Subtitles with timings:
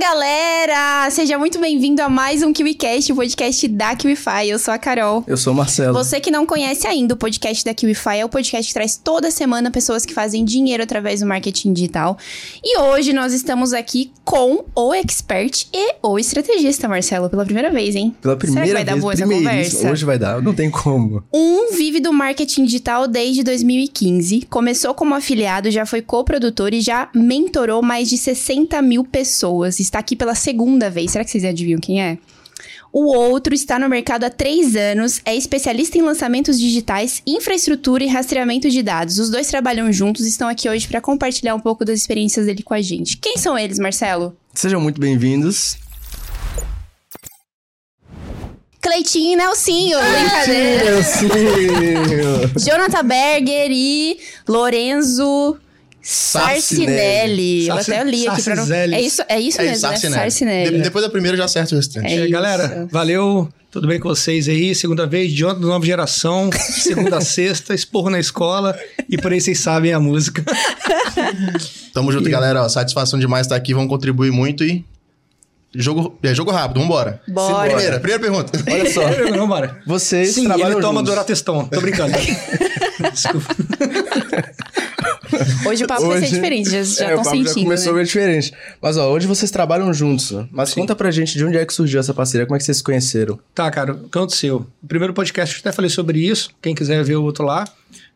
[0.00, 1.10] galera!
[1.10, 4.48] Seja muito bem-vindo a mais um KiwiCast, o podcast da KiwiFi.
[4.48, 5.22] Eu sou a Carol.
[5.26, 5.92] Eu sou o Marcelo.
[5.92, 9.30] Você que não conhece ainda o podcast da KiwiFi, é o podcast que traz toda
[9.30, 12.16] semana pessoas que fazem dinheiro através do marketing digital.
[12.64, 17.94] E hoje nós estamos aqui com o expert e o estrategista, Marcelo, pela primeira vez,
[17.94, 18.16] hein?
[18.22, 19.90] Pela primeira Será que vai vez, dar boa essa conversa?
[19.92, 21.22] Hoje vai dar, não tem como.
[21.30, 24.46] Um vive do marketing digital desde 2015.
[24.48, 29.78] Começou como afiliado, já foi coprodutor e já mentorou mais de 60 mil pessoas.
[29.90, 31.10] Está aqui pela segunda vez.
[31.10, 32.16] Será que vocês adivinham quem é?
[32.92, 38.06] O outro está no mercado há três anos, é especialista em lançamentos digitais, infraestrutura e
[38.06, 39.18] rastreamento de dados.
[39.18, 42.62] Os dois trabalham juntos e estão aqui hoje para compartilhar um pouco das experiências dele
[42.62, 43.16] com a gente.
[43.16, 44.36] Quem são eles, Marcelo?
[44.54, 45.76] Sejam muito bem-vindos.
[48.80, 51.02] Cleitinho e Nelsinho, brincadeira.
[51.02, 51.28] Sim.
[52.64, 55.58] Jonathan Berger e Lorenzo
[56.02, 57.68] Sarcinelli.
[57.68, 58.72] Eu até li aqui pra não...
[58.72, 59.88] É isso, é isso É mesmo, né?
[59.90, 60.14] Sarcinelli.
[60.22, 60.76] Sarcinelli.
[60.78, 62.06] De- depois da primeira já acerta o restante.
[62.06, 63.48] É É, galera, valeu.
[63.70, 64.74] Tudo bem com vocês aí?
[64.74, 66.50] Segunda vez, de ontem, nova geração.
[66.52, 68.76] Segunda a sexta, esporro na escola.
[69.08, 70.42] E por aí vocês sabem a música.
[71.94, 72.64] Tamo junto, galera.
[72.64, 73.72] Ó, satisfação demais estar aqui.
[73.72, 74.84] Vamos contribuir muito e.
[75.72, 77.20] Jogo, é, jogo rápido, vambora.
[77.28, 77.68] Bora.
[77.68, 78.60] Primeira, primeira pergunta.
[78.68, 79.02] Olha só,
[79.36, 79.78] Não, bora.
[79.86, 81.12] vocês Sim, trabalham ele toma juntos.
[81.14, 81.64] Dorateston.
[81.66, 82.12] Tô brincando.
[83.14, 83.54] Desculpa.
[85.66, 87.96] Hoje o papo vai ser Hoje- diferente, já É, estão o sentindo, já começou né?
[87.98, 88.52] bem diferente.
[88.80, 90.32] Mas ó, hoje vocês trabalham juntos.
[90.32, 90.46] ó.
[90.50, 90.80] Mas Sim.
[90.80, 92.82] conta pra gente de onde é que surgiu essa parceria, como é que vocês se
[92.82, 93.38] conheceram?
[93.54, 94.66] Tá, cara, o que aconteceu?
[94.82, 96.50] No primeiro podcast eu até falei sobre isso.
[96.62, 97.64] Quem quiser ver o outro lá.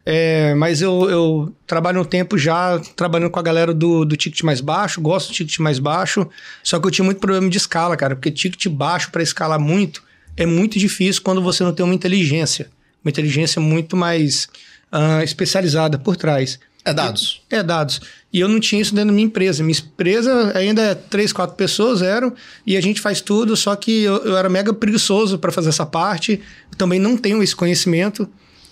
[0.07, 4.43] É, mas eu, eu trabalho um tempo já trabalhando com a galera do, do ticket
[4.43, 6.29] mais baixo, gosto do ticket mais baixo,
[6.63, 10.03] só que eu tinha muito problema de escala, cara, porque ticket baixo para escalar muito
[10.37, 12.69] é muito difícil quando você não tem uma inteligência,
[13.03, 14.47] uma inteligência muito mais
[14.93, 16.59] ah, especializada por trás.
[16.85, 17.41] É dados.
[17.49, 18.01] É, dados.
[18.31, 19.63] E eu não tinha isso dentro da minha empresa.
[19.63, 22.35] Minha empresa ainda é três, quatro pessoas eram,
[22.67, 25.87] e a gente faz tudo, só que eu, eu era mega preguiçoso para fazer essa
[25.87, 26.43] parte.
[26.71, 28.29] Eu também não tenho esse conhecimento.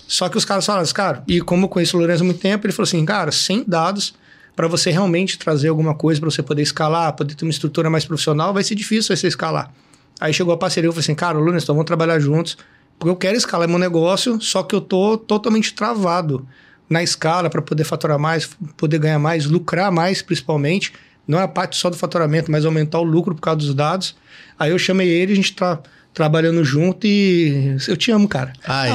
[0.06, 2.40] Só que os caras falaram, assim, cara, e como eu conheço o Lourenço há muito
[2.40, 4.14] tempo, ele falou assim, cara, sem dados,
[4.54, 8.04] para você realmente trazer alguma coisa, para você poder escalar, poder ter uma estrutura mais
[8.04, 9.72] profissional, vai ser difícil você escalar.
[10.20, 12.58] Aí chegou a parceria, eu falei assim, cara, Lourenço, então vamos trabalhar juntos,
[12.98, 16.46] porque eu quero escalar meu negócio, só que eu tô totalmente travado
[16.92, 20.92] na escala para poder faturar mais, poder ganhar mais, lucrar mais principalmente.
[21.26, 24.14] Não é a parte só do faturamento, mas aumentar o lucro por causa dos dados.
[24.58, 25.80] Aí eu chamei ele, a gente tá
[26.12, 28.52] trabalhando junto e eu te amo, cara.
[28.66, 28.90] Ai,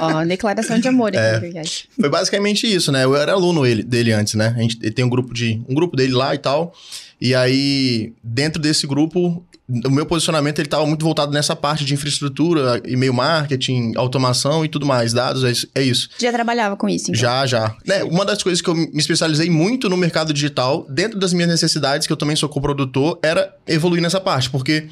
[0.00, 1.40] Ó, declaração de amor É.
[1.40, 1.88] verdade.
[1.98, 3.04] foi basicamente isso, né?
[3.04, 4.54] Eu era aluno ele- dele antes, né?
[4.56, 6.72] A gente ele tem um grupo de um grupo dele lá e tal.
[7.20, 11.92] E aí, dentro desse grupo, o meu posicionamento ele estava muito voltado nessa parte de
[11.92, 15.68] infraestrutura, e-mail marketing, automação e tudo mais, dados, é isso.
[15.74, 16.08] É isso.
[16.18, 17.20] Já trabalhava com isso, então?
[17.20, 17.74] Já, já.
[17.84, 21.50] Né, uma das coisas que eu me especializei muito no mercado digital, dentro das minhas
[21.50, 24.86] necessidades, que eu também sou coprodutor, era evoluir nessa parte, porque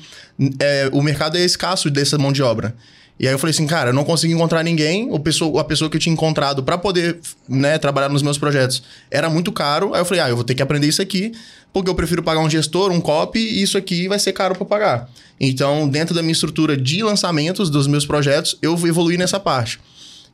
[0.58, 2.74] é, o mercado é escasso dessa mão de obra.
[3.18, 5.88] E aí eu falei assim, cara, eu não consigo encontrar ninguém, o pessoa, a pessoa
[5.88, 9.94] que eu tinha encontrado para poder né, trabalhar nos meus projetos era muito caro.
[9.94, 11.32] Aí eu falei, ah, eu vou ter que aprender isso aqui,
[11.72, 14.64] porque eu prefiro pagar um gestor, um copy, e isso aqui vai ser caro para
[14.64, 15.10] pagar.
[15.40, 19.78] Então, dentro da minha estrutura de lançamentos dos meus projetos, eu evoluí nessa parte.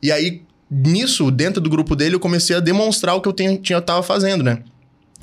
[0.01, 3.57] E aí, nisso, dentro do grupo dele, eu comecei a demonstrar o que eu tenho-
[3.59, 4.59] tinha, tava fazendo, né?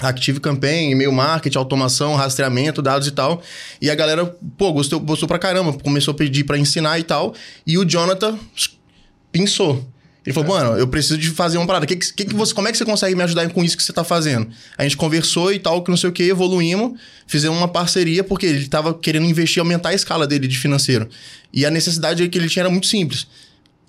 [0.00, 3.42] Active Campaign, e-mail marketing, automação, rastreamento, dados e tal.
[3.80, 4.24] E a galera,
[4.56, 5.72] pô, gostou, gostou pra caramba.
[5.72, 7.34] Começou a pedir pra ensinar e tal.
[7.66, 8.38] E o Jonathan
[9.32, 9.86] pensou.
[10.28, 11.86] Ele falou, mano, eu preciso de fazer uma parada.
[11.86, 13.94] Que, que, que você, como é que você consegue me ajudar com isso que você
[13.94, 14.48] tá fazendo?
[14.76, 18.44] A gente conversou e tal, que não sei o que, evoluímos, fizemos uma parceria, porque
[18.44, 21.08] ele tava querendo investir, aumentar a escala dele de financeiro.
[21.50, 23.26] E a necessidade que ele tinha era muito simples.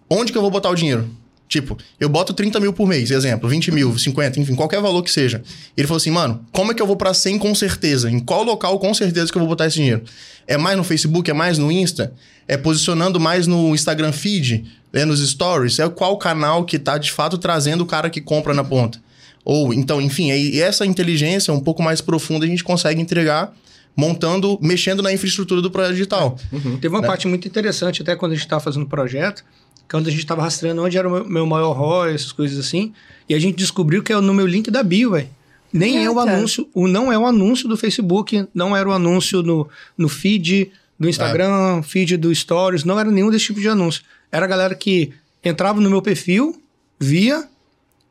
[0.10, 1.10] Onde que eu vou botar o dinheiro?
[1.50, 5.12] Tipo, eu boto 30 mil por mês, exemplo, 20 mil, 50, enfim, qualquer valor que
[5.12, 5.42] seja.
[5.76, 8.08] Ele falou assim, mano, como é que eu vou pra 100 com certeza?
[8.10, 10.04] Em qual local com certeza que eu vou botar esse dinheiro?
[10.46, 11.30] É mais no Facebook?
[11.30, 12.14] É mais no Insta?
[12.48, 14.64] É posicionando mais no Instagram feed?
[14.94, 15.80] É nos stories?
[15.80, 19.02] É qual canal que tá de fato trazendo o cara que compra na ponta?
[19.44, 23.52] Ou, então, enfim, aí essa inteligência um pouco mais profunda a gente consegue entregar
[23.96, 26.38] montando, mexendo na infraestrutura do projeto digital.
[26.80, 27.08] Teve uma Né?
[27.08, 29.44] parte muito interessante, até quando a gente estava fazendo o projeto,
[29.90, 32.60] que é onde a gente estava rastreando onde era o meu, maior ROI, essas coisas
[32.60, 32.94] assim,
[33.28, 35.28] e a gente descobriu que é no meu link da bio, velho.
[35.74, 39.42] Nem é o anúncio, o, não é o anúncio do Facebook, não era o anúncio
[39.42, 44.04] no, no feed do Instagram, feed do Stories, não era nenhum desse tipo de anúncio.
[44.32, 45.12] Era a galera que
[45.44, 46.62] entrava no meu perfil,
[47.00, 47.48] via,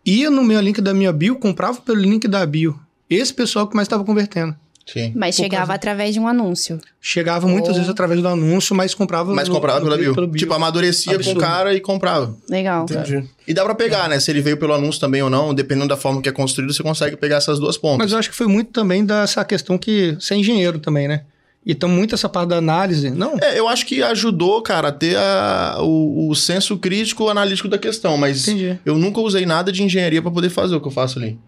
[0.04, 2.78] ia no meu link da minha bio, comprava pelo link da bio.
[3.08, 4.56] Esse pessoal que mais estava convertendo.
[4.90, 5.12] Sim.
[5.14, 6.80] Mas Por chegava causa- através de um anúncio.
[7.00, 7.74] Chegava muitas Oh.
[7.74, 9.34] vezes através do anúncio, mas comprava.
[9.34, 10.14] Mas no- comprava no- pela bio.
[10.14, 10.38] pelo bio.
[10.38, 11.38] Tipo, amadurecia com Absurdo.
[11.38, 12.34] o cara e comprava.
[12.48, 12.84] Legal.
[12.84, 13.28] Entendi.
[13.46, 14.18] E dá pra pegar, né?
[14.18, 16.82] Se ele veio pelo anúncio também ou não, dependendo da forma que é construído, você
[16.82, 17.98] consegue pegar essas duas pontas.
[17.98, 21.22] Mas eu acho que foi muito também dessa questão que você é engenheiro também, né?
[21.66, 23.10] Então, muito essa parte da análise.
[23.10, 27.68] Não, É, eu acho que ajudou, cara, a ter a- o, o senso crítico analítico
[27.68, 28.78] da questão, mas entendi.
[28.86, 31.38] eu nunca usei nada de engenharia pra poder fazer o que eu faço ali.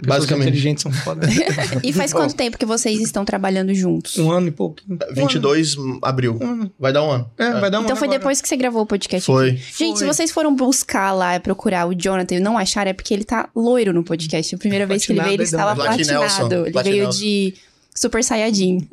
[0.00, 0.48] Pessoas Basicamente.
[0.48, 1.26] inteligentes são foda.
[1.82, 4.16] E faz quanto tempo que vocês estão trabalhando juntos?
[4.18, 4.98] um ano e pouquinho.
[5.12, 6.38] 22 abril.
[6.40, 6.72] Um ano.
[6.78, 7.30] Vai dar um ano.
[7.38, 8.18] É, vai dar um Então ano foi agora.
[8.18, 9.50] depois que você gravou o podcast Foi.
[9.56, 10.06] Gente, se Foi.
[10.06, 13.92] vocês foram buscar lá, procurar o Jonathan e não acharam, é porque ele tá loiro
[13.92, 14.54] no podcast.
[14.54, 16.20] A primeira vez que ele veio, ele Platinado, estava platinado.
[16.20, 16.66] Nelson.
[16.66, 17.54] Ele veio de
[17.94, 18.88] Super Saiyajin.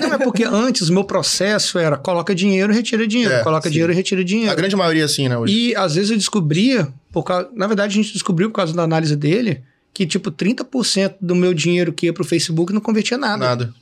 [0.00, 3.34] Não, é porque antes o meu processo era coloca dinheiro, retira dinheiro.
[3.34, 3.72] É, coloca sim.
[3.72, 4.56] dinheiro, retira A dinheiro.
[4.56, 5.52] grande maioria assim, né, hoje.
[5.54, 8.82] E às vezes eu descobria, por causa, na verdade a gente descobriu por causa da
[8.82, 9.62] análise dele,
[9.96, 13.38] que tipo 30% do meu dinheiro que ia pro Facebook não convertia nada.
[13.46, 13.74] Nada.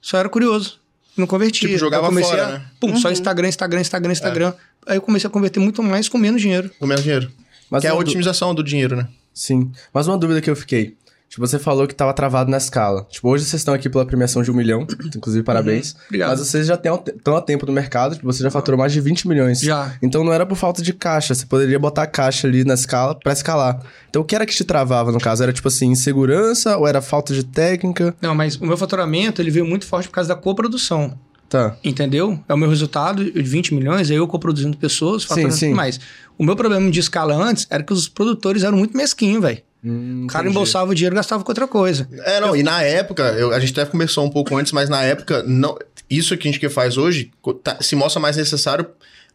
[0.00, 0.78] Só era curioso.
[1.14, 1.68] Não convertia.
[1.68, 2.66] Tipo, jogava eu comecei fora, a, né?
[2.80, 4.52] Pum, só Instagram, Instagram, Instagram, Instagram.
[4.86, 6.70] Aí eu comecei a converter muito mais com menos dinheiro.
[6.78, 7.30] Com menos dinheiro.
[7.70, 9.06] Mas que é a uma du- otimização do dinheiro, né?
[9.34, 9.70] Sim.
[9.92, 10.96] Mas uma dúvida que eu fiquei.
[11.32, 13.06] Tipo, você falou que tava travado na escala.
[13.08, 14.86] Tipo, hoje vocês estão aqui pela premiação de um milhão.
[15.16, 15.96] Inclusive, parabéns.
[16.04, 16.28] Obrigado.
[16.28, 18.14] Mas vocês já estão há tempo no mercado.
[18.14, 19.62] Tipo, você já faturou mais de 20 milhões.
[19.62, 19.94] Já.
[20.02, 21.34] Então não era por falta de caixa.
[21.34, 23.80] Você poderia botar a caixa ali na escala pra escalar.
[24.10, 25.42] Então o que era que te travava, no caso?
[25.42, 28.14] Era tipo assim, insegurança ou era falta de técnica?
[28.20, 31.18] Não, mas o meu faturamento ele veio muito forte por causa da coprodução.
[31.48, 31.76] Tá.
[31.82, 32.38] Entendeu?
[32.46, 35.68] É o meu resultado de 20 milhões, aí eu coproduzindo pessoas, faturando sim.
[35.68, 35.98] tudo mais.
[36.36, 39.62] O meu problema de escala antes era que os produtores eram muito mesquinhos, velho.
[39.84, 40.56] Hum, O cara entendi.
[40.56, 42.08] embolsava o dinheiro e gastava com outra coisa.
[42.24, 45.02] É, não, e na época, eu- a gente até conversou um pouco antes, mas na
[45.02, 45.76] época, não,
[46.08, 47.30] isso que a gente que faz hoje
[47.64, 48.86] tá- se mostra mais necessário.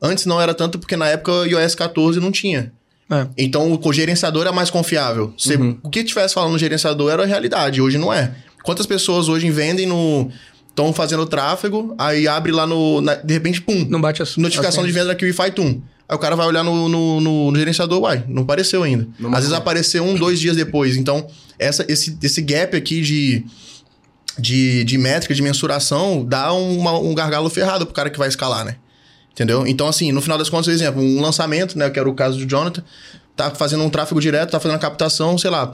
[0.02, 2.72] Antes não era tanto porque na época o iOS 14 não tinha.
[3.10, 3.26] É.
[3.38, 5.34] Então o gerenciador é mais confiável.
[5.38, 8.34] Você- O que tivesse falando no gerenciador era a realidade, hoje não é.
[8.64, 10.30] Quantas pessoas hoje vendem no.
[10.70, 13.02] estão fazendo tráfego, aí abre lá no.
[13.02, 15.82] na- de repente, pum, Não bate a notificação de venda da Kiwi Tum.
[16.10, 19.08] Aí o cara vai olhar no, no, no- no gerenciador, uai, não apareceu ainda.
[19.34, 20.96] Às vezes apareceu um, dois dias depois.
[20.96, 21.28] Então,
[21.60, 23.46] essa, esse, esse gap aqui de,
[24.40, 28.64] de, de métrica, de mensuração, dá uma- um gargalo ferrado pro cara que vai escalar,
[28.64, 28.76] né?
[29.34, 29.68] Entendeu?
[29.68, 31.90] Então, assim, no final das contas, por exemplo, um lançamento, né?
[31.90, 32.84] Que era o caso do Jonathan,
[33.36, 35.72] tá fazendo um tráfego direto, tá fazendo a captação, sei lá,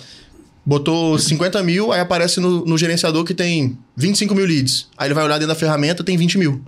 [0.65, 4.87] botou 50 mil, aí aparece no, no gerenciador que tem 25 mil leads.
[4.97, 6.61] Aí ele vai olhar dentro da ferramenta, tem 20 mil.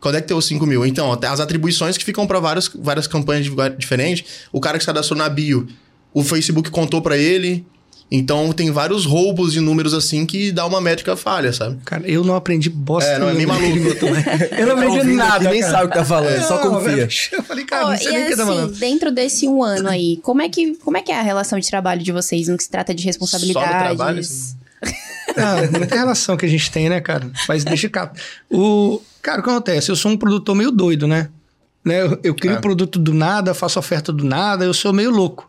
[0.00, 0.84] Quando é que tem os 5 mil?
[0.86, 3.46] Então, até as atribuições que ficam para várias, várias campanhas
[3.78, 4.24] diferentes.
[4.52, 5.66] O cara que se cadastrou na bio,
[6.12, 7.64] o Facebook contou para ele.
[8.08, 11.78] Então, tem vários roubos de números assim que dá uma métrica falha, sabe?
[11.84, 13.10] Cara, eu não aprendi bosta.
[13.10, 14.04] É, não, é nenhuma maluco.
[14.06, 14.48] né?
[14.52, 15.34] Eu não Tá aprendi ouvindo nada.
[15.48, 17.08] aqui, nem sabe o que tá falando, só confia.
[17.32, 18.78] Eu falei, cara, Ó, não sei e nem o que tá assim, falando.
[18.78, 21.68] dentro desse um ano aí, como é, que, como é que é a relação de
[21.68, 23.70] trabalho de vocês no que se trata de responsabilidades?
[23.96, 24.54] trabalho, assim?
[25.36, 27.30] Ah, muita relação que a gente tem, né, cara?
[27.48, 28.12] Mas deixa cá.
[28.50, 29.00] O...
[29.22, 29.90] Cara, o que acontece?
[29.90, 31.28] Eu sou um produtor meio doido, né?
[31.84, 32.02] né?
[32.02, 32.60] Eu, eu crio É.
[32.60, 35.48] produto do nada, faço oferta do nada, eu sou meio louco.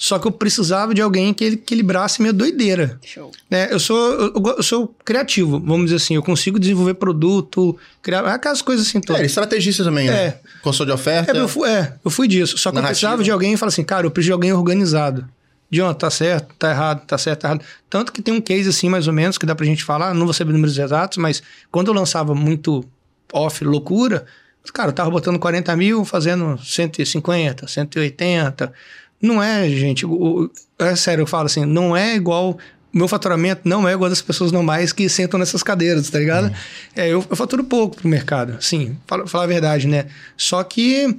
[0.00, 3.00] Só que eu precisava de alguém que equilibrasse minha doideira.
[3.04, 3.32] Show.
[3.50, 3.66] né?
[3.70, 6.14] Eu sou, eu, eu eu sou criativo, vamos dizer assim.
[6.14, 9.16] Eu consigo desenvolver produto, criar aquelas coisas assim É, todas.
[9.18, 10.14] ele é estrategista também, né?
[10.26, 10.40] É.
[10.62, 11.32] Consultor de oferta.
[11.36, 12.56] É, eu fui, é, eu fui disso.
[12.56, 12.90] Só que eu Narrativa.
[13.08, 15.28] precisava de alguém e falar assim, cara, eu preciso de alguém organizado.
[15.70, 17.64] John, tá certo, tá errado, tá certo, tá errado.
[17.90, 20.24] Tanto que tem um case assim, mais ou menos, que dá pra gente falar, não
[20.24, 22.84] vou saber números exatos, mas quando eu lançava muito
[23.32, 24.24] off, loucura,
[24.72, 28.72] cara, eu tava botando 40 mil, fazendo 150, 180.
[29.20, 32.58] Não é, gente, o- é sério, eu falo assim, não é igual
[32.94, 36.50] o meu faturamento não é igual das pessoas normais que sentam nessas cadeiras, tá ligado?
[36.96, 40.06] É, eu, eu faturo pouco pro mercado, sim, fala- falar a verdade, né?
[40.36, 41.14] Só que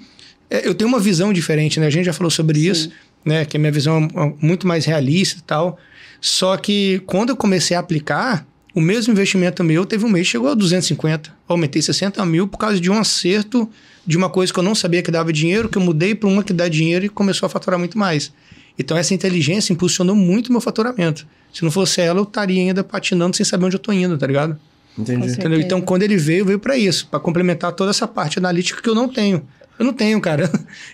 [0.49, 1.85] é, eu tenho uma visão diferente, né?
[1.85, 2.89] A gente já falou sobre isso,
[3.29, 3.45] né?
[3.45, 5.77] Que a minha visão é muito mais realista e tal.
[6.19, 8.45] Só que quando eu comecei a aplicar,
[8.75, 11.29] o mesmo investimento meu teve um mês que chegou a 250.
[11.29, 13.69] Eu aumentei 60 mil por causa de um acerto
[14.05, 16.43] de uma coisa que eu não sabia que dava dinheiro, que eu mudei para uma
[16.43, 18.33] que dá dinheiro e começou a faturar muito mais.
[18.77, 21.27] Então essa inteligência impulsionou muito meu faturamento.
[21.53, 24.27] Se não fosse ela, eu estaria ainda patinando sem saber onde eu tô indo, tá
[24.27, 24.59] ligado?
[24.97, 25.35] Entendi.
[25.61, 28.95] Então, quando ele veio, veio para isso, para complementar toda essa parte analítica que eu
[28.95, 29.43] não tenho.
[29.79, 30.49] Eu não tenho, cara.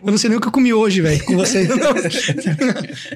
[0.06, 1.68] Eu não sei nem o que eu comi hoje, velho, com você.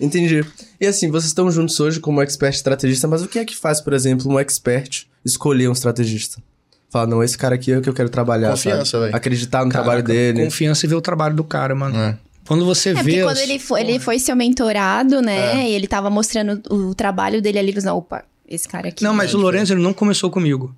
[0.00, 0.44] Entendi.
[0.80, 3.80] E assim, vocês estão juntos hoje como expert estrategista, mas o que é que faz,
[3.80, 6.40] por exemplo, um expert escolher um estrategista?
[6.88, 8.50] Fala, não, esse cara aqui é o que eu quero trabalhar.
[8.50, 9.16] Confiança, velho.
[9.16, 10.44] Acreditar no Caraca, trabalho dele.
[10.44, 11.96] Confiança e ver o trabalho do cara, mano.
[11.98, 12.16] É.
[12.46, 13.00] Quando você É, vê.
[13.02, 15.64] porque quando as- ele foi, ele foi seu mentorado, né?
[15.64, 15.70] É.
[15.70, 19.02] E ele tava mostrando o trabalho dele ali, você, opa, esse cara aqui.
[19.02, 20.74] Não, mas é o Lourenço ele não começou comigo.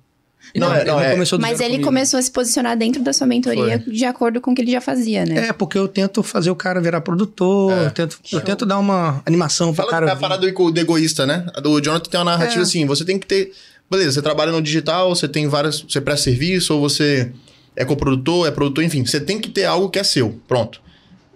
[0.55, 1.83] Não, é- ele não, é- Mas ele comigo.
[1.83, 4.81] começou a se posicionar dentro da sua mentoria de acordo com o que ele já
[4.81, 5.47] fazia, né?
[5.49, 7.85] É, porque eu tento fazer o cara virar produtor, É.
[7.87, 10.05] eu, tento, eu tento dar uma animação pro Fala cara.
[10.07, 10.21] da vir.
[10.21, 11.45] parada do, do egoísta, né?
[11.53, 12.63] A do Jonathan tem uma narrativa É.
[12.63, 13.51] assim: você tem que ter.
[13.91, 15.81] Beleza, você trabalha no digital, você tem várias.
[15.81, 17.31] Você presta serviço, ou você
[17.75, 19.05] é coprodutor, é produtor, enfim.
[19.05, 20.39] Você tem que ter algo que é seu.
[20.47, 20.81] Pronto.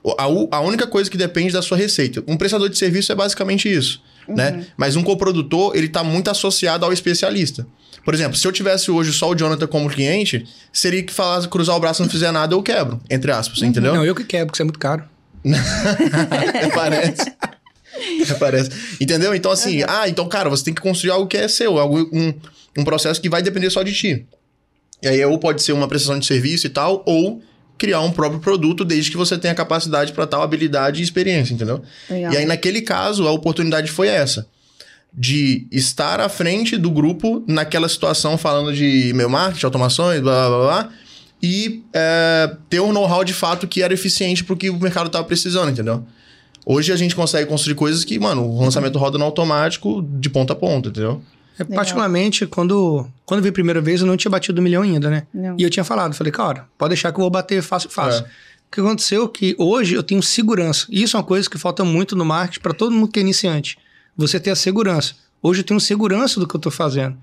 [0.04, 0.16] O-
[0.52, 2.24] A, a única coisa que depende da sua receita.
[2.28, 4.66] Um prestador de serviço é basicamente isso, né?
[4.78, 7.66] Mas um coprodutor, ele tá muito associado ao especialista.
[8.04, 11.76] Por exemplo, se eu tivesse hoje só o Jonathan como cliente, seria que falasse, cruzar
[11.76, 13.96] o braço e não fizer nada, eu quebro, entre aspas, entendeu?
[13.96, 15.04] Não, eu que quero, porque isso é muito caro.
[16.76, 17.34] Parece.
[18.40, 18.72] Parece.
[19.00, 19.34] Entendeu?
[19.34, 22.34] Então, assim, ah, então, cara, você tem que construir algo que é seu, algo, um,
[22.78, 24.26] um processo que vai depender só de ti.
[25.02, 27.42] E aí, ou pode ser uma prestação de serviço e tal, ou
[27.84, 31.82] criar um próprio produto, desde que você tenha capacidade para tal habilidade e experiência, entendeu?
[32.10, 32.32] Legal.
[32.32, 34.48] E aí, naquele caso, a oportunidade foi essa.
[35.14, 40.58] De estar à frente do grupo naquela situação, falando de e-mail marketing, automações, blá blá
[40.58, 40.90] blá, blá
[41.42, 45.26] e é, ter um know-how de fato que era eficiente pro que o mercado tava
[45.26, 46.06] precisando, entendeu?
[46.66, 50.54] Hoje a gente consegue construir coisas que, mano, o lançamento roda no automático de ponta
[50.54, 51.22] a ponta, entendeu?
[51.58, 54.82] É, particularmente, quando, quando eu vi a primeira vez, eu não tinha batido um milhão
[54.82, 55.28] ainda, né?
[55.34, 55.56] Não.
[55.58, 58.26] E eu tinha falado, falei, cara, pode deixar que eu vou bater fácil, fácil.
[58.26, 58.28] É.
[58.28, 60.88] O que aconteceu é que hoje eu tenho segurança.
[60.90, 63.22] E isso é uma coisa que falta muito no marketing para todo mundo que é
[63.22, 63.78] iniciante.
[64.18, 65.14] Você ter a segurança.
[65.42, 67.18] Hoje eu tenho segurança do que eu estou fazendo.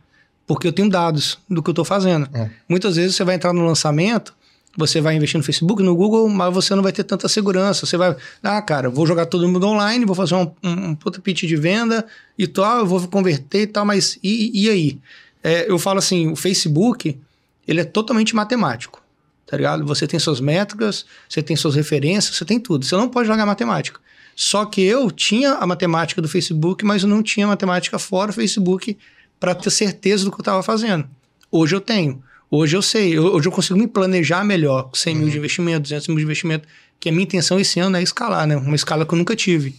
[0.46, 2.28] Porque eu tenho dados do que eu estou fazendo.
[2.32, 2.50] É.
[2.68, 4.34] Muitas vezes você vai entrar no lançamento,
[4.76, 7.86] você vai investir no Facebook, no Google, mas você não vai ter tanta segurança.
[7.86, 11.20] Você vai, ah, cara, vou jogar todo mundo online, vou fazer um, um, um puta
[11.20, 12.06] pitch de venda
[12.38, 14.98] e tal, eu vou converter e tal, mas e, e aí?
[15.42, 17.18] É, eu falo assim, o Facebook,
[17.66, 19.02] ele é totalmente matemático,
[19.46, 19.84] tá ligado?
[19.86, 22.84] Você tem suas métricas, você tem suas referências, você tem tudo.
[22.84, 24.00] Você não pode jogar matemática.
[24.36, 28.34] Só que eu tinha a matemática do Facebook, mas eu não tinha matemática fora do
[28.34, 28.96] Facebook
[29.38, 31.08] para ter certeza do que eu estava fazendo.
[31.50, 32.22] Hoje eu tenho.
[32.50, 33.18] Hoje eu sei.
[33.18, 34.84] Hoje eu consigo me planejar melhor.
[34.84, 36.66] com 100 mil de investimento, 200 mil de investimento.
[36.98, 38.56] Que a minha intenção esse ano é escalar, né?
[38.56, 39.74] Uma escala que eu nunca tive.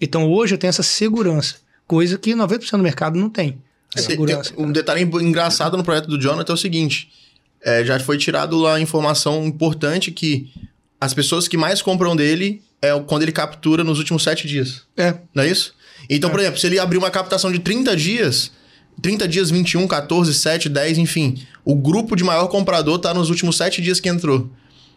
[0.00, 1.56] Então hoje eu tenho essa segurança.
[1.86, 3.58] Coisa que 90% do mercado não tem.
[3.94, 4.52] Tem- Segurança.
[4.54, 7.10] tem- um detalhe engraçado no projeto do Jonathan é o seguinte:
[7.62, 10.50] é, já foi tirado lá a informação importante que
[11.00, 14.82] as pessoas que mais compram dele é quando ele captura nos últimos sete dias.
[14.96, 15.14] É.
[15.34, 15.74] Não é isso?
[16.10, 18.50] Então, por exemplo, se ele abrir uma captação de 30 dias,
[19.02, 23.56] 30 dias, 21, 14, 7, 10, enfim, o grupo de maior comprador tá nos últimos
[23.56, 24.50] 7 dias que entrou.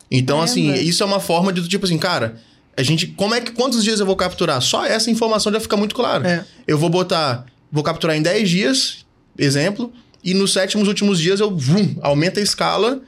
[0.10, 0.51] Então, Caramba.
[0.51, 2.38] assim, isso é uma forma de tipo assim, cara,
[2.75, 4.62] a gente, como é que quantos dias eu vou capturar?
[4.62, 6.30] Só essa informação já fica muito clara.
[6.30, 6.46] É.
[6.68, 9.06] Eu vou botar, vou capturar em 10 dias,
[9.38, 9.92] exemplo,
[10.24, 13.01] e nos sétimos últimos dias eu vum, aumento a escala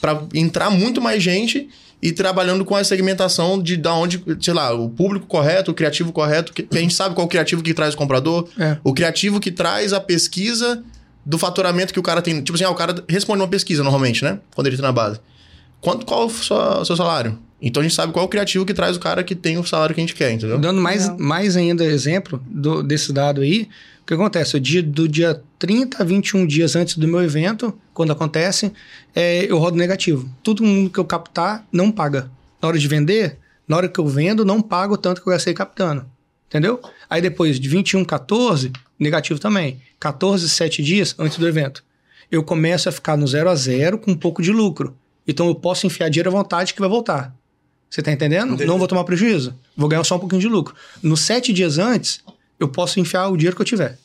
[0.00, 1.68] para entrar muito mais gente
[2.04, 6.12] e trabalhando com a segmentação de da onde, sei lá, o público correto, o criativo
[6.12, 8.76] correto, que, que a gente sabe qual é o criativo que traz o comprador, É.
[8.84, 10.84] o criativo que traz a pesquisa
[11.24, 12.42] do faturamento que o cara tem.
[12.42, 14.38] Tipo assim, ah, o cara responde uma pesquisa normalmente, né?
[14.54, 15.18] Quando ele tá na base.
[15.80, 17.38] Quanto, qual o seu salário?
[17.62, 19.64] Então a gente sabe qual é o criativo que traz o cara que tem o
[19.64, 20.58] salário que a gente quer, entendeu?
[20.58, 21.18] Dando mais, Legal.
[21.18, 23.66] mais ainda exemplo do- desse dado aí,
[24.04, 24.60] o que acontece?
[24.60, 28.70] Dia, do dia 30 a 21 dias antes do meu evento, quando acontece,
[29.14, 30.28] é, eu rodo negativo.
[30.42, 32.30] Todo mundo que eu captar não paga.
[32.60, 35.32] Na hora de vender, na hora que eu vendo, não pago o tanto que eu
[35.32, 36.04] gastei captando.
[36.46, 36.82] Entendeu?
[37.08, 39.80] Aí depois de 21, 14, negativo também.
[39.98, 41.82] 14, 7 dias antes do evento.
[42.30, 44.94] Eu começo a ficar no zero a zero com um pouco de lucro.
[45.26, 47.34] Então eu posso enfiar dinheiro à vontade que vai voltar.
[47.94, 48.54] Você tá entendendo?
[48.54, 48.66] Entendi.
[48.66, 49.54] Não vou tomar prejuízo.
[49.76, 50.74] Vou ganhar só um pouquinho de lucro.
[51.00, 52.20] Nos sete dias antes,
[52.58, 53.98] eu posso enfiar o dinheiro que eu tiver.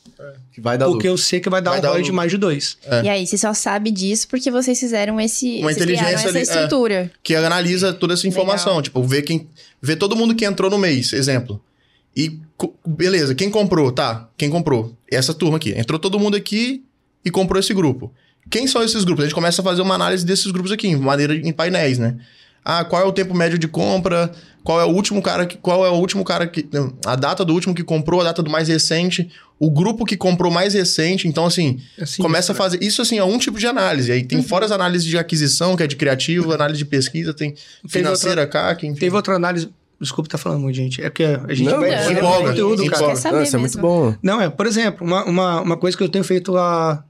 [0.52, 1.08] Que vai dar porque lucro.
[1.08, 2.76] eu sei que vai dar Vai um dar ROI de mais de dois.
[2.84, 3.04] É.
[3.04, 5.60] E aí, você só sabe disso porque vocês fizeram esse.
[5.60, 6.42] Uma inteligência essa ali, é.
[6.42, 7.10] estrutura.
[7.22, 8.72] que analisa toda essa informação.
[8.72, 8.82] Legal.
[8.82, 9.48] Tipo, vê quem.
[9.80, 11.62] Vê todo mundo que entrou no mês, exemplo.
[12.14, 12.38] E
[12.86, 13.90] beleza, quem comprou?
[13.92, 14.94] Tá, quem comprou?
[15.10, 15.72] Essa turma aqui.
[15.78, 16.84] Entrou todo mundo aqui
[17.24, 18.12] e comprou esse grupo.
[18.50, 19.24] Quem são esses grupos?
[19.24, 22.16] A gente começa a fazer uma análise desses grupos aqui, em maneira em painéis, né?
[22.64, 24.30] Ah, qual é o tempo médio de compra?
[24.62, 25.56] Qual é o último cara que.
[25.56, 26.66] Qual é o último cara que.
[26.70, 30.16] não, A data do último que comprou, a data do mais recente, o grupo que
[30.16, 31.26] comprou mais recente.
[31.26, 32.82] Então, assim, Assim, começa a fazer.
[32.82, 34.12] Isso, assim, é um tipo de análise.
[34.12, 37.54] Aí tem fora as análises de aquisição, que é de criativo, análise de pesquisa, tem
[37.88, 39.00] financeira, CAC, enfim.
[39.00, 39.70] Teve outra análise.
[39.98, 41.02] Desculpa estar falando muito, gente.
[41.02, 42.98] É porque a gente Não, vai não, vai empolga, conteúdo, empolga.
[42.98, 43.12] cara.
[43.12, 44.14] Quer saber Ah, isso é muito bom.
[44.22, 47.04] Não, é, por exemplo, uma, uma, uma coisa que eu tenho feito há,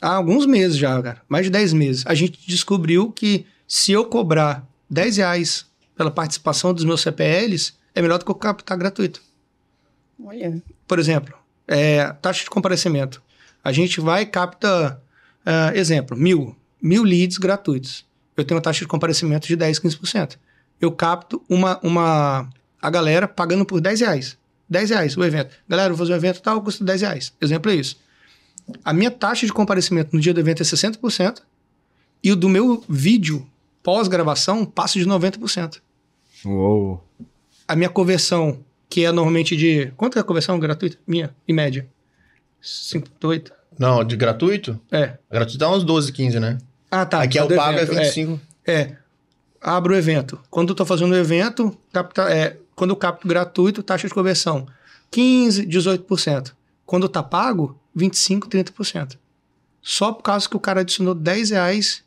[0.00, 1.22] há alguns meses já, cara.
[1.28, 2.04] Mais de 10 meses.
[2.06, 5.66] A gente descobriu que se eu cobrar 10 reais
[5.96, 9.20] pela participação dos meus CPLs, é melhor do que eu captar gratuito.
[10.24, 10.62] Olha.
[10.86, 11.34] Por exemplo,
[11.66, 13.20] é, taxa de comparecimento.
[13.64, 15.02] A gente vai e capta,
[15.44, 18.06] ah, exemplo, mil, mil leads gratuitos.
[18.36, 20.36] Eu tenho uma taxa de comparecimento de 10, 15%.
[20.80, 22.48] Eu capto uma, uma,
[22.80, 24.38] a galera pagando por 10 reais.
[24.68, 25.52] 10 reais o evento.
[25.68, 27.32] Galera, eu vou fazer um evento tal, custa 10 reais.
[27.40, 27.96] Exemplo é isso.
[28.84, 31.42] A minha taxa de comparecimento no dia do evento é 60%
[32.22, 33.44] e o do meu vídeo
[33.84, 35.80] pós-gravação passa de 90%.
[36.44, 37.04] Uou.
[37.68, 39.92] A minha conversão, que é normalmente de.
[39.96, 40.98] Quanto é a conversão gratuita?
[41.06, 41.86] Minha, em média?
[42.62, 43.52] 5,8.
[43.78, 44.80] Não, de gratuito?
[44.90, 45.18] É.
[45.30, 46.58] Gratuito dá uns 12, 15, né?
[46.90, 47.22] Ah, tá.
[47.22, 48.40] Aqui é o pago é evento, 25.
[48.66, 48.96] É.
[49.60, 50.40] Abro o evento.
[50.50, 54.66] Quando eu tô fazendo o evento, capta, é, quando eu capto gratuito, taxa de conversão
[55.10, 56.52] 15, 18%.
[56.86, 59.16] Quando tá pago, 25, 30%.
[59.82, 62.04] Só por causa que o cara adicionou 10 reais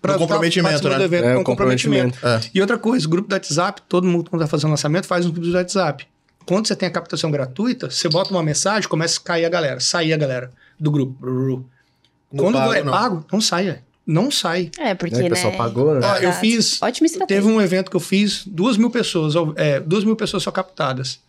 [0.00, 0.96] pra No comprometimento, né?
[0.96, 2.18] do evento É, com o comprometimento.
[2.26, 2.40] É.
[2.54, 5.46] E outra coisa, grupo do WhatsApp, todo mundo quando tá fazendo lançamento faz um grupo
[5.48, 6.06] do WhatsApp.
[6.46, 9.80] Quando você tem a captação gratuita, você bota uma mensagem, começa a cair a galera,
[9.80, 10.50] sair a galera
[10.80, 11.22] do grupo.
[11.22, 12.92] No Quando pago, é não.
[12.92, 13.80] pago, não sai, é.
[14.06, 14.70] não sai.
[14.78, 15.26] É, porque, Né, né?
[15.26, 16.00] o pessoal pagou, né?
[16.06, 17.42] Ó, eu fiz- Ótima estratégia.
[17.42, 21.20] Teve um evento que eu fiz, duas mil pessoas, é, duas mil pessoas só captadas.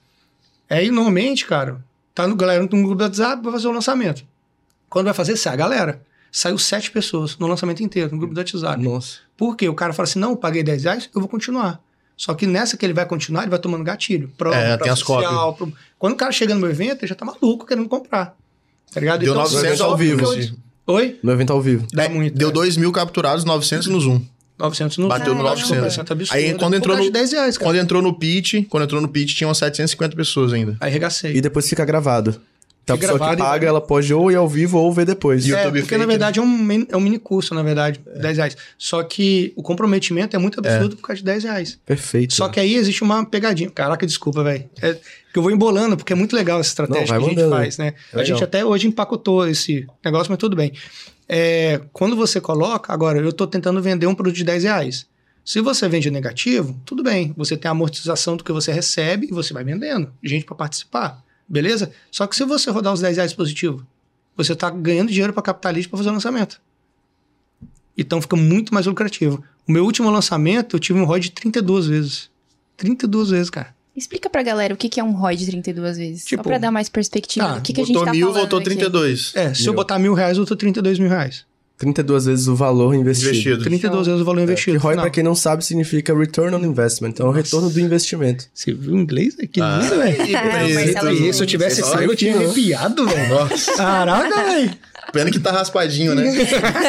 [0.70, 1.78] Aí, normalmente, cara,
[2.14, 4.24] tá no galera no grupo do WhatsApp pra fazer o lançamento.
[4.90, 6.02] Quando vai fazer, sai a galera.
[6.32, 8.82] Saiu sete pessoas no lançamento inteiro, no grupo do WhatsApp.
[8.84, 9.18] Nossa.
[9.36, 9.68] Por quê?
[9.70, 11.82] O cara fala assim, não, eu paguei 10 reais, eu vou continuar.
[12.16, 14.30] Só que nessa que ele vai continuar, ele vai tomando gatilho.
[14.38, 17.16] Prova, É, tem as social, pro- Quando o cara chega no meu evento, ele já
[17.16, 18.36] tá maluco querendo comprar.
[18.94, 19.22] Tá ligado?
[19.22, 20.26] Deu Então, 900 só ao vivo.
[20.88, 21.20] Oi?
[21.24, 21.88] No evento ao vivo.
[21.94, 22.38] Dá É, muito.
[22.38, 22.52] Deu é.
[22.52, 24.22] 2 mil capturados, 900 no Zoom.
[24.58, 25.70] 900 no Bateu no 900.
[25.78, 26.12] 900.
[26.12, 26.36] absurdo.
[26.38, 27.70] Aí, quando entrou no- de 10 reais, cara.
[27.70, 30.76] Quando entrou no pitch, quando entrou no pitch, tinham 750 pessoas ainda.
[30.82, 31.34] Aí arregacei.
[31.36, 32.42] E depois fica gravado.
[32.84, 35.06] Então a pessoa que gravado e- paga, ela pode ou ir ao vivo ou ver
[35.06, 35.46] depois.
[35.46, 38.00] É, YouTube porque Fake, na verdade é um, mini- é um mini curso, na verdade,
[38.16, 38.20] É.
[38.20, 38.58] 10 reais.
[38.80, 41.80] Só que o comprometimento é muito absurdo por causa de 10 reais.
[41.86, 42.34] Perfeito.
[42.34, 43.70] Só que aí existe uma pegadinha.
[43.70, 44.68] Caraca, desculpa, velho.
[44.82, 44.94] É
[45.32, 47.78] que eu vou embolando, porque é muito legal essa estratégia Não, que a gente faz,
[47.78, 47.94] né?
[48.12, 48.26] A Legal.
[48.26, 50.74] gente até hoje empacotou esse negócio, mas tudo bem.
[51.28, 55.06] É, quando você coloca, agora eu estou tentando vender um produto de 10 reais.
[55.46, 57.34] Se você vende negativo, tudo bem.
[57.38, 60.12] Você tem a amortização do que você recebe e você vai vendendo.
[60.24, 61.24] Gente para participar.
[61.50, 61.92] Beleza?
[62.12, 63.86] Só que se você rodar os 10 reais positivo,
[64.38, 66.62] você está ganhando dinheiro para capitalista para fazer o lançamento.
[67.98, 69.44] Então fica muito mais lucrativo.
[69.68, 72.30] O meu último lançamento, eu tive um ROI de 32 vezes.
[72.78, 73.76] 32 vezes, cara.
[73.96, 76.24] Explica pra galera o que que é um ROI de 32 vezes.
[76.24, 78.28] Tipo, só pra dar mais perspectiva tá, do que, que a gente Botou tá mil,
[78.28, 78.70] falando voltou aqui.
[78.70, 79.36] 32.
[79.36, 79.74] É, se eu Meu.
[79.74, 81.46] botar mil reais, eu tô 32 mil reais.
[81.80, 83.30] 32 vezes o valor investido.
[83.32, 83.64] Investido.
[83.64, 84.78] 32 vezes o valor Que investido.
[84.80, 85.04] ROI, Não.
[85.04, 87.10] pra quem não sabe, significa Return on Investment.
[87.12, 88.46] Então, é o retorno do investimento.
[88.54, 89.36] Você viu o inglês?
[89.52, 90.18] Que Ah, lindo, velho.
[91.30, 93.50] E se eu tivesse Esse sangue, eu tinha aqui, arrepiado, velho.
[93.78, 94.72] Caraca, velho.
[95.12, 96.24] Pena que tá raspadinho, né?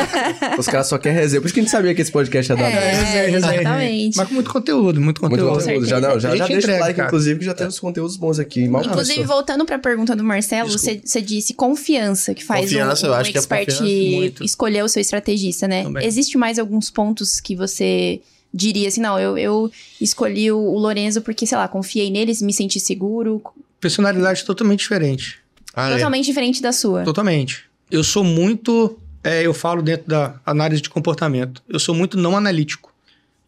[0.58, 1.40] Os caras só querem resenha.
[1.40, 2.70] Por isso que a gente sabia que esse podcast ia dar.
[2.70, 3.36] É, resenha, resenha.
[3.60, 4.16] exatamente.
[4.16, 5.58] Mas com muito conteúdo, muito Muito conteúdo.
[5.64, 5.86] conteúdo.
[5.86, 7.08] Já, não, já, já deixa entrega, o like, cara.
[7.08, 8.68] inclusive, que já temos conteúdos bons aqui.
[8.68, 9.34] Mal Inclusive, começou.
[9.36, 13.30] voltando pra pergunta do Marcelo, você, disse confiança, que faz Confiança, o, eu o acho
[13.30, 14.44] que é expert confiança, muito.
[14.44, 15.82] escolher o seu estrategista, né?
[15.84, 16.06] Também.
[16.06, 18.20] Existe mais alguns pontos que você
[18.52, 22.52] diria assim, não, eu, eu escolhi o, o Lorenzo porque, sei lá, confiei neles, me
[22.52, 23.40] senti seguro,
[23.80, 25.38] Personalidade totalmente diferente.
[25.74, 25.94] Ah, é.
[25.94, 27.02] totalmente diferente da sua.
[27.02, 27.64] Totalmente.
[27.90, 28.98] Eu sou muito.
[29.22, 31.62] é, eu falo dentro da análise de comportamento.
[31.68, 32.92] Eu sou muito não analítico.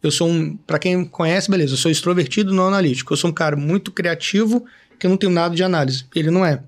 [0.01, 0.57] Eu sou um.
[0.57, 1.73] Pra quem conhece, beleza.
[1.73, 3.13] Eu sou extrovertido não analítico.
[3.13, 4.65] Eu sou um cara muito criativo
[4.99, 6.05] que eu não tenho nada de análise.
[6.13, 6.61] Ele não é.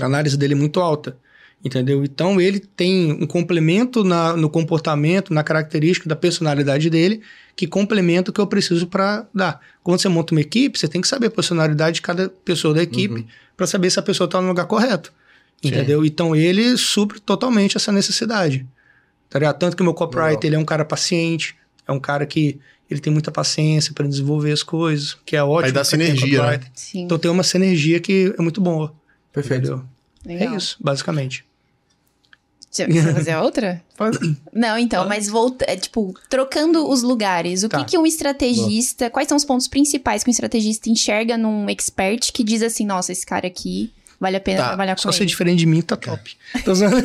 [0.00, 1.16] A análise dele é muito alta.
[1.64, 2.04] Entendeu?
[2.04, 7.22] Então ele tem um complemento na, no comportamento, na característica da personalidade dele,
[7.56, 9.60] que complementa o que eu preciso para dar.
[9.82, 12.82] Quando você monta uma equipe, você tem que saber a personalidade de cada pessoa da
[12.82, 13.26] equipe
[13.56, 15.10] para saber se a pessoa está no lugar correto.
[15.68, 15.74] Sim.
[15.74, 16.04] Entendeu?
[16.04, 18.66] Então ele supre totalmente essa necessidade.
[19.28, 19.58] Tá ligado?
[19.58, 22.58] Tanto que o meu copyright ele é um cara paciente, é um cara que
[22.90, 25.66] ele tem muita paciência para desenvolver as coisas, que é ótimo.
[25.66, 26.60] Aí dá é sinergia, né?
[26.94, 28.94] Então tem uma sinergia que é muito boa.
[29.32, 29.84] Perfeito.
[30.26, 31.44] É isso, basicamente.
[32.70, 33.82] Você vai fazer a outra?
[34.52, 37.62] Não, então, mas volta, é, tipo, trocando os lugares.
[37.62, 37.78] O Tá.
[37.78, 42.32] que, que um estrategista, quais são os pontos principais que um estrategista enxerga num expert
[42.32, 43.92] que diz assim, nossa, esse cara aqui
[44.24, 45.26] vale a pena Tá, trabalhar com Só ser ele?
[45.26, 46.34] diferente de mim, tá top.
[46.64, 46.96] Tô zoando.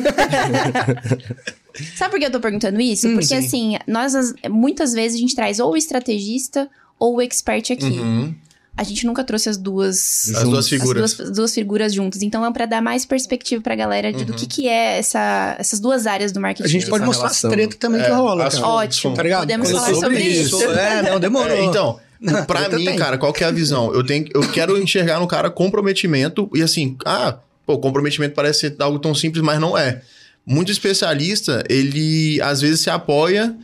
[1.96, 3.06] Sabe por que eu tô perguntando isso?
[3.08, 3.36] Hum, Porque sim.
[3.36, 7.84] assim, nós as- muitas vezes a gente traz ou o estrategista ou o expert aqui.
[7.84, 8.34] Uhum.
[8.76, 11.14] A gente nunca trouxe as duas As duas as figuras.
[11.14, 12.22] duas, duas figuras juntas.
[12.22, 14.38] Então é pra dar mais perspectiva pra galera de do Uhum.
[14.38, 16.66] que, que é essa, essas duas áreas do marketing.
[16.68, 17.50] A gente pode Essa mostrar relação.
[17.50, 18.66] as tretas também que É, rola, as- cara.
[18.66, 19.14] Ótimo.
[19.14, 19.40] Tá ligado?
[19.40, 20.62] Podemos Quando falar sobre sobre isso.
[20.72, 21.56] É, não, demorou.
[21.56, 22.96] É, então, Não, pra mim, tem.
[22.96, 23.94] cara, qual que é a visão?
[23.94, 28.76] Eu, tenho, eu quero enxergar no cara comprometimento e assim, ah, pô, comprometimento parece ser
[28.78, 30.02] algo tão simples, mas não é.
[30.44, 33.56] Muito especialista, ele às vezes se apoia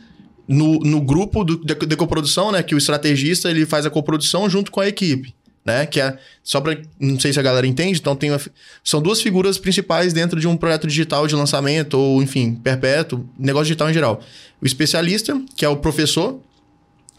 [0.47, 2.63] no, no grupo do, de, de coprodução, né?
[2.63, 5.85] Que o estrategista ele faz a coprodução junto com a equipe, né?
[5.85, 8.39] Que é só para não sei se a galera entende, então tem uma
[8.83, 13.65] são duas figuras principais dentro de um projeto digital de lançamento ou enfim perpétuo, negócio
[13.65, 14.21] digital em geral.
[14.61, 16.39] O especialista, que é o professor,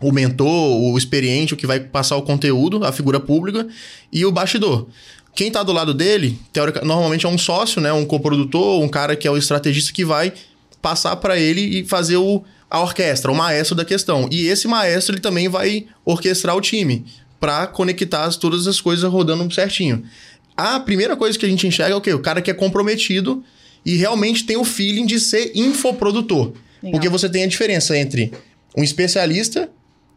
[0.00, 3.66] o mentor, o experiente, o que vai passar o conteúdo, a figura pública,
[4.12, 4.86] e o bastidor,
[5.34, 7.92] Quem tá do lado dele, teórica, normalmente é um sócio, né?
[7.92, 10.32] Um coprodutor, um cara que é o estrategista que vai
[10.82, 14.28] passar para ele e fazer o, a orquestra, o maestro da questão.
[14.32, 17.04] E esse maestro ele também vai orquestrar o time
[17.38, 20.02] para conectar as- todas as coisas rodando certinho.
[20.56, 22.12] A primeira coisa que a gente enxerga é o quê?
[22.12, 23.44] O cara que é comprometido
[23.86, 26.52] e realmente tem o feeling de ser infoprodutor.
[26.82, 26.92] Legal.
[26.92, 28.32] Porque você tem a diferença entre
[28.76, 29.70] um especialista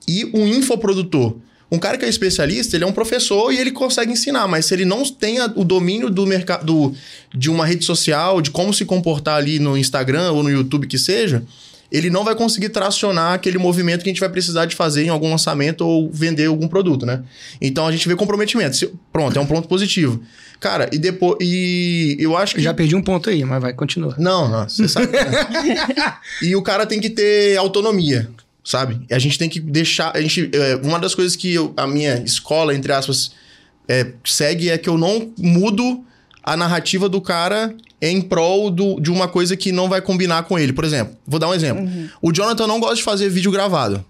[0.08, 1.36] e um infoprodutor.
[1.72, 4.74] Um cara que é especialista, ele é um professor e ele consegue ensinar, mas se
[4.74, 6.94] ele não tem a- o domínio do mercado
[7.34, 10.98] de uma rede social, de como se comportar ali no Instagram ou no YouTube que
[10.98, 11.44] seja,
[11.90, 15.10] ele não vai conseguir tracionar aquele movimento que a gente vai precisar de fazer em
[15.10, 17.24] algum lançamento ou vender algum produto, né?
[17.62, 18.92] Então a gente vê comprometimento.
[19.12, 20.22] Pronto, é um ponto positivo.
[20.60, 21.38] Cara, e depois.
[21.42, 22.62] E eu acho que.
[22.62, 24.16] Já perdi um ponto aí, mas vai, continua.
[24.18, 25.08] Não, não, você sabe.
[25.08, 25.22] né?
[26.42, 28.30] e o cara tem que ter autonomia,
[28.64, 29.06] sabe?
[29.12, 30.16] A gente tem que deixar.
[30.16, 33.32] A gente, é, uma das coisas que eu- a minha escola, entre aspas,
[33.88, 36.04] é, segue é que eu não mudo
[36.44, 40.58] a narrativa do cara em prol do- de uma coisa que não vai combinar com
[40.58, 40.74] ele.
[40.74, 41.88] Por exemplo, vou dar um exemplo.
[42.22, 44.04] O Jonathan não gosta de fazer vídeo gravado.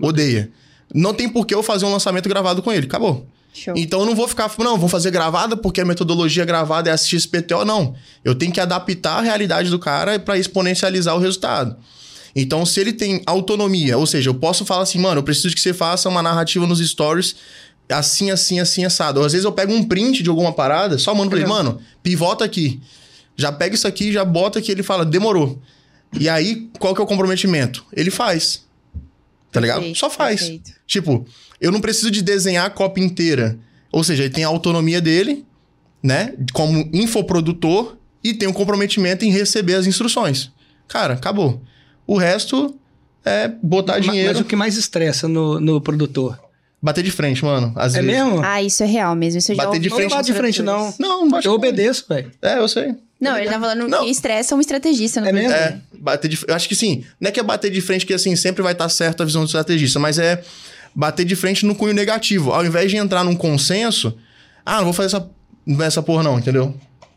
[0.00, 0.50] Odeia.
[0.94, 2.86] Não tem por que eu fazer um lançamento gravado com ele.
[2.86, 3.26] Acabou.
[3.52, 3.74] Show.
[3.76, 7.16] Então eu não vou ficar, não, vou fazer gravada porque a metodologia gravada é assistir
[7.16, 7.94] esse PTO, não.
[8.24, 11.76] Eu tenho que adaptar a realidade do cara para exponencializar o resultado.
[12.40, 15.60] Então, se ele tem autonomia, ou seja, eu posso falar assim, mano, eu preciso que
[15.60, 17.34] você faça uma narrativa nos stories
[17.88, 19.18] assim, assim, assim, assado.
[19.18, 21.64] Ou às vezes eu pego um print de alguma parada, só mando pra ele, Legal.
[21.64, 22.80] mano, pivota aqui.
[23.36, 25.60] Já pega isso aqui, já bota aqui, ele fala, demorou.
[26.18, 27.84] E aí, qual que é o comprometimento?
[27.92, 28.64] Ele faz.
[29.50, 29.78] Tá ligado?
[29.78, 30.40] Perfeito, Só faz.
[30.40, 30.70] perfeito.
[30.86, 31.26] Tipo,
[31.60, 33.58] eu não preciso de desenhar a cópia inteira.
[33.90, 35.44] Ou seja, ele tem a autonomia dele,
[36.00, 36.34] né?
[36.52, 40.52] Como infoprodutor e tem um comprometimento em receber as instruções.
[40.86, 41.60] Cara, acabou.
[42.08, 42.74] O resto
[43.24, 46.40] é botar dinheiro, Mas o que mais estressa no, no produtor?
[46.80, 47.72] bater de frente, mano.
[47.76, 48.16] Às É vezes.
[48.24, 48.40] mesmo?
[48.42, 49.38] Ah, isso é real mesmo.
[49.38, 50.94] Isso eu já Bater de ouvi não frente- bate de frente, não.
[50.98, 52.30] Não, não bate Eu de obedeço, velho.
[52.40, 52.94] É, eu sei.
[53.20, 54.04] Não, ele tá falando Não.
[54.04, 55.18] que estressa um estrategista.
[55.20, 55.52] É mesmo?
[55.52, 57.04] É, bater de Eu acho que sim.
[57.20, 59.42] Não é que é bater de frente que assim sempre vai estar certo a visão
[59.42, 60.40] do estrategista, mas é
[60.94, 62.52] bater de frente no cunho negativo.
[62.52, 64.16] Ao invés de entrar num consenso,
[64.64, 65.28] ah, não vou fazer essa,
[65.66, 66.72] não essa porra não, entendeu?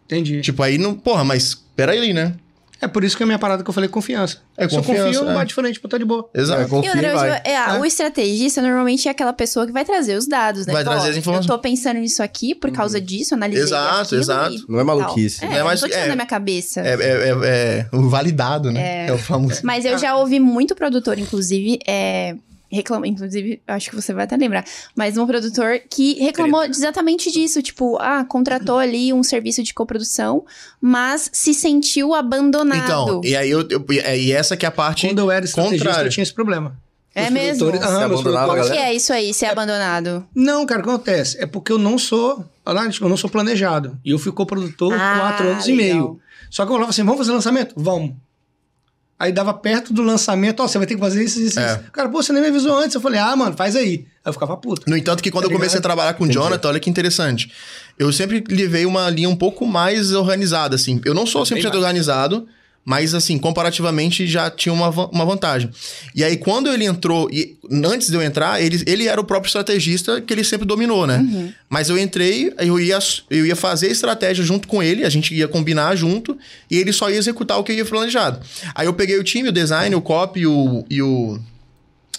[0.08, 0.42] Entendi.
[0.42, 0.96] Tipo, aí não.
[0.96, 2.34] Porra, mas peraí, né?
[2.82, 4.40] É por isso que a minha parada que eu falei confiança.
[4.58, 5.36] É Se eu confiança, confio, não é.
[5.36, 6.28] bate de frente, pô, tá de boa.
[6.34, 6.62] Exato.
[6.62, 7.30] É, confia E outra, eu vai.
[7.46, 7.74] é, É.
[7.80, 10.74] O estrategista normalmente é aquela pessoa que vai trazer os dados, né?
[10.74, 11.48] Vai trazer as informações.
[11.50, 14.56] Eu tô pensando nisso aqui por causa disso, analisei Exato, exato.
[14.56, 15.42] e Não é maluquice.
[15.42, 15.50] tal.
[15.50, 16.10] Não É, é mais- não tô tirando é.
[16.10, 16.82] da minha cabeça.
[16.82, 19.08] É, é, é, é o validado, né?
[19.08, 19.62] É, o famoso.
[19.64, 22.36] Mas eu já ouvi muito produtor, inclusive, é,
[22.72, 24.64] reclama, inclusive, acho que você vai até lembrar,
[24.96, 30.46] mas um produtor que reclamou exatamente disso, tipo, ah, contratou ali um serviço de coprodução,
[30.80, 32.84] mas se sentiu abandonado.
[32.84, 35.86] Então, e aí eu, eu- e essa que é a parte Quando eu era estrategista,
[35.86, 36.08] contrária.
[36.08, 36.76] eu tinha esse problema.
[37.14, 37.66] É Os mesmo?
[37.66, 40.26] produtores- Você Aham, meus abandonava a O que é isso aí, ser abandonado?
[40.34, 41.38] Não, cara, o que acontece?
[41.42, 44.00] É porque eu não sou analítico, eu não sou planejado.
[44.06, 45.98] E eu fui coprodutor Ah, quatro anos e legal.
[45.98, 46.20] meio.
[46.50, 47.74] Só que eu falava assim, vamos fazer lançamento?
[47.76, 48.14] Vamos.
[49.22, 51.74] Aí dava perto do lançamento, ó, você vai ter que fazer isso, isso, É.
[51.74, 51.80] isso.
[51.94, 52.96] Cara, pô, você nem me avisou antes.
[52.96, 53.84] Eu falei, ah, mano, faz aí.
[53.84, 54.90] Aí eu ficava puto.
[54.90, 57.52] No entanto, que quando Tá eu comecei a trabalhar com o Jonathan, olha que interessante.
[58.00, 61.00] Eu sempre levei uma linha um pouco mais organizada, assim.
[61.06, 62.42] Eu não sou 100% mais.
[62.84, 65.70] Mas, assim, comparativamente já tinha uma, uma vantagem.
[66.16, 69.48] E aí, quando ele entrou, e antes de eu entrar, ele, ele era o próprio
[69.48, 71.54] estrategista que ele sempre dominou, né?
[71.70, 72.98] Mas eu entrei, eu ia,
[73.30, 76.38] eu ia fazer a estratégia junto com ele, a gente ia combinar junto,
[76.70, 78.40] e ele só ia executar o que ia planejado.
[78.74, 81.40] Aí eu peguei o time, o design, o copy e o, e o,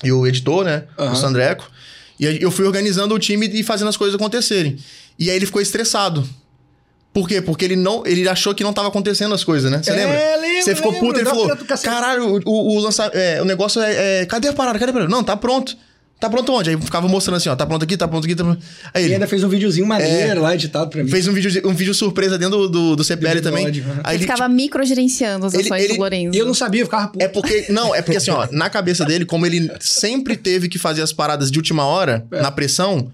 [0.04, 0.84] e o editor, né?
[0.96, 1.14] O Aham.
[1.16, 1.68] Sandreco.
[2.20, 4.78] E aí eu fui organizando o time e fazendo as coisas acontecerem.
[5.18, 6.28] E aí ele ficou estressado.
[7.12, 7.42] Por quê?
[7.42, 9.82] Porque ele não, ele achou que não tava acontecendo as coisas, né?
[9.82, 10.36] Você É, lembra?
[10.40, 11.06] lembro, Você ficou lembro.
[11.08, 11.56] puto e ele falou.
[11.82, 14.78] Caralho, o, o, o, lança, é, o negócio é, é, Cadê a parada?
[14.78, 15.10] Cadê a parada?
[15.10, 15.76] Não, tá pronto.
[16.18, 16.70] Tá pronto onde?
[16.70, 18.62] Aí ficava mostrando assim, ó, tá pronto aqui, tá pronto aqui, tá pronto.
[18.94, 21.10] Aí E ele ainda fez um videozinho maneiro lá, editado pra mim.
[21.10, 23.66] fez um vídeo, um vídeo surpresa dentro do, do, do CPL Do também.
[23.66, 24.00] aham.
[24.04, 26.34] Aí Ele ele, ficava microgerenciando as ele- ações ele- do Lorenzo.
[26.36, 27.24] E eu não sabia, eu ficava puto.
[27.24, 27.66] É porque.
[27.70, 31.12] Não, é porque assim, ó, na cabeça dele, como ele sempre teve que fazer as
[31.12, 32.40] paradas de última hora, É.
[32.40, 33.10] na pressão,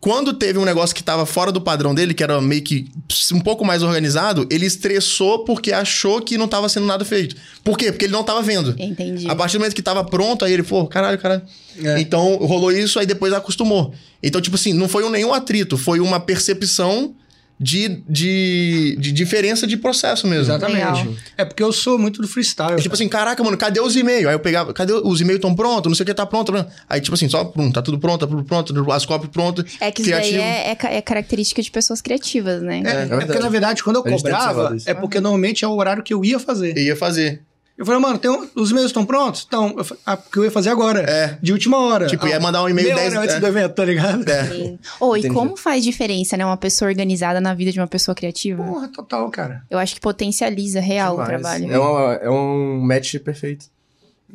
[0.00, 2.88] quando teve um negócio que tava fora do padrão dele, que era meio que
[3.32, 7.34] um pouco mais organizado, ele estressou porque achou que não tava sendo nada feito.
[7.64, 7.90] Por quê?
[7.90, 8.76] Porque ele não tava vendo.
[8.78, 9.28] Entendi.
[9.28, 11.42] A partir do momento que tava pronto, aí ele, pô, caralho, caralho.
[11.82, 12.00] É.
[12.00, 13.92] Então rolou isso, aí depois acostumou.
[14.22, 17.14] Então, tipo assim, não foi um nenhum atrito, foi uma percepção
[17.60, 20.44] de, de, de diferença de processo mesmo.
[20.44, 20.78] Exatamente.
[20.78, 21.14] Legal.
[21.36, 22.74] É porque eu sou muito do freestyle.
[22.74, 24.26] É tipo assim, caraca, mano, cadê os e-mails?
[24.26, 25.90] Aí eu pegava, cadê os e-mails tão prontos?
[25.90, 26.52] Não sei o que tá pronto.
[26.52, 26.70] pronto.
[26.88, 29.64] Aí, tipo assim, só pronto, tá tudo pronto, tá tudo pronto, as cópias prontas.
[29.80, 32.82] É que isso daí é, é é característica de pessoas criativas, né?
[32.84, 33.26] É, é verdade.
[33.26, 36.38] porque, na verdade, quando eu cobrava, é porque normalmente é o horário que eu ia
[36.38, 36.76] fazer.
[36.76, 37.42] Eu ia fazer.
[37.78, 39.44] Eu falei, mano, tem um- os e-mails estão prontos?
[39.46, 41.00] Então, eu falei, ah, porque eu ia fazer agora.
[41.08, 41.38] É.
[41.40, 42.08] De última hora.
[42.08, 43.40] Tipo, Ah, ia mandar um e-mail meia 10 hora antes é.
[43.40, 44.28] do evento, tá ligado?
[44.28, 44.44] É.
[44.48, 44.78] Sim.
[44.98, 46.44] Ô, e como faz diferença, né?
[46.44, 48.64] Uma pessoa organizada na vida de uma pessoa criativa?
[48.64, 49.62] Porra, total, cara.
[49.70, 51.40] Eu acho que potencializa real o Demais.
[51.40, 51.72] trabalho.
[51.72, 53.66] É, uma- é um match perfeito.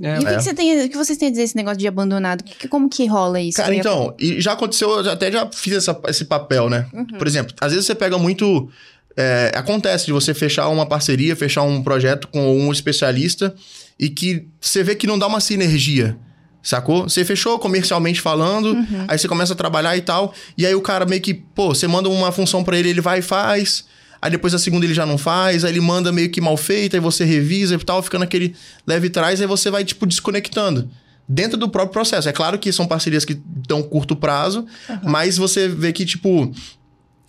[0.02, 0.38] É, E o que, É.
[0.38, 2.44] que você tem, o que vocês têm a dizer esse negócio de abandonado?
[2.44, 3.58] Que- que- como que rola isso?
[3.58, 6.88] Cara, ia- então, e já aconteceu, eu já- até já fiz essa- esse papel, né?
[7.20, 8.68] Por exemplo, às vezes você pega muito.
[9.15, 13.54] É, acontece de você fechar uma parceria, fechar um projeto com um especialista
[13.99, 16.17] e que você vê que não dá uma sinergia.
[16.62, 17.04] Sacou?
[17.04, 18.76] Você fechou comercialmente falando,
[19.08, 21.88] aí você começa a trabalhar e tal, e aí o cara meio que, pô, você
[21.88, 23.84] manda uma função pra ele, ele vai e faz,
[24.21, 26.95] aí depois a segunda ele já não faz, aí ele manda meio que mal feita,
[26.95, 28.56] aí você revisa e tal, fica naquele
[28.88, 30.89] leve trás, aí você vai, tipo, desconectando.
[31.28, 32.28] Dentro do próprio processo.
[32.28, 34.65] É claro que são parcerias que dão curto prazo,
[35.04, 36.54] mas você vê que, tipo,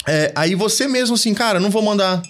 [0.07, 2.23] é, aí você mesmo assim, cara, não vou mandar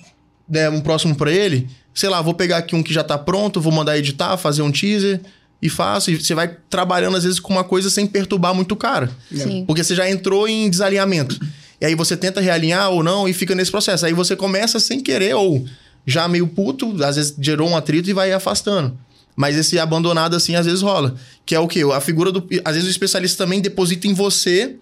[0.49, 1.69] né, um próximo pra ele.
[1.95, 4.71] Sei lá, vou pegar aqui um que já tá pronto, vou mandar editar, fazer um
[4.71, 5.21] teaser
[5.63, 6.11] e faço.
[6.11, 9.11] E você vai trabalhando, às vezes, com uma coisa sem perturbar muito o cara.
[9.33, 9.65] Sim.
[9.65, 11.39] Porque você já entrou em desalinhamento.
[11.81, 14.07] E aí você tenta realinhar ou não e fica nesse processo.
[14.07, 15.65] Aí você começa sem querer ou
[16.07, 18.97] já meio puto, às vezes gerou um atrito e vai afastando.
[19.37, 21.15] Mas esse abandonado, assim, às vezes rola.
[21.45, 21.83] Que é o quê?
[21.93, 22.47] A figura do.
[22.65, 24.77] Às vezes o especialista também deposita em você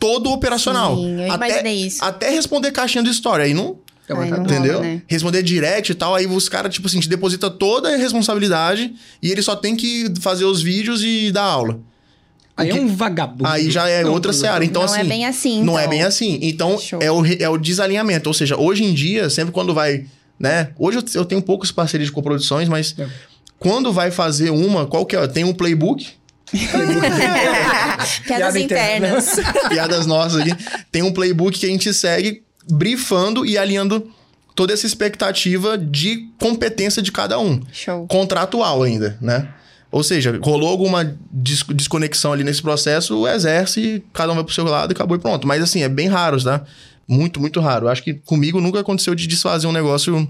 [0.00, 0.96] todo o operacional.
[0.96, 2.02] Sim, eu até, isso.
[2.04, 3.44] até responder caixinha de história.
[3.44, 3.78] Aí não.
[4.08, 4.78] É Ai, Entendeu?
[4.78, 5.02] rola, né?
[5.06, 9.30] Responder direct e tal, aí os caras, tipo assim, te deposita toda a responsabilidade e
[9.30, 11.78] ele só tem que fazer os vídeos e dar aula.
[12.56, 13.46] Aí é O que- um vagabundo.
[13.46, 14.64] Aí já é Não, outra seara.
[14.64, 15.08] Então, Não é assim.
[15.08, 15.78] bem assim, Não então.
[15.78, 16.38] é bem assim.
[16.42, 16.98] Então, Show.
[17.00, 18.28] é o, é o desalinhamento.
[18.28, 20.06] Ou seja, hoje em dia, sempre quando vai.
[20.38, 20.70] né?
[20.78, 23.06] Hoje eu, tenho poucas parcerias de coproduções, mas É.
[23.60, 25.26] quando vai fazer uma, qual que é?
[25.28, 26.08] Tem um playbook,
[26.52, 29.06] Piadas Piada interna.
[29.08, 29.40] internas.
[29.68, 30.52] piadas nossas aqui.
[30.90, 34.10] Tem um playbook que a gente segue brifando e alinhando
[34.54, 37.60] toda essa expectativa de competência de cada um.
[37.72, 38.06] Show.
[38.08, 39.48] Contratual ainda, né?
[39.92, 44.64] Ou seja, rolou alguma des- desconexão ali nesse processo, exerce, cada um vai pro seu
[44.64, 45.48] lado e acabou e pronto.
[45.48, 46.62] Mas assim, é bem raro, tá?
[47.08, 47.88] Muito, muito raro.
[47.88, 50.28] Acho que comigo nunca aconteceu de desfazer um negócio.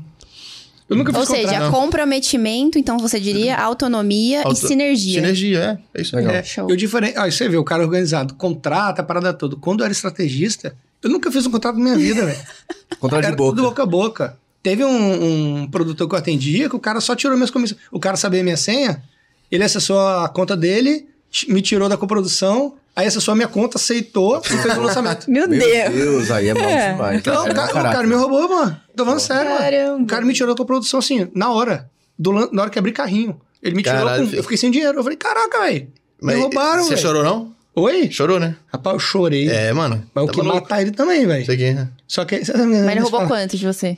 [0.91, 1.71] Eu nunca fiz Ou seja, contrato.
[1.71, 5.21] comprometimento, então você diria autonomia auto- e sinergia.
[5.21, 5.99] Sinergia, é.
[5.99, 6.23] É isso aí.
[6.25, 6.37] Legal.
[6.41, 6.69] É, Show.
[6.69, 7.17] eu diferente.
[7.17, 9.55] Aí você vê, o cara organizado, contrata a parada toda.
[9.57, 12.39] Quando eu era estrategista, eu nunca fiz um contrato na minha vida, velho.
[12.99, 13.51] Contrato de boca.
[13.57, 14.37] tudo boca a boca.
[14.63, 17.81] Teve um, um produtor que eu atendia que o cara só tirou minhas comissões.
[17.91, 19.03] O cara sabia minha senha,
[19.51, 21.07] ele acessou a conta dele,
[21.49, 25.31] me tirou da coprodução, aí acessou a minha conta, aceitou e fez o lançamento.
[25.31, 25.95] Meu, Meu Deus.
[25.95, 27.23] Deus, aí é mal demais.
[27.25, 28.81] Não, É o, cara, o cara me roubou, mano.
[28.97, 29.51] Tô falando sério,
[29.93, 30.05] mano.
[30.05, 31.91] O cara me tirou da coprodução assim, na hora.
[32.19, 33.41] Do na hora que abri carrinho.
[33.63, 34.99] Ele me tirou, com- eu fiquei sem dinheiro.
[34.99, 35.89] Eu falei, caraca, velho.
[36.23, 37.01] Me roubaram, Você velho.
[37.01, 37.55] chorou, não?
[37.75, 38.11] Oi?
[38.11, 38.57] Chorou, né?
[38.73, 39.49] Rapaz, eu chorei.
[39.49, 40.03] É, mano.
[40.15, 40.65] Mas eu Tá queria maluco.
[40.69, 41.43] matar ele também, velho.
[41.43, 41.73] Isso aqui.
[41.73, 41.89] né?
[42.07, 42.39] Só que.
[42.41, 42.51] Mas
[42.91, 43.97] ele roubou quanto de você?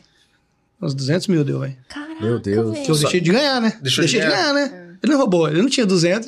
[0.81, 1.77] Uns 200 mil deu, velho.
[1.89, 2.73] Caraca, Meu Deus.
[2.73, 2.85] velho.
[2.85, 3.73] Que eu deixei de ganhar, né?
[3.81, 4.97] Deixou de deixei de ganhar, né?
[5.03, 5.49] Ele não roubou.
[5.49, 6.27] Ele não tinha 200,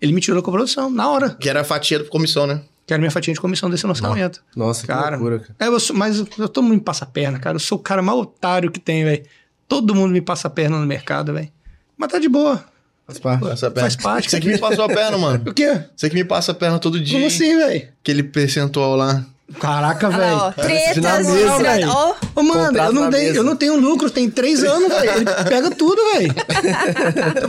[0.00, 1.30] ele me tirou com a produção, na hora.
[1.30, 2.62] Que era a fatia da comissão, né?
[2.86, 4.42] Que era minha fatia de comissão desse lançamento.
[4.54, 5.54] Nossa, que Cara, loucura, cara.
[5.58, 7.56] é, eu sou- mas eu, todo mundo me passa a perna, cara.
[7.56, 9.24] Eu sou o cara mais otário que tem, velho.
[9.68, 11.50] Todo mundo me passa a perna no mercado, velho.
[11.96, 12.64] Mas tá de boa.
[13.06, 13.48] Faz parte.
[13.48, 13.80] Essa perna.
[13.90, 14.30] Faz parte.
[14.30, 15.44] Você que me passou a perna, mano.
[15.50, 15.82] O quê?
[15.96, 17.14] Você que me passa a perna todo dia.
[17.14, 17.88] Como assim, velho?
[18.02, 19.24] Aquele percentual lá.
[19.60, 20.52] Caraca, velho.
[20.54, 21.26] tretas,
[21.62, 21.88] velho.
[21.88, 23.36] Ó, Ô, mano, Contrato eu não, mesa.
[23.36, 25.10] eu não tenho lucro, tem três anos, velho.
[25.12, 26.34] Ele pega tudo, velho.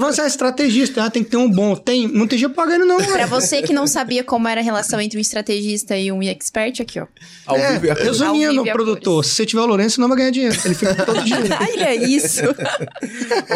[0.07, 1.75] Assim, ah, estrategista, ah, tem que ter um bom.
[1.75, 3.27] Tem, não tem jeito pra pagar ele, não, Pra velho.
[3.27, 6.99] você que não sabia como era a relação entre um estrategista e um expert, aqui,
[6.99, 7.07] ó.
[7.47, 10.01] Ao É, vivo resumindo, Ao vivo e a produtor, se você tiver o Lourenço, você
[10.01, 10.57] não vai ganhar dinheiro.
[10.63, 11.47] Ele fica com todo o dinheiro.
[11.59, 12.41] Olha isso.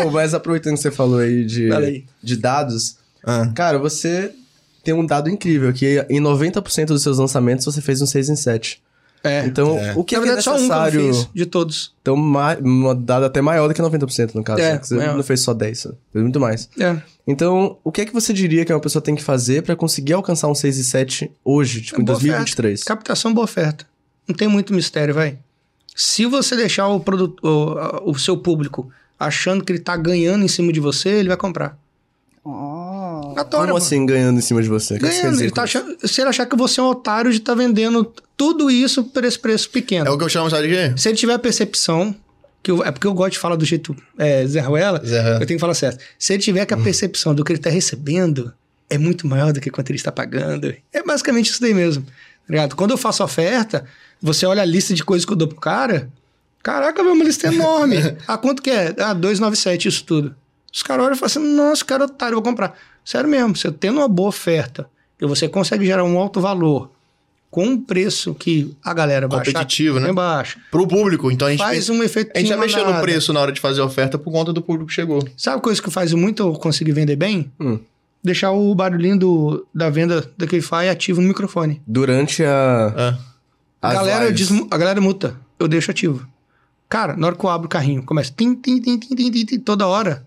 [0.05, 2.03] Ô, mas aproveitando que você falou aí de, aí.
[2.23, 3.51] de dados, Ah.
[3.55, 4.31] cara, você
[4.83, 8.35] tem um dado incrível, que em 90% dos seus lançamentos você fez um 6 em
[8.35, 8.81] 7.
[9.23, 9.45] É.
[9.45, 9.93] Então, É.
[9.95, 11.13] o que, Na que é verdade, só um que eu não necessário...
[11.13, 11.93] fiz, de todos.
[12.01, 14.59] Então, ma- um dado até maior do que 90% no caso.
[14.61, 14.77] É, né?
[14.79, 15.15] Que você maior.
[15.15, 16.67] não fez só 10, você fez muito mais.
[16.79, 16.97] É.
[17.27, 20.13] Então, o que é que você diria que uma pessoa tem que fazer pra conseguir
[20.13, 22.79] alcançar um 6 e 7 hoje, tipo, em Boa 2023?
[22.81, 22.87] oferta.
[22.95, 23.85] Captação, boa oferta.
[24.27, 25.37] Não tem muito mistério, vai.
[25.95, 28.89] Se você deixar o, produto, o, o seu público
[29.19, 31.77] achando que ele tá ganhando em cima de você, ele vai comprar.
[32.43, 32.90] Oh.
[33.35, 33.75] Como mano.
[33.77, 34.95] assim ganhando em cima de você?
[34.95, 35.31] Você Ganhando.
[35.31, 38.13] dizer Ele tá achando, se ele achar que você é um otário de estar vendendo
[38.37, 40.07] tudo isso por esse preço pequeno.
[40.07, 40.93] É o que eu chamo, sabe de quê?
[40.97, 42.15] Se ele tiver a percepção,
[42.63, 45.35] que eu- é porque eu gosto de falar do jeito é, Zé Ruela, Zé Ruela.
[45.41, 45.99] eu tenho que falar certo.
[46.19, 48.53] Se ele tiver que a percepção do que ele está recebendo
[48.89, 52.03] é muito maior do que quanto ele está pagando, é basicamente isso daí mesmo.
[52.03, 52.09] tá
[52.49, 52.75] ligado?
[52.75, 53.85] Quando eu faço oferta,
[54.21, 56.09] você olha a lista de coisas que eu dou pro cara,
[56.61, 57.97] caraca, velho, uma lista enorme.
[58.27, 58.93] ah, quanto que é?
[58.99, 60.35] Ah, 297 isso tudo.
[60.73, 62.77] Os caras olham e falam assim, nossa, cara é otário, eu vou comprar.
[63.03, 64.87] Sério mesmo, você tendo uma boa oferta
[65.19, 66.89] e você consegue gerar um alto valor
[67.51, 69.51] com um preço que a galera baixa.
[69.51, 70.05] Competitivo, né?
[70.05, 70.57] Bem baixo.
[70.71, 71.29] Pro público.
[71.29, 73.59] Então a gente, Faz um efeito a gente já mexeu no preço na hora de
[73.59, 75.21] fazer a oferta por conta do público que chegou.
[75.35, 77.51] Sabe coisa que faz muito eu conseguir vender bem?
[77.59, 77.77] Hum.
[78.23, 81.81] Deixar o barulhinho do, da venda da Wi-Fi ativo no microfone.
[81.85, 82.93] Durante a.
[82.95, 83.31] É.
[83.81, 86.25] A galera, diz, a galera muta, eu deixo ativo.
[86.87, 89.45] Cara, na hora que eu abro o carrinho, começa tim, tim, tim, tim, tim, tim,
[89.45, 90.23] tim, toda hora.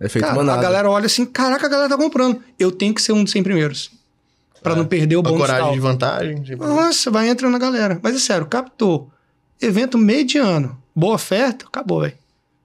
[0.00, 0.58] Efeito Cara, manada.
[0.58, 2.40] a galera olha assim, caraca, a galera tá comprando.
[2.58, 3.90] Eu tenho que ser um dos 100 primeiros.
[4.62, 6.42] Pra não perder o A bom coragem de vantagem.
[6.42, 7.98] tipo, Nossa, vai entrando na galera.
[8.02, 9.10] Mas é sério, captou.
[9.60, 10.76] Evento mediano.
[10.94, 12.14] Boa oferta, acabou, velho.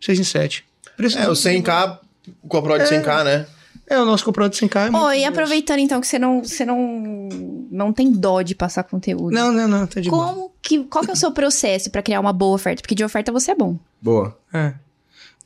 [0.02, 0.66] 6 em 7.
[0.98, 2.00] Preço É, o 100k,
[2.44, 3.46] o Coprol de 100k, né?
[3.88, 4.88] É, o nosso comprou de 100k.
[4.88, 7.30] é muito Ô, e aproveitando então que você não, você não,
[7.70, 9.32] não tem dó de passar conteúdo.
[9.32, 10.28] Não, não, não, tá de boa.
[10.28, 12.82] Como que, qual que é o seu processo pra criar uma boa oferta?
[12.82, 13.78] Porque de oferta você é bom.
[14.02, 14.38] Boa.
[14.54, 14.74] É.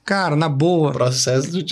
[0.08, 0.93] Cara, na boa.
[0.93, 1.65] Processo do.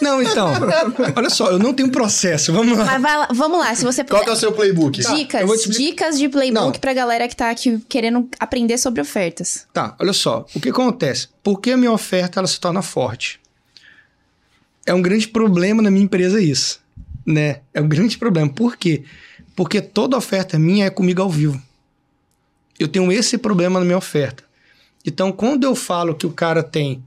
[0.00, 0.52] Não, então.
[1.16, 2.52] olha só, eu não tenho processo.
[2.52, 2.84] Vamos lá.
[2.84, 5.00] Mas vai lá, vamos lá, se você Qual é o seu playbook?
[5.00, 5.82] Dicas, eu vou te explicar.
[5.82, 6.80] dicas de playbook Não.
[6.80, 9.66] pra galera que tá aqui querendo aprender sobre ofertas.
[9.72, 10.46] Tá, olha só.
[10.54, 11.26] O que acontece?
[11.42, 13.40] Por que a minha oferta ela se torna forte?
[14.86, 16.78] É um grande problema na minha empresa isso,
[17.26, 17.62] né?
[17.74, 18.48] É um grande problema.
[18.48, 19.02] Por quê?
[19.56, 21.60] Porque toda oferta minha é comigo ao vivo.
[22.78, 24.44] Eu tenho esse problema na minha oferta.
[25.04, 27.02] Então, quando eu falo que o cara tem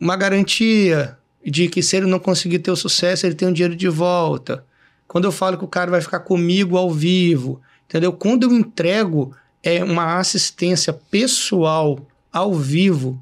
[0.00, 3.76] uma garantia de que se ele não conseguir ter o sucesso, ele tem o dinheiro
[3.76, 4.64] de volta.
[5.06, 8.12] Quando eu falo que o cara vai ficar comigo ao vivo, entendeu?
[8.12, 11.98] Quando eu entrego é uma assistência pessoal
[12.32, 13.20] ao vivo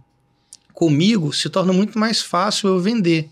[0.72, 3.28] comigo, se torna muito mais fácil eu vender.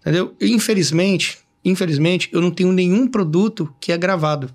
[0.00, 0.34] Entendeu?
[0.40, 4.54] Infelizmente, infelizmente, eu não tenho nenhum produto que é gravado.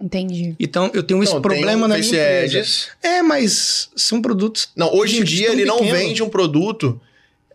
[0.00, 0.54] Entendi.
[0.58, 2.58] Então, eu tenho esse Não, problema tem o na minha empresa.
[2.58, 2.88] Ads.
[3.02, 5.96] É, mas são produtos Não, hoje em dia ele não pequeno.
[5.96, 7.00] vende um produto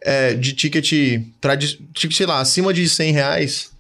[0.02, 3.72] é, de ticket, tradi- ticket, sei lá, acima de 100 reais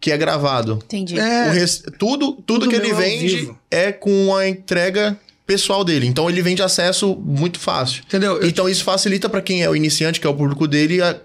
[0.00, 0.80] que é gravado.
[0.84, 1.18] Entendi.
[1.18, 6.06] É, O res- tudo, tudo, Tudo que ele vende é com a entrega pessoal dele.
[6.06, 8.02] Então ele vende acesso muito fácil.
[8.06, 8.40] entendeu?
[8.40, 11.20] Eu Então isso facilita para quem é o iniciante, que é o público dele, a-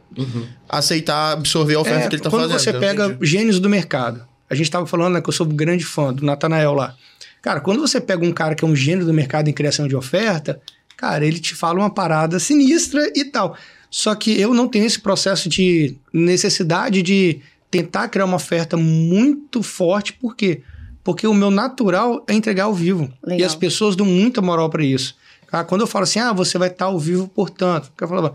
[0.69, 2.59] aceitar, absorver a oferta É, que ele tá quando fazendo.
[2.59, 3.25] você então, pega entendi.
[3.25, 6.25] gênios do mercado, a gente tava falando né, que eu sou um grande fã do
[6.25, 6.95] Natanael lá.
[7.41, 9.95] Cara, quando você pega um cara que é um gênio do mercado em criação de
[9.95, 10.59] oferta,
[10.97, 13.55] cara, ele te fala uma parada sinistra e tal.
[13.89, 19.61] Só que eu não tenho esse processo de necessidade de tentar criar uma oferta muito
[19.61, 20.61] forte, por quê?
[21.03, 23.11] Porque o meu natural é entregar ao vivo.
[23.23, 23.39] Legal.
[23.39, 25.15] E as pessoas dão muita moral para isso.
[25.51, 27.91] Ah, quando eu falo assim, ah, você vai estar ao vivo, portanto.
[27.99, 28.33] Eu falava,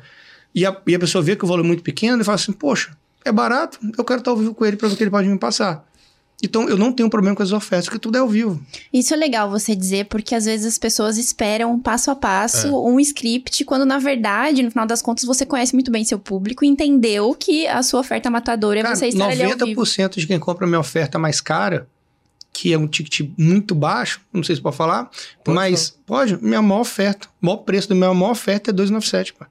[0.54, 2.52] e, a, e a pessoa vê que o volume é muito pequeno e fala assim,
[2.52, 5.10] poxa, é barato, eu quero estar ao vivo com ele para ver o que ele
[5.10, 5.86] pode me passar.
[6.42, 8.60] Então, eu não tenho problema com as ofertas, porque tudo é ao vivo.
[8.92, 12.70] Isso é legal você dizer, porque às vezes as pessoas esperam passo a passo É.
[12.70, 16.64] um script, quando na verdade, no final das contas, você conhece muito bem seu público
[16.64, 19.80] e entendeu que a sua oferta matadora é Cara, você estar ali ao vivo.
[19.82, 21.86] 90% de quem compra minha oferta mais cara,
[22.52, 25.10] que é um ticket muito baixo, não sei se pode falar,
[25.44, 29.32] Pode mas pode, minha maior oferta, o maior preço da minha maior oferta é 297,
[29.34, 29.46] pô.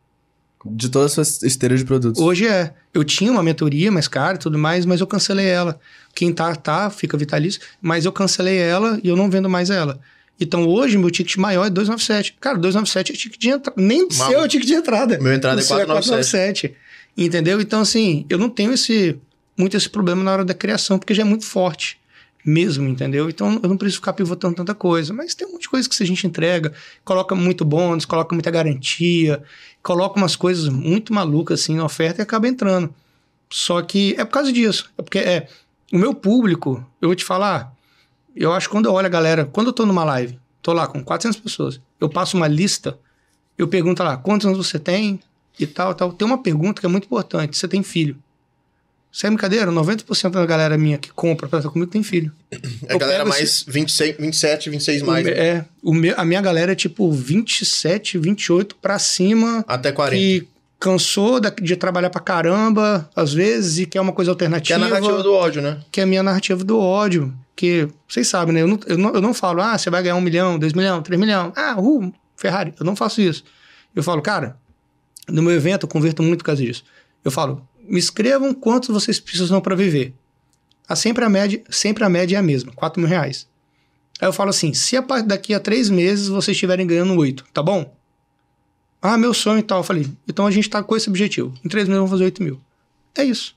[0.66, 2.22] De toda a sua esteira de produtos.
[2.22, 2.74] Hoje é.
[2.94, 5.80] Eu tinha uma mentoria mais cara e tudo mais, mas eu cancelei ela.
[6.14, 10.00] Quem tá, tá, fica vitalício, mas eu cancelei ela e eu não vendo mais ela.
[10.40, 12.38] Então hoje meu ticket maior é 297.
[12.40, 13.82] Cara, 297 é ticket de entrada.
[13.82, 15.20] Nem o seu é o ticket de entrada.
[15.20, 16.76] Meu entrada é seu 497.
[17.18, 17.60] Entendeu?
[17.60, 19.20] Então, assim, eu não tenho esse
[19.58, 22.00] muito esse problema na hora da criação, porque já é muito forte
[22.44, 23.30] mesmo, entendeu?
[23.30, 25.14] Então eu não preciso ficar pivotando tanta coisa.
[25.14, 28.34] Mas tem um monte de coisa que se a gente entrega, coloca muito bônus, coloca
[28.34, 29.42] muita garantia,
[29.82, 32.94] coloca umas coisas muito malucas assim na oferta e acaba entrando.
[33.50, 34.90] Só que é por causa disso.
[34.98, 35.48] É porque é
[35.92, 37.74] o meu público, eu vou te falar,
[38.36, 40.88] eu acho que quando eu olho a galera, quando eu tô numa live, tô lá
[40.88, 42.98] com 400 pessoas, eu passo uma lista,
[43.58, 45.20] eu pergunto lá, quantos anos você tem
[45.60, 46.14] e tal, tal.
[46.14, 48.18] Tem uma pergunta que é muito importante, você tem filho?
[49.12, 52.32] Sem brincadeira, 90% da galera minha que compra pra estar comigo tem filho.
[52.88, 55.26] A eu galera mais 26, 27, 26 O mais.
[55.26, 60.16] me- é, o meu- a minha galera é tipo 27, 28 pra cima, Até 40.
[60.16, 60.48] que
[60.80, 64.76] cansou da- de trabalhar pra caramba, às vezes, e quer uma coisa Que é alternativa.
[64.86, 65.80] a narrativa do ódio, né?
[65.92, 67.34] que é a minha narrativa do ódio.
[67.54, 68.62] Que vocês sabem, né?
[68.62, 71.02] Eu não, eu não, eu não falo, ah, você vai ganhar um milhão, dois milhão,
[71.04, 71.52] três milhão.
[71.56, 72.74] Ah, uh, Ferrari.
[72.80, 73.44] Eu não faço isso.
[73.96, 74.56] Eu falo, cara,
[75.30, 76.84] no meu evento eu converto muito por causa disso.
[77.24, 77.62] Eu falo,
[77.92, 80.14] me escrevam quantos vocês precisam para viver.
[80.88, 83.46] A sempre, a média, sempre a média é a mesma, 4 mil reais.
[84.20, 87.62] Aí eu falo assim, se a daqui a três meses vocês estiverem ganhando oito, tá
[87.62, 87.94] bom?
[89.02, 89.80] Ah, meu sonho e tal.
[89.80, 91.54] Eu falei, então a gente tá com esse objetivo.
[91.66, 92.62] Em três meses vamos fazer 8 mil.
[93.16, 93.56] É isso.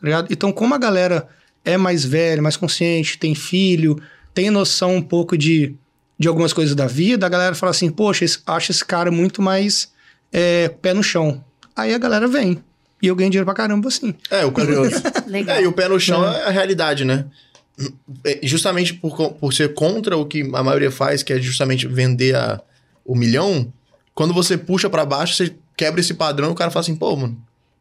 [0.00, 0.26] Tá?
[0.30, 1.28] Então, como a galera
[1.64, 4.00] é mais velha, mais consciente, tem filho,
[4.32, 5.74] tem noção um pouco de,
[6.18, 9.42] de algumas coisas da vida, a galera fala assim, poxa, esse, acha esse cara muito
[9.42, 9.90] mais
[10.30, 11.42] é, pé no chão.
[11.74, 12.62] Aí a galera vem.
[13.04, 14.14] E eu ganho dinheiro pra caramba assim.
[14.30, 14.96] É, o Curioso.
[15.28, 15.56] Legal.
[15.56, 16.44] é, e o pé no chão é.
[16.44, 17.26] a realidade, né?
[18.24, 22.34] é, justamente por, por ser contra o que a maioria faz, que é justamente vender
[22.34, 22.60] a,
[23.04, 23.72] o milhão,
[24.14, 27.36] quando você puxa pra baixo, você quebra esse padrão, o cara fala assim, pô, mano,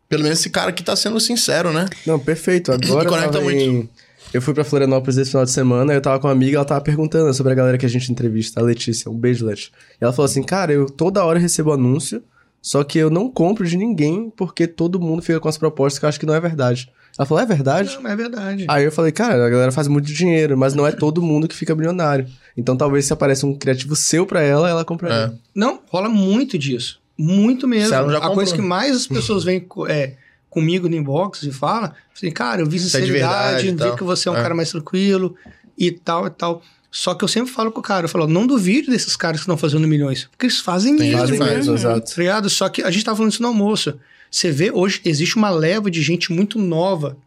[0.09, 1.85] pelo menos esse cara aqui tá sendo sincero, né?
[2.05, 2.71] Não, perfeito.
[2.71, 3.57] Agora conecta muito.
[3.61, 3.89] em-
[4.33, 6.81] Eu fui pra Florianópolis esse final de semana, eu tava com uma amiga, ela tava
[6.81, 9.71] perguntando sobre a galera que a gente entrevista, a Letícia, um beijo, Leti.
[10.01, 12.23] E ela falou assim, cara, eu toda hora recebo anúncio,
[12.63, 16.05] só que eu não compro de ninguém porque todo mundo fica com as propostas que
[16.05, 16.89] eu acho que não é verdade.
[17.19, 17.99] Ela falou, é verdade?
[18.01, 18.65] Não, é verdade.
[18.69, 21.55] Aí eu falei, cara, a galera faz muito dinheiro, mas não é todo mundo que
[21.55, 22.25] fica bilionário.
[22.57, 25.31] Então talvez se apareça um criativo seu pra ela, ela compraria.
[25.35, 25.37] É.
[25.53, 26.99] Não, rola muito disso.
[27.17, 27.93] Muito mesmo.
[27.95, 28.31] A comprou.
[28.33, 30.13] coisa que mais as pessoas vêm é,
[30.49, 33.77] comigo no inbox e falam, assim, cara, eu vi é de sinceridade, verdade e vi
[33.77, 33.95] tal.
[33.95, 34.41] que você é um É.
[34.41, 35.35] cara mais tranquilo
[35.77, 36.61] e tal e tal.
[36.95, 39.45] Só que eu sempre falo com o cara, eu falo, não duvide desses caras que
[39.45, 41.21] estão fazendo milhões, porque eles fazem Tem mesmo.
[41.21, 41.79] Fazem faz, mesmo, né?
[41.79, 42.15] exato.
[42.43, 42.49] Tá?
[42.49, 43.99] Só que a gente tava falando isso no almoço.
[44.29, 47.17] Você vê, hoje existe uma leva de gente muito nova,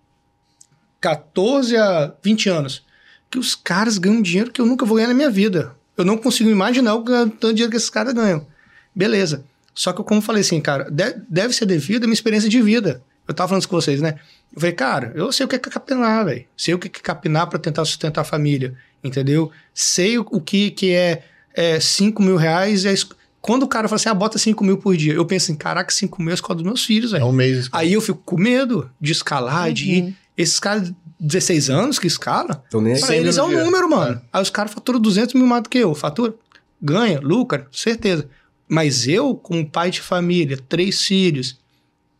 [1.00, 2.84] 14 a 20 anos,
[3.28, 5.74] que os caras ganham dinheiro que eu nunca vou ganhar na minha vida.
[5.96, 8.46] Eu não consigo imaginar o tanto dinheiro que esses caras ganham.
[8.94, 9.44] Beleza.
[9.74, 12.62] Só que eu, como falei assim, cara, de- deve ser devido à minha experiência de
[12.62, 13.02] vida.
[13.26, 14.18] Eu tava falando isso com vocês, né?
[14.54, 16.44] Eu falei, cara, eu sei o que é capinar, velho.
[16.56, 18.74] Sei o que é capinar pra tentar sustentar a família,
[19.06, 19.50] entendeu?
[19.74, 21.22] Sei o, o que, que é,
[21.54, 22.84] é 5 mil reais.
[22.84, 22.94] É,
[23.40, 25.92] quando o cara fala assim, ah, bota 5 mil por dia, eu penso assim, caraca,
[25.92, 27.26] 5 mil é a escola dos meus filhos, É velho.
[27.30, 27.68] um mês.
[27.72, 30.16] Aí eu fico com medo de escalar, de ir.
[30.36, 33.00] Esses caras de 16 anos que escalam, Então nem aí.
[33.00, 33.64] pra eles é um dia.
[33.64, 34.20] número, mano.
[34.32, 35.94] Aí os caras faturam 200 mil mais do que eu.
[35.94, 36.34] Fatura,
[36.82, 38.28] ganha, lucra, certeza.
[38.68, 41.56] Mas eu, como pai de família, três filhos,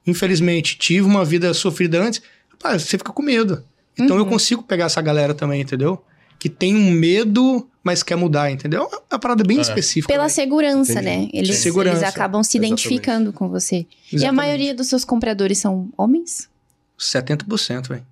[0.07, 3.63] infelizmente, tive uma vida sofrida antes, rapaz, você fica com medo.
[3.99, 6.03] Então eu consigo pegar essa galera também, entendeu?
[6.39, 8.89] Que tem um medo, mas quer mudar, entendeu?
[9.11, 9.61] É uma parada bem É.
[9.63, 10.13] específica.
[10.13, 10.29] Pela né?
[10.29, 11.05] segurança, Entendi.
[11.07, 11.29] né?
[11.33, 11.97] Eles, Segurança.
[11.99, 12.73] eles acabam se Exatamente.
[12.87, 13.77] identificando com você.
[13.77, 14.37] E a Exatamente.
[14.37, 16.49] maioria dos seus compradores são homens?
[16.99, 18.05] 70%, velho.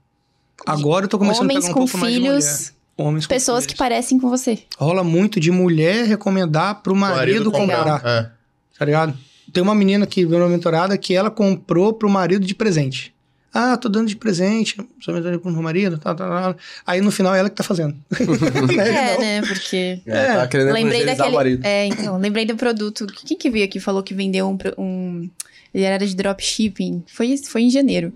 [0.67, 2.41] Agora eu tô começando homens a pegar um com pouco mais de mulher.
[2.41, 3.79] filhos, Homens com pessoas que filhos.
[3.79, 4.61] parecem com você.
[4.79, 8.31] Rola muito de mulher recomendar pro marido, comprar, É.
[8.79, 9.17] tá ligado?
[9.53, 13.14] Tem uma menina que veio na mentorada que ela comprou pro marido de presente.
[13.57, 16.57] Ah, tô dando de presente, sou mentorada pro meu marido, tá, tá, tá.
[16.85, 17.95] Aí no final é ela que tá fazendo.
[18.75, 18.85] Né?
[18.85, 19.21] É, Não.
[19.21, 19.43] né?
[19.43, 20.01] Porque.
[20.05, 21.31] É, tá querendo lembrei daquele.
[21.37, 21.65] marido.
[21.65, 23.07] É, então, lembrei do produto.
[23.07, 25.31] Quem que veio aqui e falou que vendeu um, um.
[25.73, 27.05] Ele era de dropshipping.
[27.07, 28.13] Foi, foi em janeiro.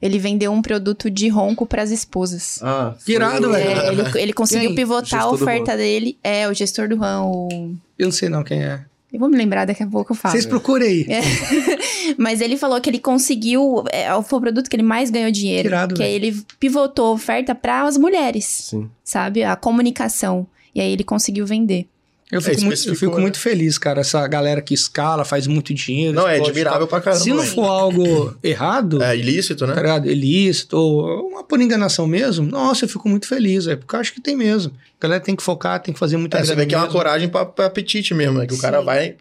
[0.00, 2.58] Ele vendeu um produto de ronco pras esposas.
[2.60, 3.70] Ah, Irado, velho.
[3.70, 6.18] É, ele, ele conseguiu pivotar a oferta dele.
[6.24, 7.24] É, o gestor do RAM.
[7.26, 7.76] O...
[7.96, 8.84] Eu não sei não quem é.
[9.12, 10.32] Eu vou me lembrar daqui a pouco eu falo.
[10.32, 11.06] Vocês procurem aí.
[11.08, 11.20] É.
[12.16, 13.84] Mas ele falou que ele conseguiu.
[13.92, 15.68] É, foi o produto que ele mais ganhou dinheiro.
[15.68, 16.26] Irado, que aí velho.
[16.26, 18.88] ele pivotou a oferta para as mulheres, Sim.
[19.04, 19.44] sabe?
[19.44, 20.46] A comunicação.
[20.74, 21.86] E aí ele conseguiu vender.
[22.32, 23.20] Eu fico, muito, eu fico né?
[23.20, 24.00] muito feliz, cara.
[24.00, 26.14] Essa galera que escala, faz muito dinheiro.
[26.14, 27.22] Não, é admirável pra caramba.
[27.22, 27.52] Se não velho.
[27.54, 29.74] for algo errado, É ilícito, tá né?
[29.80, 30.10] ligado?
[30.10, 34.14] Ilícito, ou uma por enganação mesmo, nossa, eu fico muito feliz, é porque eu acho
[34.14, 34.72] que tem mesmo.
[34.98, 36.84] A galera tem que focar, tem que fazer muita É, você vê que é uma
[36.86, 36.98] mesmo.
[36.98, 38.46] coragem pra, pra apetite mesmo, né?
[38.46, 38.84] Que o cara Sim.
[38.86, 39.14] vai.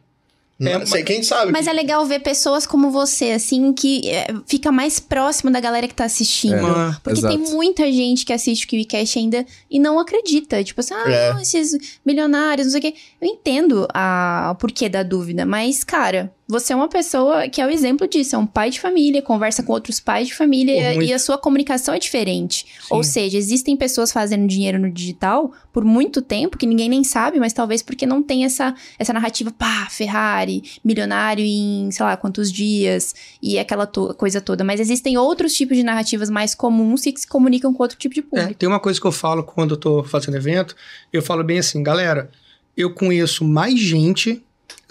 [0.62, 1.52] É, Não sei, quem sabe?
[1.52, 5.88] Mas é legal ver pessoas como você, assim, que é, fica mais próximo da galera
[5.88, 6.56] que tá assistindo.
[6.68, 7.36] É, Porque exato.
[7.36, 10.64] tem muita gente que assiste o KiwiCast ainda e não acredita.
[10.64, 11.34] Tipo assim, ah, É.
[11.34, 12.94] não, esses milionários, não sei o quê.
[13.20, 17.66] Eu entendo a, o porquê da dúvida, mas, cara, você é uma pessoa que é
[17.66, 18.36] o exemplo disso.
[18.36, 21.10] É um pai de família, conversa com outros pais de família e, muito.
[21.10, 22.66] e a sua comunicação é diferente.
[22.90, 27.40] Ou seja, existem pessoas fazendo dinheiro no digital por muito tempo que ninguém nem sabe,
[27.40, 32.52] mas talvez porque não tem essa, essa narrativa, pá, Ferrari, milionário em sei lá quantos
[32.52, 34.64] dias e aquela to- coisa toda.
[34.64, 38.20] Mas existem outros tipos de narrativas mais comuns que se comunicam com outro tipo de
[38.20, 38.54] É, público.
[38.56, 40.76] tem uma coisa que eu falo quando eu tô fazendo evento,
[41.14, 42.30] eu falo bem assim, galera,
[42.76, 44.44] eu conheço mais gente,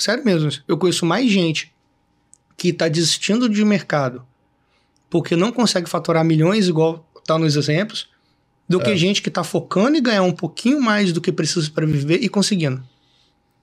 [0.03, 1.73] sério mesmo, eu conheço mais gente
[2.57, 4.27] que tá desistindo de mercado
[5.09, 8.09] porque não consegue faturar milhões igual tá nos exemplos,
[8.69, 11.85] do que gente que tá focando em ganhar um pouquinho mais do que precisa para
[11.87, 12.81] viver e conseguindo.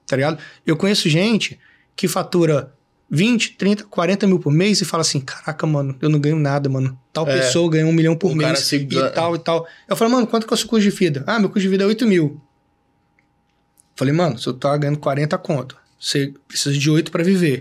[0.06, 0.38] Tá ligado?
[0.66, 1.58] Eu conheço gente
[1.96, 2.74] que fatura
[3.10, 6.68] 20, 30, 40 mil por mês e fala assim: caraca, mano, eu não ganho nada,
[6.68, 6.98] mano.
[7.12, 7.38] Tal É.
[7.38, 9.66] pessoa ganha um milhão por O mês se- e tal e tal.
[9.88, 11.24] Eu falei, mano, quanto que é o seu custo de vida?
[11.26, 12.38] Ah, meu custo de vida é 8 mil.
[13.96, 17.60] Falei, mano, se eu tá ganhando 40 conto, você precisa de 8 pra viver.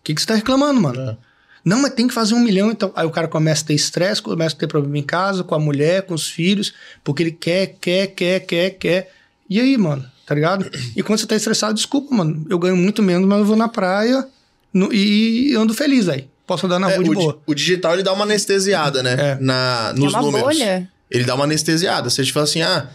[0.00, 1.00] O que, que você tá reclamando, mano?
[1.10, 1.16] É.
[1.64, 2.92] Não, mas tem que fazer um milhão, então.
[2.96, 5.58] Aí o cara começa a ter estresse, começa a ter problema em casa, com a
[5.60, 6.74] mulher, com os filhos,
[7.04, 9.12] porque ele quer, quer, quer, quer, quer.
[9.48, 10.68] E aí, mano, tá ligado?
[10.96, 12.44] E quando você tá estressado, desculpa, mano.
[12.50, 14.26] Eu ganho muito menos, mas eu vou na praia
[14.74, 16.26] no- e ando feliz aí.
[16.44, 17.42] Posso andar na É, rua de o, di- boa.
[17.46, 19.12] o digital ele dá uma anestesiada, né?
[19.18, 19.38] É.
[19.40, 20.42] Na, é nos uma números.
[20.58, 20.90] bolha.
[21.08, 22.10] Ele dá uma anestesiada.
[22.10, 22.88] Você te fala assim, ah,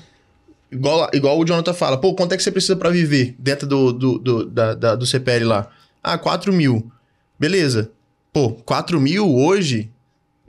[0.71, 3.91] igual, igual o Jonathan fala, pô, quanto é que você precisa pra viver dentro do,
[3.93, 5.69] do, do, da, da- do CPL lá?
[6.03, 6.91] Ah, 4 mil.
[7.39, 7.91] Beleza.
[8.33, 9.89] Pô, 4 mil hoje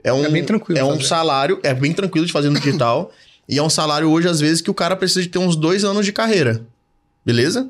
[0.03, 1.03] é um, É bem tranquilo é um fazer.
[1.05, 3.11] salário, é bem tranquilo de fazer no digital.
[3.51, 5.83] E é um salário hoje, às vezes, que o cara precisa de ter uns dois
[5.83, 6.61] anos de carreira.
[7.25, 7.67] Beleza?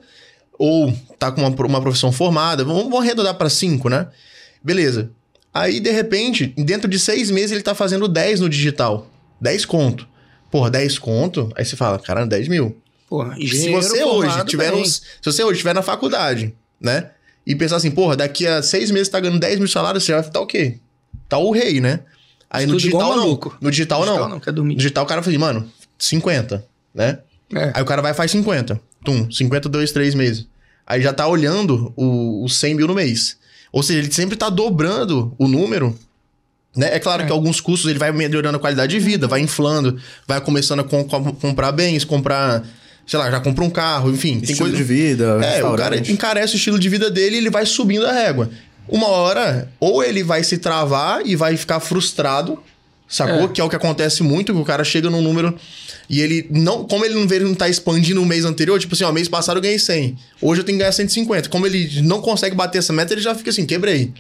[0.58, 2.66] Ou tá com uma, uma profissão formada.
[2.66, 4.08] Vamos, vamos arredondar para cinco, né?
[4.62, 5.10] Beleza.
[5.54, 9.08] Aí, de repente, dentro de seis meses, ele tá fazendo 10 no digital.
[9.40, 10.06] 10 conto.
[10.52, 11.52] Porra, 10 conto?
[11.56, 12.76] Aí você fala, cara, 10 mil.
[13.08, 17.10] Porra, Se você hoje tiver nos, Se você hoje estiver na faculdade, né?
[17.46, 20.22] E pensar assim, porra, daqui a seis meses tá ganhando 10 mil salários, você vai
[20.22, 20.78] estar o quê?
[21.28, 22.02] Tá o rei, né?
[22.50, 23.26] Aí no Estuda igual digital não.
[23.26, 23.58] maluco.
[23.62, 24.30] No digital, Digital não.
[24.30, 24.74] não, quer dormir.
[24.74, 27.20] No digital o cara fala assim, mano, 50, né?
[27.56, 27.72] É.
[27.74, 28.80] Aí o cara vai e faz 50.
[29.04, 30.48] Tum, 50, dois, três meses.
[30.86, 33.38] Aí já tá olhando o- os 100 mil no mês.
[33.72, 35.98] Ou seja, ele sempre tá dobrando o número.
[36.76, 36.90] Né?
[36.96, 37.26] É claro É.
[37.26, 40.84] que alguns custos ele vai melhorando a qualidade de vida, vai inflando, vai começando a
[40.84, 42.64] com- com- comprar bens, comprar,
[43.08, 44.34] sei lá, já compra um carro, enfim.
[44.40, 44.78] tem Estilo coisa...
[44.78, 48.06] de vida, É, o cara encarece o estilo de vida dele e ele vai subindo
[48.06, 48.50] a régua.
[48.88, 52.58] Uma hora, ou ele vai se travar e vai ficar frustrado,
[53.08, 53.46] sacou?
[53.46, 53.48] É.
[53.48, 55.56] Que é o que acontece muito, que o cara chega num número
[56.10, 58.94] e ele não, como ele não vê, ele não tá expandindo o mês anterior, tipo
[58.96, 61.50] assim, ó, mês passado eu ganhei 100, hoje eu tenho que ganhar 150.
[61.50, 64.12] Como ele não consegue bater essa meta, ele já fica assim, quebrei.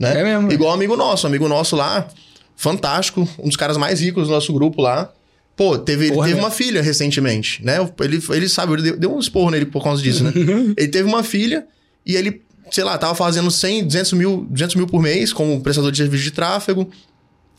[0.00, 0.18] Né?
[0.18, 0.50] É mesmo.
[0.50, 2.08] Igual um amigo nosso, um amigo nosso lá,
[2.56, 5.12] fantástico, um dos caras mais ricos do nosso grupo lá.
[5.54, 6.40] Pô, teve, ele teve né?
[6.40, 7.76] uma filha recentemente, né?
[8.00, 10.32] Ele, ele sabe, ele deu, deu um esporro nele por causa disso, né?
[10.74, 11.66] ele teve uma filha
[12.06, 12.40] e ele,
[12.70, 16.24] sei lá, tava fazendo 100, 200 mil, 200 mil por mês como prestador de serviço
[16.24, 16.90] de tráfego.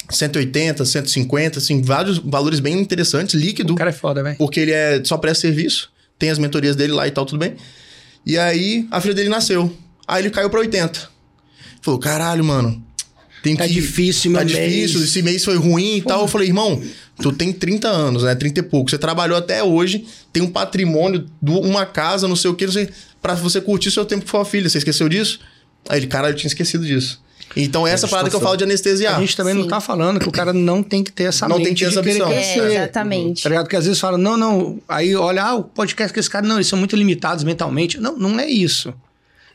[0.10, 3.74] 180, 150, assim, vários valores bem interessantes, líquido.
[3.74, 4.36] O cara é foda, velho.
[4.36, 7.56] Porque ele é só presta serviço, tem as mentorias dele lá e tal, tudo bem.
[8.26, 9.72] E aí a filha dele nasceu.
[10.08, 11.11] Aí ele caiu pra 80.
[11.82, 12.82] Falou, caralho, mano.
[13.44, 13.74] Tem Tá que...
[13.74, 15.10] difícil, Tá meu difícil, mês.
[15.10, 16.22] esse mês foi ruim e tal.
[16.22, 16.80] Eu falei, irmão,
[17.22, 18.36] tu tem 30 anos, né?
[18.36, 18.90] 30 e pouco.
[18.92, 22.90] Você trabalhou até hoje, tem um patrimônio, uma casa, não sei o que, não sei,
[23.22, 24.70] pra você curtir seu tempo com sua filha.
[24.70, 25.40] Você esqueceu disso?
[25.90, 27.20] Aí ele, caralho, eu tinha esquecido disso.
[27.56, 29.18] Então, essa parada que eu falo de anestesiar.
[29.18, 29.70] A gente também não Sim.
[29.70, 31.90] tá falando que o cara não tem que ter essa Não mente tem que ter
[31.90, 32.32] essa ambição.
[32.32, 33.44] É, exatamente.
[33.44, 33.66] Tá ligado?
[33.66, 34.80] Porque às vezes fala, não, não.
[34.88, 38.00] Aí olha, ah, o podcast que esse cara, não, eles são muito limitados mentalmente.
[38.00, 38.94] Não, não é isso.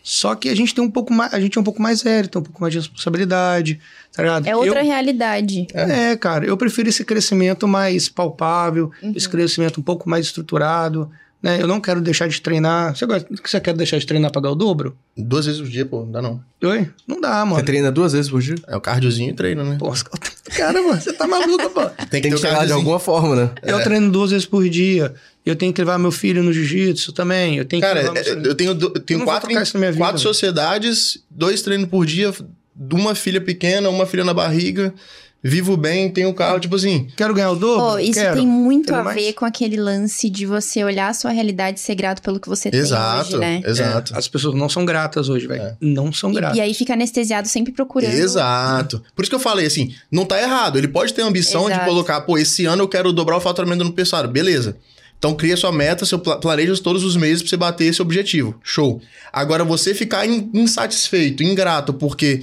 [0.09, 2.30] Só que a gente tem um pouco mais, a gente é um pouco mais sério,
[2.30, 3.80] tem um pouco mais de responsabilidade,
[4.14, 4.46] tá ligado?
[4.46, 5.66] É outra Eu- realidade.
[5.74, 9.12] É, cara, eu prefiro esse crescimento mais palpável, Uhum.
[9.16, 11.11] esse crescimento um pouco mais estruturado,
[11.42, 11.61] né?
[11.61, 12.94] Eu não quero deixar de treinar.
[12.96, 14.96] Você, gosta, você quer deixar de treinar pra ganhar o dobro?
[15.16, 16.40] Duas vezes por dia, pô, não dá não.
[16.62, 16.88] Oi?
[17.04, 17.57] Não dá, mano.
[17.57, 18.54] Você treina duas vezes por dia?
[18.68, 19.76] É o cardiozinho e treino, né?
[19.76, 19.92] Pô,
[20.57, 21.80] cara, mano, você tá maluco, pô.
[22.11, 23.50] Tem Tem que chegar de alguma forma, né?
[23.61, 25.14] Eu treino duas vezes por dia.
[25.47, 27.57] Eu tenho que levar meu filho no jiu-jitsu também.
[27.57, 28.44] Eu tenho que Cara, levar meu...
[28.44, 32.34] eu tenho, eu tenho vou quatro, vida, quatro sociedades, dois treinos por dia,
[32.74, 34.92] de uma filha pequena, uma filha na barriga,
[35.40, 37.07] vivo bem, tenho carro, tipo assim.
[37.16, 37.92] Quero ganhar o dobro?
[37.92, 38.34] Pô, isso Quero.
[38.36, 39.16] tem muito Quero a mais.
[39.22, 42.49] ver com aquele lance de você olhar a sua realidade e ser grato pelo que
[42.49, 43.62] você Exato, tem hoje, né?
[43.64, 44.14] exato.
[44.14, 45.62] É, as pessoas não são gratas hoje, velho.
[45.62, 45.76] É.
[45.80, 46.57] Não são E, gratas.
[46.59, 48.12] e aí fica anestesiado sempre procurando.
[48.12, 49.01] Exato.
[49.14, 50.76] Por isso que eu falei assim, não tá errado.
[50.76, 51.84] Ele pode ter a ambição de Exato.
[51.84, 54.26] colocar, pô, esse ano eu quero dobrar o faturamento no pessoal.
[54.26, 54.76] Beleza.
[55.27, 58.55] Então cria sua meta, seu pla- planeja todos os meses pra você bater esse objetivo.
[58.62, 59.01] Show.
[59.33, 62.43] Agora você ficar in- insatisfeito, ingrato, porque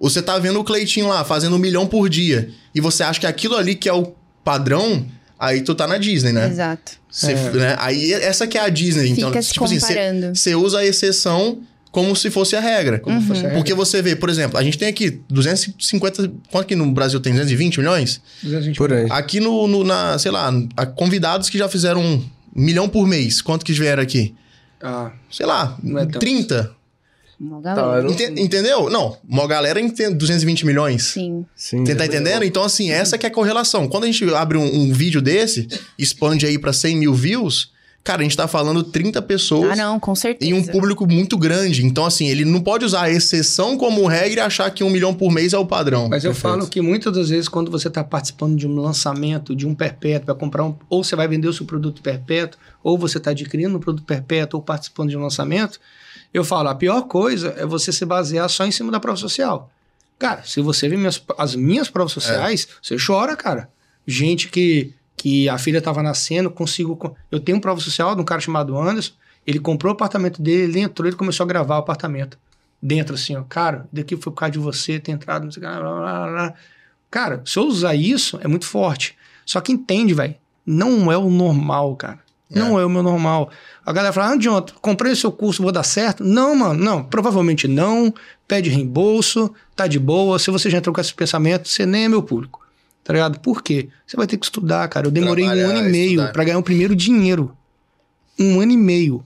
[0.00, 3.26] você tá vendo o Cleitinho lá fazendo um milhão por dia e você acha que
[3.26, 5.04] aquilo ali que é o padrão,
[5.38, 6.48] aí tu tá na Disney, né?
[6.48, 6.92] Exato.
[7.10, 7.50] Você- É.
[7.50, 7.76] né?
[7.78, 9.10] Aí essa que é a Disney.
[9.10, 10.26] Então, Fica se tipo assim, comparando.
[10.28, 10.34] Uhum.
[10.34, 11.60] você usa a exceção
[11.92, 12.98] como se fosse a regra.
[12.98, 13.58] Como se fosse a regra.
[13.58, 16.32] Porque você vê, por exemplo, a gente tem aqui 250.
[16.50, 17.32] Quanto que no Brasil tem?
[17.32, 18.20] 220 milhões?
[18.42, 19.06] 220 Por aí.
[19.10, 20.50] Aqui no, no- na, sei lá,
[20.96, 22.24] convidados que já fizeram um
[22.56, 23.40] milhão por mês.
[23.40, 24.34] Quanto que vieram aqui?
[24.82, 26.18] Ah, Sei lá, Não é tanto.
[26.18, 26.74] 30.
[27.38, 28.02] Uma Tá, galera.
[28.04, 28.88] não- Ente- entendeu?
[28.88, 31.02] Não, uma galera entende 220 milhões.
[31.04, 31.44] Sim.
[31.56, 31.84] Sim.
[31.84, 32.44] Você tá entendendo?
[32.44, 33.88] Então, assim, essa que é a correlação.
[33.88, 35.66] Quando a gente abre um, um vídeo desse,
[35.98, 37.70] expande aí pra 100 mil views,
[38.04, 40.50] cara, a gente tá falando 30 pessoas Ah, não, com certeza.
[40.50, 41.84] em um público muito grande.
[41.86, 45.14] Então, assim, ele não pode usar a exceção como regra e achar que um milhão
[45.14, 46.08] por mês é o padrão.
[46.08, 46.52] Mas eu Perfeito.
[46.56, 50.26] falo que muitas das vezes, quando você está participando de um lançamento, de um perpétuo,
[50.26, 50.74] vai comprar um.
[50.90, 54.58] Ou você vai vender o seu produto perpétuo, ou você está adquirindo um produto perpétuo,
[54.58, 55.78] ou participando de um lançamento,
[56.34, 59.70] eu falo, a pior coisa é você se basear só em cima da prova social.
[60.18, 63.68] Cara, se você vê minhas- as minhas provas sociais, você chora, cara.
[64.06, 66.96] Gente que, que a filha estava nascendo, consigo.
[66.96, 69.12] co- Eu tenho prova social de um cara chamado Anderson,
[69.46, 72.38] ele comprou o apartamento dele, ele entrou, ele começou a gravar o apartamento
[72.80, 73.42] dentro, assim, ó.
[73.48, 76.30] Cara, daqui foi por causa de você ter entrado, não sei o que, blá, blá,
[76.30, 76.54] blá.
[77.10, 79.16] Cara, se eu usar isso, é muito forte.
[79.44, 80.34] Só que entende, velho,
[80.64, 82.20] não é o normal, cara.
[82.54, 83.50] Não é o meu normal.
[83.84, 86.22] A galera fala, ah, John, comprei o seu curso, vou dar certo?
[86.22, 87.02] Não, mano, não.
[87.02, 88.12] Provavelmente não.
[88.46, 90.38] Pede reembolso, tá de boa.
[90.38, 92.60] Se você já entrou com esse pensamento, você nem é meu público.
[93.04, 93.40] Tá ligado?
[93.40, 93.88] Por quê?
[94.06, 95.06] Você vai ter que estudar, cara.
[95.06, 97.56] Eu demorei um Trabalhar, ano e meio pra ganhar o primeiro dinheiro.
[98.38, 99.24] Um ano e meio.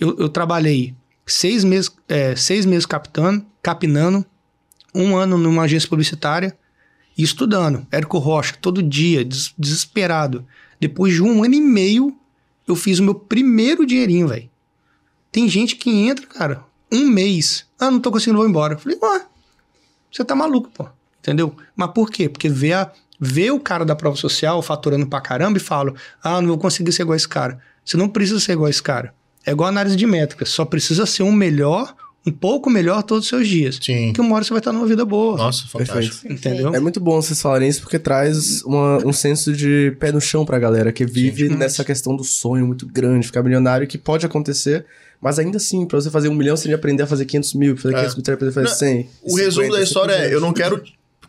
[0.00, 0.94] Eu, eu trabalhei
[1.26, 4.24] seis meses, é, seis meses captando, capinando,
[4.94, 6.56] um ano numa agência publicitária
[7.16, 7.86] e estudando.
[7.92, 10.46] Érico Rocha, todo dia, des- desesperado.
[10.80, 12.16] Depois de um ano e meio,
[12.66, 14.48] eu fiz o meu primeiro dinheirinho, velho.
[15.30, 17.66] Tem gente que entra, cara, um mês.
[17.78, 18.74] Ah, não tô conseguindo, vou embora.
[18.74, 19.26] Eu falei, ué,
[20.10, 20.88] você tá maluco, pô.
[21.20, 21.54] Entendeu?
[21.76, 22.28] Mas por quê?
[22.28, 22.90] Porque vê, a,
[23.20, 25.92] vê o cara da prova social faturando pra caramba e fala,
[26.22, 27.58] ah, não vou conseguir ser igual a esse cara.
[27.84, 29.12] Você não precisa ser igual a esse cara.
[29.46, 31.94] É igual a análise de métricas, só precisa ser um melhor,
[32.26, 33.78] um pouco melhor todos os seus dias.
[33.82, 34.12] Sim.
[34.12, 35.38] Que uma hora você vai estar numa vida boa.
[35.38, 36.22] Nossa, fantástico.
[36.22, 36.32] Perfeito.
[36.32, 36.74] Entendeu?
[36.74, 40.44] É muito bom vocês falarem isso porque traz uma- um senso de pé no chão
[40.44, 44.84] pra galera que vive nessa questão do sonho muito grande, ficar milionário, que pode acontecer,
[45.20, 47.54] mas ainda assim, pra você fazer um milhão, você tem que aprender a fazer 500
[47.54, 47.98] mil, pra fazer É.
[48.00, 49.10] 500 mil, você tem que aprender a fazer Não, 100.
[49.22, 50.32] O resumo 50, da história é: 100%.
[50.32, 50.82] eu não quero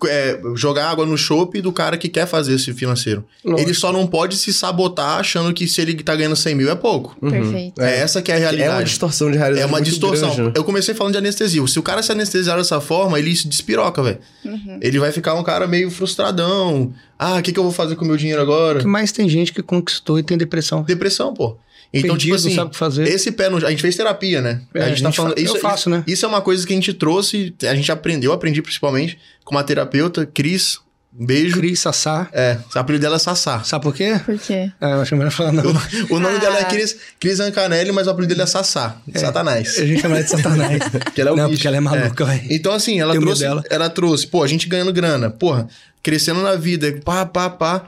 [0.07, 3.23] é, jogar água no chope do cara que quer fazer esse financeiro.
[3.43, 3.67] Lógico.
[3.67, 6.75] Ele só não pode se sabotar achando que se ele tá ganhando 100 mil é
[6.75, 7.15] pouco.
[7.19, 7.81] Perfeito.
[7.81, 8.89] É, essa que é a É uma realidade.
[8.89, 9.63] distorção de realidade.
[9.63, 10.29] É uma muito distorção.
[10.29, 10.53] grande, né?
[10.55, 11.65] Eu comecei falando de anestesia.
[11.67, 14.19] Se o cara se anestesiar dessa forma, ele se despiroca, velho.
[14.45, 14.79] Uhum.
[14.81, 16.93] Ele vai ficar um cara meio frustradão.
[17.17, 18.79] Ah, o que, que eu vou fazer com o meu dinheiro agora?
[18.79, 20.83] O que mais tem gente que conquistou e tem depressão.
[20.83, 21.57] Depressão, pô.
[21.91, 23.07] Então, Perdido, tipo assim, sabe o que fazer.
[23.07, 23.57] esse pé no...
[23.65, 24.61] A gente fez terapia, né?
[24.75, 25.33] É, a gente a tá gente falando...
[25.35, 26.03] fa- Isso, eu faço, né?
[26.05, 29.55] Isso é uma coisa que a gente trouxe, a gente aprendeu, eu aprendi principalmente com
[29.55, 30.77] uma terapeuta, Cris.
[31.19, 31.57] Um beijo.
[31.57, 32.29] Cris, Sassá.
[32.31, 33.63] É, o apelido dela é Sassá.
[33.63, 34.21] Sabe por quê?
[34.23, 34.71] Por quê?
[34.79, 35.63] É, eu acho melhor falar não.
[36.11, 36.39] O nome Ah.
[36.39, 38.97] dela é Cris, Cris Ancanelli, mas o apelido dele é Sassá.
[39.15, 39.79] Satanás.
[39.79, 40.83] A gente chama ela de Satanás.
[41.03, 41.57] Porque ela é o não, bicho.
[41.57, 42.41] porque ela é maluca, velho.
[42.51, 43.63] Então, assim, ela trouxe, dela.
[43.71, 45.67] ela trouxe, pô, a gente ganhando grana, porra,
[46.03, 47.87] crescendo na vida, pá, pá, pá.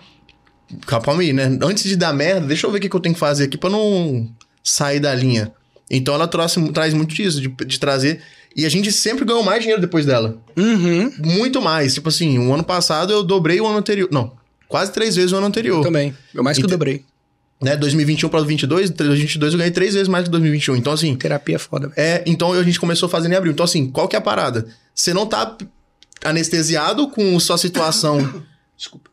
[0.86, 1.58] Calma aí, né?
[1.62, 3.58] Antes de dar merda, deixa eu ver o que, que eu tenho que fazer aqui
[3.58, 4.30] pra não
[4.64, 5.52] sair da linha.
[5.90, 8.22] Então ela trouxe, traz muito disso, de, de trazer.
[8.56, 10.38] E a gente sempre ganhou mais dinheiro depois dela.
[10.58, 11.12] Uhum.
[11.20, 11.94] Muito mais.
[11.94, 14.10] Tipo assim, o ano passado eu dobrei o ano anterior.
[14.12, 14.34] Não,
[14.68, 15.84] quase três vezes o ano anterior.
[15.84, 16.16] Também.
[16.34, 17.04] Eu mais que eu dobrei.
[17.62, 17.78] Né?
[17.78, 20.76] 2021 para 2022, 2022 eu ganhei três vezes mais que 2021.
[20.78, 22.00] Então, assim, Terapia é foda, velho.
[22.00, 23.54] é, então a gente começou fazendo em abril.
[23.54, 24.66] Então, assim, qual que é a parada?
[24.96, 25.58] Você não tá
[26.24, 28.44] anestesiado com sua situação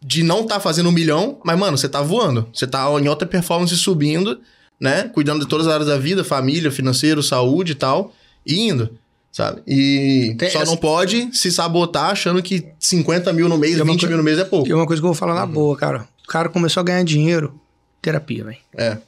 [0.00, 2.48] de não tá fazendo um milhão, mas, mano, você tá voando.
[2.52, 4.40] Você tá em alta performance subindo,
[4.80, 5.04] né?
[5.14, 8.12] Cuidando de todas as áreas da vida, família, financeiro, saúde e tal,
[8.46, 8.90] e indo.
[9.30, 9.60] Sabe?
[9.66, 13.82] E Tem só essa- não pode se sabotar achando que 50 mil no mês, E
[13.82, 14.66] uma 20 coi- mil no mês é pouco.
[14.68, 16.08] E uma coisa que eu vou falar na boa, cara.
[16.24, 17.54] O cara começou a ganhar dinheiro,
[18.02, 18.56] terapia, velho.
[18.76, 18.98] É,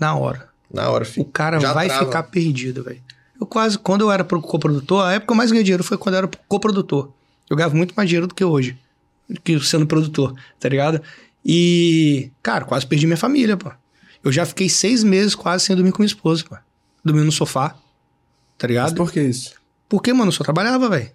[0.00, 0.48] Na hora.
[0.72, 1.26] na hora, O filho.
[1.26, 2.06] cara Já vai trava.
[2.06, 3.00] ficar perdido, velho.
[3.40, 5.98] Eu quase, quando eu era pro coprodutor, a época que eu mais ganhei dinheiro foi
[5.98, 7.10] quando eu era coprodutor.
[7.48, 8.76] Eu ganhava muito mais dinheiro do que hoje,
[9.44, 11.00] que sendo produtor, tá ligado?
[11.44, 13.70] E, cara, quase perdi minha família, pô.
[14.24, 16.56] Eu já fiquei seis meses quase sem dormir com minha esposa, pô.
[17.04, 17.76] Dormindo no sofá, tá
[18.62, 18.94] Mas ligado?
[18.96, 19.54] por que isso?
[19.88, 21.10] Porque, mano, eu só trabalhava, velho.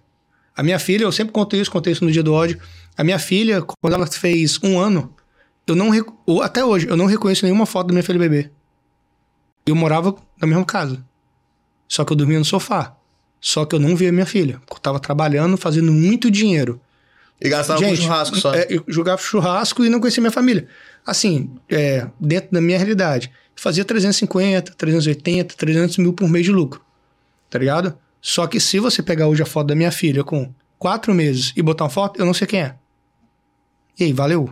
[0.56, 2.58] A minha filha, eu sempre contei isso, contei isso no dia do ódio.
[2.96, 5.14] A minha filha, quando ela fez um ano,
[5.66, 5.90] eu não.
[5.90, 6.06] rec-
[6.42, 8.50] Até hoje, eu não reconheço nenhuma foto da minha filha bebê.
[9.66, 11.04] Eu morava na mesma casa.
[11.88, 12.96] Só que eu dormia no sofá.
[13.40, 14.60] Só que eu não via minha filha.
[14.70, 16.80] Eu tava trabalhando, fazendo muito dinheiro.
[17.42, 18.54] E gastava com churrasco só.
[18.54, 20.66] É, eu jogava churrasco e não conhecia minha família.
[21.04, 26.80] Assim, é, dentro da minha realidade, fazia 350, 380, 300 mil por mês de lucro.
[27.50, 27.98] Tá ligado?
[28.20, 31.62] Só que se você pegar hoje a foto da minha filha com quatro meses e
[31.62, 32.74] botar uma foto, eu não sei quem é.
[33.98, 34.48] E aí, valeu?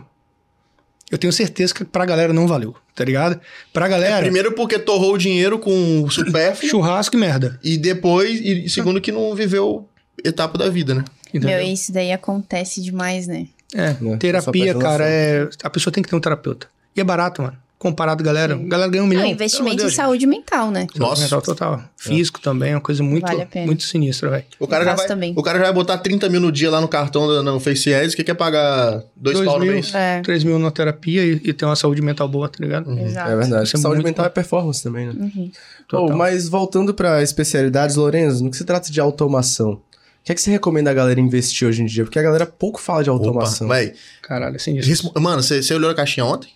[1.09, 3.39] Eu tenho certeza que pra galera não valeu, tá ligado?
[3.73, 6.69] Pra galera, É, Primeiro porque torrou o dinheiro com o supérfluo.
[6.69, 7.59] churrasco e merda.
[7.63, 9.89] E depois, e segundo que não viveu
[10.23, 11.03] etapa da vida, né?
[11.33, 11.57] Entendeu?
[11.59, 13.47] Meu, isso daí acontece demais, né?
[13.73, 13.93] É?
[13.93, 15.47] Só terapia, cara, é.
[15.63, 16.67] A pessoa tem que ter um terapeuta.
[16.95, 17.55] E é barato, mano.
[17.79, 18.55] Comparado, galera.
[18.55, 19.23] Galera ganha um milhão.
[19.23, 20.81] Não, investimento amor em de saúde mental, né?
[20.93, 20.99] Deus.
[20.99, 21.23] Nossa.
[21.23, 21.81] Mental total.
[21.97, 24.43] Físico também é uma coisa muito, Vale muito sinistra, velho.
[24.59, 25.33] O cara, já vai, também.
[25.35, 27.91] o cara já vai botar 30 mil no dia lá no cartão da- no Face
[27.91, 29.73] Ads, que quer pagar dois, Dois pau no mil.
[29.73, 29.91] mês.
[29.95, 32.91] É, 3 mil na terapia e, e ter uma saúde mental boa, tá ligado?
[32.99, 33.31] exato.
[33.31, 33.63] É verdade.
[33.63, 34.33] Isso é Saúde mental é bom.
[34.35, 35.13] performance também, né?
[35.17, 35.51] Uhum.
[35.93, 39.81] Oh, mas voltando para especialidades, Lorenzo, no que se trata de automação,
[40.21, 42.03] o que é que você recomenda a galera investir hoje em dia?
[42.03, 43.67] Porque a galera pouco fala de Opa, automação.
[43.67, 43.93] vai.
[44.21, 44.89] Caralho, é sinistro.
[44.89, 46.49] Respo- Mano, você você olhou a caixinha ontem?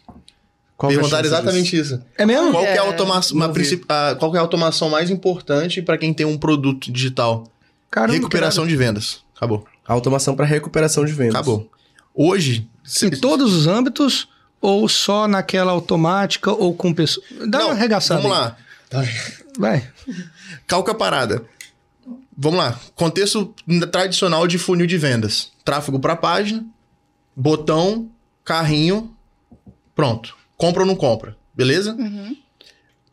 [0.77, 1.95] Qual é Perguntaram exatamente disso?
[1.95, 2.03] isso.
[2.17, 2.51] É mesmo?
[2.51, 3.85] Qual que é a É, automação, uma princip-
[4.19, 7.49] qual é a automação mais importante pra quem tem um produto digital?
[7.89, 9.19] Caramba, Recuperação de vendas.
[9.35, 9.65] Acabou.
[9.87, 11.35] A automação para recuperação de vendas.
[11.35, 11.69] Acabou.
[12.13, 12.67] Hohoje,
[13.03, 14.27] Em todos os âmbitos
[14.61, 17.25] ou só naquela automática ou com pessoa?
[17.47, 18.21] Dá Não, uma arregaçada.
[18.21, 18.43] Vamos aí.
[18.43, 18.57] lá.
[19.57, 19.89] Vai.
[20.67, 21.43] É a parada?
[22.37, 22.79] Vamos lá.
[22.95, 23.53] Contexto
[23.91, 25.51] tradicional de funil de vendas.
[25.63, 26.65] Tráfego para página,
[27.35, 28.09] botão,
[28.43, 29.15] carrinho,
[29.95, 30.35] pronto.
[30.57, 31.95] Compra ou não compra, beleza?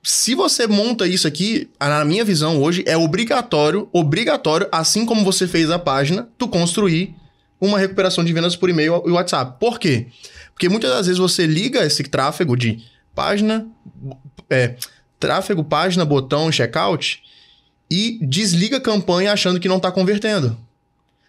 [0.02, 5.46] Se você monta isso aqui, na minha visão hoje, é obrigatório, obrigatório, assim como você
[5.46, 7.14] fez a página, tu construir
[7.60, 9.58] uma recuperação de vendas por e-mail e WhatsApp.
[9.60, 10.08] Por quê?
[10.52, 12.82] Porque muitas das vezes você liga esse tráfego de
[13.14, 13.66] página,
[14.50, 14.74] é,
[15.20, 17.22] tráfego, página, botão, checkout
[17.94, 20.56] e desliga a campanha achando que não está convertendo.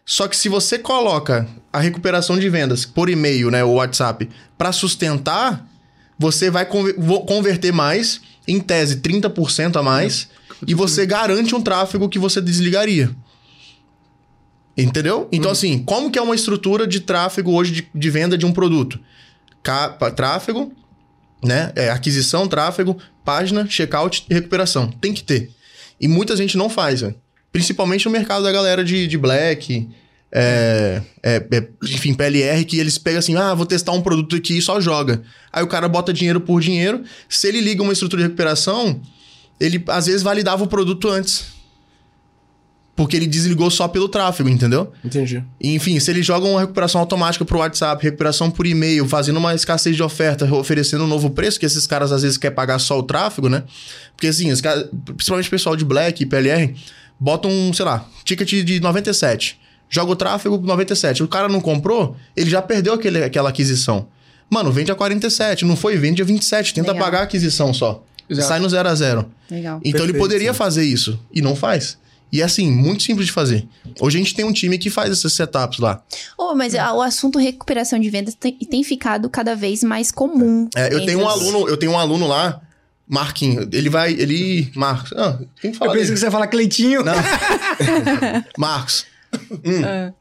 [0.05, 4.72] Só que se você coloca a recuperação de vendas por e-mail, né, ou WhatsApp, para
[4.72, 5.68] sustentar,
[6.18, 10.30] você vai converter mais, em tese 30% a mais,
[10.66, 13.14] e você garante um tráfego que você desligaria.
[14.78, 15.28] Entendeu?
[15.32, 18.51] Então, assim, como que é uma estrutura de tráfego hoje de, de venda de um
[18.53, 18.99] produto?
[19.61, 20.74] Ca- pa- tráfego,
[21.43, 21.72] né?
[21.76, 24.89] É, aquisição, tráfego, página, checkout e recuperação.
[24.89, 25.51] Tem que ter.
[25.99, 27.03] E muita gente não faz.
[27.51, 29.87] Principalmente no mercado da galera de, de black,
[30.35, 34.57] é, é, é, enfim, PLR, que eles pegam assim, ah, vou testar um produto aqui
[34.57, 35.21] e só joga.
[35.51, 37.03] Aí o cara bota dinheiro por dinheiro.
[37.29, 38.99] Se ele liga uma estrutura de recuperação,
[39.59, 41.45] ele às vezes validava o produto antes.
[42.95, 44.91] Porque ele desligou só pelo tráfego, entendeu?
[45.03, 45.43] Entendi.
[45.59, 49.95] Enfim, se ele joga uma recuperação automática pro WhatsApp, recuperação por e-mail, fazendo uma escassez
[49.95, 53.03] de oferta, oferecendo um novo preço, que esses caras às vezes querem pagar só o
[53.03, 53.63] tráfego, né?
[54.15, 54.87] Porque assim, os caras,
[55.17, 56.75] principalmente o pessoal de Black e PLR,
[57.19, 59.59] botam um, sei lá, ticket de 97.
[59.89, 61.23] Joga o tráfego 97.
[61.23, 64.07] O cara não comprou, ele já perdeu aquele, aquela aquisição.
[64.49, 65.65] Mano, vende a 47.
[65.65, 66.75] Não foi, vende a 27.
[66.75, 67.05] Tenta Legal.
[67.05, 68.03] pagar a aquisição só.
[68.29, 68.47] Exato.
[68.47, 69.79] Sai no 0 a 0 Legal.
[69.83, 70.57] então ele Perfeito, poderia sim.
[70.57, 71.97] fazer isso e não faz.
[72.34, 73.67] E é assim, muito simples de fazer.
[74.01, 76.01] Hoje a gente tem um time que faz esses setups lá.
[76.36, 80.67] Oh, mas ah, o assunto recuperação de vendas tem, tem ficado cada vez mais comum.
[80.75, 82.59] É, eu tenho um aluno, eu tenho um aluno lá,
[83.07, 83.69] Marquinho.
[83.71, 85.13] Ele vai, ele, Marcos.
[85.15, 85.91] Ah, quem Eu fala?
[85.91, 86.13] pensei dele?
[86.15, 87.03] que você ia falar Cleitinho.
[87.03, 87.13] Não.
[88.57, 89.05] Marcos.
[89.63, 90.11] Hum.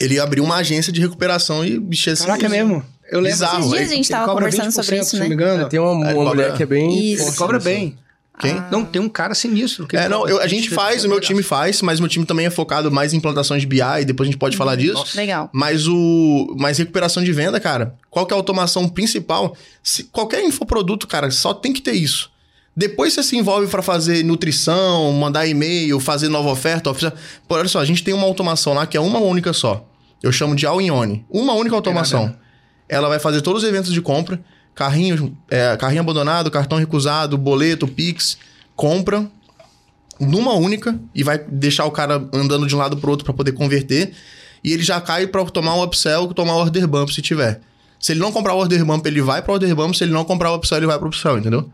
[0.00, 2.26] Ele abriu uma agência de recuperação e bicho assim.
[2.26, 2.84] Caraca, é mesmo.
[3.12, 3.38] Eu lembro.
[3.38, 5.28] Bizarro, Esses dias a gente Ele tava conversando 20%, sobre isso, se não né?
[5.28, 5.68] me engano.
[5.68, 7.12] Tem uma, uma É, mulher que é bem.
[7.12, 7.22] Isso.
[7.26, 7.96] Forte cobra bem.
[8.38, 8.62] Quem?
[8.70, 9.86] Não, tem um cara sinistro.
[9.86, 12.24] que É, não, eu- a gente 20%, faz, o meu time faz, mas meu time
[12.24, 15.04] também é focado mais em implantações de BI, depois a gente pode falar disso.
[15.16, 15.50] Legal.
[15.52, 16.54] Mas o.
[16.58, 19.56] Mas recuperação de venda, cara, qual que é a automação principal?
[19.82, 22.30] Se, qualquer infoproduto, cara, só tem que ter isso.
[22.76, 26.88] Depois você se envolve para fazer nutrição, mandar e-mail, fazer nova oferta.
[26.88, 27.16] oferta.
[27.48, 29.84] Pô, olha só, a gente tem uma automação lá que é uma única só.
[30.22, 31.24] Eu chamo de all-in-one.
[31.28, 32.36] Uma única automação.
[32.88, 34.40] Ela vai fazer todos os eventos de compra,
[34.78, 38.38] carrinho, é, carrinho abandonado, cartão recusado, boleto, Pix,
[38.76, 39.28] compra
[40.20, 43.50] numa única e vai deixar o cara andando de um lado pro outro para poder
[43.50, 44.12] converter.
[44.62, 47.60] E ele já cai para tomar um upsell, tomar o order bump se tiver.
[47.98, 49.96] Se ele não comprar o order bump, ele vai para order bump.
[49.96, 51.68] Se ele não comprar o upsell, ele vai para upsell, entendeu?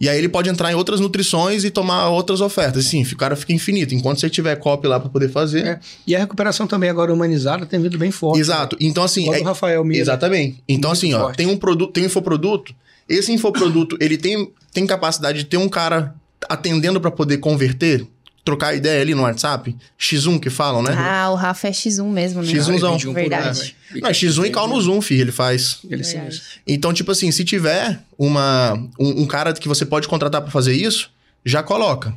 [0.00, 2.84] E aí ele pode entrar em outras nutrições e tomar outras ofertas.
[2.84, 3.94] Sim, o cara fica infinito.
[3.94, 5.66] Enquanto você tiver copy lá para poder fazer.
[5.66, 5.80] É.
[6.06, 8.38] E a recuperação também agora humanizada tem vindo bem forte.
[8.40, 8.76] Exato.
[8.80, 9.22] Então, assim.
[9.22, 10.00] Igual é- Rafael Mira.
[10.00, 10.62] Exatamente.
[10.68, 11.36] Então, Muito assim, ó, forte.
[11.36, 12.74] tem um produto, tem um infoproduto.
[13.08, 16.14] Esse infoproduto, ele tem, tem capacidade de ter um cara
[16.48, 18.06] atendendo para poder converter,
[18.48, 19.76] trocar ideia ali no WhatsApp.
[20.00, 20.94] X1 que falam, né?
[20.96, 22.50] Ah, o Rafa é X1 mesmo, né?
[22.50, 22.92] X1 zão.
[22.92, 23.76] Vende um por Verdade.
[23.90, 24.02] velho.
[24.02, 25.80] Não, X1 e call no Zoom, filho, ele faz.
[25.88, 26.42] Ele é sinistro.
[26.66, 30.72] Então, tipo assim, se tiver uma, um, um cara que você pode contratar para fazer
[30.72, 31.10] isso,
[31.44, 32.14] já coloca.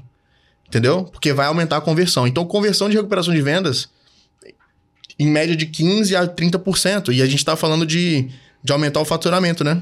[0.68, 1.04] Entendeu?
[1.04, 2.26] Porque vai aumentar a conversão.
[2.26, 3.90] Então, conversão de recuperação de vendas,
[5.20, 7.14] em média de 15% a 30%.
[7.14, 8.30] E a gente tá falando de,
[8.64, 9.82] de aumentar o faturamento, né?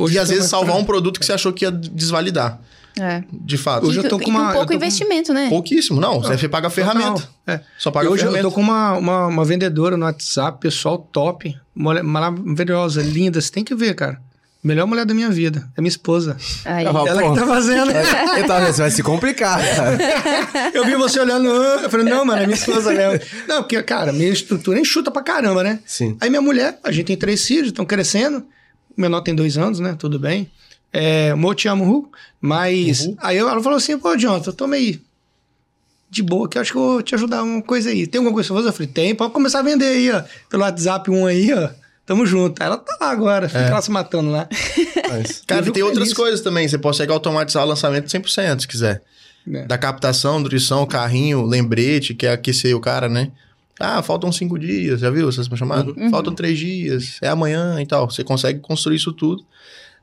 [0.00, 2.58] Hoje e às tem vezes salvar um produto que você achou que ia desvalidar.
[2.98, 3.22] É.
[3.32, 3.86] De fato.
[3.86, 5.48] Hoje eu tô com uma- com eu pouco investimento, né?
[5.48, 6.00] Pouquíssimo.
[6.00, 7.28] Não, você paga a ferramenta.
[7.46, 7.60] É.
[7.78, 8.48] Só paga a hoje eu ferramenta.
[8.48, 13.40] tô com uma, uma, uma vendedora no WhatsApp, pessoal top, mulher maravilhosa, linda.
[13.40, 14.20] Você tem que ver, cara.
[14.62, 15.66] Melhor mulher da minha vida.
[15.74, 16.36] É minha esposa.
[16.66, 16.84] Aí.
[16.84, 17.32] Ela pô.
[17.32, 17.90] que tá fazendo.
[17.90, 19.98] Eu tava vendo, vai se complicar, cara.
[20.74, 23.20] Eu vi você olhando, ah, eu falei, não, mano, é minha esposa mesmo.
[23.48, 25.80] Não, porque, cara, minha estrutura enxuta pra caramba, né?
[25.86, 26.14] Sim.
[26.20, 28.44] Aí minha mulher, a gente tem três filhos, estão crescendo.
[28.96, 29.96] O menor tem dois anos, né?
[29.98, 30.50] Tudo bem.
[30.92, 32.10] É, Mo, te amo, Ru.
[32.40, 35.00] Mas aí eu- ela falou assim, pô, Jonathan, toma aí.
[36.10, 38.06] De boa, que eu acho que eu vou te ajudar uma coisa aí.
[38.06, 38.68] Tem alguma coisa pra fazer?
[38.68, 40.22] Eu falei, tem, pode começar a vender aí, ó.
[40.48, 41.68] Pelo WhatsApp um aí, ó.
[42.04, 42.60] Tamo junto.
[42.60, 44.48] Aí ela tá lá agora, fica ela se matando lá.
[45.08, 46.66] Mas, Cara, e tem outras coisas também.
[46.66, 49.02] Você consegue automatizar o lançamento 100%, se quiser.
[49.52, 49.64] É.
[49.66, 53.30] Da captação, nutrição, carrinho, lembrete, que é aquecer o cara, né?
[53.78, 55.94] Ah, faltam cinco dias, já viu essas chamadas?
[56.10, 58.10] Faltam três dias, é amanhã e tal.
[58.10, 59.42] Você consegue construir isso tudo.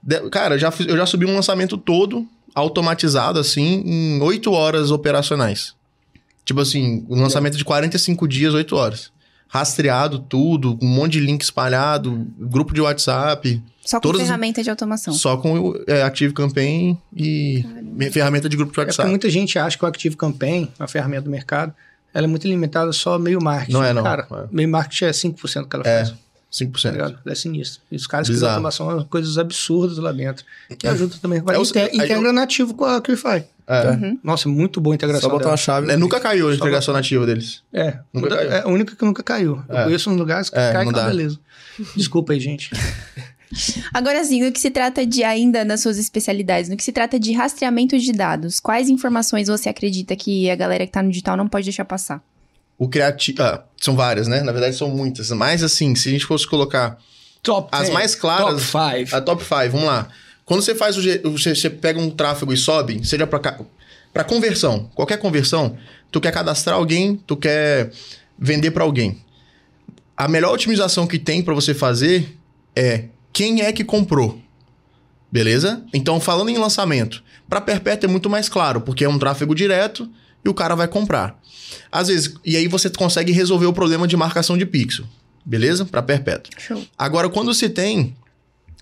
[0.02, 4.52] De- Cara, eu já, fiz- eu já subi um lançamento todo automatizado, assim, em oito
[4.52, 5.74] horas operacionais.
[6.46, 9.12] Tipo assim, um lançamento de 45 dias, oito horas.
[9.50, 13.62] Rastreado tudo, um monte de link espalhado, grupo de WhatsApp.
[13.86, 15.14] Só com todas- ferramenta de automação.
[15.14, 17.64] Só com é, Active Campaign e
[18.12, 19.10] ferramenta de grupo de É porque WhatsApp.
[19.10, 21.74] muita gente acha que o Active Campaign, a ferramenta do mercado,
[22.14, 23.74] ela é muito limitada só ao meio marketing.
[23.74, 24.04] Não é, não.
[24.04, 24.44] Cara, É.
[24.52, 26.14] meio marketing é 5% que ela É, faz.
[26.50, 26.92] Tá 5%.
[26.92, 27.20] ligado?
[27.26, 27.82] Ela é sinistro.
[27.92, 28.64] E os caras que Bizarro.
[28.64, 30.46] fazem automação são coisas absurdas lá dentro.
[30.80, 31.40] Que ajuda também.
[31.40, 33.44] É integra eu- nativo com a Qlify.
[33.70, 34.14] É.
[34.24, 35.52] Nossa, muito boa a só integração botar dela.
[35.52, 35.92] uma chave.
[35.92, 37.62] É, nunca caiu a integração nativa deles.
[37.74, 38.50] É, Nunca caiu.
[38.52, 39.62] é a única que nunca caiu.
[39.68, 39.84] Eu É.
[39.84, 41.08] conheço uns lugares que É, cai com a dá.
[41.08, 41.38] beleza.
[41.96, 42.72] Desculpa aí, gente.
[43.94, 47.20] Agora sim, no que se trata de ainda nas suas especialidades, no que se trata
[47.20, 51.38] de rastreamento de dados, quais informações você acredita que a galera que tá no digital
[51.38, 52.22] não pode deixar passar?
[52.78, 53.42] O criativo.
[53.42, 54.42] Ah, são várias, né?
[54.42, 55.30] Na verdade, são muitas.
[55.32, 56.98] Mas, assim, se a gente fosse colocar
[57.42, 58.70] Top As 10, mais claras.
[58.72, 59.16] Top 5.
[59.16, 60.08] A top 5, vamos lá.
[60.46, 61.02] Quando você faz o.
[61.32, 63.60] Você, você pega um tráfego e sobe, seja pra, ca-
[64.14, 65.78] pra conversão, qualquer conversão,
[66.12, 67.92] tu quer cadastrar alguém, tu quer
[68.38, 69.22] vender pra alguém.
[70.16, 72.38] A melhor otimização que tem pra você fazer
[72.76, 74.42] é quem é que comprou.
[75.32, 75.84] Beleza?
[75.94, 80.10] Então, falando em lançamento, pra perpétuo é muito mais claro, porque é um tráfego direto
[80.44, 81.40] e o cara vai comprar.
[81.92, 85.06] Às vezes, e aí você consegue resolver o problema de marcação de pixel.
[85.46, 85.86] Beleza?
[85.86, 86.52] Pra perpétuo.
[86.58, 86.84] Show.
[86.98, 88.16] Agora, quando você tem.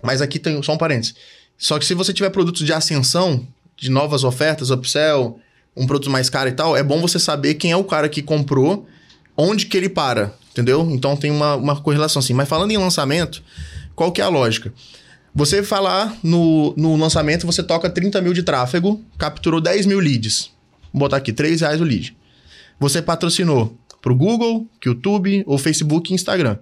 [0.01, 1.15] Mas aqui tem só um parênteses.
[1.57, 3.47] Só que se você tiver produtos de ascensão,
[3.77, 5.39] de novas ofertas, upsell,
[5.75, 8.21] um produto mais caro e tal, é bom você saber quem é o cara que
[8.21, 8.87] comprou,
[9.37, 10.89] onde que ele para, entendeu?
[10.91, 12.33] Então tem uma, uma correlação assim.
[12.33, 13.43] Mas falando em lançamento,
[13.95, 14.73] qual que é a lógica?
[15.33, 20.49] Você falar no, no lançamento, você toca 30 mil de tráfego, capturou 10 mil leads.
[20.95, 22.15] Vou botar aqui, 3 reais o lead.
[22.79, 26.57] Você patrocinou pro Google, YouTube, ou Facebook e Instagram.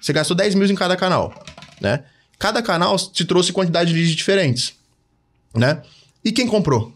[0.00, 1.32] Você gastou 10 mil em cada canal,
[1.80, 2.02] né?
[2.40, 4.74] Cada canal te trouxe quantidade de leads diferentes,
[5.54, 5.80] né?
[6.24, 6.92] E quem comprou?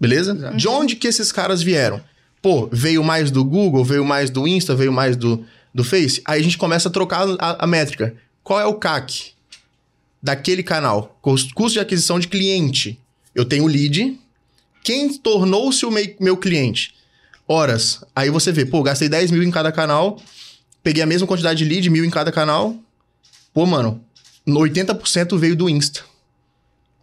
[0.00, 0.32] Beleza?
[0.56, 2.00] De onde que esses caras vieram?
[2.40, 5.44] Pô, veio mais do Google, veio mais do Insta, veio mais do,
[5.74, 6.22] do Face.
[6.24, 8.14] Aí a gente começa a trocar a, a métrica.
[8.44, 9.32] Qual é o CAC
[10.22, 11.18] daquele canal?
[11.20, 12.96] Cus- Custo de aquisição de cliente.
[13.34, 14.19] Eu tenho o lead.
[14.82, 16.94] Quem tornou-se o mei- meu cliente?
[17.46, 18.02] Horas.
[18.14, 20.20] Aí você vê, pô, gastei 10 mil em cada canal,
[20.82, 22.76] peguei a mesma quantidade de lead, mil em cada canal.
[23.52, 24.00] Pô, mano,
[24.46, 26.00] 80% veio do Insta.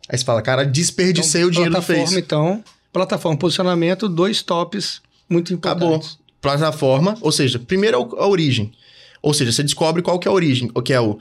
[0.09, 2.19] Aí você fala, cara, desperdicei o dinheiro do plataforma, Face.
[2.19, 2.63] então.
[2.93, 5.89] Plataforma, posicionamento, dois tops muito Acabou.
[5.95, 6.17] importantes.
[6.41, 8.71] Plataforma, ou seja, primeiro é a origem.
[9.21, 11.19] Ou seja, você descobre qual que é a origem, o que é o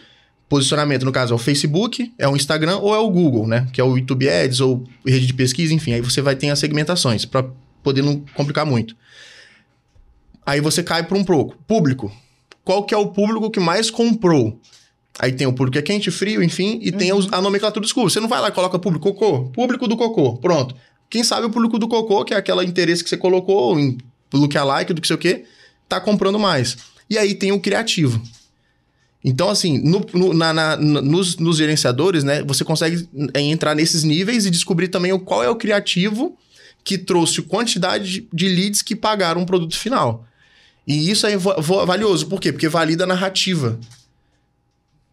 [0.48, 3.66] posicionamento, no caso, é o Facebook, é o Instagram ou é o Google, né?
[3.72, 5.92] Que é o YouTube Ads ou rede de pesquisa, enfim.
[5.92, 7.44] Aí você vai ter as segmentações para
[7.82, 8.96] poder não complicar muito.
[10.44, 11.56] Aí você cai para um pouco.
[11.66, 12.12] Público.
[12.64, 14.60] Qual que é o público que mais comprou?
[15.18, 17.92] Aí tem o público que é quente, frio, enfim, e tem os- a nomenclatura dos
[17.92, 18.12] cubos.
[18.12, 19.46] Você não vai lá e coloca público cocô.
[19.50, 20.36] Público do cocô.
[20.36, 20.74] Pronto.
[21.08, 23.96] Quem sabe o público do cocô, que é aquele interesse que você colocou em
[24.32, 25.44] lookalike, do que sei o quê,
[25.88, 26.76] tá comprando mais.
[27.08, 28.20] E aí tem o criativo.
[29.28, 34.04] Então, assim, no- no- na- na- nos, nos gerenciadores, né, você consegue é, entrar nesses
[34.04, 36.38] níveis e descobrir também o, qual é o criativo
[36.84, 40.24] que trouxe quantidade de, leads que pagaram o produto final.
[40.86, 42.26] E isso é va- va- valioso.
[42.28, 42.52] Por quê?
[42.52, 43.76] Porque valida a narrativa.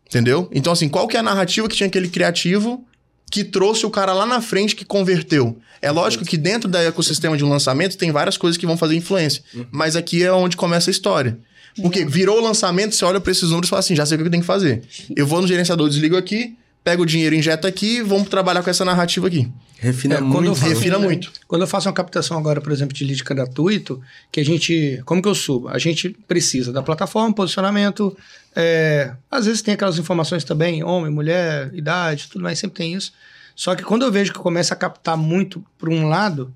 [0.07, 0.47] Entendeu?
[0.53, 2.85] Então, assim, qual que é a narrativa que tinha aquele criativo
[3.31, 5.57] que trouxe o cara lá na frente que converteu?
[5.81, 8.95] É lógico que dentro do ecossistema de um lançamento tem várias coisas que vão fazer
[8.95, 9.43] influência.
[9.71, 11.39] Mas aqui é onde começa a história.
[11.81, 14.21] Porque virou o lançamento, você olha para esses números e fala assim, já sei o
[14.21, 14.83] que eu tenho que fazer.
[15.15, 18.85] Eu vou no gerenciador, desligo aqui, pego o dinheiro, injeto aqui, vamos trabalhar com essa
[18.85, 19.51] narrativa aqui.
[19.79, 20.55] Refina É, quando muito.
[20.55, 21.31] faço- Refina muito.
[21.47, 24.01] Quando eu faço uma captação agora, por exemplo, de lead gratuito,
[24.31, 25.01] que a gente.
[25.05, 25.67] Como que eu subo?
[25.67, 28.15] A gente precisa da plataforma, posicionamento.
[28.55, 33.11] é, às vezes tem aquelas informações também, homem, mulher, idade, tudo mais, sempre tem isso.
[33.55, 36.53] Só que quando eu vejo que começa a captar muito por um lado,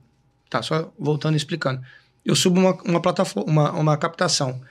[0.49, 1.82] tá, só voltando e explicando.
[2.26, 4.61] Eu subo uma, uma plataforma, uma, uma captação.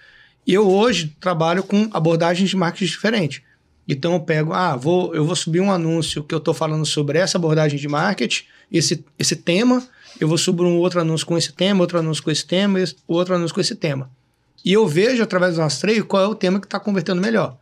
[0.46, 3.42] E eu hoje trabalho com abordagens de marketing diferentes.
[3.88, 7.18] Então eu pego, ah, vou, eu vou subir um anúncio que eu estou falando sobre
[7.18, 9.86] essa abordagem de marketing, esse, esse tema,
[10.20, 12.96] eu vou subir um outro anúncio com esse tema, outro anúncio com esse tema, esse-
[13.06, 14.10] outro anúncio com esse tema.
[14.64, 17.56] E eu vejo através do rastreio qual é o tema que está convertendo melhor.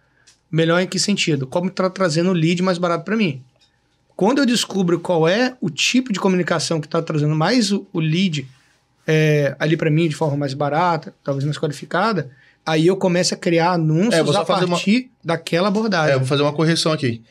[0.51, 1.47] Melhor em que sentido?
[1.47, 3.43] Como está trazendo o lead mais barato para mim.
[4.17, 7.99] Quando eu descubro qual é o tipo de comunicação que está trazendo mais o, o
[8.01, 8.47] lead
[9.07, 12.31] é, ali para mim de forma mais barata, talvez mais qualificada,
[12.65, 16.13] aí eu começo a criar anúncios É, vou a fazer uma- partir daquela É, abordagem.
[16.13, 17.23] eu vou fazer uma correção aqui.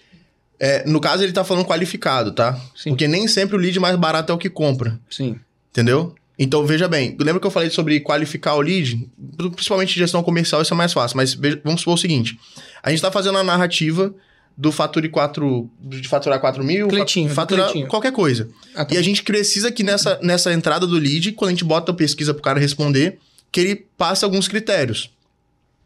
[0.59, 2.57] É, no caso, ele tá falando qualificado, tá?
[2.75, 2.91] Sim.
[2.91, 4.99] Porque nem sempre o lead mais barato é o que compra.
[5.09, 5.36] Sim.
[5.71, 6.15] Entendeu?
[6.39, 9.07] Então, veja bem, lembra que eu falei sobre qualificar o lead?
[9.55, 11.17] Principalmente em gestão comercial, isso é mais fácil.
[11.17, 12.38] Mas veja- vamos supor o seguinte:
[12.81, 14.13] a gente está fazendo a narrativa
[14.57, 17.88] do fature 4, de faturar 4 mil, Cleitinho, faturar Cleitinho.
[17.88, 18.47] qualquer coisa.
[18.75, 18.93] Ah, tá.
[18.95, 21.95] E a gente precisa que nessa, nessa entrada do lead, quando a gente bota a
[21.95, 23.17] pesquisa pro cara responder,
[23.51, 25.11] que ele passe alguns critérios.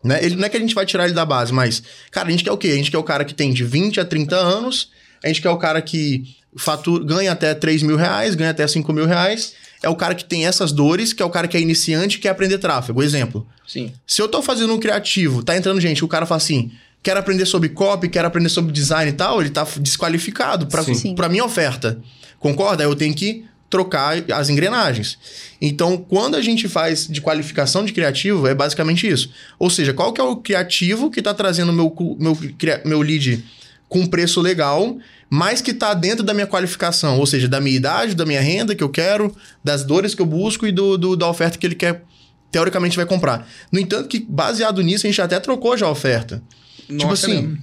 [0.04, 0.24] Né?
[0.24, 1.82] Ele, não é que a gente vai tirar ele da base, mas,
[2.12, 2.68] cara, a gente quer o quê?
[2.68, 4.92] A gente quer o cara que tem de 20 a 30 anos,
[5.24, 8.92] a gente quer o cara que fatura, ganha até 3 mil reais, ganha até 5
[8.94, 11.60] mil reais, é o cara que tem essas dores, que é o cara que é
[11.60, 13.04] iniciante e quer aprender tráfego.
[13.04, 13.92] Exemplo, Sim.
[14.06, 16.72] se eu tô fazendo um criativo, tá entrando gente, o cara fala assim,
[17.04, 20.94] quero aprender sobre copy, quero aprender sobre design e tal, ele tá desqualificado pra, Sim.
[20.94, 21.16] Sim.
[21.16, 22.00] pra minha oferta.
[22.40, 22.84] Concorda?
[22.84, 25.18] Eu tenho que trocar as engrenagens.
[25.62, 29.30] Então, quando a gente faz de qualificação de criativo, é basicamente isso.
[29.60, 32.38] Ou seja, qual que é o criativo que tá trazendo meu, meu,
[32.86, 33.44] meu lead
[33.90, 34.98] com preço legal,
[35.30, 38.76] mas que tá dentro da minha qualificação, ou seja, da minha idade, da minha renda
[38.76, 41.76] que eu quero, das dores que eu busco e do, do- da oferta que ele
[41.76, 42.04] quer,
[42.52, 43.48] teoricamente, vai comprar.
[43.72, 46.42] No entanto, que baseado nisso, a gente até trocou já a oferta.
[46.88, 47.58] tipo Nossa, é assim, mesmo.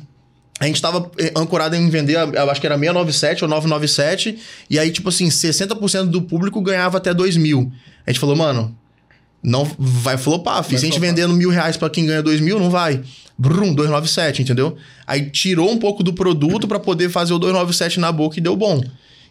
[0.60, 4.38] A gente tava eh, ancorado em vender, eu acho que era 697 ou 997,
[4.70, 7.72] e aí, tipo assim, 60% do público ganhava até 2 mil.
[8.06, 8.76] A gente falou, mano,
[9.42, 10.62] não vai flopar.
[10.62, 13.02] Vai Se a gente vendendo mil reais pra quem ganha 2 mil, não vai.
[13.36, 14.76] Brum, 297, entendeu?
[15.06, 18.56] Aí tirou um pouco do produto pra poder fazer o 297 na boca e deu
[18.56, 18.80] bom.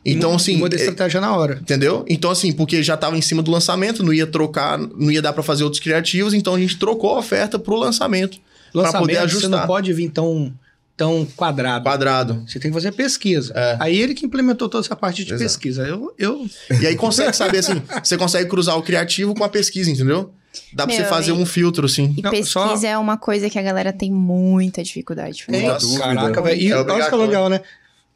[0.06, 0.58] Então, assim.
[0.58, 1.58] Muda a eh, estratégia na hora.
[1.62, 2.04] Entendeu?
[2.10, 5.32] Então, assim, porque já tava em cima do lançamento, não ia trocar, não ia dar
[5.32, 8.38] pra fazer outros criativos, então a gente trocou a oferta pro lançamento.
[8.72, 9.50] Pra Lançamento, poder você ajustar.
[9.52, 10.54] não pode vir tão,
[10.96, 11.84] tão quadrado.
[11.84, 12.44] Quadrado.
[12.48, 13.52] Você tem que fazer pesquisa.
[13.56, 13.78] É.
[13.80, 15.44] Aí ele que implementou toda essa parte de Exato.
[15.44, 15.84] pesquisa.
[15.88, 16.46] Eu, eu
[16.82, 20.32] E aí consegue saber, assim, você consegue cruzar o criativo com a pesquisa, entendeu?
[20.72, 22.14] Dá pra Meu, você fazer e- um filtro, assim.
[22.18, 25.98] E Não, pesquisa só- é uma coisa que a galera tem muita dificuldade de fazer.
[25.98, 26.62] Caraca, velho.
[26.62, 27.62] E É olha que legal, né?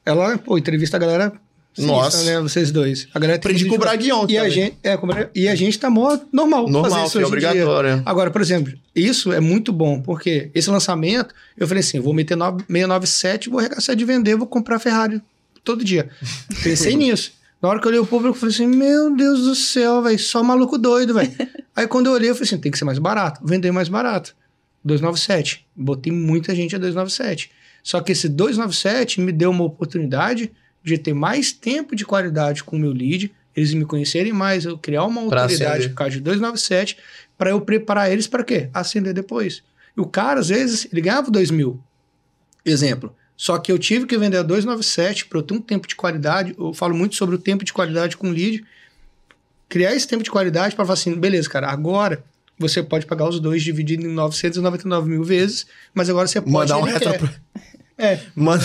[0.06, 1.34] Ela, pô, entrevista a galera.
[1.82, 2.24] Sinistra, Nossa.
[2.24, 2.40] né?
[2.42, 3.08] Vocês dois.
[3.14, 3.78] A galera tem Aprendi com o.
[3.78, 4.98] Braguion E a gente, é,
[5.36, 6.68] e a gente tá mó normal.
[6.68, 8.02] Normal, fazer isso que é obrigatório.
[8.06, 12.14] Agora, por exemplo, isso é muito bom, porque esse lançamento, eu falei assim, eu vou
[12.14, 15.22] meter no- 697, vou arregaçar de vender, vou comprar Ferrari
[15.64, 16.10] todo dia.
[16.64, 17.32] Pensei nisso.
[17.62, 20.20] Na hora que eu olhei o público, eu falei assim, meu Deus do céu, velho,
[20.20, 21.32] só maluco doido, velho.
[21.76, 24.36] Aí quando eu olhei, eu falei assim, tem que ser mais barato, vender mais barato.
[24.84, 25.66] 297.
[25.76, 27.52] Botei muita gente a 297.
[27.84, 30.52] Só que esse 297 me deu uma oportunidade
[30.88, 34.78] de ter mais tempo de qualidade com o meu lead, eles me conhecerem mais, eu
[34.78, 36.98] criar uma autoridade por causa de 297,
[37.38, 38.70] para eu preparar eles para quê?
[38.74, 39.64] Acender depois.
[39.96, 41.82] E o cara, às vezes, ele ganhava 2 mil.
[42.64, 43.16] Exemplo.
[43.36, 46.56] Só que eu tive que vender a 297 para eu ter um tempo de qualidade.
[46.58, 48.64] Eu falo muito sobre o tempo de qualidade com lead.
[49.70, 52.24] Criar esse tempo de qualidade para falar assim, beleza, cara, agora
[52.58, 56.52] você pode pagar os dois dividido em 999 mil vezes, mas agora você pode...
[56.52, 57.30] Mandar um retro...
[58.00, 58.64] É, Mano,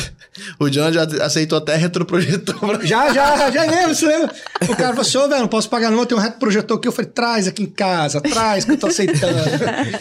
[0.60, 2.84] o John já aceitou até retroprojetor.
[2.84, 4.34] Já, já, já lembro, você lembra?
[4.62, 6.76] O cara falou assim, ô, velho, não posso pagar não, eu tenho um reto projetor
[6.76, 6.86] aqui.
[6.88, 9.38] Eu falei, traz aqui em casa, traz que eu tô aceitando.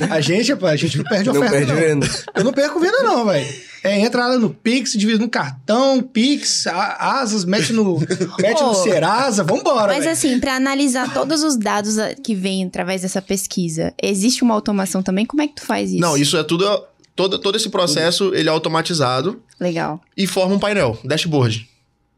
[0.09, 1.79] A gente, pá, a gente não perde Não oferta, perde não.
[1.79, 2.09] venda.
[2.35, 3.47] Eu não perco venda não, velho.
[3.83, 7.97] É, entra lá no Pix, divide no cartão, Pix, a- asas, mete no,
[8.39, 10.11] mete no Serasa, vambora, Mas velho.
[10.11, 15.25] assim, pra analisar todos os dados que vêm através dessa pesquisa, existe uma automação também?
[15.25, 15.99] Como é que tu faz isso?
[15.99, 16.63] Não, isso é tudo.
[17.15, 21.69] Todo, todo esse processo ele é automatizado Legal, e forma um painel, dashboard.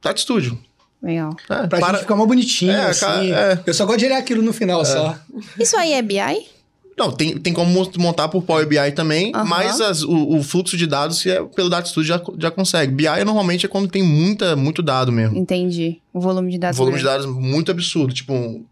[0.01, 0.57] Tati Studio.
[1.01, 1.35] legal.
[1.49, 2.99] É, Pra para- gente ficar mais bonitinho, É, assim.
[3.01, 3.59] cara, é.
[3.65, 5.17] Eu só gosto de olhar aquilo no final, só.
[5.59, 6.47] Isso aí é BI?
[6.95, 9.45] Não, tem, tem como montar por Power BI também, Aham.
[9.45, 12.93] mas as- o, o fluxo de dados é, pelo Data Studio já, já consegue.
[12.93, 15.35] BI normalmente é quando tem muita, muito dado mesmo.
[15.37, 15.99] Entendi.
[16.13, 16.77] O volume de dados.
[16.77, 17.23] volume de grande.
[17.25, 18.63] dados muito absurdo, tipo,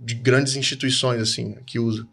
[0.00, 2.06] de grandes instituições, assim, que usa.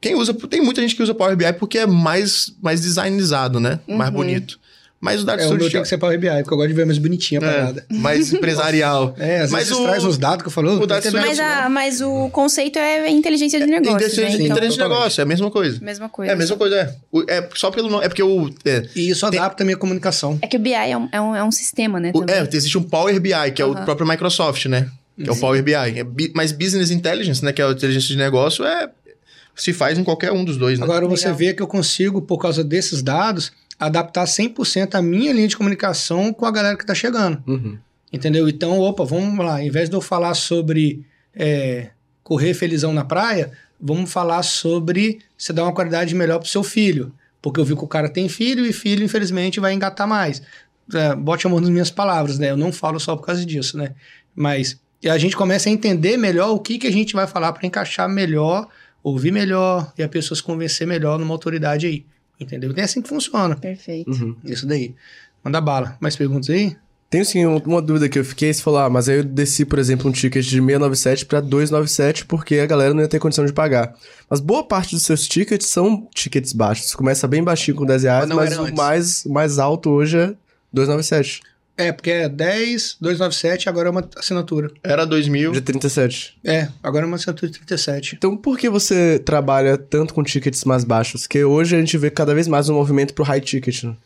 [0.00, 3.80] Quem usa, tem muita gente que usa Power BI porque é mais, mais designizado, né?
[3.88, 4.16] Mais Uhum.
[4.16, 4.58] bonito.
[5.00, 6.68] Mas o Data É, o meu Studio tem que ser Power BI, porque eu gosto
[6.68, 7.86] de ver mais bonitinha a é, parada.
[7.90, 9.14] mais empresarial.
[9.18, 10.70] É, às Mas vezes o- traz uns dados que eu falo.
[10.78, 13.92] o "Oh, Data tem que Studio- Mas, a, mas o conceito é inteligência de negócio.
[13.96, 14.28] Inteligência né?
[14.46, 15.78] inteligência Então, de negócio, é a mesma coisa.
[15.82, 16.32] mesma coisa.
[16.32, 16.94] É a mesma coisa, é.
[17.12, 18.04] O- É só pelo nome.
[18.04, 18.48] É porque o.
[18.64, 20.38] É, E isso Tem- adapta a minha comunicação.
[20.40, 22.10] É que o BI é um, é um, é um sistema, né?
[22.14, 23.84] o- é, existe um Power BI, que é o Aham.
[23.84, 24.88] próprio Microsoft, né?
[25.22, 25.74] Que é o Power BI.
[25.74, 27.52] É bi- mas Business Intelligence, né?
[27.52, 28.88] Que é a inteligência de negócio, é.
[29.54, 30.84] Se faz em qualquer um dos dois, né?
[30.84, 31.38] Agora você Legal.
[31.38, 36.32] vê que eu consigo, por causa desses dados, adaptar 100% a minha linha de comunicação
[36.32, 37.42] com a galera que está chegando.
[37.46, 37.78] Uhum.
[38.12, 38.48] Entendeu?
[38.48, 39.62] Então, opa, vamos lá.
[39.62, 41.90] Em vez de eu falar sobre é,
[42.22, 47.12] correr felizão na praia, vamos falar sobre você dar uma qualidade melhor pro seu filho.
[47.42, 50.42] Porque eu vi que o cara tem filho e filho, infelizmente, vai engatar mais.
[50.92, 52.50] É, bote amor nas minhas palavras, né?
[52.50, 53.92] Eu não falo só por causa disso, né?
[54.34, 57.52] Mas e a gente começa a entender melhor o que, que a gente vai falar
[57.52, 58.66] para encaixar melhor,
[59.04, 62.04] ouvir melhor e a pessoa se convencer melhor numa autoridade aí.
[62.40, 62.72] Entendeu?
[62.76, 63.54] É assim que funciona.
[63.54, 64.10] Perfeito.
[64.10, 64.34] Uhum.
[64.44, 64.92] Isso daí.
[65.44, 65.96] Manda bala.
[66.00, 66.76] Mais perguntas aí?
[67.08, 69.64] Tenho sim um- uma dúvida que eu fiquei, se falar, ah, mas aí eu desci,
[69.64, 73.46] por exemplo, um ticket de 697 para 297 porque a galera não ia ter condição
[73.46, 73.94] de pagar.
[74.28, 76.92] Mas boa parte dos seus tickets são tickets baixos.
[76.92, 80.34] Começa bem baixinho com 10 reais, Mas mas o mais, mais alto hoje é
[80.72, 81.40] 297,
[81.76, 84.70] É, porque é 10, 297, agora é uma assinatura.
[84.82, 85.50] Era 2000.
[85.52, 86.38] de 37.
[86.44, 88.14] É, agora é uma assinatura de 37.
[88.16, 91.22] Então por que você trabalha tanto com tickets mais baixos?
[91.22, 93.96] Porque hoje a gente vê cada vez mais um movimento pro high ticket, né?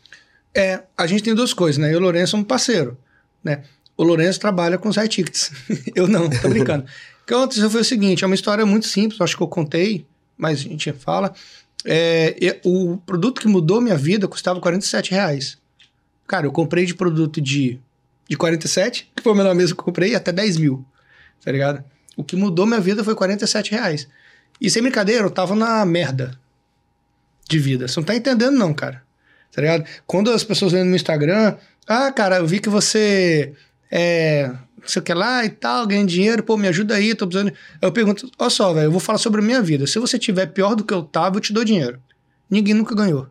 [0.54, 1.88] É, a gente tem duas coisas, né?
[1.88, 2.96] Eu e o Lourenço somos parceiro,
[3.44, 3.62] né?
[3.96, 5.50] O Lourenço trabalha com os high tickets.
[5.94, 6.84] eu não, tô brincando.
[6.84, 10.06] o que aconteceu foi o seguinte, é uma história muito simples, acho que eu contei,
[10.38, 11.34] mas a gente fala.
[11.84, 15.58] É, e- o produto que mudou minha vida custava 47 reais.
[16.28, 17.80] Cara, eu comprei de produto de,
[18.28, 20.84] de 47, que foi o menor mesmo que eu comprei, até 10 mil,
[21.44, 21.82] tá ligado?
[22.16, 24.06] O que mudou minha vida foi 47 reais.
[24.60, 26.38] E sem brincadeira, eu tava na merda
[27.48, 27.88] de vida.
[27.88, 29.08] Você não tá entendendo não, cara
[29.52, 29.84] tá ligado?
[30.06, 31.56] Quando as pessoas vêm no Instagram,
[31.86, 33.52] ah, cara, eu vi que você
[33.90, 34.48] é,
[34.80, 37.52] não sei o que lá e tal, ganha dinheiro, pô, me ajuda aí, tô precisando.
[37.80, 39.86] Eu pergunto, olha só, velho, eu vou falar sobre a minha vida.
[39.86, 42.00] Se você tiver pior do que eu tava, eu te dou dinheiro.
[42.50, 43.28] Ninguém nunca ganhou.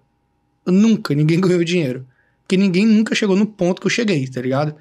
[0.66, 2.06] Nunca ninguém ganhou dinheiro.
[2.48, 4.74] Porque ninguém nunca chegou no ponto que eu cheguei, tá ligado?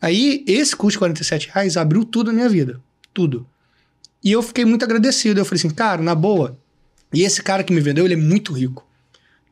[0.00, 2.80] Aí, esse curso de 47 reais abriu tudo na minha vida.
[3.14, 3.46] Tudo.
[4.24, 5.38] E eu fiquei muito agradecido.
[5.40, 6.58] Eu falei assim, cara, na boa.
[7.12, 8.84] E esse cara que me vendeu, ele é muito rico.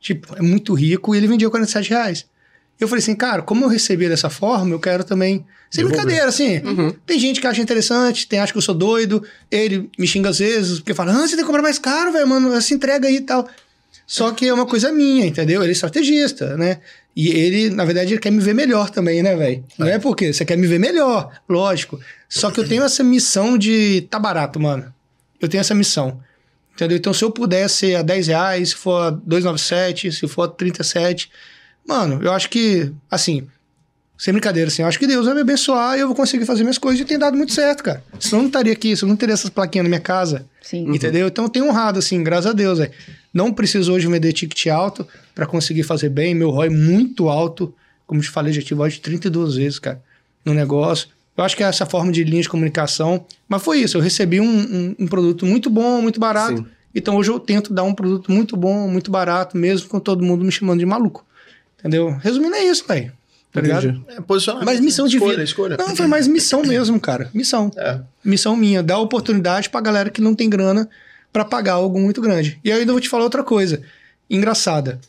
[0.01, 2.25] Tipo, é muito rico e ele vendia 47 reais.
[2.77, 5.45] Eu falei assim, cara, como eu recebi dessa forma, eu quero também.
[5.69, 6.05] Sem Devolver.
[6.05, 6.61] brincadeira, assim.
[7.05, 9.23] Tem gente que acha interessante, tem acha que eu sou doido.
[9.49, 12.27] Ele me xinga às vezes, porque fala, ah, você tem que comprar mais caro, velho,
[12.27, 13.47] mano, essa entrega aí e tal.
[14.11, 15.61] Só que é uma coisa minha, entendeu?
[15.61, 16.81] Ele é estrategista, né?
[17.15, 19.63] E ele, na verdade, ele quer me ver melhor também, né, velho?
[19.77, 21.97] Não é porque você quer me ver melhor, lógico.
[22.27, 24.93] Só que eu tenho essa missão de tá barato, mano.
[25.39, 26.19] Eu tenho essa missão.
[26.73, 26.97] Entendeu?
[26.97, 30.47] Então, se eu puder ser a 10 reais, se for a 2,97, se for a
[30.49, 31.31] 37,
[31.87, 33.47] mano, eu acho que, assim,
[34.23, 36.61] sem brincadeira, assim, eu acho que Deus vai me abençoar e eu vou conseguir fazer
[36.63, 38.03] minhas coisas e tem dado muito certo, cara.
[38.19, 40.45] Senão eu não estaria aqui, senão eu não teria essas plaquinhas na minha casa.
[40.61, 40.87] Sim.
[40.93, 41.27] Entendeu?
[41.27, 42.91] Então eu tenho honrado, assim, graças a Deus, velho.
[43.33, 46.35] Não preciso hoje vender ticket alto pra conseguir fazer bem.
[46.35, 47.73] Meu ROI é muito alto.
[48.05, 49.99] Como te falei, já tive ROI de 32 vezes, cara,
[50.45, 51.07] no negócio.
[51.35, 53.25] Eu acho que é essa forma de linha de comunicação.
[53.49, 56.57] Mas foi isso, eu recebi um, um- um produto muito bom, muito barato.
[56.57, 56.65] Sim.
[56.93, 60.43] Então hoje eu tento dar um produto muito bom, muito barato, mesmo com todo mundo
[60.45, 61.25] me chamando de maluco.
[61.79, 62.15] Entendeu?
[62.21, 63.11] Resumindo, é isso, velho.
[63.51, 63.87] Tá ligado?
[63.87, 64.05] Entendi.
[64.07, 64.65] É posicionamento.
[64.65, 65.43] Mas missão de escolha, vida.
[65.43, 67.29] Escolha, Não, foi mais missão mesmo, cara.
[67.33, 67.69] Missão.
[67.75, 67.99] É.
[68.23, 70.89] Missão minha, dar oportunidade pra galera que não tem grana
[71.33, 72.59] pra pagar algo muito grande.
[72.63, 73.81] E aí eu ainda vou te falar outra coisa
[74.29, 74.99] engraçada.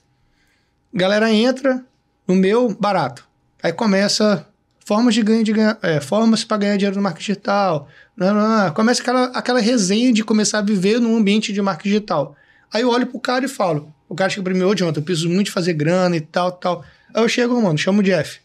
[0.93, 1.85] Galera entra
[2.27, 3.25] no meu barato.
[3.63, 4.47] Aí começa
[4.85, 7.89] formas de ganho de ganhar, é, formas para ganhar dinheiro no marketing digital.
[8.17, 8.71] Não, não, não.
[8.73, 12.37] Começa aquela, aquela resenha de começar a viver num ambiente de marketing digital.
[12.73, 15.05] Aí eu olho pro cara e falo, o cara chega pra mim, ô Jonathan, eu
[15.05, 16.85] preciso muito de fazer grana e tal, tal.
[17.15, 18.41] Aí eu chego, mano, chamo o Jeff.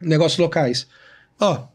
[0.00, 0.86] Negócios locais.
[1.40, 1.66] Ó,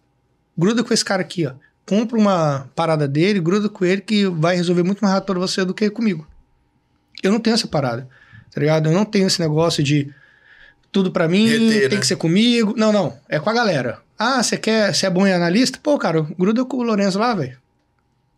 [0.57, 1.53] gruda com esse cara aqui, ó.
[1.85, 5.65] Compra uma parada dele, gruda com ele que vai resolver muito mais rápido pra você
[5.65, 6.27] do que comigo.
[7.23, 8.07] Eu não tenho essa parada,
[8.53, 8.89] tá ligado?
[8.89, 10.13] Eu não tenho esse negócio de
[10.91, 11.97] tudo pra mim, Reter, tem né?
[11.97, 12.73] que ser comigo.
[12.77, 13.99] Não, não, é com a galera.
[14.17, 15.79] Ah, você quer, você é bom em analista?
[15.81, 17.57] Pô, cara, gruda com o Lourenço lá, velho.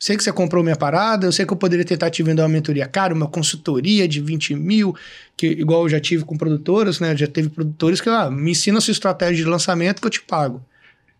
[0.04, 2.50] Sei que você comprou minha parada, eu sei que eu poderia tentar te vender uma
[2.50, 4.96] mentoria cara, uma consultoria de 20 mil,
[5.38, 7.16] que igual eu já tive com produtoras, né?
[7.16, 10.20] Já teve produtores que, ah, me ensina a sua estratégia de lançamento que eu te
[10.20, 10.60] pago.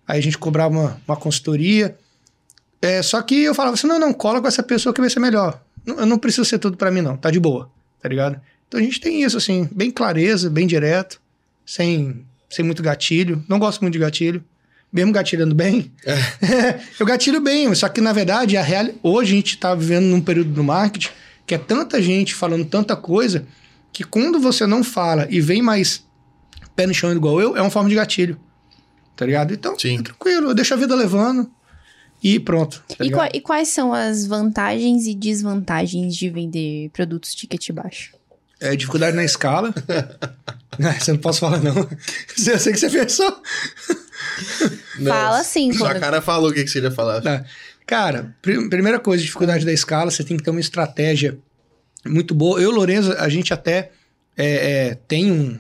[0.08, 1.96] Aí a gente cobrava uma, uma consultoria.
[2.82, 5.20] É, só que eu falava assim: não, não, cola com essa pessoa que vai ser
[5.20, 5.62] melhor.
[5.86, 7.16] Não- Eu não preciso ser tudo pra mim, não.
[7.16, 7.70] Tá de boa,
[8.02, 8.42] tá ligado?
[8.68, 11.22] Então a gente tem isso, assim, bem clareza, bem direto,
[11.64, 13.44] sem, sem muito gatilho.
[13.48, 14.44] Não gosto muito de gatilho.
[14.92, 15.92] Mesmo gatilhando bem.
[17.00, 18.90] eu gatilho bem, só que na verdade, a real...
[19.02, 21.10] hoje a gente tá vivendo num período do marketing
[21.46, 23.46] que é tanta gente falando tanta coisa
[23.92, 26.06] que quando você não fala e vem mais
[26.76, 28.40] pé no chão igual eu, é uma forma de gatilho.
[29.16, 29.54] Tá ligado?
[29.54, 30.00] Então, Sim.
[30.00, 31.52] é tranquilo, eu deixo a vida levando
[32.24, 32.84] e pronto.
[32.88, 38.14] tá E, e quais são as vantagens e desvantagens de vender produtos ticket baixo?
[38.60, 39.74] É dificuldade na escala.
[41.00, 41.76] Você não posso falar, não.
[41.76, 43.42] Eu sei que você pensou.
[45.08, 47.22] Fala sim, Sua quando- cara falou o que, que você ia falar.
[47.22, 47.44] Tá.
[47.86, 51.38] Cara, pri- primeira coisa, dificuldade da escala, você tem que ter uma estratégia
[52.06, 52.60] muito boa.
[52.60, 53.92] Eu e o Lorenzo, a gente até
[54.38, 55.60] é, é, tem um.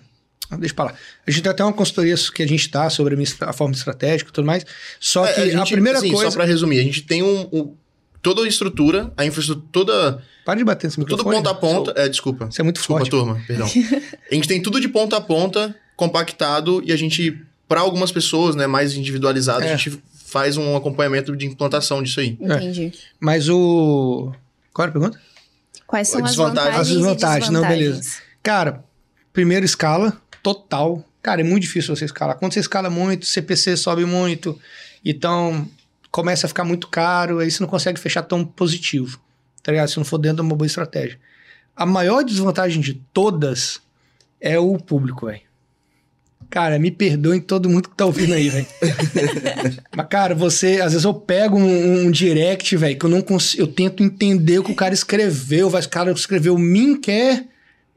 [0.50, 0.94] ah, Deixa pra lá.
[1.28, 4.30] A gente tem até uma consultoria que a gente dá sobre a, a forma estratégica
[4.30, 4.66] e tudo mais.
[5.00, 6.32] Só É, que a, gente- primeira assim, coisa.
[6.32, 7.76] Só pra resumir, a gente tem um, um-
[8.22, 11.36] toda a estrutura, a infraestrutura, toda, Para de bater nesse tudo microfone.
[11.38, 11.94] ponta a ponta.
[12.00, 12.46] É, desculpa.
[12.52, 13.10] Você é muito Desculpa, forte.
[13.10, 13.68] turma, perdão.
[14.32, 17.40] a gente tem tudo de ponta a ponta, compactado, e a gente,
[17.72, 19.72] pra algumas pessoas, né, mais individualizado, É.
[19.72, 22.38] a gente faz um acompanhamento de implantação disso aí.
[22.38, 22.92] Entendi.
[23.18, 24.34] Mas o.
[24.74, 25.22] Qual era a pergunta?
[25.88, 26.66] Quais são as Desvantagens.
[26.66, 28.22] vantagens As desvantagens, não, desvantagens?
[28.44, 28.84] Cara,
[29.32, 31.02] primeiro escala, total.
[31.22, 32.36] Cara, é muito difícil você escalar.
[32.38, 34.60] Quando você escala muito, CPC sobe muito.
[35.06, 35.66] Então,
[36.12, 39.18] começa a ficar muito caro, aí você não consegue fechar tão positivo.
[39.64, 39.88] Tá ligado?
[39.88, 41.18] Se não for dentro de uma boa estratégia.
[41.74, 43.80] A maior desvantagem de todas
[44.42, 45.42] é o público, velho.
[46.50, 48.66] Cara, me perdoem todo mundo que tá ouvindo aí, velho.
[49.96, 50.82] Mas, cara, você...
[50.82, 53.64] Às vezes eu pego um, um direct, velho, que eu não consigo...
[53.64, 55.70] Eu tento entender o que o cara escreveu.
[55.70, 57.46] Vai, o cara escreveu, mim quer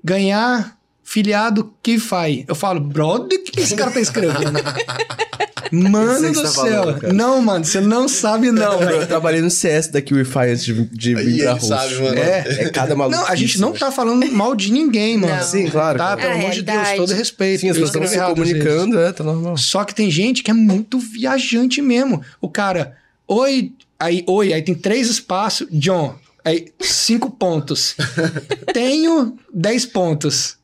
[0.03, 2.45] ganhar filiado que faz.
[2.49, 4.53] Eu falo, brother, o que esse cara tá escrevendo?
[5.73, 6.63] Mano que do tá céu.
[6.85, 9.07] falando, não, mano, você não sabe não, Eu velho.
[9.09, 11.67] trabalhei no CS da QIFI antes de, de vir pra host.
[11.67, 12.17] sabe, mano.
[12.19, 13.17] É, é cada maluco.
[13.19, 15.35] Não, a gente não tá falando mal de ninguém, mano.
[15.35, 15.43] Não.
[15.43, 15.99] Sim, claro.
[15.99, 17.63] Tá, pelo É amor de Deus, todo respeito.
[17.63, 19.57] Sim, as Eu pessoas estão se errado comunicando, é, tá normal.
[19.57, 22.23] Só que tem gente que é muito viajante mesmo.
[22.41, 22.95] O cara,
[23.27, 26.15] oi, aí, oi, aí tem três espaços, John,
[26.45, 27.97] aí cinco pontos.
[28.73, 30.57] Tenho dez pontos.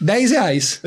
[0.00, 0.80] Dez reais.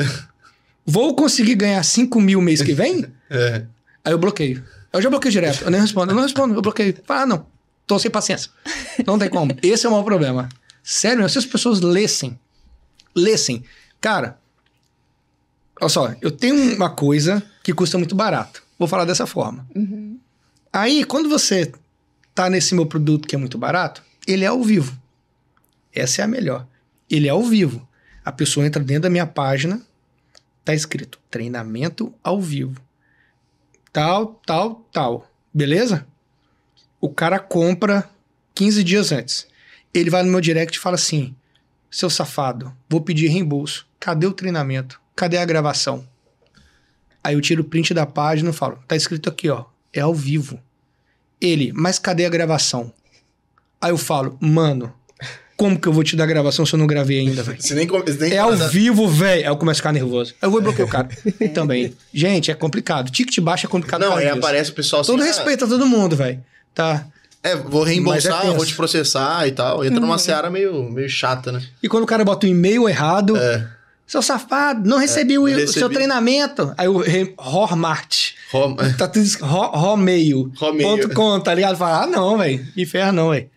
[0.85, 3.05] Vou conseguir ganhar cinco mil mês que vem?
[3.35, 3.65] É.
[4.05, 4.63] Aí eu bloqueio.
[4.91, 5.63] Eu já bloqueio direto.
[5.63, 6.11] Eu nem respondo.
[6.11, 6.95] Eu não respondo, eu bloqueio.
[7.07, 7.47] Ah, não.
[7.87, 8.51] Tô sem paciência.
[9.07, 9.57] Não tem como.
[9.63, 10.49] Esse é o maior problema.
[10.83, 12.37] Sério, mesmo, se as pessoas lessem,
[13.15, 13.63] lessem.
[13.99, 14.37] Cara,
[15.83, 18.63] Olha só, eu tenho uma coisa que custa muito barato.
[18.77, 19.67] Vou falar dessa forma.
[20.71, 21.71] Aí, quando você
[22.33, 24.97] tá nesse meu produto que é muito barato, ele é ao vivo.
[25.93, 26.65] Essa é a melhor.
[27.09, 27.87] Ele é ao vivo.
[28.23, 29.81] A pessoa entra dentro da minha página,
[30.63, 32.81] tá escrito treinamento ao vivo.
[33.91, 35.29] Tal, tal, tal.
[35.53, 36.07] Beleza?
[36.99, 38.09] O cara compra
[38.55, 39.47] 15 dias antes.
[39.93, 41.35] Ele vai no meu direct e fala assim:
[41.91, 43.87] seu safado, vou pedir reembolso.
[43.99, 44.99] Cadê o treinamento?
[45.15, 46.07] Cadê a gravação?
[47.23, 50.13] Aí eu tiro o print da página e falo: tá escrito aqui, ó, é ao
[50.13, 50.59] vivo.
[51.39, 52.91] Ele, mas cadê a gravação?
[53.79, 54.93] Aí eu falo: mano,
[55.63, 57.57] como que eu vou te dar a gravação se eu não gravei ainda, velho?
[58.29, 59.43] É ao vivo, velho.
[59.43, 60.33] Aí eu começo a ficar nervoso.
[60.41, 61.07] Aí eu vou bloquear o cara.
[61.55, 61.93] Também.
[62.13, 63.09] Gente, é complicado.
[63.09, 64.01] Ticket baixo é complicado.
[64.01, 64.37] Não, aí disso.
[64.39, 65.13] aparece o pessoal assim.
[65.13, 66.43] Todo ah, respeito a todo mundo, velho.
[66.75, 67.05] Tá.
[67.41, 68.55] É, vou é reembolsar, tenso.
[68.57, 69.85] vou te processar e tal.
[69.85, 71.61] Entra numa seara meio, meio chata, né?
[71.81, 73.65] E quando o cara bota o e-mail errado, É.
[74.05, 75.79] seu safado, não recebi o, não o recebi.
[75.79, 76.73] seu treinamento.
[76.77, 78.31] Aí o re- Hormart.
[78.51, 80.51] Rom- Tá tudo Romeio.
[80.57, 80.89] Romeio.
[80.89, 81.77] Ponto com, tá ligado?
[81.77, 82.65] Fala, ah, não, velho.
[82.73, 83.49] Que ferro não, velho.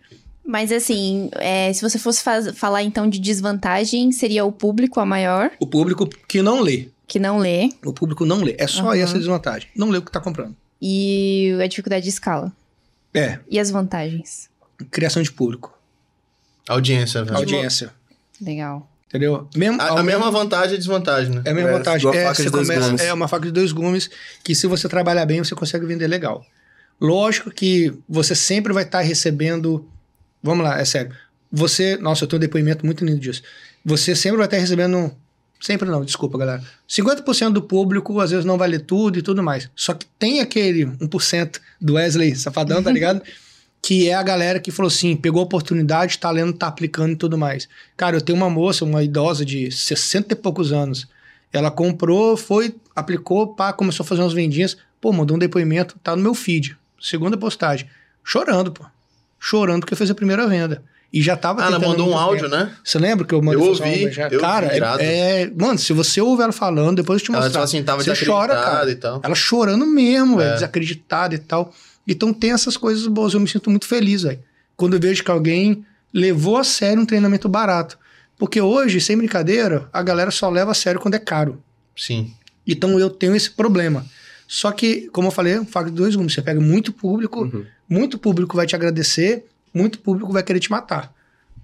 [0.46, 2.22] Mas assim, é, se você fosse
[2.54, 6.88] falar então de desvantagem, seria o público a maior, O público que não lê.
[7.06, 8.54] que não lê, O público não lê.
[8.58, 8.96] É só Aham.
[8.96, 9.68] essa desvantagem.
[9.76, 10.54] Não lê o que tá comprando.
[10.80, 12.52] e a dificuldade de escala.
[13.14, 14.48] É, E as vantagens?
[14.90, 15.72] criação de público.
[16.68, 17.36] Audiência, velho.
[17.36, 17.90] Audiência.
[18.40, 18.86] Legal.
[19.08, 19.48] Entendeu?
[19.56, 21.42] Mesmo, A, a mesma vantagem e desvantagem, né?
[21.44, 22.10] É a mesma É, vantagem.
[22.14, 23.00] É, faca de dois começa- gumes.
[23.02, 24.10] é uma faca de dois gumes
[24.44, 26.44] que se você trabalhar bem, você consegue vender legal.
[27.00, 29.88] Lógico que você sempre vai estar recebendo.
[30.46, 31.12] Vamos lá, é sério.
[31.50, 31.96] Você.
[31.96, 33.42] Nossa, eu tenho um depoimento muito lindo disso.
[33.84, 35.12] Você sempre vai estar recebendo.
[35.60, 36.62] Sempre não, desculpa, galera.
[36.88, 39.68] 50% do público às vezes não vai ler tudo e tudo mais.
[39.74, 43.22] Só que tem aquele 1% do Wesley Safadão, tá ligado?
[43.86, 47.16] que é a galera que falou assim, pegou a oportunidade, tá lendo, tá aplicando e
[47.16, 47.68] tudo mais.
[47.96, 51.06] Cara, eu tenho uma moça, uma idosa de 60 e poucos anos.
[51.52, 54.76] Ela comprou, foi, aplicou, pá, começou a fazer umas vendinhas.
[55.00, 56.76] Pô, mandou um depoimento, tá no meu feed.
[57.00, 57.88] Segunda postagem.
[58.24, 58.84] Chorando, pô.
[59.48, 60.82] Chorando porque fez a primeira venda.
[61.12, 62.56] E já tava Ah, ela mandou um áudio, tempo.
[62.64, 62.72] né?
[62.82, 64.26] Você lembra que eu mandei Eu ouvi, já?
[64.28, 67.38] eu Cara, vi, é, é- Mano, se você ouve ela falando, depois eu te Ela
[67.42, 67.52] mostrar.
[67.52, 68.90] falou assim, tava você chora, cara.
[68.90, 69.20] e tal.
[69.22, 70.54] Ela chorando mesmo, É.
[70.54, 71.72] desacreditada e tal.
[72.08, 73.34] Então tem essas coisas boas.
[73.34, 74.40] Eu me sinto muito feliz, velho.
[74.76, 77.96] Quando eu vejo que alguém levou a sério um treinamento barato.
[78.36, 81.62] Porque hoje, sem brincadeira, a galera só leva a sério quando é caro.
[81.96, 82.32] Sim.
[82.66, 84.04] Então eu tenho esse problema.
[84.48, 86.34] Só que, como eu falei, faca de dois gumes.
[86.34, 87.64] Você pega muito público, Uhum.
[87.88, 91.12] Muito público vai te agradecer, muito público vai querer te matar.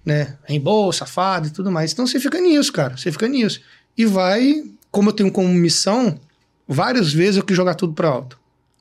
[0.05, 0.37] Né?
[0.45, 1.93] Reembolso, safado e tudo mais.
[1.93, 2.97] Então você fica nisso, cara.
[2.97, 3.61] Você fica nisso.
[3.97, 6.19] E vai, como eu tenho como missão,
[6.67, 8.39] várias vezes eu quis jogar tudo para alto.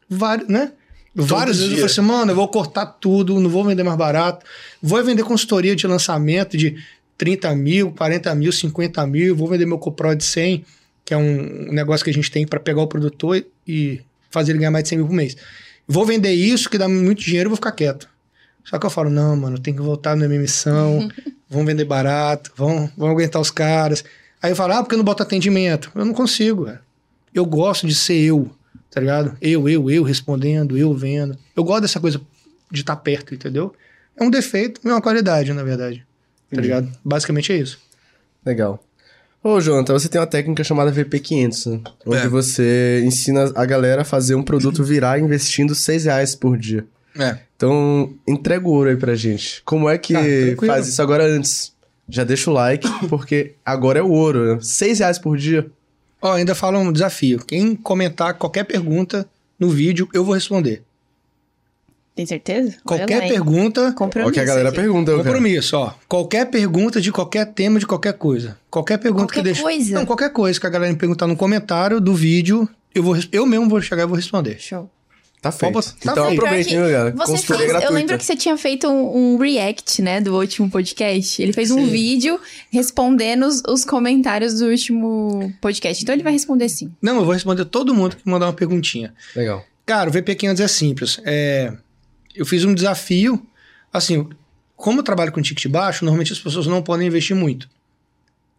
[0.10, 0.72] Várias, né?
[1.14, 1.88] Várias vezes eu dia.
[1.88, 4.46] falei assim, mano, eu vou cortar tudo, não vou vender mais barato.
[4.82, 6.76] Vou vender consultoria de lançamento de
[7.18, 9.36] 30 mil, 40 mil, 50 mil.
[9.36, 10.66] Vou vender meu Copro de 100,
[11.06, 14.02] que é um negócio que a gente tem para pegar o produtor e- e
[14.32, 15.36] fazer ele ganhar mais de 100 mil por mês.
[15.88, 18.08] Vou vender isso, que dá muito dinheiro, e vou ficar quieto.
[18.64, 21.10] Só que eu falo, não, mano, tem que voltar na minha missão,
[21.50, 24.04] vamos vender barato, vamos, vamos aguentar os caras.
[24.42, 25.92] Aí eu falo, ah, porque eu não boto atendimento?
[25.94, 26.80] Eu não consigo, velho.
[27.34, 28.50] Eu gosto de ser eu,
[28.90, 29.38] tá ligado?
[29.42, 31.38] Eu, eu, eu respondendo, eu vendo.
[31.56, 32.20] Eu gosto dessa coisa
[32.72, 33.74] de estar perto, entendeu?
[34.16, 36.06] É um defeito, é uma qualidade, na verdade.
[36.54, 36.92] Tá ligado?
[37.04, 37.80] Basicamente é isso.
[38.46, 38.84] Legal.
[39.44, 41.82] Ô, Jonathan, você tem uma técnica chamada VP500, né?
[42.06, 42.28] onde É.
[42.28, 46.86] você ensina a galera a fazer um produto virar investindo 6 reais por dia.
[47.18, 47.40] É.
[47.58, 49.62] Então, entrega o ouro aí pra gente.
[49.66, 51.74] Como é que Ah, faz isso agora antes?
[52.08, 54.56] Já deixa o like, porque agora é o ouro.
[54.56, 54.60] né?
[54.62, 55.66] 6 reais por dia.
[56.22, 57.40] Ó, ainda fala um desafio.
[57.48, 59.28] Quem comentar qualquer pergunta
[59.60, 60.84] no vídeo, eu vou responder.
[62.22, 62.78] Tem certeza?
[62.86, 63.30] Qualquer hein?
[63.30, 64.30] pergunta, Compromisso.
[64.30, 64.78] O que a galera aqui.
[64.78, 65.24] pergunta, cara.
[65.24, 65.92] compromisso, ó.
[66.08, 68.60] Qualquer pergunta de qualquer tema, de qualquer coisa.
[68.70, 69.64] Qualquer pergunta Qualquer que deixa.
[69.64, 69.96] coisa?
[69.96, 73.44] Não, qualquer coisa que a galera me perguntar no comentário do vídeo, eu, vou, eu
[73.48, 74.60] mesmo vou chegar e vou responder.
[74.60, 74.88] Show.
[75.42, 75.74] Tá feito.
[75.74, 76.46] botar- tá então feito.
[76.46, 77.12] viu, que galera?
[77.18, 81.42] Você fez, eu lembro que você tinha feito um, um react, né, do último podcast.
[81.42, 81.90] Ele fez um Sim.
[81.90, 82.40] vídeo
[82.72, 86.04] respondendo os, os comentários do último podcast.
[86.04, 86.92] Então ele vai responder sim.
[87.02, 89.12] Não, eu vou responder todo mundo que mandar uma perguntinha.
[89.36, 89.66] Legal.
[89.84, 91.20] Cara, o VP500 é simples.
[91.26, 91.74] É,
[92.36, 93.46] eu fiz um desafio.
[93.92, 94.28] Assim,
[94.76, 97.70] como eu trabalho com ticket baixo, normalmente as pessoas não podem investir muito.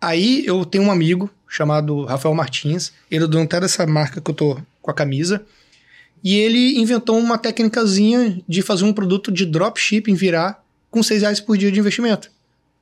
[0.01, 2.93] Aí eu tenho um amigo chamado Rafael Martins.
[3.11, 5.44] Ele é dono até dessa marca que eu tô com a camisa.
[6.24, 11.40] E ele inventou uma técnicazinha de fazer um produto de dropshipping virar com 6 reais
[11.40, 12.31] por dia de investimento.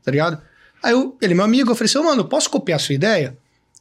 [0.02, 0.40] Tá ligado?
[0.82, 2.94] Aí eu, ele é meu amigo, eu falei assim, "Ô, mano, posso copiar a sua
[2.94, 3.36] ideia?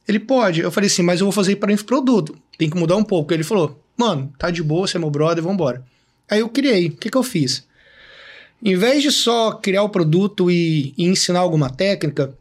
[0.06, 0.60] Ele pode.
[0.60, 2.36] Eu falei assim, mas eu vou fazer para infoproduto.
[2.58, 3.32] Tem que mudar um pouco.
[3.32, 5.84] Ele falou, mano, tá de boa, você é meu brother, vambora.
[6.30, 6.86] Aí eu criei.
[6.86, 7.64] O que, que eu fiz?
[8.62, 12.32] Em vez de só criar o produto e, e ensinar alguma técnica,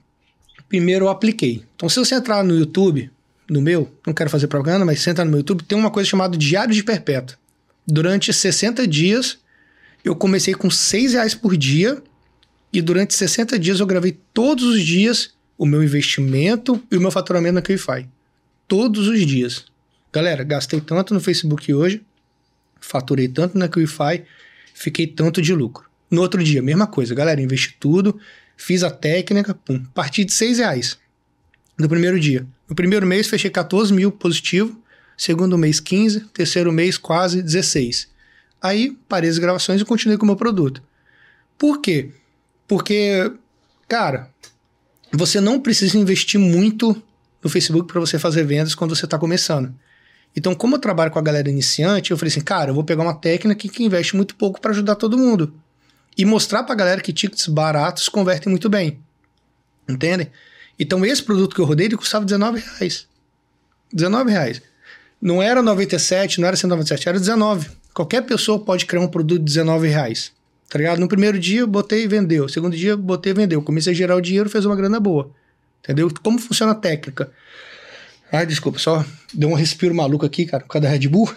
[0.68, 1.64] primeiro eu apliquei.
[1.76, 3.10] Então, se você entrar no YouTube,
[3.50, 6.38] no meu, não quero fazer propaganda, mas senta no meu YouTube, tem uma coisa chamada
[6.38, 7.38] Diário de Perpétua.
[7.88, 9.40] Durante 60 dias,
[10.04, 12.02] eu comecei com 6 reais por dia
[12.72, 17.12] e durante 60 dias eu gravei todos os dias o meu investimento e o meu
[17.12, 18.08] faturamento na QIFI.
[18.68, 19.66] Todos os dias.
[20.14, 22.02] Galera, gastei tanto no Facebook hoje,
[22.80, 24.24] faturei tanto na QIFI,
[24.74, 25.90] fiquei tanto de lucro.
[26.10, 27.14] No outro dia, mesma coisa.
[27.14, 28.20] Galera, investi tudo,
[28.58, 30.98] fiz a técnica, pum, parti de 6 reais
[31.78, 32.46] no primeiro dia.
[32.68, 34.80] No primeiro mês, fechei 14 mil positivo,
[35.18, 38.10] segundo mês 15, terceiro mês quase 16.
[38.62, 40.84] Aí parei as gravações e continuei com o meu produto.
[41.58, 42.12] Por quê?
[42.68, 43.32] Porque,
[43.88, 44.30] cara,
[45.12, 47.02] você não precisa investir muito
[47.42, 49.74] no Facebook para você fazer vendas quando você está começando.
[50.36, 53.04] Então, como eu trabalho com a galera iniciante, eu falei assim, cara, eu vou pegar
[53.04, 55.54] uma técnica que investe muito pouco para ajudar todo mundo.
[56.18, 59.00] E mostrar para a galera que tickets baratos convertem muito bem.
[59.88, 60.30] Entendem?
[60.78, 63.08] Então, esse produto que eu rodei, ele custava 19 reais.
[63.92, 64.62] 19 reais.
[65.22, 67.70] Não era 97, não era 197, era 19.
[67.94, 70.32] Qualquer pessoa pode criar um produto de 19 reais.
[70.70, 71.00] Tá ligado?
[71.00, 72.48] No primeiro dia, botei e vendeu.
[72.48, 73.62] Segundo dia, botei e vendeu.
[73.62, 75.32] Comecei a gerar o dinheiro, fez uma grana boa.
[75.84, 76.10] Entendeu?
[76.22, 77.32] Como funciona a técnica?
[78.32, 79.04] Ai, desculpa, só
[79.34, 81.32] deu um respiro maluco aqui, cara, por causa da Red Bull.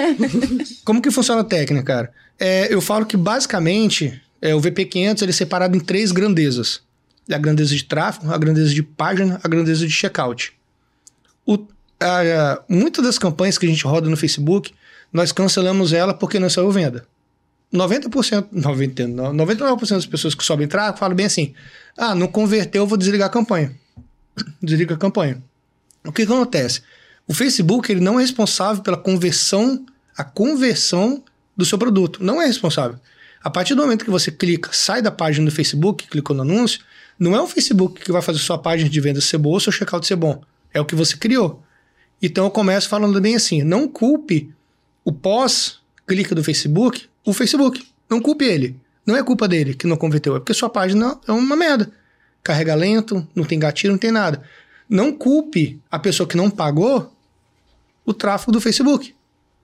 [0.84, 2.12] Como que funciona a técnica, cara?
[2.38, 6.80] É, eu falo que basicamente é, o VP500 ele é separado em três grandezas:
[7.30, 10.52] a grandeza de tráfego, a grandeza de página, a grandeza de checkout.
[12.68, 14.72] Muitas das campanhas que a gente roda no Facebook,
[15.12, 17.06] nós cancelamos ela porque não saiu venda.
[17.72, 21.54] 90%, 90, 99% das pessoas que sobem tráfego falam bem assim:
[21.96, 23.74] ah, não converteu, eu vou desligar a campanha.
[24.62, 25.42] Desliga a campanha.
[26.06, 26.82] O que, que acontece?
[27.26, 29.84] O Facebook ele não é responsável pela conversão,
[30.16, 31.22] a conversão
[31.56, 32.22] do seu produto.
[32.22, 32.98] Não é responsável.
[33.42, 36.80] A partir do momento que você clica, sai da página do Facebook, clicou no anúncio,
[37.18, 39.72] não é o Facebook que vai fazer sua página de venda ser boa ou seu
[39.72, 40.42] checkout ser bom.
[40.72, 41.62] É o que você criou.
[42.20, 44.50] Então eu começo falando bem assim: não culpe
[45.04, 47.86] o pós-clique do Facebook, o Facebook.
[48.08, 48.76] Não culpe ele.
[49.06, 51.90] Não é culpa dele que não converteu, é porque sua página é uma merda.
[52.42, 54.42] Carrega lento, não tem gatilho, não tem nada.
[54.88, 57.12] Não culpe a pessoa que não pagou
[58.04, 59.14] o tráfego do Facebook,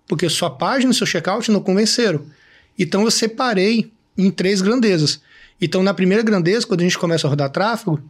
[0.06, 2.24] porque sua página e seu checkout não convenceram.
[2.78, 5.20] Então eu separei em três grandezas.
[5.60, 8.02] Então na primeira grandeza, quando a gente começa a rodar tráfego,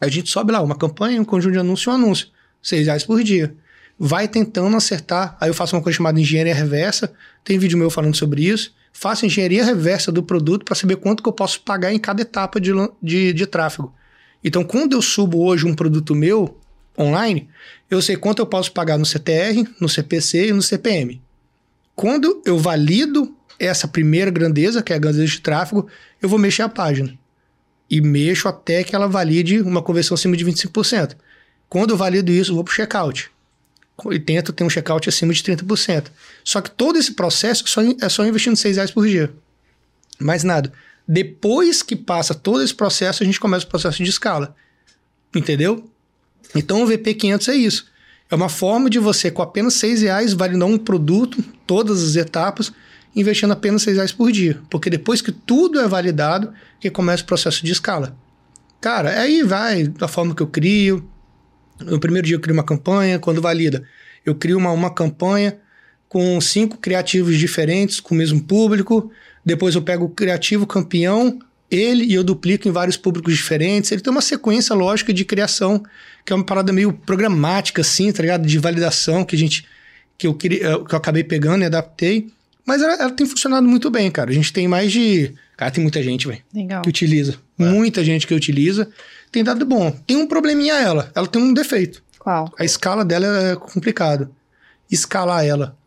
[0.00, 2.28] a gente sobe lá uma campanha, um conjunto de anúncio, um anúncio,
[2.62, 3.54] seis reais por dia.
[3.98, 5.36] Vai tentando acertar.
[5.40, 7.12] Aí eu faço uma coisa chamada engenharia reversa.
[7.44, 8.72] Tem vídeo meu falando sobre isso.
[8.92, 12.60] Faço engenharia reversa do produto para saber quanto que eu posso pagar em cada etapa
[12.60, 12.70] de,
[13.02, 13.92] de, de tráfego.
[14.42, 16.56] Então, quando eu subo hoje um produto meu
[16.98, 17.48] online,
[17.90, 21.20] eu sei quanto eu posso pagar no CTR, no CPC e no CPM.
[21.94, 25.88] Quando eu valido essa primeira grandeza, que é a grandeza de tráfego,
[26.22, 27.18] eu vou mexer a página.
[27.90, 31.16] E mexo até que ela valide uma conversão acima de 25%.
[31.68, 33.30] Quando eu valido isso, eu vou para o checkout.
[34.12, 36.06] E tento ter um checkout acima de 30%.
[36.44, 37.64] Só que todo esse processo
[38.00, 39.32] é só investindo 6 reais por dia.
[40.20, 40.72] Mais nada.
[41.08, 44.54] Depois que passa todo esse processo, a gente começa o processo de escala.
[45.34, 45.90] Entendeu?
[46.54, 47.86] Então o VP500 é isso.
[48.30, 52.70] É uma forma de você, com apenas 6 reais, validar um produto, todas as etapas,
[53.16, 54.60] investindo apenas 6 reais por dia.
[54.68, 58.14] Porque depois que tudo é validado, que começa o processo de escala.
[58.78, 61.08] Cara, aí vai da forma que eu crio.
[61.80, 63.82] No primeiro dia eu crio uma campanha, quando valida,
[64.26, 65.58] eu crio uma, uma campanha
[66.08, 69.10] com cinco criativos diferentes, com o mesmo público.
[69.48, 71.38] Depois eu pego o criativo campeão,
[71.70, 73.90] ele e eu duplico em vários públicos diferentes.
[73.90, 75.82] Ele tem uma sequência lógica de criação,
[76.22, 78.46] que é uma parada meio programática, assim, tá ligado?
[78.46, 79.66] De validação que a gente.
[80.18, 82.28] que eu, queria, que eu acabei pegando e adaptei.
[82.66, 84.28] Mas ela, ela, tem funcionado muito bem, cara.
[84.30, 85.34] A gente tem mais de.
[85.56, 86.42] Cara, tem muita gente, velho.
[86.82, 87.38] Que utiliza.
[87.58, 87.64] É.
[87.64, 88.86] Muita gente que utiliza.
[89.32, 89.90] Tem dado bom.
[90.06, 91.10] Tem um probleminha ela.
[91.14, 92.02] Ela tem um defeito.
[92.18, 92.52] Qual?
[92.58, 94.28] A escala dela é complicado.
[94.90, 95.77] Escalar ela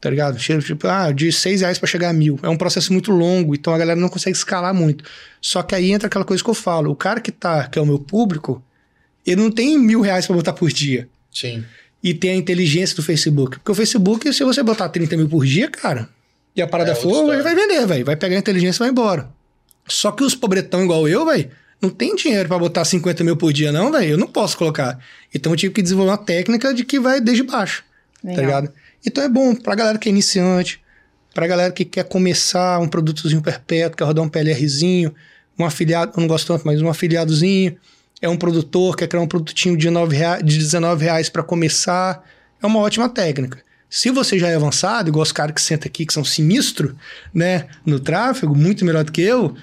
[0.00, 0.38] tá ligado?
[0.38, 2.38] Tipo, ah, de 6 reais para chegar a mil.
[2.42, 5.04] É um processo muito longo, então a galera não consegue escalar muito.
[5.40, 7.82] Só que aí entra aquela coisa que eu falo: o cara que tá, que é
[7.82, 8.62] o meu público,
[9.26, 11.08] ele não tem mil reais para botar por dia.
[11.32, 11.64] Sim.
[12.02, 13.58] E tem a inteligência do Facebook.
[13.58, 16.08] Porque o Facebook, se você botar 30 mil por dia, cara,
[16.56, 18.04] e a parada é, for, ele vai vender, velho.
[18.04, 19.28] Vai pegar a inteligência e vai embora.
[19.86, 21.50] Só que os pobretão igual eu, velho,
[21.80, 24.12] não tem dinheiro para botar 50 mil por dia, não, velho.
[24.12, 24.98] Eu não posso colocar.
[25.34, 27.84] Então eu tive que desenvolver uma técnica de que vai desde baixo.
[28.22, 28.36] Tá Legal.
[28.36, 28.74] Tá ligado?
[29.04, 30.80] Então é bom pra galera que é iniciante,
[31.34, 35.14] pra galera que quer começar um produtozinho perpétuo, quer rodar um PLRzinho,
[35.58, 37.76] um afiliado, eu não gosto tanto, mas um afiliadozinho,
[38.20, 42.22] é um produtor, quer criar um produtinho de, 9 reais, de 19 reais para começar,
[42.62, 43.62] é uma ótima técnica.
[43.88, 46.96] Se você já é avançado, igual os caras que sentam aqui, que são sinistro,
[47.34, 49.54] né, no tráfego, muito melhor do que eu,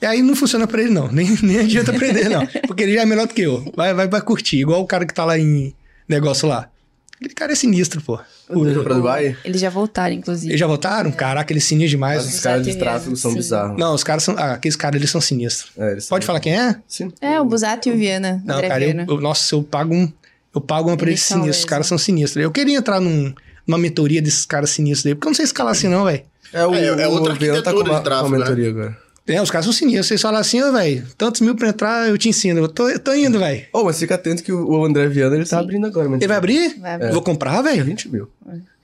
[0.00, 3.06] aí não funciona para ele não, nem, nem adianta aprender não, porque ele já é
[3.06, 5.74] melhor do que eu, vai, vai, vai curtir, igual o cara que tá lá em
[6.08, 6.70] negócio lá.
[7.16, 8.18] Aquele cara é sinistro, pô.
[8.46, 9.36] Foi pra Dubai?
[9.44, 10.48] Eles já voltaram, inclusive.
[10.50, 11.10] Eles já voltaram?
[11.10, 12.24] Caraca, eles sinistros demais.
[12.24, 13.38] Mas os caras de tráfego são sim.
[13.38, 13.78] bizarros.
[13.78, 14.34] Não, os caras são.
[14.38, 15.72] Ah, aqueles caras, eles são sinistros.
[15.78, 16.76] É, eles Pode são- falar quem é?
[16.86, 17.10] Sim.
[17.20, 18.42] É, o Busato e o Viana.
[18.44, 19.06] Não, André cara, eu, Viana.
[19.08, 20.12] eu- nossa, eu pago um.
[20.54, 21.64] Eu pago uma pra Eles eles são sinistros.
[21.64, 22.42] Os caras são sinistros.
[22.44, 23.32] Eu queria entrar num,
[23.66, 26.22] numa mentoria desses caras sinistros aí, porque eu não sei escalar assim, não, velho.
[26.52, 28.44] É, o, É, é outra o Viana tá com arquitetura uma, de tráfego, uma né?
[28.44, 29.05] mentoria agora.
[29.28, 30.06] É, os caras são sinistros.
[30.06, 32.60] Vocês falam assim, ô, velho, tantos mil pra entrar, eu te ensino.
[32.60, 33.64] Eu tô, eu tô indo, velho.
[33.72, 36.08] Oh, mas fica atento que o André Viana, ele tá abrindo agora.
[36.08, 36.78] Ele vai abrir?
[36.78, 37.06] Vai abrir.
[37.08, 37.84] Eu Vou comprar, É velho?
[37.84, 38.28] 20 mil.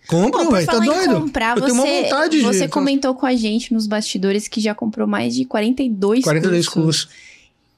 [0.08, 0.66] Compra, velho.
[0.66, 1.14] Tá doido?
[1.20, 2.42] comprar, eu tenho uma você, vontade de.
[2.42, 7.04] você comentou com a gente nos bastidores que já comprou mais de 42 42 cursos.
[7.04, 7.08] cursos.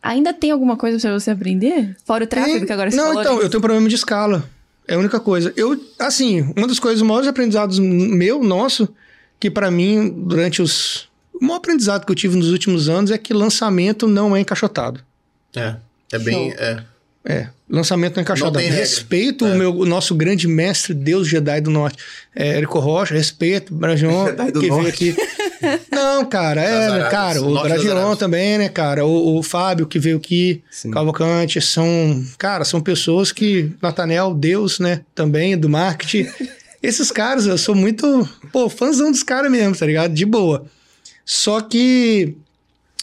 [0.03, 1.95] Ainda tem alguma coisa pra você aprender?
[2.05, 3.20] Fora o tráfego Tem- que agora você Não, falou?
[3.23, 3.45] então, né?
[3.45, 4.49] eu tenho problema de escala.
[4.89, 5.53] É a única coisa.
[5.57, 8.89] Eu, assim, uma das coisas, os maiores aprendizados meu, nosso,
[9.39, 11.09] que pra mim, durante os.
[11.40, 15.01] O maior aprendizado que eu tive nos últimos anos é que lançamento não é encaixotado.
[15.56, 15.77] É.
[16.12, 16.51] É bem.
[16.51, 16.61] Show.
[16.61, 16.85] É.
[17.27, 18.55] É, lançamento não é encaixotado.
[18.55, 18.85] Não tem regra.
[18.85, 19.52] Respeito É.
[19.52, 21.97] o, meu, o nosso grande mestre, Deus Jedi do Norte,
[22.36, 23.73] é, Érico Rocha, respeito,
[24.52, 25.16] do que veio aqui.
[25.90, 28.19] Não, cara, é, cara, o Arábias.
[28.19, 30.90] também, né, cara, o, o Fábio que veio aqui, Sim.
[30.90, 36.28] Cavalcante, são, cara, são pessoas que, Natanel, Deus, né, também, do marketing.
[36.82, 40.12] Esses caras, eu sou muito, pô, fãzão dos caras mesmo, tá ligado?
[40.12, 40.66] De boa.
[41.25, 42.37] Só que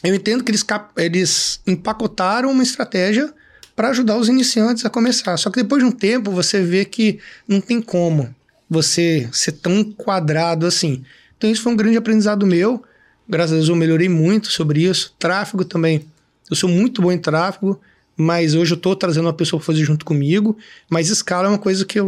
[0.04, 0.66] eu entendo que eles,
[0.98, 3.34] eles empacotaram uma estratégia
[3.76, 5.38] para ajudar os iniciantes a começar.
[5.38, 8.34] Só que depois de um tempo você vê que não tem como
[8.70, 11.04] você ser tão quadrado assim.
[11.38, 12.84] Então isso foi um grande aprendizado meu.
[13.28, 15.14] Graças a Deus eu melhorei muito sobre isso.
[15.18, 16.06] Tráfego também.
[16.50, 17.80] Eu sou muito bom em tráfego,
[18.16, 20.58] mas hoje eu tô trazendo uma pessoa para fazer junto comigo.
[20.90, 22.08] Mas escala é uma coisa que eu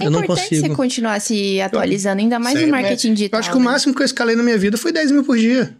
[0.00, 0.68] É eu não importante consigo.
[0.68, 3.40] você continuar se atualizando, ainda mais no marketing Eu digital.
[3.40, 3.64] acho que o né?
[3.64, 5.74] máximo que eu escalei na minha vida foi 10 mil por dia.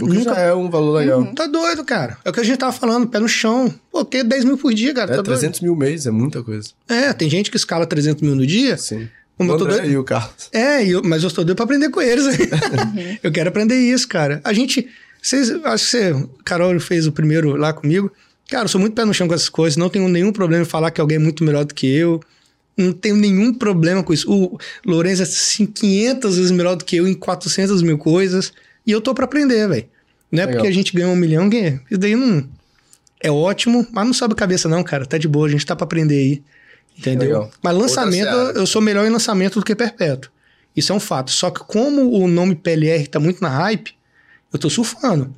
[0.00, 1.24] O que Nunca- já é um valor legal.
[1.34, 2.16] Tá doido, cara.
[2.24, 3.72] É o que a gente tava falando, pé no chão.
[3.92, 5.12] Pô, que 10 mil por dia, cara.
[5.12, 5.26] É, tá doido.
[5.38, 6.70] 300 mil mês, é muita coisa.
[6.88, 8.76] É, tem gente que escala 300 mil no dia.
[8.78, 9.08] Sim.
[9.36, 9.92] Como eu o tô André doido.
[9.92, 10.48] e o Carlos.
[10.52, 12.24] É, eu- mas eu estou doido pra aprender com eles.
[13.22, 14.40] eu quero aprender isso, cara.
[14.42, 14.88] A gente.
[15.22, 18.10] Vocês, acho que você, Carol fez o primeiro lá comigo.
[18.48, 19.76] Cara, eu sou muito pé no chão com essas coisas.
[19.76, 22.20] Não tenho nenhum problema em falar que alguém é muito melhor do que eu.
[22.80, 24.30] Não tenho nenhum problema com isso.
[24.30, 28.52] O Lourenço é assim, 500 vezes melhor do que eu em 400 mil coisas.
[28.86, 29.86] E eu tô pra aprender, velho.
[30.30, 30.60] Não é Legal.
[30.60, 32.48] porque a gente ganhou um milhão que isso daí não.
[33.22, 35.04] É ótimo, mas não sobe a cabeça, não, cara.
[35.04, 36.42] Tá de boa, a gente tá pra aprender aí.
[36.96, 37.28] Entendeu?
[37.28, 37.50] Legal.
[37.62, 40.30] Mas lançamento, eu sou melhor em lançamento do que perpétuo.
[40.74, 41.30] Isso é um fato.
[41.30, 43.94] Só que como o nome PLR tá muito na hype,
[44.52, 45.34] eu tô surfando.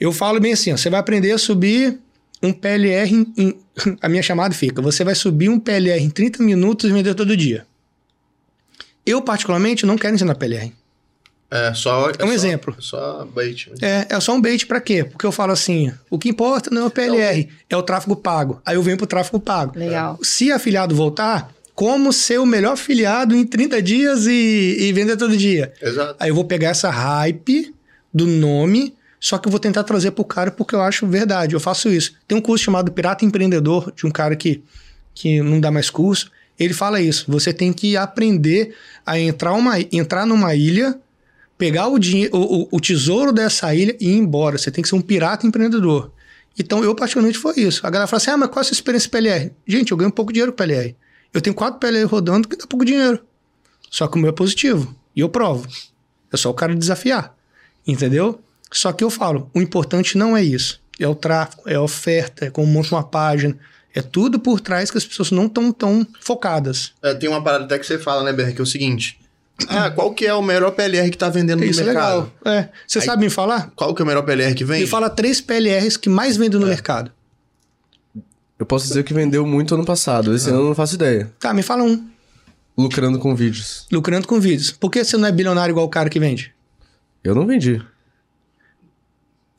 [0.00, 1.98] Eu falo bem assim, ó, você vai aprender a subir
[2.44, 3.58] um PLR em, em-
[4.00, 7.36] A minha chamada fica, você vai subir um PLR em 30 minutos e vender todo
[7.36, 7.66] dia.
[9.04, 10.72] Eu, particularmente, não quero ensinar PLR.
[11.50, 12.10] É, só.
[12.18, 12.76] É um só- exemplo.
[12.80, 13.68] Só bait.
[13.70, 13.84] mesmo.
[13.84, 15.04] É, é só um bait pra quê?
[15.04, 18.60] Porque eu falo assim, o que importa não é o PLR, é o tráfego pago.
[18.64, 19.78] Aí eu venho pro tráfego pago.
[19.78, 20.18] Legal.
[20.22, 25.36] Se afiliado voltar, como ser o melhor afiliado em 30 dias e, e vender todo
[25.36, 25.72] dia?
[25.82, 26.16] Exato.
[26.18, 27.74] Aí eu vou pegar essa hype
[28.12, 28.94] do nome,
[29.26, 31.54] só que eu vou tentar trazer pro cara porque eu acho verdade.
[31.54, 32.12] Eu faço isso.
[32.28, 34.62] Tem um curso chamado Pirata Empreendedor, de um cara que,
[35.14, 36.30] que não dá mais curso.
[36.58, 37.24] Ele fala isso.
[37.28, 38.74] Você tem que aprender
[39.06, 40.98] a entrar, uma, entrar numa ilha,
[41.56, 44.58] pegar o, dinhe- o, o- o tesouro dessa ilha e ir embora.
[44.58, 46.12] Você tem que ser um pirata empreendedor.
[46.58, 47.84] Então, eu particularmente foi isso.
[47.86, 49.50] A galera fala assim: ah, mas qual a sua experiência PLR?
[49.66, 50.94] Gente, eu ganho pouco dinheiro com PLR.
[51.32, 53.20] Eu tenho quatro PLR rodando que dá pouco dinheiro.
[53.90, 54.94] Só que o meu é positivo.
[55.16, 55.66] E eu provo.
[56.30, 57.34] É só o cara desafiar.
[57.86, 58.38] Entendeu?
[58.74, 60.80] Só que eu falo, o importante não é isso.
[60.98, 63.56] É o tráfego, é a oferta, é como monta uma página.
[63.94, 66.92] É tudo por trás que as pessoas não estão tão focadas.
[67.00, 69.18] É, tem uma parada até que você fala, né, Ber, que é o seguinte.
[69.68, 72.32] Ah, qual que é o melhor PLR que tá vendendo no Isso é mercado?
[72.44, 72.54] legal.
[72.56, 72.68] É.
[72.86, 73.70] Você Aí- sabe me falar?
[73.76, 74.80] Qual que é o melhor PLR que vem?
[74.80, 77.12] Me fala três PLRs que mais vendem no mercado.
[78.58, 80.34] Eu posso dizer que vendeu muito ano passado.
[80.34, 81.32] Esse ano eu não faço ideia.
[81.38, 82.04] Tá, me fala um.
[82.76, 83.86] Lucrando com vídeos.
[83.92, 84.72] Lucrando com vídeos.
[84.72, 86.52] Por que você não é bilionário igual o cara que vende?
[87.22, 87.80] Eu não vendi.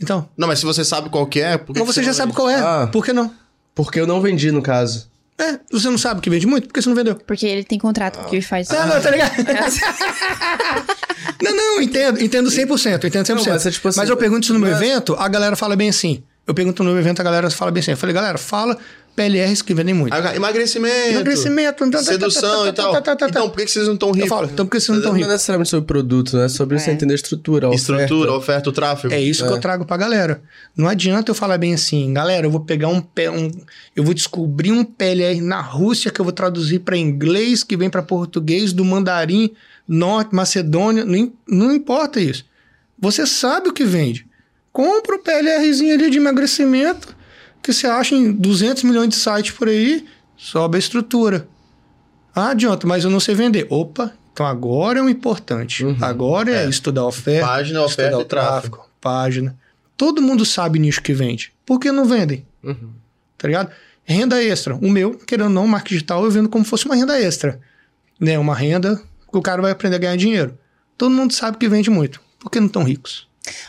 [0.02, 0.28] Então.
[0.38, 1.58] Não, mas se você sabe qual que é...
[1.58, 2.36] por que Mas que você já sabe vende?
[2.36, 2.60] qual é.
[2.60, 2.90] Ah.
[2.92, 3.32] Por que não?
[3.74, 5.10] Porque eu não vendi, no caso.
[5.38, 6.68] É, você não sabe que vende muito?
[6.68, 7.16] Por que você não vendeu?
[7.16, 8.70] Porque ele tem contrato com o que faz.
[8.70, 9.34] Não, não, tá ligado?
[11.44, 13.36] não, não, entendo, entendo 100%, entendo 100%.
[13.36, 15.56] Não, mas é tipo assim, mas eu pergunto isso no meu mas- evento, a galera
[15.56, 16.24] fala bem assim.
[16.48, 17.92] Eu pergunto no meu evento, a galera fala bem assim.
[17.92, 18.78] Eu falei, galera, fala
[19.16, 20.14] PLRs que vendem muito.
[20.14, 21.10] Emagrecimento.
[21.12, 22.96] Emagrecimento, tá, tá, tá, Sedução tá, e tal.
[23.30, 24.30] Então, por que vocês não estão ricos?
[24.30, 25.34] Eu falo, então por que vocês não estão Não é ricos?
[25.34, 26.46] necessariamente sobre produto, né?
[26.46, 28.70] É sobre você entender a estrutura, a Estrutura, oferta.
[28.70, 29.14] o tráfego.
[29.14, 30.42] É isso que eu trago pra galera.
[30.76, 33.52] Não adianta eu falar bem assim, galera, eu vou pegar um, um
[33.96, 37.90] eu vou descobrir um PLR na Rússia que eu vou traduzir pra inglês, que vem
[37.90, 39.52] pra português, do mandarim,
[39.88, 42.46] norte, macedônia, não, não importa isso.
[43.00, 44.26] Você sabe o que vende.
[44.72, 47.16] Compra o PLRzinho ali de emagrecimento,
[47.66, 50.06] Porque você acha em 200 milhões de sites por aí,
[50.38, 51.48] sobe a estrutura.
[52.36, 53.66] Ah, adianta, mas eu não sei vender.
[53.72, 55.84] Opa, então agora é o importante.
[55.84, 55.98] Uhum.
[56.00, 56.70] agora é, É.
[56.70, 59.58] estudar oferta, Página, oferta o tráfego, página.
[59.98, 61.54] Todo mundo sabe nicho que vende.
[61.66, 62.46] Por que não vendem?
[62.64, 62.92] Uhum.
[63.36, 63.72] Tá ligado?
[64.04, 64.76] Renda extra.
[64.76, 67.60] O meu, querendo ou não, marketing digital, eu vendo como fosse uma renda extra.
[68.20, 68.38] Né?
[68.38, 69.02] Uma renda
[69.32, 70.56] que o cara vai aprender a ganhar dinheiro.
[70.96, 72.22] Todo mundo sabe que vende muito.
[72.38, 73.25] Por que não tão ricos?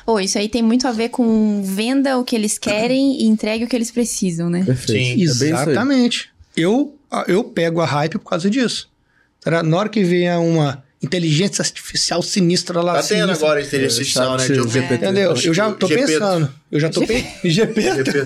[0.07, 3.65] Ô, isso aí tem muito a ver com venda o que eles querem e entregue
[3.65, 4.63] o que eles precisam, né?
[4.65, 5.19] Perfeito.
[5.19, 5.25] Sim, É.
[5.25, 6.31] Exatamente.
[6.57, 6.95] Eu,
[7.29, 8.89] eu pego a hype por causa disso.
[9.41, 9.63] Tá?
[9.63, 12.95] Na hora que vier uma inteligência artificial sinistra lá.
[12.95, 14.47] Tá tendo sinistra, agora inteligência artificial, né?
[14.47, 14.55] De.
[14.73, 14.95] GPT.
[14.95, 15.35] Entendeu?
[15.45, 16.07] Eu já tô Gepeto.
[16.09, 16.55] pensando.
[16.73, 17.33] Eu já tô pensando.
[17.45, 17.83] GP.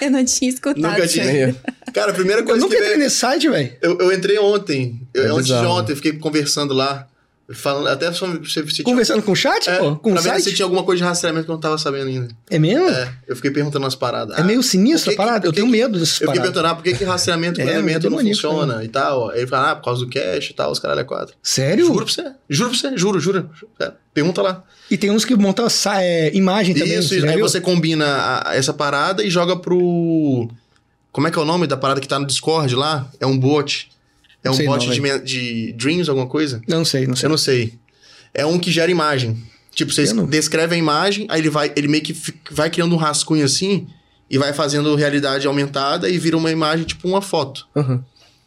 [0.00, 0.80] eu não tinha escutado.
[0.80, 1.54] Nunca tinha.
[1.92, 3.04] Cara, a primeira Eu coisa nunca que entrei veio...
[3.04, 3.72] nesse site, velho.
[3.82, 5.00] Eu, eu entrei ontem.
[5.12, 5.78] Eu, É antes de bizarro.
[5.78, 7.06] ontem, eu fiquei conversando lá.
[7.54, 9.96] Falando, até sobre se, se tinha- Conversando com o chat, É, pô?
[9.96, 10.42] Com o site?
[10.44, 12.28] se tinha alguma coisa de rastreamento que eu não tava sabendo ainda.
[12.50, 12.88] É mesmo?
[12.88, 14.36] É, É, eu fiquei perguntando umas paradas.
[14.44, 15.40] meio Ah, sinistro por que a parada.
[15.42, 16.42] que- eu tenho que medo dessas Eu fiquei paradas.
[16.52, 19.30] perguntando, ah, por que, que rastreamento com É, elemento não demoníaco, funciona e tal?
[19.30, 21.34] Aí ele fala, ah, por causa do cache e tal, os caralho é quatro.
[21.42, 21.86] Sério?
[21.86, 23.50] Juro pra você, juro pra você, juro, juro.
[23.80, 24.64] É, pergunta lá.
[24.90, 25.66] E tem uns que montam
[26.00, 26.98] é, imagem também.
[26.98, 27.48] Isso, você já aí viu?
[27.48, 28.04] você combina
[28.44, 30.48] a- essa parada e joga pro.
[31.10, 33.06] Como é que é o nome da parada que tá no Discord lá?
[33.20, 33.90] É um bot.
[34.44, 36.60] É um sei bot não, de, de Dreams, alguma coisa?
[36.68, 37.26] Não sei, não sei.
[37.26, 37.74] Eu não sei.
[38.34, 39.36] É um que gera imagem.
[39.74, 42.14] Tipo, você Eu não- descreve a imagem, aí ele vai, ele meio que
[42.50, 43.86] vai criando um rascunho assim
[44.30, 47.66] e vai fazendo realidade aumentada e vira uma imagem, tipo uma foto.
[47.74, 48.02] Uhum.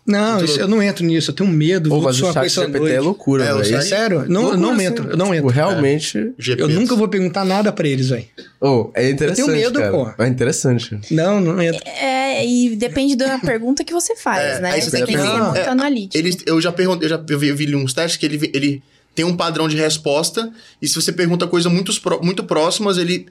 [0.08, 1.32] Não, isso, eu não entro nisso.
[1.32, 1.90] Eu tenho medo.
[1.90, 3.82] Pô, vou mas o chat GPT é loucura, É, velho.
[3.82, 4.18] Sério?
[4.28, 5.10] Não, eu loucura, não assim, entro.
[5.10, 5.50] Eu não tipo, entro.
[5.50, 6.34] realmente...
[6.38, 6.62] GP.
[6.62, 8.26] Eu nunca vou perguntar nada pra eles, velho.
[8.62, 9.92] Oh, é interessante, medo, cara.
[9.92, 10.24] pô.
[10.24, 11.00] É interessante.
[11.10, 11.82] Não, não entro.
[11.88, 14.72] É, e depende da pergunta que você faz, É, né?
[14.72, 16.18] aí Você, tem que ser muito É, analítico.
[16.18, 18.84] Eles, eu já perguntei, eu já eu vi, eu vi uns testes que ele, ele
[19.14, 20.52] tem um padrão de resposta,
[20.82, 21.92] e se você pergunta coisas muito,
[22.22, 23.28] muito próximas, ele.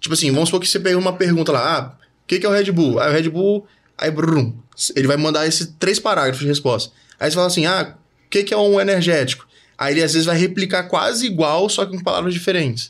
[0.00, 2.48] Tipo assim, vamos supor que você pega uma pergunta lá, ah, o que, que é
[2.48, 2.98] o Red Bull?
[3.00, 3.66] Ah, o Red Bull.
[3.96, 4.54] Aí, brum,
[4.94, 6.92] ele vai mandar esses três parágrafos de resposta.
[7.18, 9.46] Aí você fala assim, ah, o que, que é um energético?
[9.76, 12.88] Aí ele às vezes vai replicar quase igual, só que com palavras diferentes.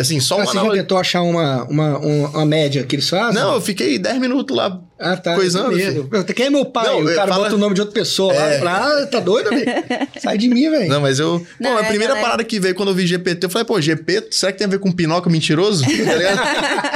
[0.00, 3.40] Assim, só Ah, uma você já tentou achar uma, uma, uma, média que eles fazem?
[3.40, 4.80] Não, eu fiquei 10 minutos lá.
[4.98, 5.34] Ah, tá.
[5.34, 6.08] coisando, medo.
[6.12, 6.86] Eu- Quem é meu pai?
[6.86, 8.46] Não, o eu- cara fala- bota o nome de outra pessoa lá.
[8.48, 8.58] É.
[8.58, 9.64] Falo, ah, tá doido, velho?
[10.20, 10.88] Sai de mim, velho.
[10.88, 11.44] Não, mas eu.
[11.58, 12.20] Não, a é, primeira galera.
[12.26, 14.70] parada que veio quando eu vi GPT, eu falei, pô, GP, será que tem a
[14.70, 15.84] ver com Pinóquio mentiroso?
[15.88, 16.40] Tá ligado?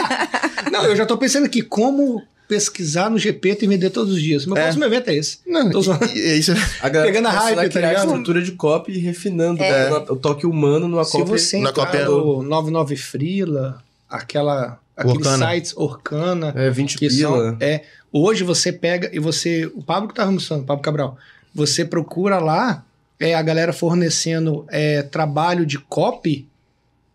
[0.72, 4.44] Não, eu já tô pensando aqui, como pesquisar no GPT e vender todos os dias.
[4.46, 4.62] Meu É.
[4.62, 5.38] próximo evento é esse.
[5.46, 6.52] Não, Tô e, e aí você.
[6.80, 8.04] A galera Pegando a hype, tá ligado?
[8.06, 9.90] estrutura de copy e refinando É.
[9.90, 11.30] né, o toque humano numa Se copy.
[11.30, 15.50] você na entrar cópia- no 99 Freela, aquela, aqueles Orkana.
[15.50, 17.18] sites Orkana, É 20 que pila.
[17.50, 21.16] são, é, hoje você pega e você, o Pablo que tava mostrando, o Pablo Cabral,
[21.54, 22.84] você procura lá,
[23.18, 26.46] é a galera fornecendo é, trabalho de copy,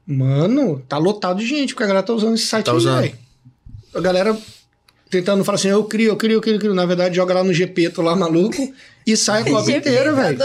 [0.08, 3.02] mano, tá lotado de gente, porque a galera tá usando esse site Tá aí, usando.
[3.02, 3.16] velho.
[3.94, 4.38] A galera
[5.10, 6.74] tentando falar assim, eu crio, eu crio, eu crio, eu crio.
[6.74, 8.74] Na verdade, joga lá no GP, tô lá maluco,
[9.06, 10.38] e sai a copy inteira, velho.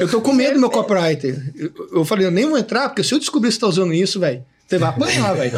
[0.00, 1.40] Eu tô com medo do meu copywriter.
[1.56, 3.94] Eu, eu falei, eu nem vou entrar, porque se eu descobrir que você tá usando
[3.94, 5.52] isso, velho, você vai apanhar, velho.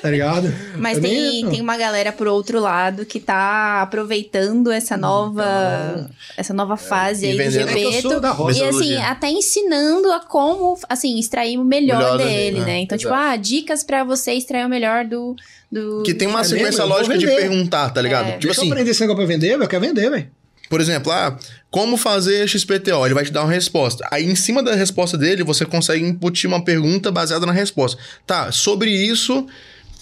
[0.00, 0.54] Tá ligado?
[0.78, 6.08] Mas Eu nem tem, tem uma galera por outro lado que tá aproveitando essa nova
[6.34, 8.12] essa nova fase E aí do.
[8.12, 8.58] É eu roça.
[8.58, 12.66] E assim, até ensinando a como, assim, extrair o melhor, Melhor dele, né?
[12.66, 12.78] né?
[12.80, 13.30] Então, tipo, Exato.
[13.32, 15.36] ah, dicas pra você extrair o melhor do...
[15.70, 16.02] do...
[16.02, 16.84] Que tem uma É sequência mesmo?
[16.84, 18.28] Eu lógica de perguntar, tá ligado?
[18.28, 18.32] É.
[18.32, 19.62] Tipo Deixa eu assim, aprender esse negócio pra vender, velho.
[19.62, 20.28] Eu quero vender, velho.
[20.68, 21.38] Por exemplo, ah,
[21.70, 23.04] como fazer XPTO?
[23.04, 24.06] Ele vai te dar uma resposta.
[24.10, 28.00] Aí, em cima da resposta dele, você consegue inputir uma pergunta baseada na resposta.
[28.26, 29.46] Tá, sobre isso,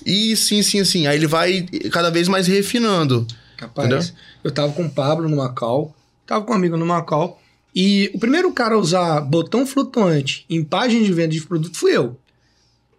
[0.05, 1.07] e sim, sim, sim.
[1.07, 3.27] Aí ele vai cada vez mais refinando.
[3.59, 4.15] Rapaz, Entendeu?
[4.45, 5.95] eu tava com o Pablo no Macau,
[6.27, 7.41] tava com um amigo no Macau,
[7.75, 11.97] e o primeiro cara a usar botão flutuante em página de venda de produto fui
[11.97, 12.19] eu.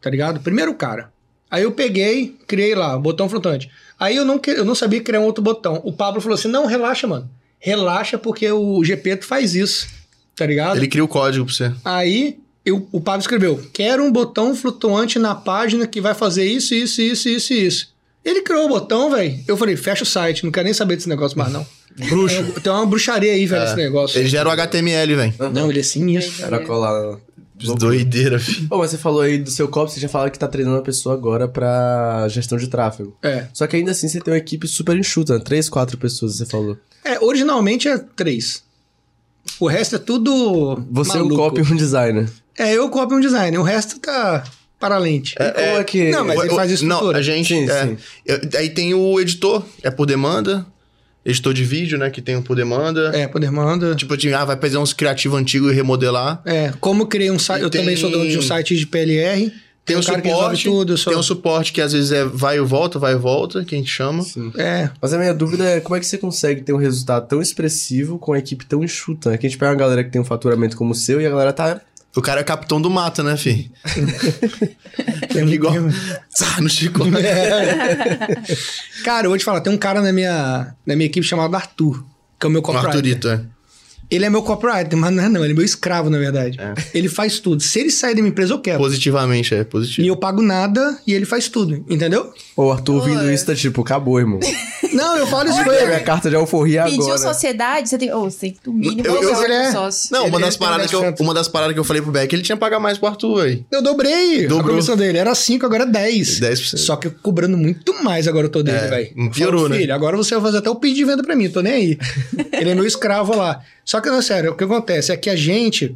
[0.02, 0.40] Tá ligado?
[0.40, 1.12] Primeiro cara.
[1.50, 3.70] Aí eu peguei, criei lá, botão flutuante.
[4.00, 5.80] Aí eu não, eu não sabia criar um outro botão.
[5.84, 7.30] O Pablo falou assim: não, relaxa, mano.
[7.66, 9.88] Relaxa, porque o GP faz isso.
[10.36, 10.76] Tá ligado?
[10.76, 11.72] Ele cria o código pra você.
[11.86, 16.74] Aí eu- o Pablo escreveu: Quero um botão flutuante na página que vai fazer isso,
[16.76, 17.94] isso, isso, isso e isso.
[18.26, 19.40] Ele criou o botão, velho.
[19.48, 21.66] Eu falei: Fecha o site, não quero nem saber desse negócio mais, não.
[22.10, 22.44] Bruxo.
[22.62, 24.20] Tem uma bruxaria aí, velho, esse negócio.
[24.20, 25.34] Ele gera o HTML, velho.
[25.54, 26.48] Não, ele é sinistro.
[26.48, 27.18] Pra colar.
[27.78, 28.68] Doideira, filho.
[28.68, 30.82] Pô, mas você falou aí do seu copy, você já fala que tá treinando a
[30.82, 33.16] pessoa agora pra gestão de tráfego.
[33.24, 33.48] É.
[33.54, 35.44] Só que ainda assim você tem uma equipe super enxuta, né?
[35.44, 36.78] três, quatro pessoas, você falou.
[37.06, 38.64] É, originalmente é três.
[39.60, 40.84] O resto é tudo.
[40.92, 41.36] Você é um maluco.
[41.36, 42.30] copy e um designer.
[42.58, 43.58] É, eu copio um design.
[43.58, 44.44] O resto tá
[44.80, 45.36] paralente.
[45.40, 46.10] E como é que...
[46.12, 47.12] Não, mas ele O- faz o- estrutura.
[47.14, 47.48] Não, a gente.
[47.48, 47.98] Sim, é, sim.
[48.58, 50.66] aí tem o editor, é por demanda.
[51.26, 52.10] Editor de vídeo, né?
[52.10, 53.12] Que tem o por demanda.
[53.14, 53.96] É, poder manda.
[53.96, 56.42] Tipo, assim, ah, vai pegar uns criativos antigos e remodelar.
[56.46, 57.64] É, como criei um site.
[57.64, 59.52] Eu também sou tem- dono de um site de PLR.
[59.86, 62.62] Tem um que resolve suporte, tudo, tem um suporte que às vezes é vai e
[62.62, 64.24] volta, vai e volta, que a gente chama.
[64.24, 64.50] Sim.
[64.58, 67.42] É, Mas a minha dúvida é como é que você consegue ter um resultado tão
[67.42, 69.38] expressivo com uma equipe tão enxuta, né?
[69.38, 71.30] Que a gente pega uma galera que tem um faturamento como o seu e a
[71.30, 71.82] galera tá...
[72.16, 73.72] O cara é capitão do mato, né, fi?
[75.34, 75.74] tem igual-
[76.34, 77.00] Tsá, no Chico.
[79.04, 82.06] Cara, eu vou te falar, tem um cara na minha, na minha equipe chamado Arthur,
[82.40, 82.90] que é o meu O copywriter.
[82.96, 83.42] Arthurito, é.
[84.10, 86.60] Ele é meu copywriter, mas não é não, ele é meu escravo, na verdade.
[86.60, 86.74] É.
[86.94, 87.62] Ele faz tudo.
[87.62, 88.78] Se ele sair da minha empresa, eu quero.
[88.80, 90.08] Positivamente, é E positivo.
[90.08, 92.32] eu pago nada e ele faz tudo, entendeu?
[92.56, 94.40] Ô, Arthur ouvindo isso, tá tipo, acabou, irmão.
[94.94, 96.00] Não, eu falo isso com a ele.
[96.02, 97.18] carta de alforria Pediu agora.
[97.18, 98.14] sociedade, você tem.
[98.14, 100.10] Ô, você tem que, no mínimo, Eu- eu- ser ele é- sócio.
[100.12, 101.20] Não, uma Ele- das, ele paradas que eu, 10%.
[101.22, 103.42] uma das paradas que eu falei pro Beck, ele tinha que pagar mais pro Arthur,
[103.46, 103.66] aí.
[103.72, 104.70] Eu dobrei a Dobrou.
[104.70, 105.18] comissão dele.
[105.18, 106.40] Era 5, agora é 10.
[106.40, 106.78] 10%.
[106.78, 109.32] Só que eu cobrando muito mais agora eu tô dele, É, velho.
[109.32, 109.80] piorou, Falo, né?
[109.80, 111.98] Filho, agora você vai fazer até o pedido de venda pra mim, tô nem aí.
[112.54, 113.62] ele é meu escravo lá.
[113.86, 115.96] Só que, não, sério, o que acontece é que a gente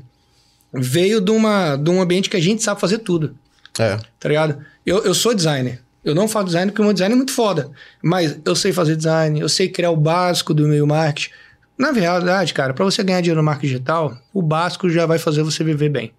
[0.74, 3.36] veio de, uma, de um ambiente que a gente sabe fazer tudo.
[3.80, 3.98] É.
[4.20, 4.58] tá ligado?
[4.86, 5.80] Eu, eu sou designer.
[6.04, 7.70] Eu não faço design porque o meu design é muito foda.
[8.02, 11.32] Mas eu sei fazer design, eu sei criar o básico do meio marketing.
[11.78, 15.44] Na verdade, cara, para você ganhar dinheiro no marketing digital, o básico já vai fazer
[15.44, 16.12] você viver bem.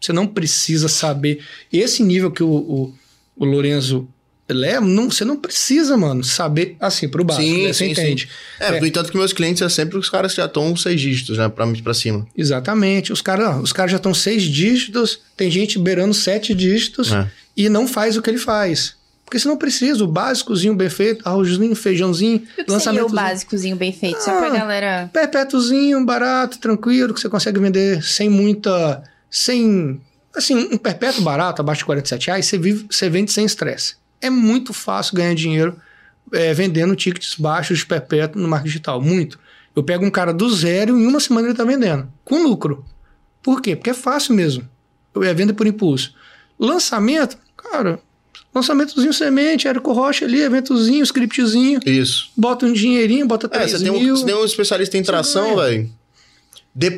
[0.00, 1.42] Você não precisa saber.
[1.72, 2.94] Esse nível que o, o,
[3.36, 4.06] o Lorenzo
[4.48, 7.46] leva, não, você não precisa, mano, saber assim, pro básico.
[7.46, 7.72] Sim, né?
[7.72, 8.28] Você sim, entende?
[8.60, 11.38] É, no entanto que meus clientes é sempre os caras que já estão seis dígitos,
[11.38, 11.48] né?
[11.48, 12.26] Pra, pra cima.
[12.36, 13.12] Exatamente.
[13.12, 17.26] Os caras os caras já estão seis dígitos, tem gente beirando sete dígitos É.
[17.56, 18.96] e não faz o que ele faz.
[19.24, 23.14] Porque você não precisa, o básicozinho bem feito, arrozinho, feijãozinho, O que seria o lançamento.
[23.14, 24.22] básicozinho bem feito?
[24.22, 24.58] Só pra Ah.
[24.58, 25.10] galera.
[25.10, 29.02] Perpétuozinho, barato, tranquilo, que você consegue vender sem muita.
[29.30, 29.98] sem.
[30.36, 33.94] Assim, um perpétuo barato, abaixo de 47 reais, você, vive, você vende sem estresse.
[34.26, 35.76] É muito fácil ganhar dinheiro
[36.32, 39.00] é, vendendo tickets baixos de perpétuo no marketing digital.
[39.00, 39.38] Muito.
[39.76, 42.08] Eu pego um cara do zero e em uma semana ele tá vendendo.
[42.24, 42.84] Com lucro.
[43.42, 43.74] Por quê?
[43.76, 44.68] Porque é fácil mesmo.
[45.22, 46.14] É venda por impulso.
[46.58, 47.98] Lançamento, cara,
[48.54, 52.30] lançamentozinho semente, Érico Rocha ali, eventozinho, scriptzinho, Isso.
[52.36, 54.14] bota um dinheirinho, bota É, 3 você tem, mil.
[54.14, 55.90] um, você tem um especialista em tração, velho.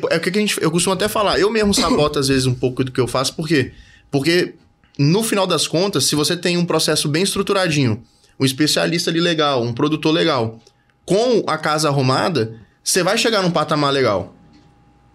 [0.09, 0.57] É o que que a gente.
[0.61, 1.39] Eu costumo até falar.
[1.39, 3.35] Eu mesmo saboto, às vezes, um pouco do que eu faço.
[3.35, 3.71] Por quê?
[4.09, 4.55] Porque,
[4.97, 8.03] no final das contas, se você tem um processo bem estruturadinho,
[8.39, 10.59] um especialista ali legal, um produtor legal,
[11.05, 14.35] com a casa arrumada, você vai chegar num patamar legal.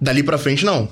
[0.00, 0.88] Dali pra frente, não.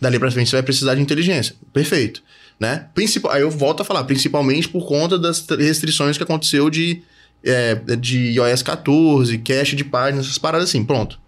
[0.00, 1.54] Dali pra frente, você vai precisar de inteligência.
[1.72, 2.22] Perfeito.
[2.58, 2.88] Né?
[2.94, 7.02] Principal, aí eu volto a falar, principalmente por conta das restrições que aconteceu de,
[7.44, 10.84] é, de iOS 14, cache de páginas, essas paradas assim.
[10.84, 11.20] Pronto.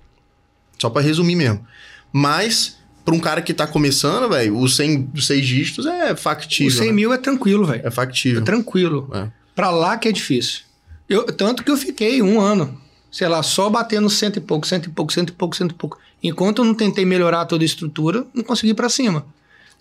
[0.79, 1.65] Só pra resumir mesmo.
[2.13, 6.73] Mas, pra um cara que tá começando, velho, os 100, os 6 dígitos é factível.
[6.73, 6.93] O 100 né?
[6.93, 7.87] mil é tranquilo, velho.
[7.87, 8.41] É factível.
[8.41, 9.11] É tranquilo.
[9.13, 9.29] É.
[9.55, 10.63] Pra lá que é difícil.
[11.09, 14.87] Eu, tanto que eu fiquei um ano, sei lá, só batendo cento e pouco, cento
[14.87, 15.99] e pouco, cento e pouco, cento e pouco.
[16.23, 19.27] Enquanto eu não tentei melhorar toda a estrutura, não consegui ir pra cima.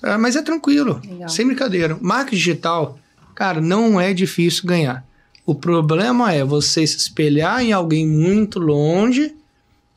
[0.01, 1.29] É, mas é tranquilo, Legal.
[1.29, 1.97] sem brincadeira.
[2.01, 2.97] Marketing digital,
[3.35, 5.05] cara, não é difícil ganhar.
[5.45, 9.35] O problema é você se espelhar em alguém muito longe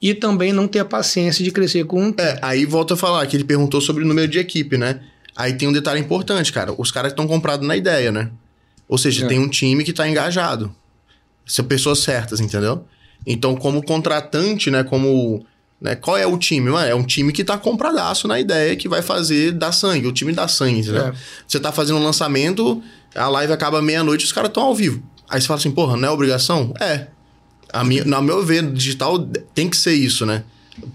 [0.02, 3.24] e também não ter a paciência de crescer com um É, aí volta a falar
[3.28, 5.00] que ele perguntou sobre o número de equipe, né?
[5.36, 6.74] Aí tem um detalhe importante, cara.
[6.76, 8.28] Os caras estão comprados na ideia, né?
[8.88, 9.28] Ou seja, É.
[9.28, 10.74] tem um time que tá engajado.
[11.46, 12.84] São pessoas certas, entendeu?
[13.24, 14.82] Então, como contratante, né?
[14.82, 15.46] Como.
[15.80, 16.70] Né, qual é o time?
[16.70, 20.06] Mano, é um time que tá compradaço na ideia que vai fazer dar sangue.
[20.06, 21.06] O time dá sangue, entendeu?
[21.08, 21.12] É.
[21.46, 22.80] Você tá fazendo um lançamento,
[23.16, 25.02] a live acaba meia-noite, os caras estão ao vivo.
[25.28, 26.72] Aí você fala assim, porra, não é obrigação?
[26.80, 27.08] É.
[27.72, 29.18] A minha, na meu ver, digital
[29.54, 30.44] tem que ser isso, né?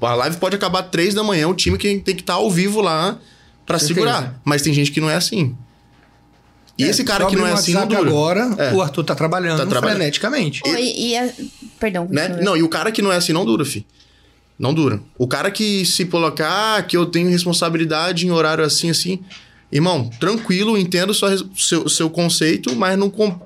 [0.02, 2.82] A live pode acabar três da manhã, o time que tem que estar ao vivo
[2.82, 3.18] lá
[3.66, 4.00] pra Certeza.
[4.00, 4.42] segurar.
[4.46, 5.56] Mas tem gente que não é assim.
[6.78, 8.02] E É, esse cara que não é assim não dura.
[8.02, 8.74] agora, É.
[8.74, 9.98] o Arthur tá trabalhando, Tá trabalhando.
[9.98, 10.62] freneticamente.
[10.68, 11.30] Oi, e a...
[11.80, 12.08] Perdão.
[12.10, 12.28] Né?
[12.44, 13.86] Não, e o cara que não é assim não dura, fi.
[14.60, 15.00] Não dura.
[15.18, 19.20] O cara que se colocar que eu tenho responsabilidade em horário assim, assim.
[19.72, 23.40] Irmão, tranquilo, entendo sua, seu, seu conceito, mas não, com-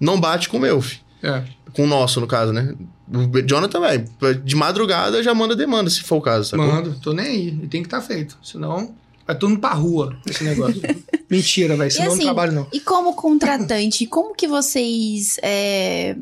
[0.00, 0.98] não bate com o meu, fi.
[1.22, 1.42] É.
[1.74, 2.74] Com o nosso, no caso, né?
[3.12, 4.04] O Jonathan, velho,
[4.44, 6.66] de madrugada já manda demanda, se for o caso, sacou?
[6.66, 7.48] Mando, tô nem aí.
[7.62, 8.36] E tem que estar feito.
[8.42, 8.94] Senão,
[9.26, 10.80] vai todo mundo pra rua esse negócio.
[11.30, 11.90] Mentira, velho.
[11.90, 12.66] Senão eu assim, não trabalho, não.
[12.72, 16.16] E como contratante, como que vocês é,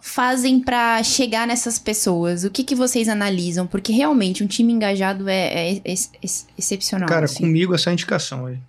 [0.00, 2.44] fazem pra chegar nessas pessoas?
[2.44, 3.66] O que, que vocês analisam?
[3.66, 7.08] Porque realmente um time engajado é, é ex- ex- excepcional.
[7.08, 7.38] Cara, assim.
[7.44, 8.60] comigo é só indicação, velho.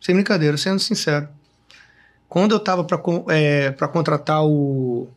[0.00, 1.28] Sem brincadeira, sendo sincero.
[2.28, 5.08] Quando eu tava con- é, pra contratar o,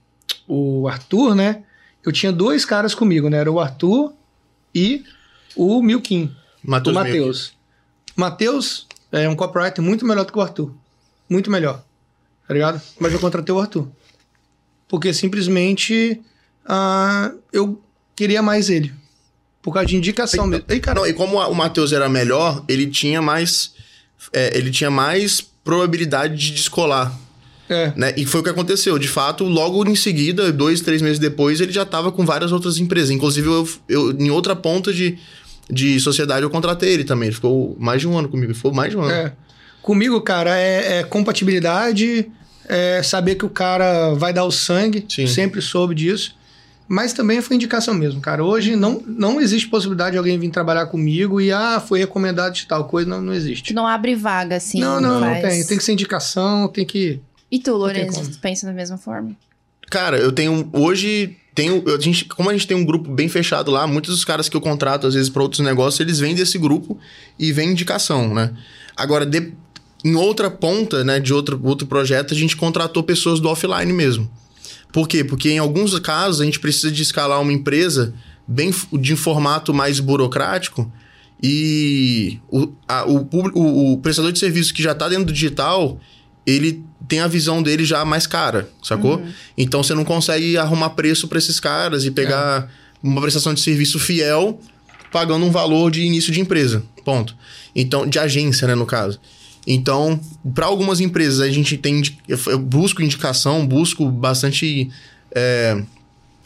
[0.54, 1.64] o Arthur, né?
[2.06, 3.38] Eu tinha dois caras comigo, né?
[3.38, 4.14] Era o Arthur
[4.74, 5.04] e
[5.56, 6.32] o Milkin.
[6.64, 7.00] Matheus o.
[7.00, 7.54] Matheus.
[8.16, 10.72] Matheus é um copywriter muito melhor do que o Arthur.
[11.30, 11.84] Muito melhor.
[12.48, 12.82] Tá ligado?
[13.00, 13.88] Mas eu contratei o Arthur.
[14.88, 16.22] Porque simplesmente
[16.66, 17.82] ah, eu
[18.16, 18.94] queria mais ele.
[19.62, 20.66] Por causa de indicação dele.
[20.68, 23.74] Ei, cara, Não, e como o Matheus era melhor, ele tinha mais.
[24.34, 27.18] é, ele tinha mais probabilidade de descolar.
[27.74, 27.94] É.
[27.96, 28.14] Né?
[28.16, 28.98] E foi o que aconteceu.
[29.00, 32.78] De fato, logo em seguida, dois, três meses depois, ele já estava com várias outras
[32.78, 33.10] empresas.
[33.10, 35.18] Inclusive, eu, eu, em outra ponta de,
[35.70, 37.28] de sociedade, eu contratei ele também.
[37.28, 38.48] Ele ficou mais de um ano comigo.
[38.48, 39.12] Ele ficou mais de um ano.
[39.12, 39.34] É.
[39.82, 42.32] Comigo, cara, é, é compatibilidade,
[42.70, 45.06] é saber que o cara vai dar o sangue.
[45.10, 45.28] Sim.
[45.28, 46.36] Sempre soube disso.
[46.88, 48.44] Mas também foi indicação mesmo, cara.
[48.44, 52.68] Hoje não, não existe possibilidade de alguém vir trabalhar comigo e, ah, foi recomendado de
[52.68, 53.10] tal coisa.
[53.10, 53.74] Não, não existe.
[53.74, 54.80] Não abre vaga, assim.
[54.80, 55.42] não, não, não faz.
[55.42, 55.66] tem.
[55.66, 57.20] Tem que ser indicação, tem que.
[57.54, 59.36] E tu, tem Lourenço, tu pensa da mesma forma?
[59.92, 60.68] Cara, eu tenho.
[60.74, 64.26] Hoje, tenho, a gente, como a gente tem um grupo bem fechado lá, muitos dos
[64.26, 66.98] caras que eu contrato, às vezes, para outros negócios, eles vêm desse grupo
[67.38, 68.52] e vêm indicação, né?
[68.96, 69.54] Agora, de-
[70.04, 74.28] em outra ponta, né, de outro, outro projeto, a gente contratou pessoas do offline mesmo.
[74.92, 75.24] Por quê?
[75.24, 78.14] Porque em alguns casos a gente precisa de escalar uma empresa
[78.48, 80.92] bem de um formato mais burocrático
[81.42, 85.34] e o, a- o, público- o- o prestador de serviço que já está dentro do
[85.34, 86.00] digital,
[86.46, 89.22] ele tem a visão dele já mais cara, sacou?
[89.58, 92.70] Então você não consegue arrumar preço para esses caras e pegar
[93.02, 94.60] uma prestação de serviço fiel
[95.12, 96.84] pagando um valor de início de empresa.
[97.06, 97.36] Ponto.
[97.76, 99.20] Então, de agência, né, no caso.
[99.66, 100.20] Então,
[100.54, 102.02] para algumas empresas, a gente tem.
[102.28, 104.90] eu busco indicação, busco bastante
[105.34, 105.82] é,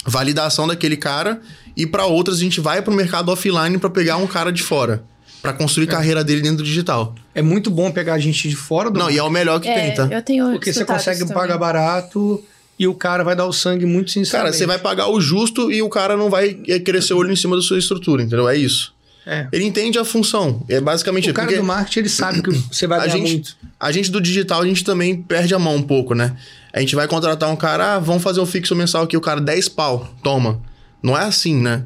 [0.05, 1.41] validação daquele cara.
[1.75, 4.61] E para outras, a gente vai para o mercado offline para pegar um cara de
[4.61, 5.03] fora.
[5.41, 7.15] Para construir carreira dele dentro do digital.
[7.33, 9.93] É muito bom pegar gente de fora do Não, e é o melhor que tem,
[9.93, 10.07] tá?
[10.11, 12.43] eu tenho Porque você consegue pagar barato
[12.79, 14.57] e o cara vai dar o sangue muito Cara, sinceramente.
[14.57, 17.35] você vai pagar o justo e o cara não vai eh, crescer o olho em
[17.35, 18.47] cima da sua estrutura, entendeu?
[18.47, 18.93] É isso.
[19.25, 19.45] É.
[19.51, 20.63] Ele entende a função.
[20.69, 23.57] É basicamente O cara Porque do marketing, ele sabe que você vai a gente, muito.
[23.79, 26.35] a gente do digital, a gente também perde a mão um pouco, né?
[26.71, 29.41] A gente vai contratar um cara, ah, vamos fazer um fixo mensal aqui, o cara
[29.41, 30.61] 10 pau, toma.
[31.03, 31.83] Não é assim, né?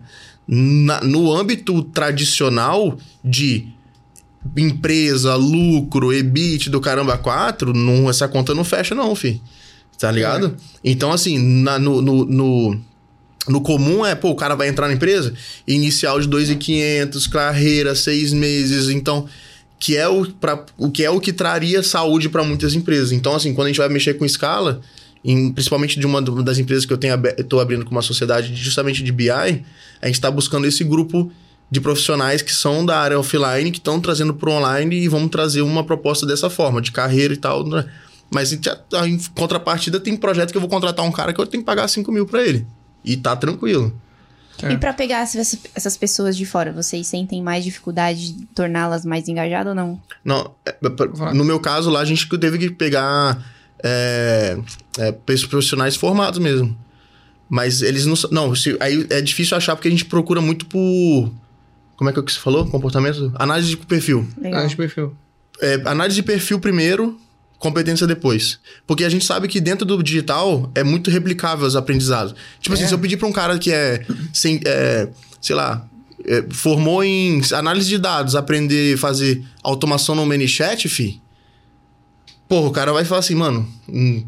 [0.53, 3.67] Na- no âmbito tradicional de
[4.57, 9.41] empresa, lucro, EBIT do caramba 4, não, essa conta não fecha não, fi.
[9.97, 10.57] Tá ligado?
[10.83, 12.79] Então, assim, na- no, no, no,
[13.47, 15.33] no comum é, pô, o cara vai entrar na empresa,
[15.67, 19.27] inicial de 2.500, carreira, seis meses, então
[19.79, 23.11] que é o, pra, o que é o que traria saúde para muitas empresas.
[23.11, 24.81] Então, assim, quando a gente vai mexer com escala,
[25.23, 29.03] em- principalmente de uma das empresas que eu tenho estou abrindo com uma sociedade justamente
[29.03, 31.31] de BI, a gente está buscando esse grupo
[31.69, 35.61] de profissionais que são da área offline, que estão trazendo para online e vamos trazer
[35.61, 37.65] uma proposta dessa forma, de carreira e tal.
[37.65, 37.85] né?
[38.33, 38.59] Mas em
[39.35, 42.11] contrapartida tem projeto que eu vou contratar um cara que eu tenho que pagar 5
[42.11, 42.65] mil para ele.
[43.05, 43.93] E tá tranquilo.
[44.63, 44.73] É.
[44.73, 49.69] E pra pegar essas, pessoas de fora, vocês sentem mais dificuldade de torná-las mais engajadas
[49.71, 49.99] ou não?
[50.23, 53.43] Não, é, pra- no meu caso lá, a gente teve que pegar
[53.83, 54.57] é,
[54.97, 56.75] é, profissionais formados mesmo.
[57.49, 58.15] Mas eles não.
[58.31, 61.31] Não, se- aí é difícil achar porque a gente procura muito por.
[61.97, 62.65] Como é que é que você falou?
[62.67, 63.31] Comportamento?
[63.35, 64.27] Análise de perfil.
[64.41, 64.61] Legal.
[64.63, 65.13] Ah, de perfil.
[65.61, 67.19] É, análise de perfil primeiro,
[67.59, 68.59] competência depois.
[68.87, 72.33] Porque a gente sabe que dentro do digital é muito replicável os aprendizados.
[72.59, 72.87] Tipo assim, É.
[72.87, 74.03] se eu pedir pra um cara que é,
[74.33, 75.09] sem, é,
[75.39, 75.85] sei lá,
[76.25, 81.21] é, formou em análise de dados, aprender a fazer automação no ManyChat, fi,
[82.51, 84.25] porra, o cara vai falar assim, mano, hum,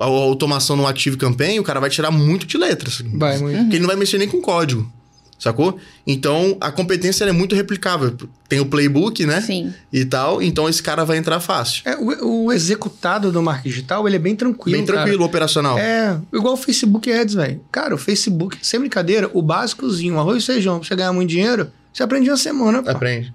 [0.00, 3.00] a automação no Active Campaign, o cara vai tirar muito de letras.
[3.14, 3.58] Vai muito.
[3.58, 4.90] Porque ele não vai mexer nem com código.
[5.38, 5.78] Sacou?
[6.04, 8.16] Então, a competência ela é muito replicável.
[8.48, 9.40] Tem o playbook, né?
[9.40, 9.72] Sim.
[9.92, 11.82] e tal, então esse cara vai entrar fácil.
[11.84, 15.76] É, o, o executado do marketing digital, ele é bem tranquilo, Bem tranquilo, operacional.
[15.76, 15.86] cara.
[16.32, 17.60] É, igual o Facebook Ads, velho.
[17.70, 21.70] Cara, o Facebook, sem brincadeira, o básicozinho, arroz e feijão, pra você ganhar muito dinheiro,
[21.92, 22.90] você aprende uma semana, pô.
[22.90, 23.32] Aprende.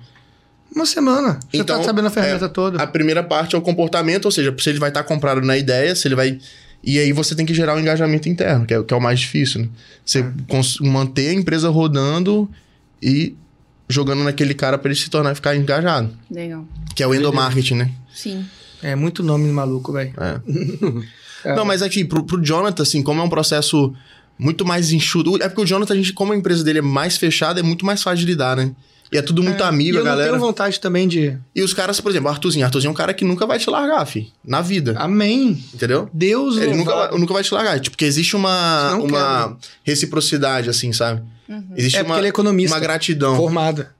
[0.75, 1.39] Uma semana.
[1.51, 2.81] Você Então, tá sabendo a ferramenta é, toda.
[2.81, 5.95] A primeira parte é o comportamento, ou seja, se ele vai estar comprado na ideia,
[5.95, 6.39] se ele vai.
[6.83, 9.19] E aí você tem que gerar um engajamento interno, que é, que é o mais
[9.19, 9.69] difícil, né?
[10.05, 10.25] Você É.
[10.81, 12.49] manter a empresa rodando
[13.01, 13.35] e
[13.89, 16.11] jogando naquele cara para ele se tornar ficar engajado.
[16.29, 16.65] Legal.
[16.95, 17.91] Que é o endomarketing, né?
[18.13, 18.45] Sim.
[18.81, 20.13] É muito nome maluco, velho.
[21.41, 21.55] É.
[21.55, 23.93] Não, mas aqui, pro, pro Jonathan, assim, como é um processo
[24.37, 25.41] muito mais enxuto.
[25.41, 27.85] É porque o Jonathan, a gente, como a empresa dele é mais fechada, é muito
[27.85, 28.71] mais fácil de lidar, né?
[29.11, 30.31] E é tudo muito e amigo, eu a galera.
[30.31, 31.35] não tenho vontade também de.
[31.55, 32.63] E os caras, por exemplo, o Arthurzinho.
[32.65, 34.31] Arthurzinho é um cara que nunca vai te largar, fi.
[34.45, 34.93] Na vida.
[34.99, 35.63] Amém.
[35.73, 36.07] Entendeu?
[36.13, 37.79] Deus Ele nunca, vai- nunca vai te largar.
[37.79, 41.23] Tipo, porque existe uma, Não uma reciprocidade, assim, sabe?
[41.75, 42.75] Existe É uma, ele é economista.
[42.75, 43.35] uma gratidão.
[43.35, 43.91] Formada.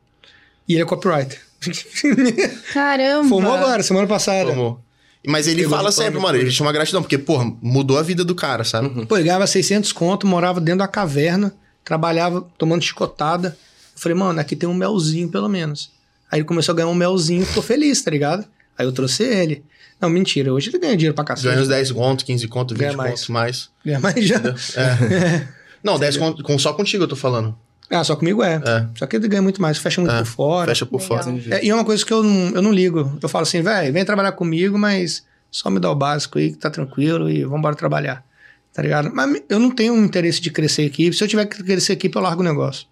[0.67, 1.41] E ele é copywriter.
[2.73, 3.27] Caramba!
[3.27, 4.51] Formou agora, semana passada.
[4.51, 4.79] Como-
[5.27, 7.01] Mas ele Pegou fala sempre, mano, existe uma gratidão.
[7.01, 9.05] Porque, porra, mudou a vida do cara, sabe?
[9.05, 11.53] Pô, ele ganhava 600 conto, morava dentro da caverna,
[11.83, 13.57] trabalhava tomando chicotada.
[13.99, 15.91] Eu falei, mano, aqui tem um melzinho pelo menos.
[16.31, 18.45] Aí ele começou a ganhar um melzinho, ficou feliz, tá ligado?
[18.77, 19.61] Aí eu trouxe ele.
[19.99, 21.49] Não, mentira, hoje ele ganha dinheiro pra cacete.
[21.49, 23.09] Ganha uns 10 conto, 15 conto, 20 Ganha mais.
[23.11, 23.69] contos mais.
[23.85, 24.37] Ganha mais já.
[24.37, 25.47] É.
[25.83, 27.53] Não, 10 conto com, só contigo eu tô falando.
[27.89, 28.61] Ah, só comigo é.
[28.65, 28.87] É.
[28.97, 30.67] Só que ele ganha muito mais, fecha muito É, por fora.
[30.71, 31.23] Fecha por Legal.
[31.23, 31.37] fora.
[31.55, 33.17] É, e é uma coisa que eu não, eu não ligo.
[33.21, 36.57] Eu falo assim, velho, vem trabalhar comigo, mas só me dá o básico aí que
[36.57, 38.23] tá tranquilo e vambora trabalhar.
[38.71, 39.09] Tá ligado?
[39.13, 41.15] Mas eu não tenho um interesse de crescer a equipe.
[41.17, 42.85] Se eu tiver que crescer a equipe, eu largo o negócio.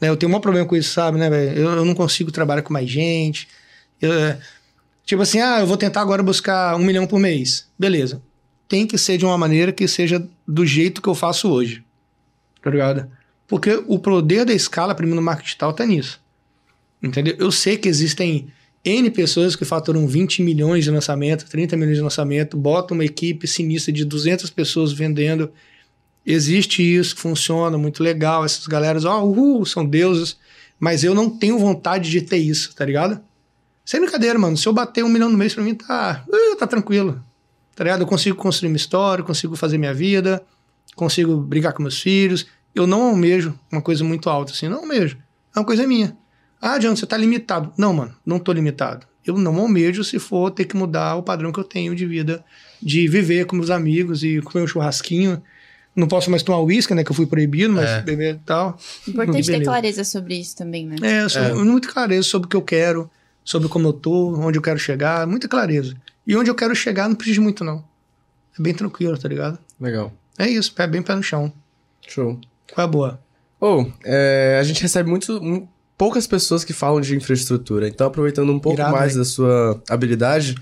[0.00, 1.58] Né, Eu tenho um problema com isso, sabe, né, velho?
[1.58, 3.48] Eu, eu não consigo trabalhar com mais gente.
[4.00, 4.38] Eu, é,
[5.04, 7.68] tipo assim, ah, eu vou tentar agora buscar um milhão por mês.
[7.78, 8.22] Beleza.
[8.68, 11.84] Tem que ser de uma maneira que seja do jeito que eu faço hoje.
[12.62, 13.10] Tá ligado?
[13.46, 16.20] Porque o poder da escala, pra mim, no marketing digital tá nisso.
[17.02, 17.34] Entendeu?
[17.38, 18.48] Eu sei que existem
[18.84, 23.46] N pessoas que faturam 20 milhões de lançamento, 30 milhões de lançamento, botam uma equipe
[23.46, 25.50] sinistra de 200 pessoas vendendo.
[26.24, 28.44] Existe isso, funciona, muito legal.
[28.44, 30.36] Essas galeras, ó, uhul, são deuses.
[30.78, 33.20] Mas eu não tenho vontade de ter isso, tá ligado?
[33.84, 34.56] Sem brincadeira, mano.
[34.56, 37.22] Se eu bater um milhão no mês pra mim, tá, uh, tá tranquilo.
[37.74, 38.02] Tá ligado?
[38.02, 40.42] Eu consigo construir minha história, consigo fazer minha vida,
[40.94, 42.46] consigo brigar com meus filhos.
[42.74, 45.18] Eu não almejo uma coisa muito alta, assim, não almejo.
[45.54, 46.16] É uma coisa minha.
[46.60, 47.72] Ah, John, você tá limitado.
[47.76, 49.06] Não, mano, não tô limitado.
[49.26, 52.44] Eu não almejo se for ter que mudar o padrão que eu tenho de vida,
[52.82, 55.42] de viver com meus amigos e comer um churrasquinho.
[56.00, 57.04] Não posso mais tomar uísque, né?
[57.04, 58.00] Que eu fui proibido, mas É.
[58.02, 58.78] beber e tal.
[59.06, 60.96] Importante ter clareza sobre isso também, né?
[61.02, 63.10] É, eu sou muito clareza sobre o que eu quero,
[63.44, 65.94] sobre como eu tô, onde eu quero chegar, muita clareza.
[66.26, 67.84] E onde eu quero chegar não precisa de muito, não.
[68.58, 69.58] É bem tranquilo, tá ligado?
[69.80, 70.12] Legal.
[70.38, 71.52] É isso, pé bem pé no chão.
[72.08, 72.38] Show.
[72.72, 73.20] Qual é a boa?
[73.60, 75.68] Ou, é, a gente recebe muito, mu-
[75.98, 77.86] poucas pessoas que falam de infraestrutura.
[77.88, 79.18] Então, aproveitando um pouco Irado, mais hein?
[79.18, 80.54] da sua habilidade,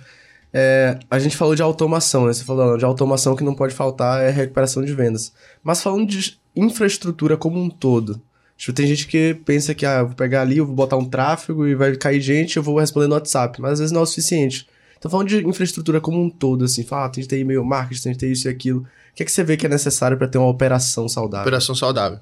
[0.53, 2.33] é, a gente falou de automação, né?
[2.33, 5.33] Você falou de automação que não pode faltar é recuperação de vendas.
[5.62, 8.20] Mas falando de infraestrutura como um todo.
[8.57, 11.75] Tipo, tem gente que pensa que, ah, vou pegar ali, vou botar um tráfego e
[11.77, 13.61] vai cair gente, eu vou responder no WhatsApp.
[13.61, 14.66] Mas às vezes não é o suficiente.
[14.99, 18.03] Então, falando de infraestrutura como um todo, assim, fala, ah, tem que ter e-mail marketing,
[18.03, 18.81] tem que ter isso e aquilo.
[18.81, 21.47] O que, é que você vê que é necessário para ter uma operação saudável?
[21.47, 22.19] Operação saudável.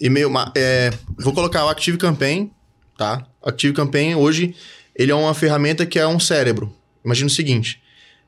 [0.00, 2.50] E-mail, ma- é, vou colocar o Active Campaign,
[2.96, 3.26] tá?
[3.42, 4.54] Active Campaign, hoje,
[4.94, 6.72] ele é uma ferramenta que é um cérebro.
[7.06, 7.80] Imagina o seguinte,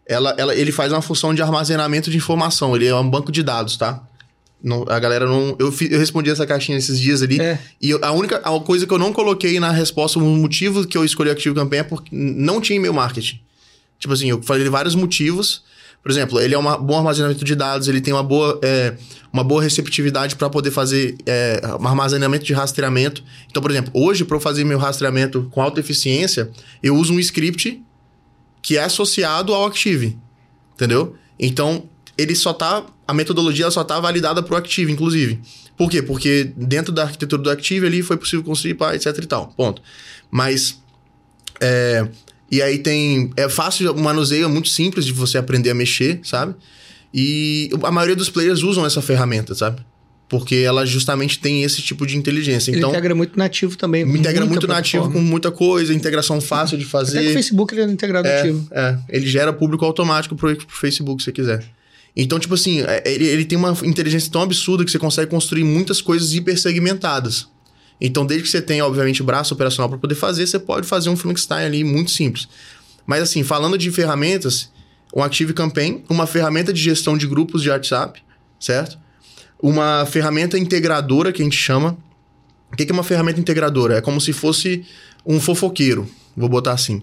[0.06, 3.42] ela, ela, ele faz uma função de armazenamento de informação, ele é um banco de
[3.42, 4.02] dados, tá?
[4.62, 5.54] Não- a galera não...
[5.58, 7.58] Eu, eu respondi essa caixinha esses dias ali, É.
[7.82, 10.96] e eu- a única a coisa que eu não coloquei na resposta, o motivo que
[10.96, 13.40] eu escolhi o Active Campaign é porque não tinha e-mail marketing.
[13.98, 15.62] Tipo assim, eu falei vários motivos.
[16.02, 18.94] Por exemplo, ele é um bom armazenamento de dados, ele tem uma boa, é,
[19.32, 23.22] uma boa receptividade para poder fazer é, um armazenamento de rastreamento.
[23.50, 26.50] Então, por exemplo, hoje, para eu fazer meu rastreamento com alta eficiência,
[26.82, 27.82] eu uso um script
[28.62, 30.16] que é associado ao Active.
[30.74, 31.16] Entendeu?
[31.38, 31.84] Então,
[32.16, 32.84] ele só tá.
[33.06, 35.40] A metodologia só tá validada pro Active, inclusive.
[35.76, 36.02] Por quê?
[36.02, 39.48] Porque dentro da arquitetura do Active ali foi possível construir, pá, etc e tal.
[39.56, 39.80] Ponto.
[40.30, 40.82] Mas.
[41.60, 42.06] É,
[42.50, 43.30] e aí tem.
[43.36, 46.54] É fácil, o manuseio é muito simples de você aprender a mexer, sabe?
[47.12, 49.80] E a maioria dos players usam essa ferramenta, sabe?
[50.28, 52.70] Porque ela justamente tem esse tipo de inteligência.
[52.70, 54.02] Ele Então, integra muito nativo também.
[54.02, 57.32] integra muito nativo com muita coisa, integração fácil de Até com o fazer.
[57.32, 58.68] Facebook ele é integrado É, nativo.
[58.70, 61.64] é, ele gera público automático pro, pro Facebook, se você quiser.
[62.14, 65.64] Então, tipo assim, é, ele, ele tem uma inteligência tão absurda que você consegue construir
[65.64, 67.48] muitas coisas hipersegmentadas.
[68.00, 71.16] Então, desde que você tenha, obviamente, braço operacional para poder fazer, você pode fazer um
[71.16, 72.46] Frankenstein ali muito simples.
[73.06, 74.70] Mas, assim, falando de ferramentas,
[75.12, 78.22] o Active Campaign, uma ferramenta de gestão de grupos de WhatsApp,
[78.60, 78.98] certo?
[79.60, 81.96] Uma ferramenta integradora que a gente chama.
[82.72, 83.98] O que é uma ferramenta integradora?
[83.98, 84.84] É como se fosse
[85.26, 87.02] um fofoqueiro, vou botar assim.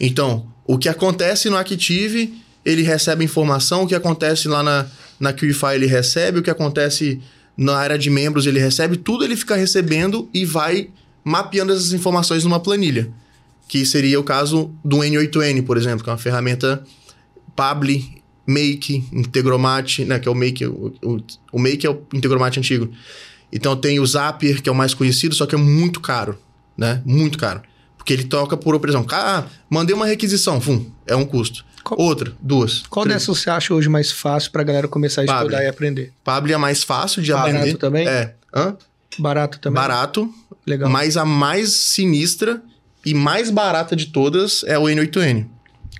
[0.00, 4.86] Então, o que acontece no Active, ele recebe informação, o que acontece lá na,
[5.18, 7.20] na QIFI ele recebe, o que acontece
[7.56, 10.90] na área de membros ele recebe, tudo ele fica recebendo e vai
[11.22, 13.08] mapeando essas informações numa planilha.
[13.66, 16.84] Que seria o caso do N8N, por exemplo, que é uma ferramenta
[17.56, 21.20] Pabli, Make, Integromat, né, que é o Make, o, o,
[21.52, 22.90] o Make é o Integromat antigo.
[23.52, 26.38] Então tem o Zapier, que é o mais conhecido, só que é muito caro,
[26.76, 27.00] né?
[27.04, 27.62] Muito caro.
[27.96, 29.06] Porque ele toca por operação.
[29.10, 31.64] Ah, mandei uma requisição, fum, é um custo.
[31.82, 32.82] Qual- Outra, duas.
[32.88, 33.20] Qual três.
[33.22, 35.44] dessas você acha hoje mais fácil pra galera começar a Pablo.
[35.48, 36.12] estudar e aprender?
[36.24, 37.76] Pabli é mais fácil de Barato aprender.
[37.78, 38.08] também?
[38.08, 38.34] É.
[38.54, 38.76] Hã?
[39.18, 39.80] Barato também?
[39.80, 40.28] Barato,
[40.66, 40.90] Legal.
[40.90, 42.62] mas a mais sinistra
[43.06, 45.46] e mais barata de todas é o N8N.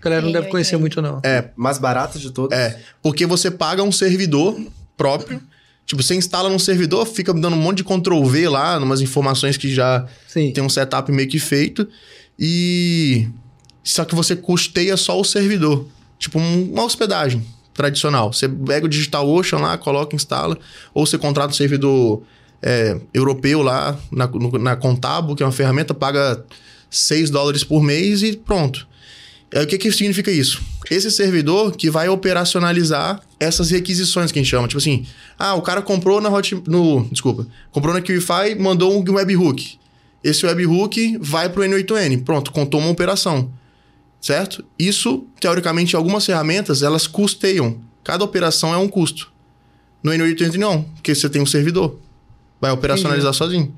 [0.09, 1.21] A galera não deve conhecer muito, não.
[1.23, 2.57] É, Mais barato de todos?
[2.57, 4.59] É, porque você paga um servidor
[4.97, 5.41] próprio.
[5.87, 9.57] Tipo, você instala num servidor, fica dando um monte de Ctrl V lá, umas informações
[9.57, 10.51] que já Sim.
[10.53, 11.87] tem um setup meio que feito.
[12.39, 13.29] E.
[13.83, 15.87] Só que você custeia só o servidor.
[16.19, 17.45] Tipo, um- uma hospedagem
[17.75, 18.33] tradicional.
[18.33, 20.57] Você pega o DigitalOcean lá, coloca, instala.
[20.95, 22.23] Ou você contrata um servidor
[22.63, 26.43] é, europeu lá na, no- na Contabo, que é uma ferramenta, paga
[26.89, 28.89] 6 dólares por mês e pronto.
[29.55, 30.61] É, o que, que significa isso?
[30.91, 34.67] Esse servidor que vai operacionalizar essas requisições que a gente chama.
[34.67, 35.07] Tipo assim,
[35.39, 36.61] ah, o cara comprou na Hot...
[36.67, 37.47] No, desculpa.
[37.71, 39.79] Comprou na QIFI, mandou um webhook.
[40.25, 42.25] Esse webhook vai pro N8N.
[42.25, 43.49] Pronto, contou uma operação.
[44.21, 44.65] Certo?
[44.77, 47.79] Isso, teoricamente, algumas ferramentas, elas custeiam.
[48.03, 49.33] Cada operação é um custo.
[50.03, 51.97] No N8N não, porque você tem um servidor.
[52.61, 53.39] Vai operacionalizar Entendi.
[53.39, 53.75] sozinho.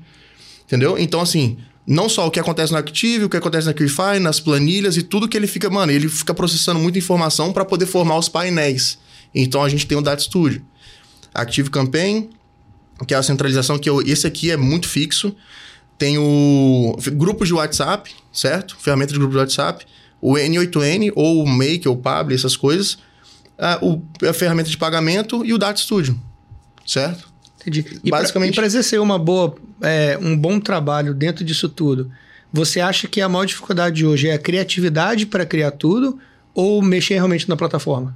[0.65, 0.97] Entendeu?
[0.97, 4.41] Então, assim, não só o que acontece no Active, o que acontece na QIFI, nas
[4.41, 8.17] planilhas e tudo que ele fica, mano, ele fica processando muita informação para poder formar
[8.17, 8.99] os painéis.
[9.33, 10.61] Então a gente tem o Data Studio.
[11.33, 12.29] Active Campaign,
[13.07, 15.33] que é a centralização que eu, esse aqui é muito fixo.
[15.97, 18.75] Tem o grupos de WhatsApp, certo?
[18.79, 19.85] Ferramenta de grupo de WhatsApp,
[20.19, 22.97] o N8N ou o Make ou o Pable, essas coisas.
[23.57, 26.19] A, o, a ferramenta de pagamento e o Data Studio,
[26.85, 27.29] certo?
[27.67, 27.99] Entendi.
[28.03, 28.55] E Basicamente.
[28.55, 32.09] Para exercer uma boa, é, um bom trabalho dentro disso tudo,
[32.51, 36.17] você acha que a maior dificuldade hoje é a criatividade para criar tudo
[36.53, 38.15] ou mexer realmente na plataforma?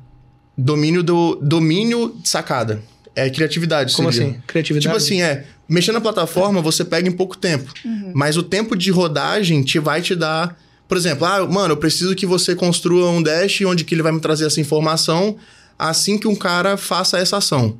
[0.57, 2.81] Domínio do domínio de sacada.
[3.13, 3.93] É criatividade.
[3.93, 4.29] Como seria.
[4.29, 4.41] assim?
[4.47, 4.83] Criatividade?
[4.83, 5.45] Tipo assim, é.
[5.67, 7.73] Mexer na plataforma você pega em pouco tempo.
[7.83, 8.11] Uhum.
[8.15, 10.57] Mas o tempo de rodagem te vai te dar.
[10.87, 14.11] Por exemplo, ah, mano, eu preciso que você construa um dash onde que ele vai
[14.11, 15.37] me trazer essa informação
[15.77, 17.77] assim que um cara faça essa ação.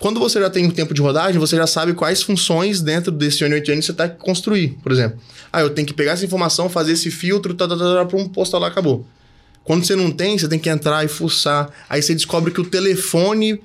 [0.00, 3.44] Quando você já tem um tempo de rodagem, você já sabe quais funções dentro desse
[3.44, 5.20] N8N você está que construir, por exemplo.
[5.52, 8.16] Ah, eu tenho que pegar essa informação, fazer esse filtro, tá, tá, tá, tá para
[8.16, 9.04] um postar lá, acabou.
[9.62, 11.68] Quando você não tem, você tem que entrar e fuçar.
[11.86, 13.60] Aí você descobre que o telefone.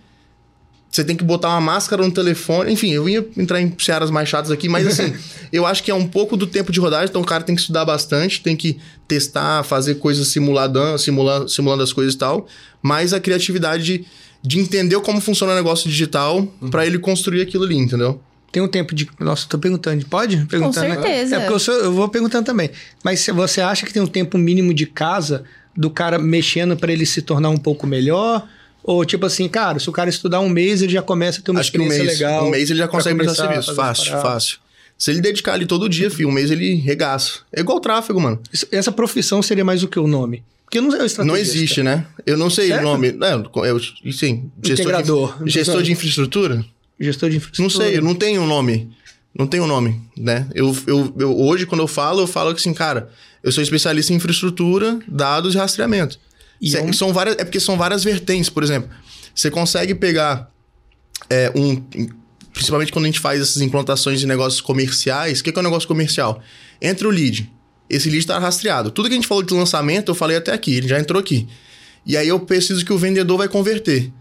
[0.92, 2.72] Você tem que botar uma máscara no telefone.
[2.74, 5.16] Enfim, eu ia entrar em searas mais chatas aqui, mas assim,
[5.54, 7.62] eu acho que é um pouco do tempo de rodagem, então o cara tem que
[7.62, 12.46] estudar bastante, tem que testar, fazer coisas simulando, simulando, simulando as coisas e tal.
[12.82, 14.06] Mas a criatividade de
[14.46, 16.70] de entender como funciona o negócio digital uhum.
[16.70, 18.22] para ele construir aquilo ali, entendeu?
[18.52, 19.10] Tem um tempo de.
[19.20, 20.06] Nossa, tô perguntando.
[20.06, 20.46] Pode?
[20.46, 21.36] Perguntando, Com certeza.
[21.36, 22.70] É porque eu, sou, eu vou perguntando também.
[23.04, 25.44] Mas você acha que tem um tempo mínimo de casa
[25.76, 28.48] do cara mexendo para ele se tornar um pouco melhor?
[28.82, 31.52] Ou tipo assim, cara, se o cara estudar um mês, ele já começa a ter
[31.52, 32.48] uma Acho experiência um mês, legal.
[32.48, 33.76] Um mês ele já consegue prestar serviço.
[33.76, 34.58] Fácil, fácil.
[34.98, 37.40] Se ele dedicar ali todo dia, filho, um mês ele regaça.
[37.52, 38.40] É igual tráfego, mano.
[38.54, 40.44] Isso, essa profissão seria mais o que o nome?
[40.76, 42.06] Porque não é o Não existe, né?
[42.26, 43.10] Eu não sei o nome.
[43.10, 43.80] É, eu,
[44.12, 45.44] sim, gestor Integrador.
[45.44, 46.66] De, gestor de infraestrutura?
[47.00, 47.86] Gestor de infraestrutura.
[47.86, 48.92] Não sei, não tem um nome.
[49.38, 50.48] Não tem um nome, né?
[50.54, 53.10] Eu, eu, eu, hoje, quando eu falo, eu falo que assim, cara,
[53.44, 56.20] eu sou especialista em infraestrutura, dados e rastreamento.
[56.62, 56.92] E é, um...
[56.94, 58.90] são várias, é porque são várias vertentes, por exemplo.
[59.34, 60.50] Você consegue pegar
[61.30, 61.82] é, um.
[62.54, 65.40] Principalmente quando a gente faz essas implantações de negócios comerciais.
[65.40, 66.42] O que é, que é um negócio comercial?
[66.82, 67.50] Entra o lead
[67.96, 68.92] esse lead está rastreado.
[68.92, 71.48] Tudo que a gente falou de lançamento, eu falei até aqui, ele já entrou aqui.
[72.06, 74.12] E aí eu preciso que o vendedor vai converter.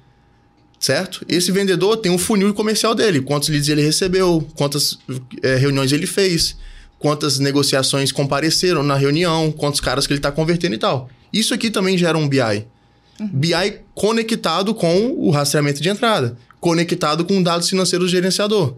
[0.79, 1.25] Certo?
[1.29, 3.21] Esse vendedor tem um funil comercial dele.
[3.21, 4.99] Quantos leads ele recebeu, quantas
[5.43, 6.57] é, reuniões ele fez,
[6.99, 11.09] quantas negociações compareceram na reunião, quantos caras que ele está convertendo e tal.
[11.33, 12.39] Isso aqui também gera um BI.
[13.19, 13.29] Uhum.
[13.33, 18.75] BI conectado com o rastreamento de entrada, conectado com dados financeiros do gerenciador.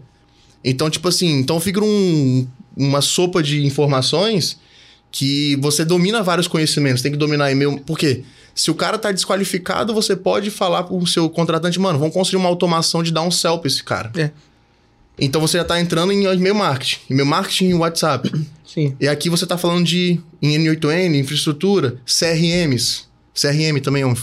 [0.63, 4.57] Então, tipo assim, então fica um, uma sopa de informações
[5.17, 7.79] que você domina vários conhecimentos, tem que dominar e-mail.
[7.79, 8.23] Por quê?
[8.53, 12.47] Se o cara tá desqualificado, você pode falar pro seu contratante, mano, vamos construir uma
[12.47, 14.11] automação de dar um sell pra esse cara.
[14.15, 14.29] É.
[15.17, 16.99] Então você já tá entrando em e-mail marketing.
[17.09, 18.31] E-mail marketing em WhatsApp.
[18.63, 18.95] Sim.
[18.99, 23.07] E aqui você tá falando de N8N, infraestrutura, CRMs.
[23.33, 24.13] CRM também é um,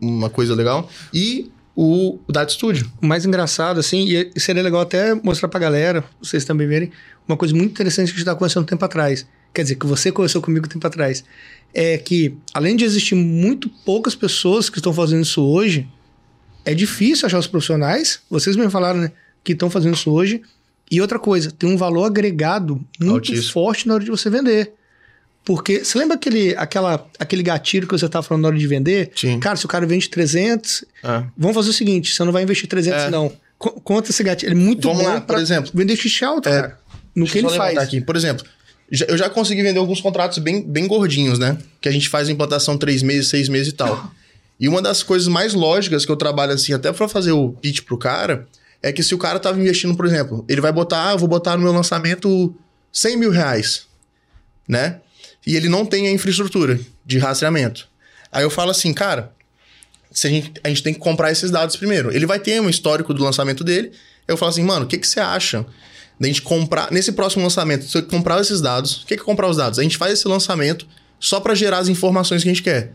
[0.00, 0.90] uma coisa legal.
[1.14, 2.90] E o, o Data Studio.
[3.00, 6.90] O mais engraçado, assim, e seria legal até mostrar pra galera, vocês também verem,
[7.28, 9.86] uma coisa muito interessante que a gente tá conversando um tempo atrás quer dizer, que
[9.86, 11.24] você conversou comigo tempo atrás,
[11.74, 15.88] é que além de existir muito poucas pessoas que estão fazendo isso hoje,
[16.64, 19.12] é difícil achar os profissionais, vocês me falaram, né,
[19.42, 20.42] que estão fazendo isso hoje.
[20.90, 23.52] E outra coisa, tem um valor agregado muito Altíssimo.
[23.52, 24.72] forte na hora de você vender.
[25.44, 29.10] Porque, você lembra aquele, aquela, aquele gatilho que você estava falando na hora de vender?
[29.16, 29.40] Sim.
[29.40, 31.24] Cara, se o cara vende 300, é.
[31.36, 33.10] vamos fazer o seguinte, você não vai investir 300 é.
[33.10, 33.32] não.
[33.58, 35.70] Conta esse gatilho, ele é muito vamos bom lá, por exemplo.
[35.72, 36.52] Vender x-alto, é.
[36.52, 36.78] cara.
[37.14, 37.78] No Deixa que ele faz.
[37.78, 38.00] Aqui.
[38.00, 38.44] Por exemplo,
[39.08, 41.56] eu já consegui vender alguns contratos bem, bem gordinhos, né?
[41.80, 44.12] Que a gente faz implantação três meses, seis meses e tal.
[44.60, 47.82] E uma das coisas mais lógicas que eu trabalho assim, até para fazer o pitch
[47.82, 48.46] pro cara,
[48.82, 51.56] é que se o cara tava investindo, por exemplo, ele vai botar, ah, vou botar
[51.56, 52.54] no meu lançamento
[52.92, 53.86] 100 mil reais,
[54.68, 55.00] né?
[55.46, 57.88] E ele não tem a infraestrutura de rastreamento.
[58.30, 59.32] Aí eu falo assim, cara,
[60.10, 62.14] se a, gente, a gente tem que comprar esses dados primeiro.
[62.14, 63.92] Ele vai ter um histórico do lançamento dele.
[64.28, 65.64] Eu falo assim, mano, o que, que você acha
[66.22, 66.92] da gente comprar.
[66.92, 69.02] Nesse próximo lançamento, você comprar esses dados.
[69.02, 69.80] O que é comprar os dados?
[69.80, 70.86] A gente faz esse lançamento
[71.18, 72.92] só para gerar as informações que a gente quer.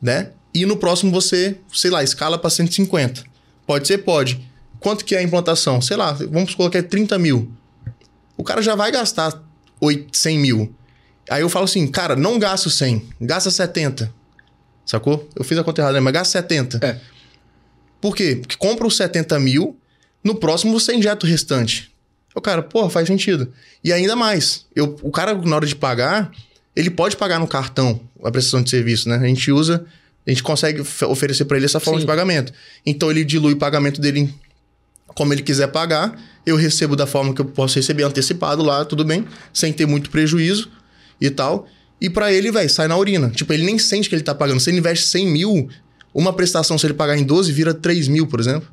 [0.00, 0.30] Né?
[0.54, 3.22] E no próximo você, sei lá, escala para 150.
[3.66, 3.98] Pode ser?
[3.98, 4.40] Pode.
[4.80, 5.82] Quanto que é a implantação?
[5.82, 7.52] Sei lá, vamos colocar 30 mil.
[8.34, 9.38] O cara já vai gastar
[10.10, 10.74] 100 mil.
[11.28, 14.10] Aí eu falo assim, cara, não gasto 100, gasta 70.
[14.86, 15.28] Sacou?
[15.36, 16.00] Eu fiz a conta errada, né?
[16.00, 16.80] mas gasta 70.
[16.82, 16.98] É.
[18.00, 18.36] Por quê?
[18.36, 19.78] Porque compra os 70 mil,
[20.24, 21.91] no próximo você injeta o restante.
[22.34, 23.52] O cara, porra, faz sentido.
[23.84, 26.30] E ainda mais, eu, o cara, na hora de pagar,
[26.74, 29.16] ele pode pagar no cartão a prestação de serviço, né?
[29.16, 29.84] A gente usa,
[30.26, 32.06] a gente consegue oferecer para ele essa forma Sim.
[32.06, 32.52] de pagamento.
[32.86, 34.32] Então ele dilui o pagamento dele
[35.14, 39.04] como ele quiser pagar, eu recebo da forma que eu posso receber antecipado lá, tudo
[39.04, 40.70] bem, sem ter muito prejuízo
[41.20, 41.66] e tal.
[42.00, 43.30] E pra ele, velho, sai na urina.
[43.30, 44.58] Tipo, ele nem sente que ele tá pagando.
[44.58, 45.68] Se ele investe 100 mil,
[46.12, 48.68] uma prestação, se ele pagar em 12, vira 3 mil, por exemplo.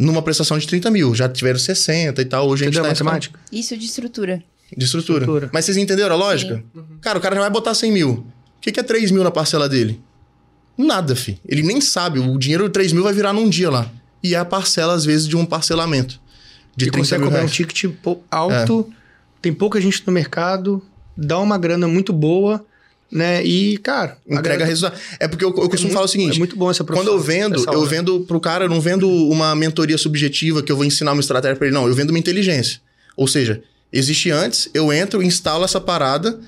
[0.00, 1.14] Numa prestação de 30 mil.
[1.14, 2.48] Já tiveram 60 e tal.
[2.48, 3.38] Hoje Entendeu a gente tá matemática?
[3.52, 4.42] Isso de estrutura.
[4.76, 5.18] de estrutura.
[5.20, 5.50] Estrutura.
[5.52, 6.64] Mas vocês entenderam a lógica?
[7.02, 8.10] Cara, o cara já vai botar 100 mil.
[8.10, 8.24] O
[8.60, 10.00] que, que é 3 mil na parcela dele?
[10.78, 11.38] Nada, fi.
[11.46, 12.18] Ele nem sabe.
[12.18, 13.90] O dinheiro de 3 mil vai virar num dia lá.
[14.22, 16.18] E é a parcela, às vezes, de um parcelamento.
[16.76, 17.56] De e 30 consegue mil cobrar um reais.
[17.56, 18.90] ticket pou- alto,
[19.42, 20.82] tem pouca gente no mercado,
[21.16, 22.64] dá uma grana muito boa,
[23.10, 23.44] né?
[23.44, 24.98] E, cara, Entrega resultado.
[25.18, 26.84] É porque eu, eu costumo muito- falar o seguinte: É muito bom essa.
[26.84, 30.70] Quando eu vendo, essa eu vendo pro cara, eu não vendo uma mentoria subjetiva que
[30.70, 31.86] eu vou ensinar uma estratégia pra ele, não.
[31.88, 32.80] Eu vendo uma inteligência.
[33.16, 33.62] Ou seja,
[33.92, 36.38] existe antes, eu entro, instalo essa parada,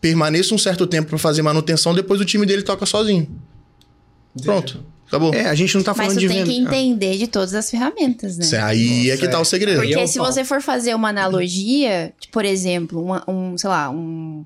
[0.00, 3.26] permaneço um certo tempo pra fazer manutenção, depois o time dele toca sozinho.
[4.42, 4.84] Pronto.
[5.08, 5.34] Acabou.
[5.34, 6.50] É, a gente não tá Mas falando tu de tem venda.
[6.70, 8.46] que entender de todas as ferramentas, né?
[8.62, 9.78] Aí é que tá o segredo.
[9.78, 10.26] É Porque o se pau.
[10.32, 14.44] você for fazer uma analogia, por exemplo, uma- um, sei lá, um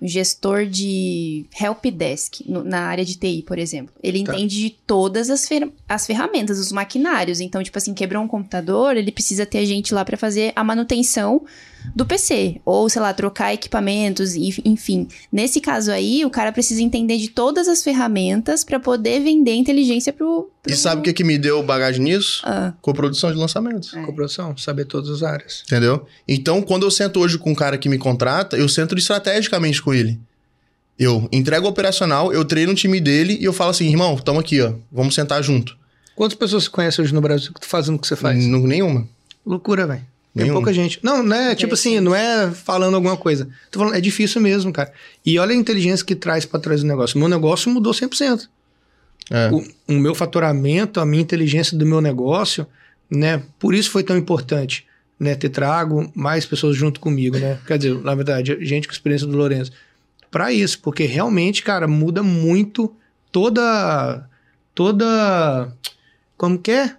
[0.00, 3.94] um gestor de helpdesk na área de TI, por exemplo.
[4.02, 4.34] Ele Tá.
[4.34, 7.40] entende de todas as, fer- as ferramentas, os maquinários.
[7.40, 11.44] Então, tipo assim, quebrou um computador, ele precisa ter gente lá para fazer a manutenção
[11.94, 12.60] do PC.
[12.64, 15.08] Ou, sei lá, trocar equipamentos, e- enfim.
[15.32, 20.12] Nesse caso aí, o cara precisa entender de todas as ferramentas para poder vender inteligência
[20.12, 20.50] pro...
[20.62, 20.72] pro...
[20.72, 22.42] E sabe o que, que me deu bagagem nisso?
[22.44, 23.94] Ah, Coprodução de lançamentos.
[23.94, 24.02] É.
[24.02, 25.62] Cooperação, saber todas as áreas.
[25.66, 26.04] Entendeu?
[26.26, 29.94] Então, quando eu sento hoje com um cara que me contrata, eu sento estrategicamente com
[29.94, 30.18] ele.
[30.98, 34.40] Eu entrego o operacional, eu treino o time dele e eu falo assim, irmão, tamo
[34.40, 34.72] aqui, ó.
[34.90, 35.76] Vamos sentar junto.
[36.14, 38.42] Quantas pessoas você conhece hoje no Brasil que tá fazendo o que você faz?
[38.42, 39.06] N- Nenhuma.
[39.44, 40.06] Loucura, velho.
[40.36, 40.56] Tem Nenhum.
[40.56, 41.00] pouca gente.
[41.02, 43.48] Não, não é tipo assim, não é falando alguma coisa.
[43.70, 44.92] Tô falando, é difícil mesmo, cara.
[45.24, 47.16] E olha a inteligência que traz pra trás do negócio.
[47.16, 48.46] O meu negócio mudou 100%.
[49.30, 49.50] É.
[49.50, 52.66] O, o meu faturamento, a minha inteligência do meu negócio,
[53.10, 53.42] né?
[53.58, 54.86] Por isso foi tão importante,
[55.18, 55.34] né?
[55.34, 57.58] Ter trago mais pessoas junto comigo, né?
[57.66, 59.72] Quer dizer, na verdade, gente com experiência do Lourenço.
[60.30, 62.94] Pra isso, porque realmente, cara, muda muito
[63.32, 64.28] toda.
[64.74, 65.72] Toda.
[66.36, 66.94] Como que é?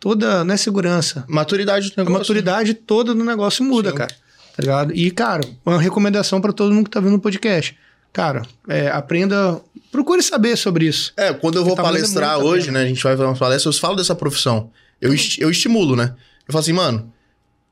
[0.00, 0.44] Toda.
[0.44, 1.24] Não é segurança.
[1.28, 2.18] Maturidade do A negócio.
[2.20, 3.96] maturidade toda do negócio muda, Sim.
[3.96, 4.10] cara.
[4.56, 4.92] Tá ligado?
[4.94, 7.76] E, cara, uma recomendação pra todo mundo que tá vendo o podcast.
[8.12, 9.60] Cara, é, aprenda.
[9.92, 11.12] Procure saber sobre isso.
[11.16, 12.80] É, quando eu vou Tá valendo palestrar a hoje, pena.
[12.80, 12.84] né?
[12.84, 14.70] A gente vai fazer uma palestra, eu falo dessa profissão.
[15.00, 16.14] Eu, esti- eu estimulo, né?
[16.46, 17.12] Eu falo assim, mano,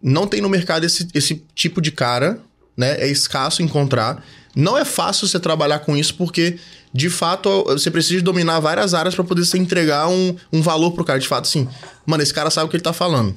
[0.02, 2.38] não tem no mercado esse, esse tipo de cara,
[2.76, 3.00] né?
[3.00, 4.24] É escasso encontrar.
[4.54, 6.58] Não é fácil você trabalhar com isso, porque,
[6.96, 11.04] de fato, você precisa dominar várias áreas para poder você entregar um, um valor pro
[11.04, 11.18] cara.
[11.18, 11.68] De fato, assim,
[12.06, 13.36] mano, esse cara sabe o que ele tá falando.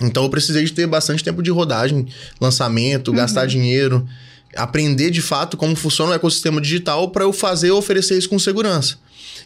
[0.00, 2.08] Então eu precisei de ter bastante tempo de rodagem,
[2.40, 4.04] lançamento, gastar dinheiro,
[4.56, 8.38] aprender de fato como funciona o ecossistema digital para eu fazer e oferecer isso com
[8.38, 8.96] segurança.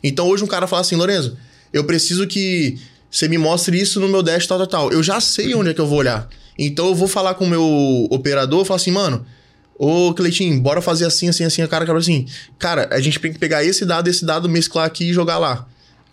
[0.02, 1.36] Então hoje um cara fala assim, Lorenzo,
[1.74, 2.78] eu preciso que
[3.10, 4.92] você me mostre isso no meu dash tal, tal, tal.
[4.92, 6.26] Eu já sei onde é que eu vou olhar.
[6.58, 9.26] Então eu vou falar com o meu operador, falar assim, mano,
[9.78, 11.62] ô Cleitinho, bora fazer assim, assim, assim.
[11.62, 12.26] O cara fala assim,
[12.58, 15.66] cara, a gente tem que pegar esse dado, esse dado, mesclar aqui e jogar lá.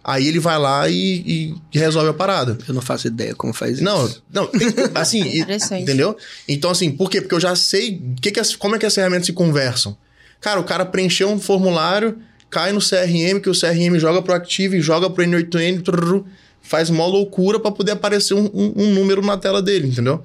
[0.04, 2.58] Aí ele vai lá e, e resolve a parada.
[2.68, 3.84] Eu não faço ideia como faz isso.
[3.84, 4.50] Não, não,
[4.94, 5.42] assim, e-
[5.82, 6.18] entendeu?
[6.48, 7.22] Então, assim, por quê?
[7.22, 9.96] Porque eu já sei que que as- como é que as ferramentas se conversam.
[10.42, 12.18] Cara, o cara preencheu um formulário,
[12.50, 16.24] cai no CRM, que o CRM joga pro Active, joga pro N8N, trrr,
[16.62, 20.22] faz uma loucura para poder aparecer um, um- um número na tela dele, entendeu?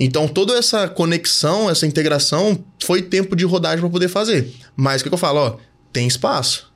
[0.00, 4.54] Então, toda essa conexão, essa integração, foi tempo de rodagem para poder fazer.
[4.76, 5.40] Mas o que, que eu falo?
[5.40, 5.56] Ó,
[5.92, 6.72] tem espaço,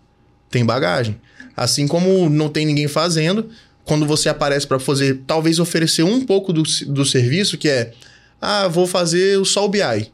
[0.51, 1.21] tem bagagem.
[1.57, 3.49] Assim como não tem ninguém fazendo,
[3.85, 7.93] quando você aparece para fazer, talvez oferecer um pouco do, do serviço, que é,
[8.41, 10.11] ah, vou fazer o Sol BI,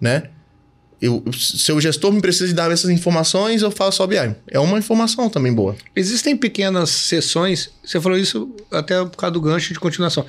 [0.00, 0.30] né?
[1.00, 4.34] Eu, se o gestor me precisa de dar essas informações, eu faço Sol BI.
[4.48, 5.76] É uma informação também boa.
[5.94, 10.24] Existem pequenas sessões, você falou isso até por causa do gancho de continuação.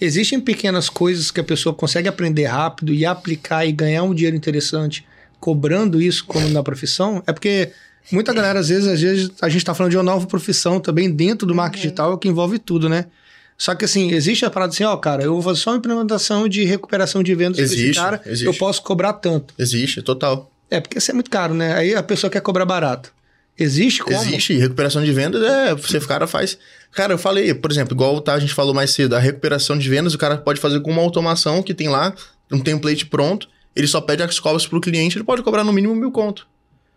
[0.00, 4.36] Existem pequenas coisas que a pessoa consegue aprender rápido e aplicar e ganhar um dinheiro
[4.36, 5.04] interessante
[5.42, 7.20] cobrando isso como na profissão?
[7.26, 7.72] É porque
[8.12, 11.10] muita galera, às vezes, às vezes a gente está falando de uma nova profissão também
[11.10, 13.06] dentro do marketing digital que envolve tudo, né?
[13.56, 16.48] Só que assim, existe a parada assim, ó, cara, eu vou fazer só uma implementação
[16.48, 18.46] de recuperação de vendas Existe, cara, existe.
[18.46, 19.54] eu posso cobrar tanto.
[19.58, 20.50] Existe, total.
[20.70, 21.74] É, porque isso é muito caro, né?
[21.74, 23.12] Aí a pessoa quer cobrar barato.
[23.58, 24.16] Existe como?
[24.16, 24.54] Existe.
[24.54, 26.58] Recuperação de vendas, é, você cara faz.
[26.90, 29.88] Cara, eu falei, por exemplo, igual tá, a gente falou mais cedo, a recuperação de
[29.88, 32.14] vendas, o cara pode fazer com uma automação que tem lá,
[32.50, 33.48] um template pronto.
[33.76, 36.46] ele só pede as cobras pro cliente, ele pode cobrar no mínimo mil conto.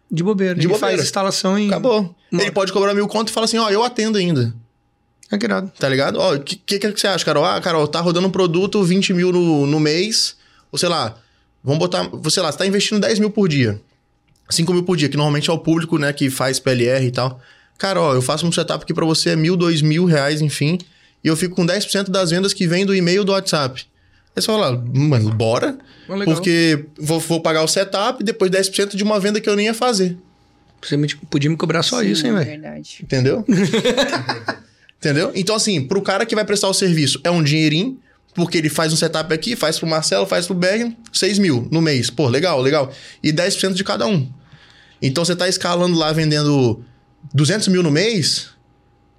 [0.09, 0.55] De bobeira.
[0.55, 0.95] De ele bobeira.
[0.95, 1.67] faz instalação em.
[1.67, 2.15] Acabou.
[2.31, 4.53] Ele pode cobrar mil conto e fala assim, ó, eu atendo ainda.
[5.31, 5.71] É que irado.
[5.79, 6.19] Tá ligado?
[6.19, 7.43] Ó, o que, que, que você acha, Carol?
[7.45, 10.35] Ah, Carol, tá rodando um produto 20 mil no, no mês,
[10.71, 11.17] ou sei lá,
[11.63, 13.79] vamos botar, sei lá, você tá investindo 10 mil por dia.
[14.49, 17.39] 5 mil por dia, que normalmente é o público, né, que faz PLR e tal.
[17.77, 20.77] Cara, ó, eu faço um setup aqui pra você, é mil, dois mil reais, enfim,
[21.23, 23.83] e eu fico com 10% das vendas que vem do e-mail do WhatsApp.
[24.35, 25.77] Aí você fala, mano, bora?
[26.07, 26.23] Ah.
[26.25, 29.65] Porque vou, vou pagar o setup e depois 10% de uma venda que eu nem
[29.65, 30.15] ia fazer.
[30.81, 32.45] Você me- podia me cobrar só isso, hein, Sim, velho?
[32.61, 32.99] verdade.
[33.01, 33.43] Entendeu?
[34.97, 35.31] Entendeu?
[35.35, 37.99] Então, assim, pro cara que vai prestar o serviço, é um dinheirinho,
[38.33, 41.81] porque ele faz um setup aqui, faz pro Marcelo, faz pro Bergen, 6 mil no
[41.81, 42.09] mês.
[42.09, 42.91] Pô, legal, legal.
[43.23, 44.27] E 10% de cada um.
[45.01, 46.83] Então, você tá escalando lá, vendendo
[47.33, 48.47] 200 mil no mês,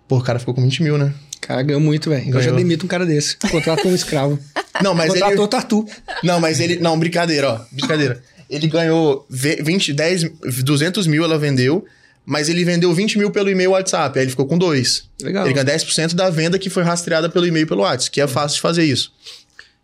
[0.08, 1.12] pô, o cara ficou com 20 mil, né?
[1.40, 2.34] Cara, ganhou muito, velho.
[2.34, 3.36] Eu já demito um cara desse.
[3.36, 4.36] Contrata um escravo.
[4.82, 5.20] Não, mas ele...
[5.20, 5.86] Contratou tatu.
[6.22, 6.76] Não, mas ele...
[6.80, 7.60] Não, brincadeira, ó.
[7.70, 8.20] Brincadeira.
[8.50, 10.24] Ele ganhou ve- 20, 10,
[10.64, 11.84] 200 mil ela vendeu,
[12.26, 14.18] mas ele vendeu 20 mil pelo e-mail WhatsApp.
[14.18, 15.04] Aí ele ficou com dois.
[15.22, 15.46] Legal.
[15.46, 18.56] Ele ganha 10% da venda que foi rastreada pelo e-mail pelo WhatsApp, que é fácil
[18.56, 19.12] de fazer isso.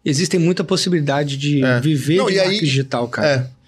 [0.05, 1.81] Existem muita possibilidade de É.
[1.81, 3.28] viver Não, de e aí- digital, cara.
[3.59, 3.62] É.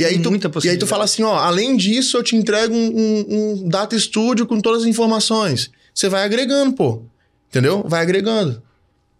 [0.00, 2.72] E aí, tu, Muita e aí tu fala assim, ó, além disso, eu te entrego
[2.72, 5.70] um, um- um data studio com todas as informações.
[5.92, 7.02] Você vai agregando, pô.
[7.50, 7.82] Entendeu?
[7.88, 8.62] Vai agregando.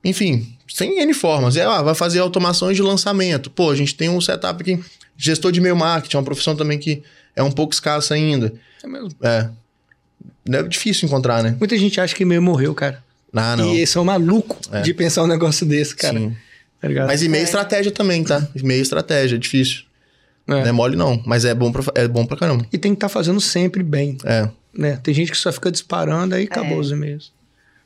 [0.04, 1.56] Enfim, tem N formas.
[1.56, 3.50] É, ó, vai fazer automações de lançamento.
[3.50, 4.78] Pô, a gente tem um setup aqui,
[5.16, 7.02] gestor de e-mail marketing, é uma profissão também que
[7.38, 8.52] é um pouco escassa ainda.
[8.82, 9.10] É mesmo.
[9.22, 9.48] É.
[10.50, 11.56] É difícil encontrar, né?
[11.58, 13.02] Muita gente acha que e-mail morreu, cara.
[13.34, 13.74] Ah, não.
[13.74, 14.80] E esse é um maluco É.
[14.82, 16.18] de pensar um negócio desse, cara.
[16.18, 16.36] Sim.
[16.80, 17.06] Tá?
[17.06, 18.46] Mas e-mail é estratégia também, tá?
[18.54, 19.82] E-mail estratégia, é difícil.
[20.46, 20.52] É.
[20.52, 21.22] Não é mole, não.
[21.26, 22.64] Mas é bom pra, é bom pra caramba.
[22.72, 24.48] E tem que estar fazendo sempre bem, É.
[24.72, 24.96] né?
[25.02, 26.80] Tem gente que só fica disparando, aí acabou É.
[26.80, 27.32] os e-mails.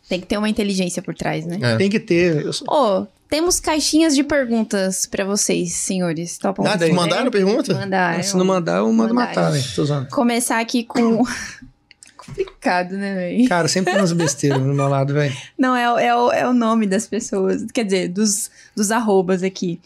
[0.08, 1.58] Tem que ter uma inteligência por trás, né?
[1.60, 1.76] é.
[1.76, 2.44] Tem que ter.
[2.44, 6.36] Eu sou- Ô, temos caixinhas de perguntas pra vocês, senhores.
[6.36, 6.92] Topam Ah, responder?
[6.92, 7.72] mandaram pergunta?
[7.72, 8.22] Mandaram.
[8.22, 9.36] Se não mandar, eu mando Mandaram.
[9.42, 9.64] matar, velho.
[9.74, 10.08] Tô usando.
[10.10, 11.24] Começar aqui com...
[12.14, 13.48] Complicado, né, velho?
[13.48, 15.34] Cara, sempre tem umas besteiras do meu lado, velho.
[15.58, 17.64] Não, é, o- é, o, é o nome das pessoas.
[17.72, 19.80] Quer dizer, dos, dos arrobas aqui.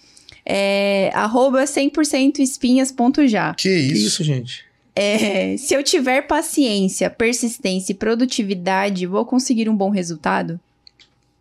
[0.44, 3.54] É arroba 100% espinhas.já.
[3.54, 4.06] Que Que isso?
[4.08, 4.64] isso, gente?
[4.94, 10.58] É, se eu tiver paciência, persistência e produtividade, vou conseguir um bom resultado?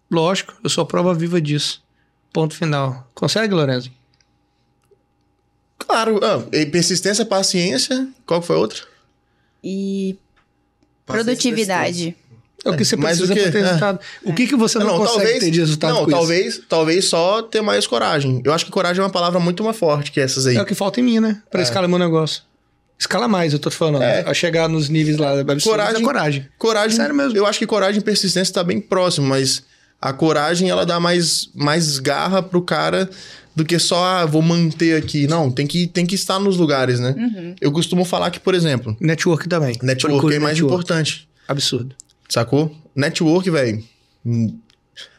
[0.10, 1.84] Lógico, eu sou a prova viva disso.
[2.36, 3.10] Ponto final.
[3.16, 3.90] Consegue, Lorenzo?
[5.80, 6.20] Claro.
[6.22, 8.10] Ah, e persistência, paciência.
[8.26, 8.80] Qual que foi a outra?
[9.64, 10.18] E
[11.06, 12.14] produtividade.
[12.66, 13.62] É o que você precisa ter É.
[13.62, 13.99] resultado.
[14.26, 16.18] O que, que você não, consegue ter de resultado Não, com isso?
[16.18, 18.41] talvez, talvez só ter mais coragem.
[18.44, 20.57] Eu acho que coragem é uma palavra muito mais forte que essas aí.
[20.57, 21.41] É o que falta em mim, né?
[21.49, 22.44] Pra escalar meu negócio.
[22.99, 24.03] Escala mais, eu tô te falando.
[24.03, 24.26] É.
[24.28, 26.02] A chegar nos níveis lá absurdos Coragem.
[26.02, 26.48] é coragem.
[26.57, 26.98] Coragem.
[26.98, 27.38] Sério mesmo.
[27.38, 29.64] Eu acho que coragem e persistência tá bem próximo, mas
[30.06, 33.10] a coragem ela dá mais, mais garra pro cara
[33.56, 35.26] do que só, ah, vou manter aqui.
[35.26, 37.15] Não, tem que, tem que estar nos lugares, né?
[37.18, 37.56] Uhum.
[37.60, 39.76] Eu costumo falar que, por exemplo, Network também.
[39.82, 40.76] network Procure é mais network.
[40.76, 41.27] importante.
[41.48, 41.95] Absurdo.
[42.30, 42.72] Sacou?
[42.95, 43.84] Network, velho.
[44.23, 44.60] Hum.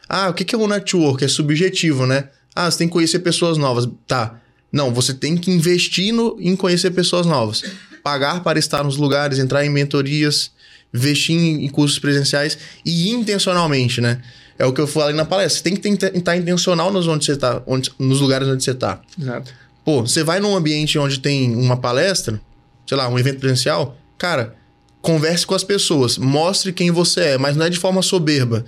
[0.07, 1.25] Ah, o que que é um network?
[1.25, 2.29] É subjetivo, né?
[2.55, 3.89] Ah, você tem que conhecer pessoas novas.
[4.07, 4.39] Tá.
[4.71, 7.61] Não, você tem que investir no, em conhecer pessoas novas.
[8.01, 10.49] Pagar para estar nos lugares, entrar em mentorias,
[10.93, 14.21] investir em, em cursos presenciais e intencionalmente, né?
[14.59, 15.57] É o que eu falei na palestra.
[15.57, 18.73] Você tem que tentar- estar intencional nos, onde você tá, onde, nos lugares onde você
[18.73, 18.99] tá.
[19.19, 19.53] Exato.
[19.85, 22.41] Pô, você vai num ambiente onde tem uma palestra,
[22.87, 24.55] sei lá, um evento presencial, cara,
[25.01, 28.65] converse com as pessoas, mostre quem você é, mas não é de forma soberba.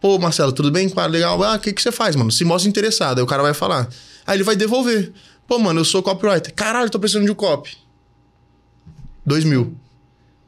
[0.00, 0.88] Pô, Marcelo, tudo bem?
[0.88, 1.42] Pá, legal.
[1.42, 2.30] Ah, o que, que você faz, mano?
[2.32, 3.18] Se mostra interessado.
[3.18, 3.88] Aí o cara vai falar.
[4.26, 5.12] Aí ele vai devolver.
[5.46, 6.52] Pô, mano, eu sou copywriter.
[6.54, 7.76] Caralho, tô precisando de um copy.
[9.24, 9.76] Dois mil.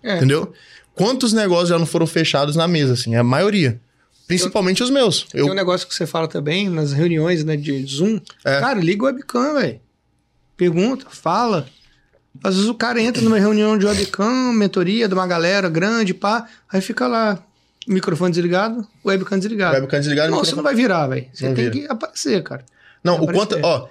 [0.02, 0.16] É.
[0.16, 0.52] Entendeu?
[0.94, 3.14] Quantos negócios já não foram fechados na mesa, assim?
[3.14, 3.80] A maioria.
[4.26, 5.24] Principalmente os meus.
[5.24, 8.18] Tem um Eu, negócio que você fala também nas reuniões né, de Zoom.
[8.44, 8.60] É.
[8.60, 9.80] Cara, liga o webcam, velho.
[10.56, 11.66] Pergunta, fala.
[12.42, 16.48] Às vezes o cara entra numa reunião de webcam, mentoria de uma galera grande, pá.
[16.72, 17.42] Aí fica lá,
[17.86, 19.74] microfone desligado, webcam desligado.
[19.74, 20.30] webcam desligado.
[20.30, 21.26] Não, microfone- você não vai virar, velho.
[21.32, 21.86] Você Não tem vira.
[21.86, 22.64] que aparecer, cara.
[23.02, 23.58] Não, o quanto.
[23.62, 23.88] Ó,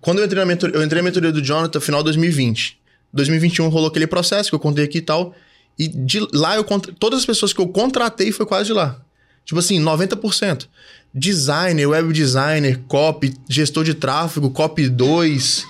[0.00, 2.78] quando eu entrei na mentoria, eu entrei na mentoria do Jonathan final de 2020.
[3.12, 5.34] 2021 rolou aquele processo que eu contei aqui e tal.
[5.78, 6.64] E de lá eu
[6.98, 9.00] todas as pessoas que eu contratei foi quase de lá.
[9.46, 10.66] Tipo assim, 90%.
[11.14, 15.66] Designer, web designer, copy, gestor de tráfego, copy 2.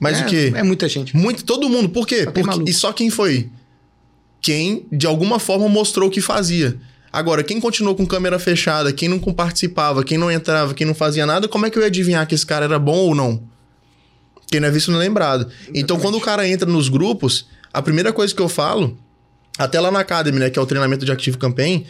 [0.00, 0.52] Mas é, o quê?
[0.56, 1.14] É muita gente.
[1.14, 1.88] Muito, todo mundo.
[1.90, 2.24] Por quê?
[2.24, 3.48] Só tem Porque, e só quem foi?
[4.40, 6.76] Quem, de alguma forma, mostrou o que fazia.
[7.12, 11.24] Agora, quem continuou com câmera fechada, quem não participava, quem não entrava, quem não fazia
[11.24, 13.42] nada, como é que eu ia adivinhar que esse cara era bom ou não?
[14.48, 15.48] Quem não é visto não é lembrado.
[15.74, 18.98] Então, quando o cara entra nos grupos, a primeira coisa que eu falo,
[19.58, 21.86] até lá na Academy, né, que é o treinamento de Active Campaign,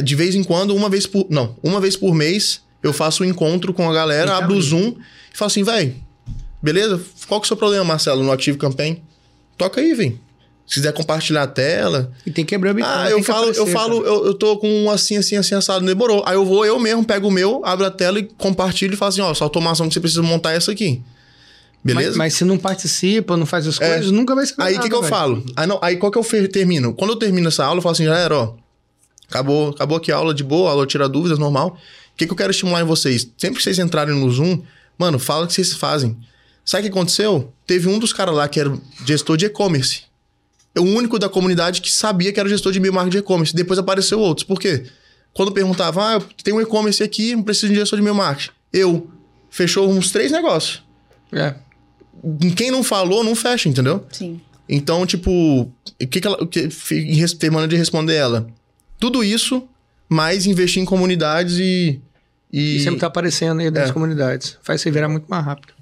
[0.00, 1.26] de vez em quando, uma vez por.
[1.30, 4.62] Não, uma vez por mês, eu faço um encontro com a galera, que abro o.
[4.62, 4.94] Zoom
[5.32, 5.96] e falo assim, véi,
[6.62, 7.00] Beleza?
[7.28, 9.00] Qual que é o seu problema, Marcelo, no Active Campaign?
[9.56, 10.18] Toca aí, vem.
[10.66, 12.10] Se quiser compartilhar a tela.
[12.26, 12.84] E tem que abrir o.
[12.84, 14.12] Ah, eu falo, eu aparecer, falo, cara.
[14.12, 16.24] eu, eu tô com um assim, assim, assim, assado, demorou.
[16.26, 19.10] Aí eu vou, eu mesmo pego o meu, abro a tela e compartilho e falo
[19.10, 21.00] assim, ó, essa automação que você precisa montar é essa aqui.
[21.84, 22.08] Beleza?
[22.08, 23.88] Mas, mas se não participa, não faz as É.
[23.90, 25.44] coisas, nunca vai ser Aí o que, que eu falo?
[25.54, 26.92] Aí, não, aí qual que eu termino?
[26.94, 28.54] Quando eu termino essa aula, eu falo assim, galera, ó,
[29.28, 31.78] acabou, acabou aqui a aula de boa, a aula tira dúvidas, normal.
[32.14, 33.30] O que, que eu quero estimular em vocês?
[33.36, 34.62] Sempre que vocês entrarem no Zoom,
[34.98, 36.16] mano, fala o que vocês fazem.
[36.64, 37.52] Sabe o que aconteceu?
[37.66, 40.02] Teve um dos caras lá que era gestor de e-commerce.
[40.74, 43.54] É o único da comunidade que sabia que era gestor de e-mail marketing de e-commerce.
[43.54, 44.44] Depois apareceu outros.
[44.44, 44.84] Por quê?
[45.32, 48.50] Quando perguntava, ah, eu tenho um e-commerce aqui, não preciso de gestor de e-mail marketing.
[48.72, 49.10] Eu.
[49.48, 50.82] Fechou uns três negócios.
[51.32, 51.54] É.
[52.56, 54.04] Quem não falou, não fecha, entendeu?
[54.10, 54.40] Sim.
[54.68, 56.46] Então, tipo, o que, que ela.
[56.46, 58.46] Que, em terminando de responder ela.
[58.98, 59.68] Tudo isso,
[60.08, 62.00] mais investir em comunidades e.
[62.52, 63.92] E, E sempre tá aparecendo aí das É.
[63.92, 64.58] comunidades.
[64.62, 65.74] Faz você virar muito mais rápido.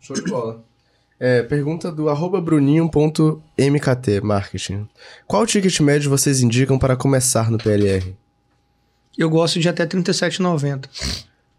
[0.00, 0.64] Show de bola.
[1.20, 4.88] É, pergunta do arroba bruninho.mkt marketing.
[5.26, 8.14] Qual ticket médio vocês indicam para começar no PLR?
[9.16, 10.88] Eu gosto de até R$ 37,90.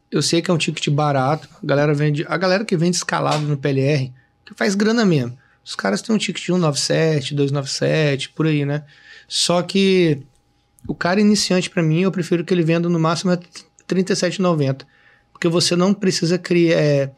[0.09, 1.47] Eu sei que é um ticket barato.
[1.61, 2.25] A galera vende.
[2.27, 4.11] A galera que vende escalado no PLR,
[4.45, 5.37] que faz grana mesmo.
[5.63, 8.83] Os caras têm um ticket de 197, 297, por aí, né?
[9.27, 10.21] Só que
[10.87, 13.41] o cara iniciante, pra mim, eu prefiro que ele venda no máximo a R$
[13.87, 14.81] 37,90.
[15.31, 16.77] Porque você não precisa criar.
[16.77, 17.11] é,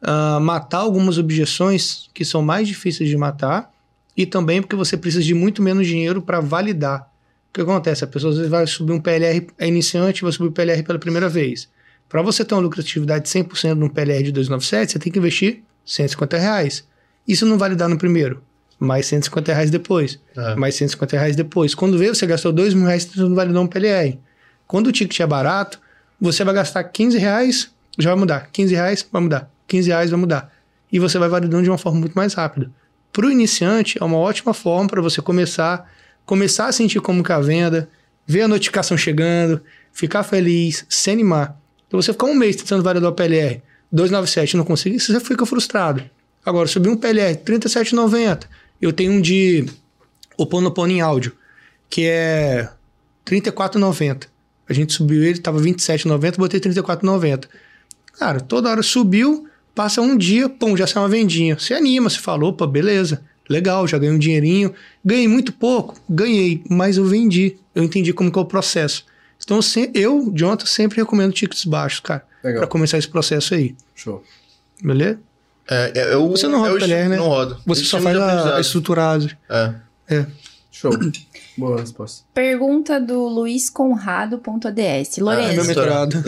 [0.00, 3.72] ah, matar algumas objeções que são mais difíceis de matar.
[4.16, 7.08] E também porque você precisa de muito menos dinheiro para validar.
[7.50, 8.04] O que acontece?
[8.04, 10.98] A pessoa às vezes vai subir um PLR, é iniciante, vai subir o PLR pela
[10.98, 11.68] primeira vez.
[12.08, 15.62] Para você ter uma lucratividade de 100% num PLR de 297, você tem que investir
[15.84, 16.86] 150 reais.
[17.26, 18.42] Isso não validar no primeiro,
[18.78, 20.54] mais 150 reais depois, É.
[20.54, 21.74] mais 150 reais depois.
[21.74, 24.18] Quando vê, você gastou 2 mil reais tentando validar um PLR.
[24.66, 25.80] Quando o ticket é barato,
[26.20, 28.48] você vai gastar 15 reais, já vai mudar.
[28.52, 29.50] 15 reais, vai mudar.
[29.66, 30.52] 15 reais, vai mudar.
[30.92, 32.70] E você vai validando de uma forma muito mais rápida.
[33.12, 35.90] Para o iniciante, é uma ótima forma para você começar,
[36.24, 37.88] começar a sentir como que é a venda,
[38.26, 39.60] ver a notificação chegando,
[39.92, 41.58] ficar feliz, se animar.
[41.88, 45.44] Então você ficar um mês tentando validar o PLR 297 e não conseguir, você fica
[45.46, 46.02] frustrado.
[46.44, 48.44] Agora, subir um PLR 37,90,
[48.80, 49.66] eu tenho um de
[50.36, 51.32] Oponopono em áudio,
[51.90, 52.68] que é
[53.26, 54.26] 34,90.
[54.68, 57.46] A gente subiu ele, tava 27,90, botei 34,90.
[58.18, 61.58] Cara, toda hora subiu, passa um dia, pum, já sai uma vendinha.
[61.58, 64.74] Você anima, você fala, opa, beleza, legal, já ganhei um dinheirinho.
[65.04, 67.56] Ganhei muito pouco, ganhei, mas eu vendi.
[67.74, 69.06] Eu entendi como que é o processo.
[69.42, 72.26] Então, se- eu, Jonathan, sempre recomendo tickets baixos, cara,
[72.58, 73.74] pra começar esse processo aí.
[73.94, 74.22] Show.
[74.82, 75.18] Beleza?
[75.70, 77.16] É, é, eu, Você não roda eu o PLR, né?
[77.16, 77.58] Não rodo.
[77.66, 79.30] Você só tipo faz a, estruturagem.
[79.50, 79.74] É.
[80.08, 80.26] É.
[80.72, 80.92] Show.
[81.58, 82.22] Boa resposta.
[82.32, 84.38] Pergunta do luizconrado.ds.
[84.38, 86.24] Ah, meu Lourenço, metrado.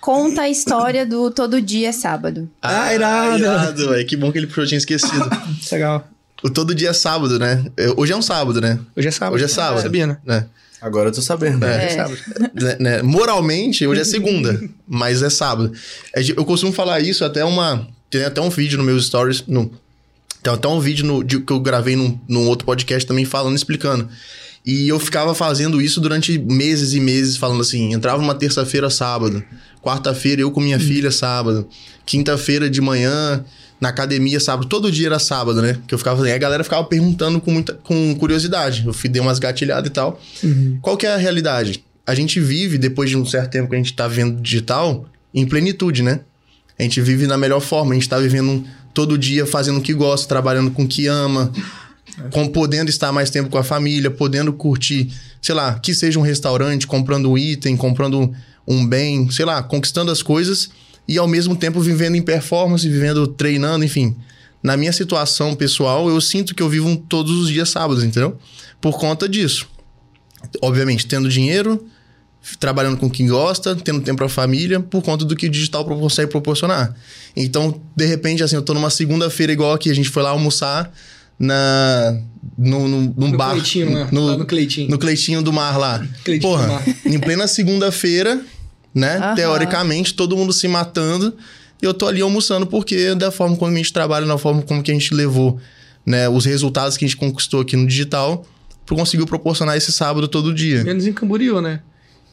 [0.00, 2.50] conta a história do Todo Dia é Sábado.
[2.60, 3.38] Ah, irado.
[3.38, 4.06] irado, velho.
[4.06, 5.30] Que bom que ele puxou, eu tinha esquecido.
[5.70, 6.08] Legal.
[6.42, 7.64] o todo dia é sábado, né?
[7.76, 8.78] Eu- Hoje é um sábado, né?
[8.96, 9.36] Hoje é sábado.
[9.36, 9.82] Hoje é sábado.
[9.82, 10.18] Sabia, né?
[10.24, 10.46] né?
[10.80, 11.64] Agora eu tô sabendo.
[11.64, 11.76] É.
[11.76, 12.18] Hoje é sábado.
[12.54, 15.72] né, né, Moralmente, hoje é segunda, mas é sábado.
[16.12, 17.86] É Eu costumo falar isso até uma.
[18.10, 19.44] Tem até um vídeo no meus stories.
[19.46, 19.70] No,
[20.42, 23.56] tem até um vídeo no- de- que eu gravei num, num outro podcast também falando,
[23.56, 24.08] explicando.
[24.64, 29.42] E eu ficava fazendo isso durante meses e meses, falando assim: entrava uma terça-feira, sábado.
[29.82, 31.68] Quarta-feira, eu com minha filha, sábado.
[32.04, 33.44] Quinta-feira de manhã,
[33.80, 34.68] na academia, sábado.
[34.68, 35.78] Todo dia era sábado, né?
[35.86, 36.30] Que eu ficava fazendo.
[36.32, 38.84] Aí a galera ficava perguntando com, muita, com curiosidade.
[38.84, 40.20] Eu fui, dei umas gatilhadas e tal.
[40.82, 41.84] Qual que é a realidade?
[42.04, 45.46] A gente vive, depois de um certo tempo que a gente tá vendo digital, em
[45.46, 46.20] plenitude, né?
[46.78, 49.94] A gente vive na melhor forma, a gente tá vivendo todo dia fazendo o que
[49.94, 51.52] gosta, trabalhando com o que ama,
[52.30, 56.22] com, podendo estar mais tempo com a família, podendo curtir, sei lá, que seja um
[56.22, 58.32] restaurante, comprando um item, comprando
[58.66, 60.70] um bem, sei lá, conquistando as coisas
[61.08, 64.16] e ao mesmo tempo vivendo em performance, vivendo treinando, enfim.
[64.62, 68.38] Na minha situação pessoal, eu sinto que eu vivo todos os dias sábados, entendeu?
[68.80, 69.68] Por conta disso.
[70.60, 71.86] Obviamente, tendo dinheiro,
[72.58, 76.30] trabalhando com quem gosta, tendo tempo pra família, por conta do que o digital consegue
[76.30, 76.94] proporcionar.
[77.36, 80.92] Então, de repente, assim, eu tô numa segunda-feira igual aqui, a gente foi lá almoçar
[81.38, 82.18] na
[82.56, 83.50] no, no, num No bar.
[83.50, 84.08] Cleitinho, né?
[84.10, 84.90] Lá no Cleitinho.
[84.90, 86.06] No Cleitinho do Mar lá.
[86.24, 86.84] Cleitinho Porra, Mar.
[87.04, 88.40] em plena segunda-feira,
[88.94, 89.16] né?
[89.16, 89.34] Aham.
[89.34, 91.34] Teoricamente, todo mundo se matando.
[91.82, 94.82] E eu tô ali almoçando porque da forma como a gente trabalha, da forma como
[94.82, 95.60] que a gente levou,
[96.06, 96.28] né?
[96.28, 98.46] Os resultados que a gente conquistou aqui no digital,
[98.88, 100.82] conseguiu proporcionar esse sábado todo dia.
[100.84, 101.80] Menos em Camboriú, né?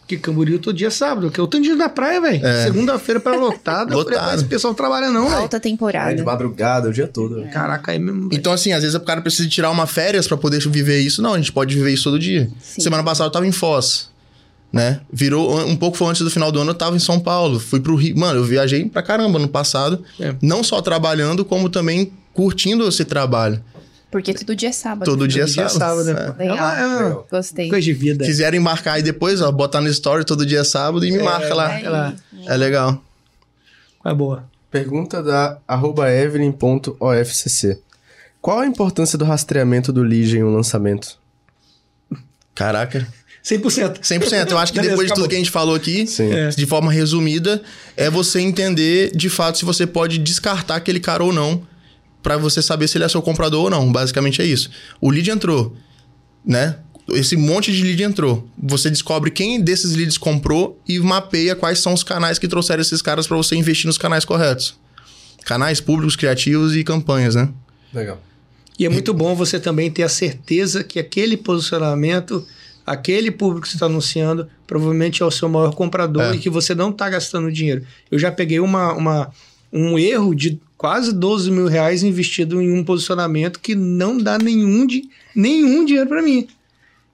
[0.04, 2.42] Porque Camboriú todo dia é sábado, que eu tô dia na praia, velho.
[2.64, 3.96] Segunda-feira pra lotada.
[3.96, 4.30] Lotado.
[4.30, 5.42] "Pô, esse pessoal não trabalha não, velho.
[5.44, 6.24] Alta É, de temporada.
[6.24, 7.36] madrugada, o dia todo.
[7.36, 7.50] velho.
[7.52, 8.28] Caraca, aí mesmo.
[8.30, 8.38] velho.
[8.38, 11.22] Então, assim, às vezes o cara precisa tirar uma férias pra poder viver isso.
[11.22, 12.50] Não, a gente pode viver isso todo dia.
[12.62, 12.82] Sim.
[12.82, 14.12] Semana passada eu tava em Foz.
[14.74, 15.02] né?
[15.12, 17.80] Virou um pouco foi antes do final do ano, eu tava em São Paulo, fui
[17.80, 18.18] pro Rio.
[18.18, 20.34] Mano, eu viajei pra caramba no passado, É.
[20.42, 23.64] não só trabalhando, como também curtindo esse trabalho.
[24.14, 25.04] Porque todo dia é sábado.
[25.10, 26.04] Todo dia é Todo dia é sábado.
[26.06, 26.46] sábado, É.
[26.48, 27.28] É uma, é uma Legal.
[27.30, 27.68] Gostei.
[27.70, 28.24] coisa de vida.
[28.24, 31.54] Quiserem marcar aí depois, ó, botar no story todo dia é sábado e me marca
[31.54, 31.80] lá.
[31.80, 32.16] Ela
[32.46, 33.04] É legal.
[34.06, 34.46] é boa.
[34.70, 35.58] Pergunta da
[36.24, 37.80] evelyn.ofcc.
[38.42, 41.18] Qual a importância do rastreamento do lead em um lançamento?
[42.54, 43.08] Caraca.
[43.44, 44.00] 100%.
[44.02, 44.52] 100%.
[44.52, 45.30] Eu acho que Beleza, depois de tudo acabou.
[45.30, 46.32] que a gente falou aqui, Sim.
[46.32, 46.50] É.
[46.50, 47.62] de forma resumida,
[47.98, 51.62] é você entender de fato se você pode descartar aquele cara ou não,
[52.24, 53.92] pra você saber se ele é seu comprador ou não.
[53.92, 54.70] Basicamente é isso.
[55.00, 55.76] O lead entrou,
[56.44, 56.80] né?
[57.10, 58.48] Esse monte de lead entrou.
[58.58, 63.02] Você descobre quem desses leads comprou e mapeia quais são os canais que trouxeram esses
[63.02, 64.76] caras pra você investir nos canais corretos.
[65.44, 67.50] Canais públicos, criativos e campanhas, né?
[67.94, 68.20] Legal.
[68.80, 72.48] E é muito bom você também ter a certeza que aquele posicionamento,
[72.86, 76.36] aquele público que você está anunciando, provavelmente é o seu maior comprador É.
[76.36, 77.86] e que você não está gastando dinheiro.
[78.10, 79.30] Eu já peguei uma, uma,
[79.74, 84.86] um erro de quase 12 mil reais investido em um posicionamento que não dá nenhum,
[84.86, 85.04] de,
[85.36, 86.48] nenhum dinheiro para mim.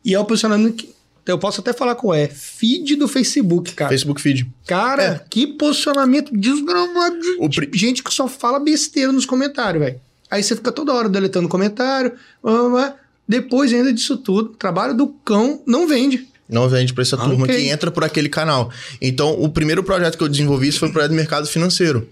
[0.04, 0.94] E é o posicionamento que.
[1.26, 2.28] Eu posso até falar qual é.
[2.28, 3.90] Feed do Facebook, cara.
[3.90, 4.48] Facebook Feed.
[4.66, 5.22] Cara, É.
[5.30, 10.00] que posicionamento desgramado de pri- gente que só fala besteira nos comentários, velho.
[10.32, 12.14] Aí você fica toda hora deletando comentário.
[12.42, 12.96] blá, blá, blá.
[13.28, 16.28] Depois ainda disso tudo, trabalho do cão não vende.
[16.50, 18.72] Não vende para essa Ah, turma que entra por aquele canal.
[19.00, 22.10] Então, o primeiro projeto que eu desenvolvi isso foi o projeto de mercado financeiro.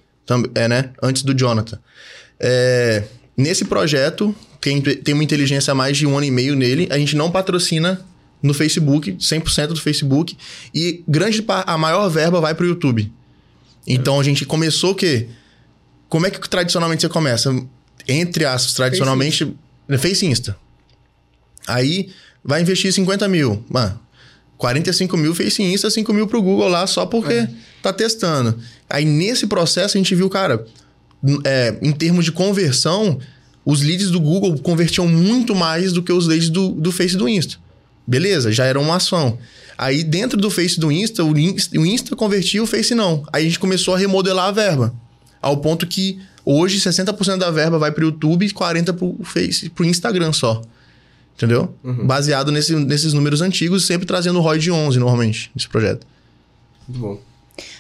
[0.56, 0.92] É, né?
[1.02, 1.80] Antes do Jonathan.
[2.40, 3.04] É,
[3.36, 6.88] nesse projeto, tem, tem uma inteligência há mais de um ano e meio nele.
[6.92, 8.06] A gente não patrocina
[8.42, 10.38] no Facebook, 100% do Facebook.
[10.74, 13.12] E grande a maior verba vai para o YouTube.
[13.86, 15.30] Então, a gente começou o quê?
[16.10, 17.56] Como é que tradicionalmente você começa?
[18.08, 19.56] Entre aspas, tradicionalmente...
[19.98, 20.58] Face Insta.
[21.66, 22.10] Aí
[22.44, 23.64] vai investir 50 mil.
[23.70, 23.98] Mano,
[24.58, 27.48] 45 mil Face Insta, 5 mil pro Google lá só porque
[27.82, 28.60] tá testando.
[28.90, 30.66] Aí nesse processo a gente viu, cara,
[31.46, 33.20] é, em termos de conversão,
[33.66, 37.18] os leads do Google convertiam muito mais do que os leads do, do Face e
[37.18, 37.56] do Insta.
[38.06, 39.38] Beleza, já era uma ação.
[39.78, 43.24] Aí dentro do Face do Insta, o Insta, o Insta convertia, o Face não.
[43.34, 44.94] Aí a gente começou a remodelar a verba.
[45.42, 49.86] Ao ponto que hoje 60% da verba vai pro YouTube e 40% pro Face, pro
[49.86, 50.62] Instagram só.
[51.36, 51.76] Entendeu?
[52.08, 56.08] Baseado nesse- nesses números antigos, sempre trazendo o ROI de 11 normalmente, nesse projeto.
[56.88, 57.22] Muito bom.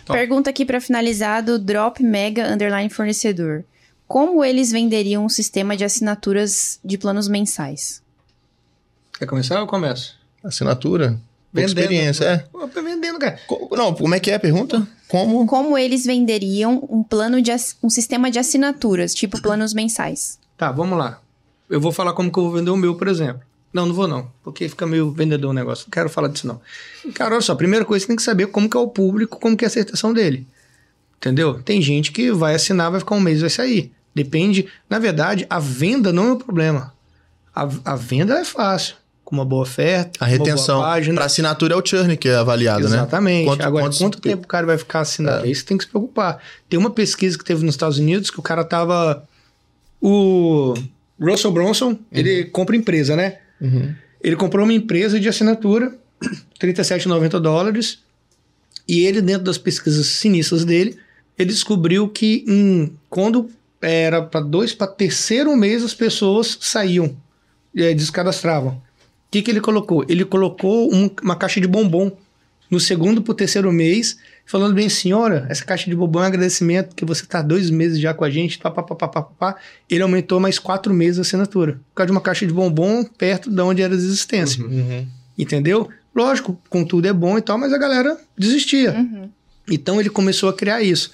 [0.07, 3.63] Pergunta aqui pra finalizar do Drop Mega Underline Fornecedor.
[4.07, 8.01] Como eles venderiam um sistema de assinaturas de planos mensais?
[9.19, 10.15] Quer começar ou eu começo?
[10.43, 11.09] Assinatura?
[11.09, 11.21] Pouca
[11.67, 11.79] Vendendo.
[11.79, 12.81] experiência, é.
[12.81, 13.39] Vendendo, cara.
[13.47, 14.87] Co- Não, como é que é a pergunta?
[15.07, 15.45] Como?
[15.47, 17.51] Como eles venderiam um plano de
[17.81, 20.37] um sistema de assinaturas, tipo planos mensais?
[20.57, 21.19] Tá, vamos lá.
[21.69, 23.41] Eu vou falar como que eu vou vender o meu, por exemplo.
[23.77, 25.85] Não, não vou não, porque fica meio vendedor o negócio.
[25.85, 26.59] Não quero falar disso não.
[27.13, 29.55] Cara, olha só, primeira coisa, você tem que saber como que é o público, como
[29.55, 30.47] que é a aceitação dele.
[31.17, 31.61] Entendeu?
[31.63, 33.91] Tem gente que vai assinar, vai ficar um mês vai sair.
[34.15, 34.67] Depende.
[34.89, 36.93] Na verdade, a venda não é o problema.
[37.55, 38.95] A, a venda é fácil.
[39.23, 40.79] Com uma boa oferta, A retenção.
[41.15, 42.95] Para assinatura é o churn que é avaliado, né?
[42.95, 43.45] Exatamente.
[43.45, 45.45] Quanto- Agora, quantos- quanto tempo o cara vai ficar assinado?
[45.45, 45.53] É.
[45.53, 46.41] Você tem que se preocupar.
[46.69, 49.23] Tem uma pesquisa que teve nos Estados Unidos que o cara tava.
[50.01, 50.73] O
[51.19, 53.39] Russell Bronson, ele compra empresa, né?
[53.59, 53.93] Uhum.
[54.21, 55.97] Ele comprou uma empresa de assinatura,
[56.59, 57.99] 37,90 dólares.
[58.87, 60.97] E ele, dentro das pesquisas sinistras dele,
[61.37, 63.49] ele descobriu que em- quando
[63.81, 67.15] era para dois, para terceiro mês, as pessoas saíam,
[67.75, 68.71] é, descadastravam.
[68.73, 68.81] O
[69.29, 70.05] que, que ele colocou?
[70.07, 72.11] Ele colocou um- uma caixa de bombom
[72.71, 74.17] no segundo para o terceiro mês,
[74.47, 77.99] falando bem, senhora, essa caixa de bombom é um agradecimento que você está dois meses
[77.99, 79.55] já com a gente, pá, pá, pá, pá, pá, pá, pá.
[79.89, 81.73] Ele aumentou mais quatro meses a assinatura.
[81.73, 84.63] Por causa de uma caixa de bombom perto de onde era a existência.
[84.63, 85.05] Uhum.
[85.37, 85.89] Entendeu?
[86.15, 88.93] Lógico, contudo é bom e tal, mas a galera desistia.
[88.93, 89.29] Uhum.
[89.69, 91.11] Então ele começou a criar isso.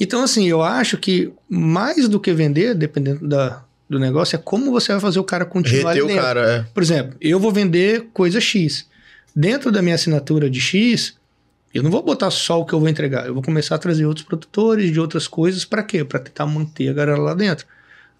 [0.00, 4.70] Então, assim, eu acho que mais do que vender, dependendo da, do negócio, é como
[4.70, 6.22] você vai fazer o cara continuar Reter ali o dentro.
[6.22, 6.66] cara, é.
[6.72, 8.86] Por exemplo, eu vou vender coisa X.
[9.34, 11.16] Dentro da minha assinatura de X,
[11.72, 13.26] eu não vou botar só o que eu vou entregar.
[13.26, 15.64] Eu vou começar a trazer outros produtores de outras coisas.
[15.64, 16.04] Para quê?
[16.04, 17.66] Para tentar manter a galera lá dentro.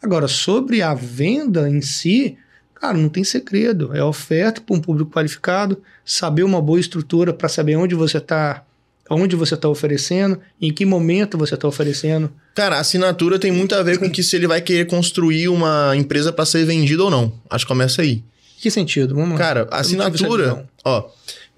[0.03, 2.37] Agora, sobre a venda em si,
[2.75, 3.91] cara, não tem segredo.
[3.95, 8.65] É oferta para um público qualificado, saber uma boa estrutura para saber onde você está
[9.11, 12.31] onde você está oferecendo, em que momento você está oferecendo.
[12.55, 15.97] Cara, a assinatura tem muito a ver com que se ele vai querer construir uma
[15.97, 17.33] empresa para ser vendida ou não.
[17.49, 18.23] Acho que começa aí.
[18.61, 19.15] Que sentido?
[19.15, 19.39] Vamos lá.
[19.39, 20.69] Cara, assinatura.
[20.85, 21.09] Ó,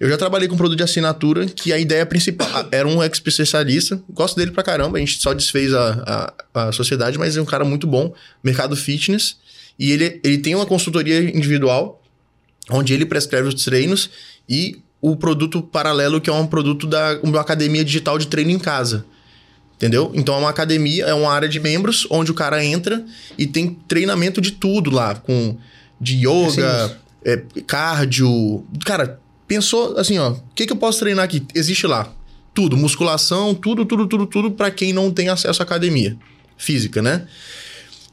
[0.01, 4.01] eu já trabalhei com produto de assinatura que a ideia principal era um expert especialista.
[4.09, 4.97] Gosto dele pra caramba.
[4.97, 8.11] A gente só desfez a, a, a sociedade, mas é um cara muito bom.
[8.43, 9.37] Mercado fitness.
[9.77, 12.01] E ele, ele tem uma consultoria individual,
[12.71, 14.09] onde ele prescreve os treinos
[14.49, 18.57] e o produto paralelo, que é um produto da uma academia digital de treino em
[18.57, 19.05] casa.
[19.75, 20.11] Entendeu?
[20.15, 23.05] Então é uma academia, é uma área de membros onde o cara entra
[23.37, 25.55] e tem treinamento de tudo lá, com
[25.99, 27.37] de yoga, é,
[27.67, 28.65] cardio.
[28.83, 29.20] Cara,
[29.51, 31.45] pensou assim, ó, o que, que eu posso treinar aqui?
[31.53, 32.09] Existe lá.
[32.53, 36.15] Tudo, musculação, tudo, tudo, tudo, tudo para quem não tem acesso à academia
[36.57, 37.27] física, né?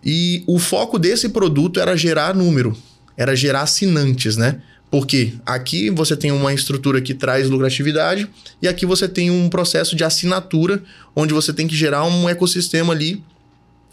[0.04, 2.76] E o foco desse produto era gerar número,
[3.16, 4.60] era gerar assinantes, né?
[4.90, 8.28] Porque aqui você tem uma estrutura que traz lucratividade
[8.60, 10.82] e aqui você tem um processo de assinatura
[11.14, 13.22] onde você tem que gerar um ecossistema ali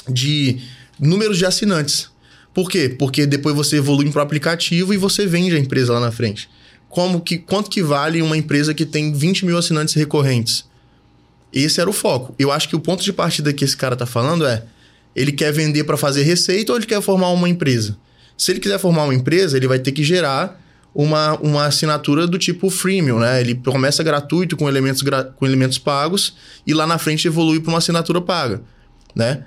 [0.09, 0.57] de
[0.99, 2.09] números de assinantes.
[2.55, 2.89] Por quê?
[2.89, 6.49] Porque depois você evolui para o aplicativo e você vende a empresa lá na frente.
[6.95, 10.63] Como que, quanto que vale uma empresa que tem 20 mil assinantes recorrentes?
[11.51, 12.33] Esse era o foco.
[12.39, 14.63] Eu acho que o ponto de partida que esse cara tá falando é
[15.13, 17.97] ele quer vender para fazer receita ou ele quer formar uma empresa?
[18.37, 20.57] Se ele quiser formar uma empresa, ele vai ter que gerar
[20.93, 23.41] uma, uma assinatura do tipo freemium, né?
[23.41, 25.03] Ele começa gratuito com elementos,
[25.35, 28.61] com elementos pagos e lá na frente evolui para uma assinatura paga,
[29.13, 29.43] né?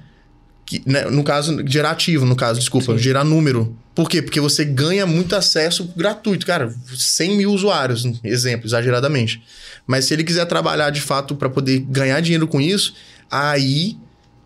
[0.66, 1.04] Que, né?
[1.04, 2.98] No caso, gerar ativo, no caso, desculpa, Sim.
[2.98, 3.74] gerar número.
[3.98, 4.22] Por quê?
[4.22, 6.72] Porque você ganha muito acesso gratuito, cara.
[6.96, 9.42] 100 mil usuários, exemplo, exageradamente.
[9.88, 12.94] Mas se ele quiser trabalhar de fato para poder ganhar dinheiro com isso,
[13.28, 13.96] aí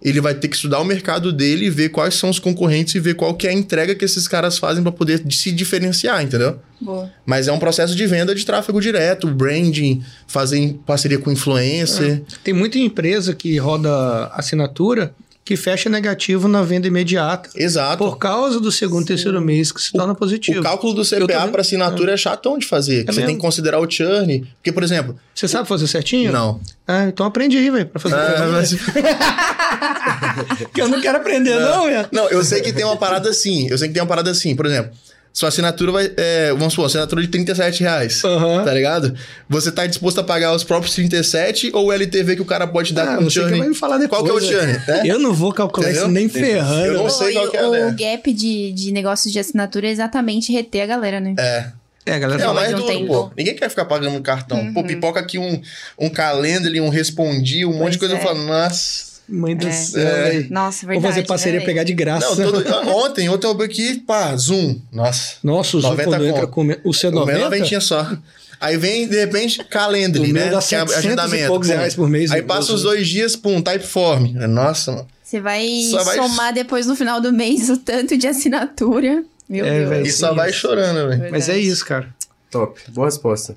[0.00, 2.98] ele vai ter que estudar o mercado dele e ver quais são os concorrentes e
[2.98, 6.58] ver qual que é a entrega que esses caras fazem para poder se diferenciar, entendeu?
[6.80, 7.12] Boa.
[7.26, 12.22] Mas é um processo de venda de tráfego direto, branding, fazer parceria com influencer.
[12.26, 12.36] É.
[12.42, 17.50] Tem muita empresa que roda assinatura que fecha negativo na venda imediata.
[17.56, 17.98] Exato.
[17.98, 20.60] Por causa do segundo, e terceiro mês que se torna positivo.
[20.60, 22.14] O cálculo do CPA para assinatura é.
[22.14, 23.00] é chatão de fazer.
[23.02, 23.26] É você mesmo?
[23.26, 24.46] tem que considerar o churn.
[24.56, 25.18] Porque, por exemplo.
[25.34, 26.30] Você sabe fazer certinho?
[26.30, 26.60] Não.
[26.86, 28.14] Ah, então aprende aí, velho, pra fazer.
[28.14, 28.72] É, mas...
[30.72, 32.08] que eu não quero aprender, não, não, velho.
[32.12, 33.68] Não, eu sei que tem uma parada assim.
[33.68, 34.54] Eu sei que tem uma parada assim.
[34.54, 34.92] Por exemplo,
[35.32, 36.12] sua assinatura vai.
[36.16, 38.22] É, vamos supor, assinatura de 37 reais.
[38.22, 38.64] Uhum.
[38.64, 39.14] Tá ligado?
[39.48, 42.92] Você tá disposto a pagar os próprios 37 ou o LTV que o cara pode
[42.92, 43.58] dar ah, com o churn?
[43.58, 44.22] vai me falar depois.
[44.22, 44.72] Qual que é o churn?
[44.88, 45.06] É?
[45.06, 46.04] Eu não vou calcular Entendeu?
[46.04, 46.86] isso nem ferrando.
[46.86, 47.86] Eu não sei qual que é.
[47.86, 51.34] O gap de, de negócios de assinatura é exatamente reter a galera, né?
[51.38, 51.66] É.
[52.04, 53.30] É, a galera é, mais um duro, pô.
[53.36, 54.58] Ninguém quer ficar pagando cartão.
[54.58, 54.74] Uhum.
[54.74, 55.62] Pô, pipoca aqui um,
[55.96, 58.14] um calendar, um respondi, um monte pois de coisa.
[58.14, 58.18] É.
[58.18, 59.11] Eu falo, nossa.
[59.28, 59.72] Mãe do é.
[59.72, 60.02] céu.
[60.02, 60.46] É.
[60.50, 61.02] Nossa, verdade.
[61.02, 61.66] Vou fazer parceria né?
[61.66, 62.34] pegar de graça.
[62.34, 64.80] Não, todo, ontem, ontem eu abri aqui, pá, Zoom.
[64.92, 65.36] Nossa.
[65.42, 66.66] Nossa, o Zoom quando entra com...
[66.84, 67.38] O seu 90?
[67.38, 68.16] O meu 90 só.
[68.60, 70.50] Aí vem, de repente, Calendly, né?
[70.50, 71.44] Dá que é agendamento.
[71.44, 72.30] E poucos reais por mês.
[72.30, 74.34] Aí passa os dois dias, pum, Typeform.
[74.48, 75.08] Nossa, mano.
[75.22, 75.66] Você vai,
[76.04, 79.24] vai somar depois no final do mês o tanto de assinatura.
[79.48, 79.88] Meu é, Deus.
[79.88, 80.36] Véio, e só isso.
[80.36, 81.32] vai chorando, velho.
[81.32, 82.06] Mas é isso, cara.
[82.50, 82.80] Top.
[82.90, 83.56] Boa resposta.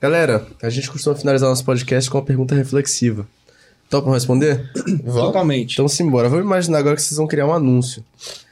[0.00, 3.26] Galera, a gente costuma finalizar nosso podcast com uma pergunta reflexiva.
[3.90, 4.70] Topam responder?
[5.04, 5.72] Totalmente.
[5.72, 6.28] Então simbora.
[6.28, 8.04] Vamos imaginar agora que vocês vão criar um anúncio.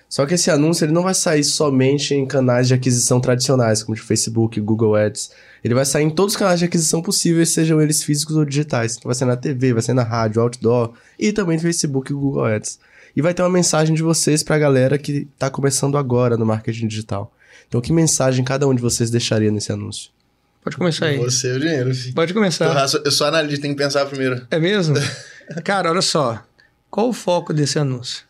[0.09, 3.94] Só que esse anúncio ele não vai sair somente em canais de aquisição tradicionais, como
[3.94, 5.31] de Facebook, Google Ads.
[5.62, 8.97] Ele vai sair em todos os canais de aquisição possíveis, sejam eles físicos ou digitais.
[8.97, 12.15] Então vai ser na TV, vai ser na rádio, outdoor e também no Facebook e
[12.15, 12.81] Google Ads.
[13.15, 16.47] E vai ter uma mensagem de vocês para a galera que está começando agora no
[16.47, 17.32] marketing digital.
[17.69, 20.10] Então, que mensagem cada um de vocês deixaria nesse anúncio?
[20.62, 21.18] Pode começar aí.
[21.18, 22.14] Você é o dinheiro, filho.
[22.14, 22.86] Pode começar.
[23.05, 24.47] Eu sou analista, tem que pensar primeiro.
[24.51, 24.97] É mesmo?
[25.64, 26.43] Cara, olha só.
[26.90, 28.24] Qual o foco desse anúncio?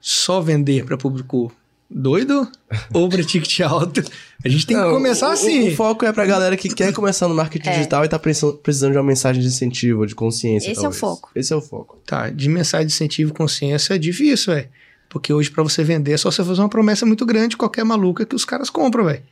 [0.00, 1.52] Só vender para público
[1.88, 2.50] doido
[2.92, 4.02] ou para ticket alto?
[4.44, 5.68] A gente tem que Não, começar o, assim.
[5.68, 7.72] O, o, foco é para galera que quer começar no marketing é.
[7.74, 10.70] digital e tá precisando de uma mensagem de incentivo, de consciência.
[10.70, 11.02] Esse talvez.
[11.02, 11.30] é o foco.
[11.34, 12.00] Esse é o foco.
[12.06, 14.68] Tá, de mensagem de incentivo e consciência é difícil, velho.
[15.08, 18.24] Porque hoje, para você vender, é só você fazer uma promessa muito grande, qualquer maluca
[18.24, 19.22] que os caras compram, velho.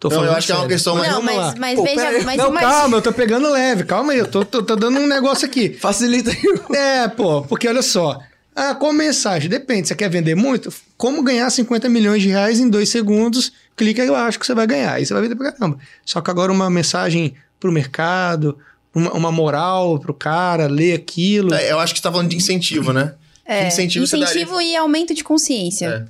[0.00, 0.46] Tô não, eu acho sério.
[0.46, 1.12] que é uma questão mais.
[1.12, 2.24] Não, mas, mas Pô, veja.
[2.24, 2.72] Mas não, imagina...
[2.72, 5.74] calma, eu tô pegando leve, calma aí, eu tô, tô, tô dando um negócio aqui.
[5.78, 6.76] Facilita aí.
[6.76, 8.18] É, pô, porque olha só.
[8.56, 9.50] Ah, qual mensagem?
[9.50, 9.88] Depende.
[9.88, 10.72] Você quer vender muito?
[10.96, 13.52] Como ganhar 50 milhões de reais em dois segundos?
[13.76, 14.94] Clica eu acho que você vai ganhar.
[14.94, 15.78] Aí você vai vender pra caramba.
[16.04, 18.58] Só que agora uma mensagem pro mercado,
[18.94, 21.52] uma, uma moral pro cara, ler aquilo.
[21.54, 23.14] É, eu acho que você tá falando de incentivo, né?
[23.44, 25.86] É, incentivo, incentivo e aumento de consciência.
[25.86, 26.04] É.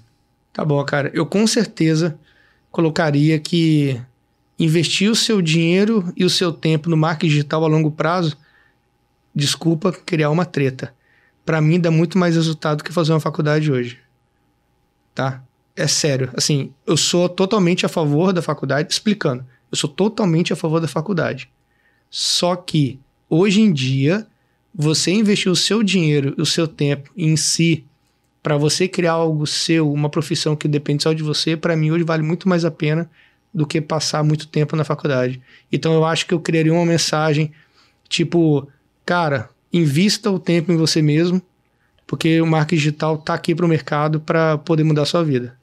[0.53, 1.11] Tá bom, cara.
[1.13, 2.17] Eu com certeza
[2.71, 4.01] colocaria que
[4.59, 8.37] investir o seu dinheiro e o seu tempo no marketing digital a longo prazo,
[9.35, 10.95] desculpa criar uma treta.
[11.45, 13.99] Para mim dá muito mais resultado que fazer uma faculdade hoje.
[15.15, 15.43] Tá?
[15.75, 16.31] É sério.
[16.35, 19.45] Assim, eu sou totalmente a favor da faculdade, explicando.
[19.71, 21.49] Eu sou totalmente a favor da faculdade.
[22.11, 24.27] Só que hoje em dia,
[24.75, 27.85] você investir o seu dinheiro e o seu tempo em si
[28.43, 32.05] para você criar algo seu, uma profissão que depende só de você, para mim hoje
[32.05, 33.11] vale muito mais a pena
[33.53, 35.41] do que passar muito tempo na faculdade.
[35.71, 37.53] Então eu acho que eu criaria uma mensagem
[38.09, 38.69] tipo,
[39.05, 41.41] cara, invista o tempo em você mesmo,
[42.07, 45.57] porque o marketing digital tá aqui para o mercado para poder mudar a sua vida.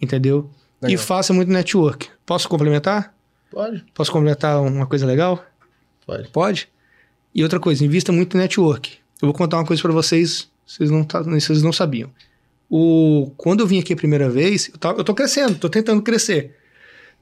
[0.00, 0.48] Entendeu?
[0.80, 0.94] Legal.
[0.94, 2.08] E faça muito network.
[2.24, 3.12] Posso complementar?
[3.50, 5.44] Pode, Posso completar uma coisa legal?
[6.06, 6.28] pode.
[6.28, 6.68] Pode?
[7.34, 8.98] E outra coisa, invista muito em network.
[9.20, 12.10] Eu vou contar uma coisa pra vocês, vocês não, tá- vocês não sabiam.
[12.70, 16.02] O, quando eu vim aqui a primeira vez, eu, tava- eu tô crescendo, tô tentando
[16.02, 16.54] crescer.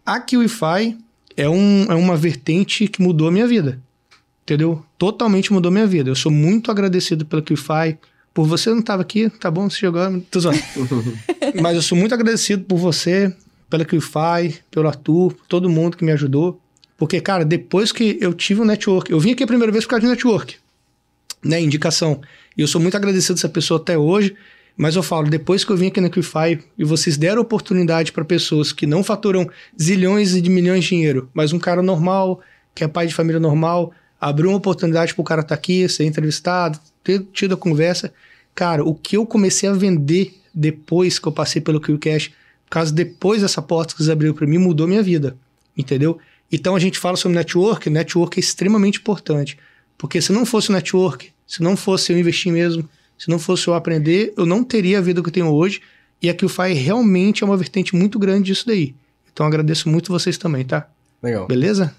[0.05, 0.99] A QIFI
[1.37, 3.81] é, um, é uma vertente que mudou a minha vida.
[4.43, 4.85] Entendeu?
[4.99, 6.11] Totalmente mudou a minha vida.
[6.11, 7.99] Eu sou muito agradecido pela QIFI.
[8.35, 9.69] Por você não estava aqui, tá bom?
[9.71, 10.01] Você chegou,
[10.31, 10.59] tô zoando.
[11.63, 13.35] Mas eu sou muito agradecido por você,
[13.71, 16.61] pela QIFI, pelo Arthur, por todo mundo que me ajudou.
[16.99, 19.91] Porque, cara, depois que eu tive um network, eu vim aqui a primeira vez por
[19.91, 20.57] causa de network,
[21.45, 21.61] né?
[21.61, 22.21] Indicação.
[22.57, 24.35] E eu sou muito agradecido dessa pessoa até hoje.
[24.77, 28.25] Mas eu falo, depois que eu vim aqui na Equify e vocês deram oportunidade para
[28.25, 29.49] pessoas que não faturam
[29.81, 32.43] zilhões e de milhões de dinheiro, mas um cara normal,
[32.75, 36.05] que é pai de família normal, abriu uma oportunidade para o cara estar aqui, ser
[36.05, 38.13] entrevistado, ter tido a conversa.
[38.55, 42.93] Cara, o que eu comecei a vender depois que eu passei pelo QCash, por causa
[42.93, 45.39] depois dessa porta que eles abriram para mim, mudou minha vida,
[45.77, 46.19] entendeu?
[46.53, 49.59] Então a gente fala sobre network, network é extremamente importante,
[49.97, 53.67] porque se não fosse o network, se não fosse eu investir mesmo, se não fosse
[53.69, 55.81] eu aprender, eu não teria a vida que eu tenho hoje.
[56.23, 58.95] E a QFI realmente é uma vertente muito grande disso daí.
[59.33, 60.89] Então eu agradeço muito vocês também, tá?
[61.23, 61.47] Legal.
[61.47, 61.95] Beleza?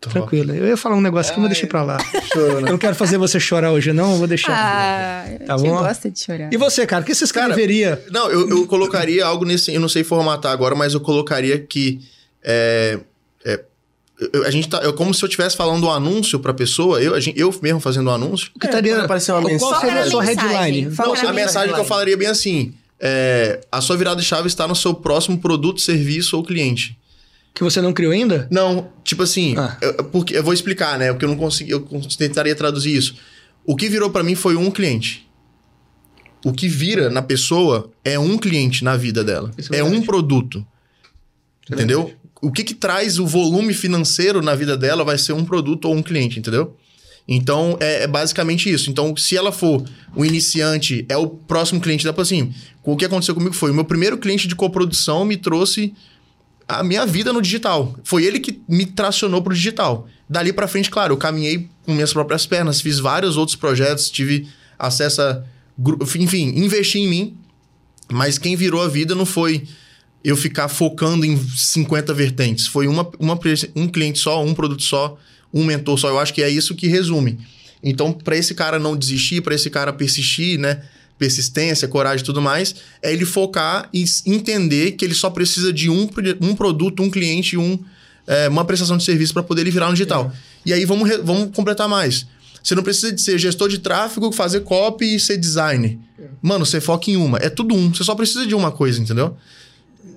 [0.00, 0.54] Tranquilo.
[0.54, 1.98] Eu ia falar um negócio que eu vou deixar pra lá.
[2.34, 4.12] Eu não quero fazer você chorar hoje, não.
[4.12, 4.52] Eu vou deixar.
[4.52, 5.78] Ah, Tá bom?
[5.78, 6.52] gosta de chorar.
[6.52, 8.04] E você, cara, o que você Cara, escreveria?
[8.10, 9.72] Não, eu, eu colocaria algo nesse.
[9.74, 12.00] Eu não sei formatar agora, mas eu colocaria que.
[12.42, 13.00] É,
[13.44, 13.64] é,
[14.46, 14.78] a gente tá.
[14.82, 17.80] É como se eu estivesse falando um anúncio pra pessoa, eu, a gente- eu mesmo
[17.80, 18.50] fazendo um anúncio.
[18.54, 18.94] O que estaria.
[18.94, 20.90] quando aparecer uma qual mensagem- seria a sua headline?
[20.90, 24.46] Foca Não, a mensagem que eu falaria bem assim: é, a sua virada de chave
[24.48, 26.98] está no seu próximo produto, serviço ou cliente.
[27.54, 28.46] Que você não criou ainda?
[28.50, 29.76] Não, tipo assim, Ah.
[29.80, 31.10] eu, porque, eu vou explicar, né?
[31.12, 31.80] Porque eu não consegui, eu
[32.18, 33.16] tentaria traduzir isso.
[33.64, 35.26] O que virou pra mim foi um cliente.
[36.44, 39.50] O que vira na pessoa é um cliente na vida dela.
[39.58, 40.64] Isso é É um produto.
[41.70, 42.12] É Entendeu?
[42.46, 45.96] O que, que traz o volume financeiro na vida dela vai ser um produto ou
[45.96, 46.76] um cliente, entendeu?
[47.26, 48.88] Então, é, é basicamente isso.
[48.88, 52.14] Então, se ela for o iniciante, é o próximo cliente dela.
[52.22, 52.54] Assim,
[52.84, 55.92] o que aconteceu comigo foi, o meu primeiro cliente de coprodução me trouxe
[56.68, 57.96] a minha vida no digital.
[58.04, 60.06] Foi ele que me tracionou pro digital.
[60.30, 64.46] Dali pra frente, claro, eu caminhei com minhas próprias pernas, fiz vários outros projetos, tive
[64.78, 65.42] acesso a...
[66.16, 67.36] Enfim, investi em mim.
[68.08, 69.64] Mas quem virou a vida não foi
[70.26, 72.66] eu ficar focando em 50 vertentes.
[72.66, 73.38] Foi uma, uma,
[73.76, 75.16] um cliente só, um produto só,
[75.54, 76.08] um mentor só.
[76.08, 77.38] Eu acho que é isso que resume.
[77.80, 80.82] Então, para esse cara não desistir, para esse cara persistir, né?
[81.16, 85.88] Persistência, coragem e tudo mais, é ele focar e entender que ele só precisa de
[85.88, 87.78] um, um produto, um cliente, um,
[88.26, 90.32] é, uma prestação de serviço para poder ele virar no digital.
[90.64, 92.26] E aí vamos, vamos completar mais.
[92.60, 95.96] Você não precisa de ser gestor de tráfego, fazer copy e ser designer.
[96.42, 97.38] Mano, você foca em uma.
[97.38, 97.94] É tudo um.
[97.94, 99.36] Você só precisa de uma coisa, entendeu?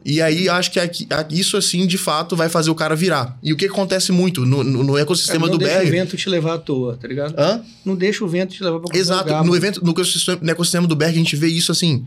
[0.05, 3.37] E aí, acho que aqui- isso, assim, de fato, vai fazer o cara virar.
[3.43, 5.91] E o que acontece muito no, no- no ecossistema não do deixa o BR...
[5.91, 7.35] vento te levar à toa, tá ligado?
[7.37, 7.61] Hã?
[7.83, 9.23] Não deixa o vento te levar pra qualquer Exato.
[9.25, 12.05] lugar, no evento, no ecossistema, no ecossistema do Berg, a gente vê isso assim.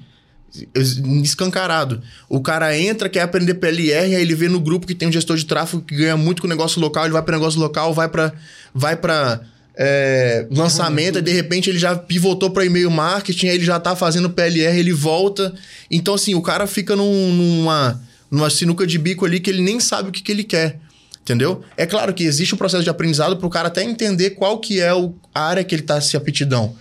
[0.75, 2.03] es- Escancarado.
[2.29, 5.37] O cara entra, quer aprender PLR, aí ele vê no grupo que tem um gestor
[5.37, 8.09] de tráfego que ganha muito com o negócio local, ele vai para negócio local, vai
[8.09, 8.33] para
[8.75, 9.41] vai pra,
[9.77, 13.97] é, lançamento, e de repente ele já pivotou para e-mail marketing, aí ele já tá
[13.97, 15.55] fazendo PLR, ele volta.
[15.91, 19.81] Então, assim, o cara fica num- numa, numa sinuca de bico ali que ele nem
[19.81, 20.79] sabe o que, que ele quer.
[21.23, 21.63] Entendeu?
[21.77, 24.81] É claro que existe um processo de aprendizado para o cara até entender qual que
[24.81, 26.75] é o, a área que ele tá se aptidão.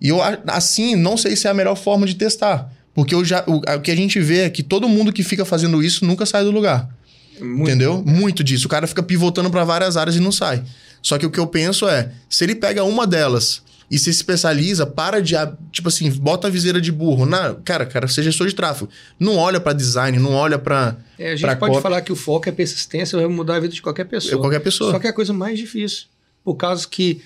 [0.00, 2.70] E eu, assim, não sei se é a melhor forma de testar.
[2.94, 5.44] Porque eu já, o, o que a gente vê é que todo mundo que fica
[5.44, 6.88] fazendo isso nunca sai do lugar.
[7.40, 7.62] Muito.
[7.70, 8.02] Entendeu?
[8.04, 8.66] Muito disso.
[8.66, 10.62] O cara fica pivotando para várias áreas e não sai.
[11.02, 14.86] Só que o que eu penso é, se ele pega uma delas e se especializa,
[14.86, 15.34] para de,
[15.72, 17.24] tipo assim, bota a viseira de burro.
[17.24, 18.90] Na, cara, cara, seja gestor de tráfego.
[19.18, 21.82] Não olha para design, não olha para É, a gente pode copy.
[21.82, 24.40] falar que o foco é persistência, vai mudar a vida de qualquer pessoa.
[24.40, 24.92] qualquer pessoa.
[24.92, 26.06] Só que é a coisa mais difícil.
[26.44, 27.22] Por causa que.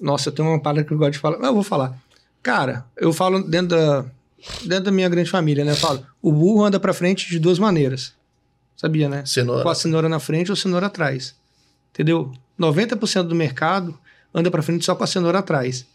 [0.00, 1.38] Nossa, eu tenho uma palavra que eu gosto de falar.
[1.38, 1.96] Mas eu vou falar.
[2.42, 4.04] Cara, eu falo dentro da,
[4.66, 5.72] dentro da minha grande família, né?
[5.72, 8.12] Eu falo, o burro anda pra frente de duas maneiras.
[8.76, 9.24] Sabia, né?
[9.24, 9.62] Cenoura.
[9.62, 11.34] Com a cenoura na frente ou cenoura atrás.
[11.92, 12.32] Entendeu?
[12.58, 13.98] 90% do mercado
[14.32, 15.86] anda pra frente só com a cenoura atrás.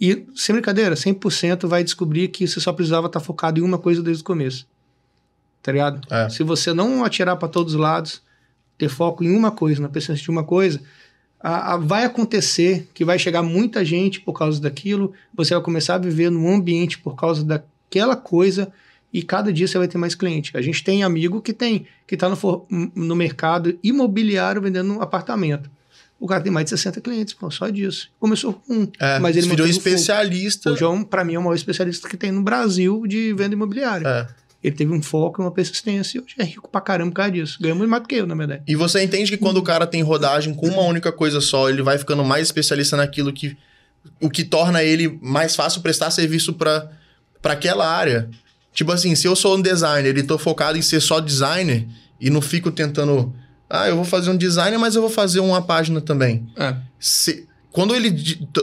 [0.00, 4.02] E, sem brincadeira, 100% vai descobrir que você só precisava estar focado em uma coisa
[4.02, 4.66] desde o começo.
[5.62, 6.00] Tá ligado?
[6.12, 6.28] É.
[6.28, 8.22] Se você não atirar para todos os lados,
[8.76, 10.80] ter foco em uma coisa, na persistência de uma coisa,
[11.40, 15.96] a- a- vai acontecer que vai chegar muita gente por causa daquilo, você vai começar
[15.96, 18.72] a viver num ambiente por causa daquela coisa
[19.12, 20.56] e cada dia você vai ter mais cliente.
[20.56, 25.68] A gente tem amigo que tem que está no, no mercado imobiliário vendendo um apartamento.
[26.20, 28.10] O cara tem mais de 60 clientes, pô, só disso.
[28.18, 30.74] Começou com um, É, mas ele virou o especialista.
[30.78, 34.06] É um, para mim, é o maior especialista que tem no Brasil de venda imobiliária.
[34.06, 34.26] É.
[34.62, 37.30] Ele teve um foco e uma persistência e hoje é rico pra caramba por causa
[37.30, 37.58] disso.
[37.60, 38.62] Ganha muito mais do que eu, na verdade.
[38.66, 41.82] E você entende que quando o cara tem rodagem com uma única coisa só, ele
[41.82, 43.56] vai ficando mais especialista naquilo que.
[44.20, 46.90] O que torna ele mais fácil prestar serviço pra
[47.40, 48.28] pra aquela área.
[48.72, 51.86] Tipo assim, se eu sou um designer e tô focado em ser só designer
[52.20, 53.34] e não fico tentando.
[53.70, 56.46] Ah, eu vou fazer um designer, mas eu vou fazer uma página também.
[56.56, 56.74] É.
[56.98, 58.10] Se- quando ele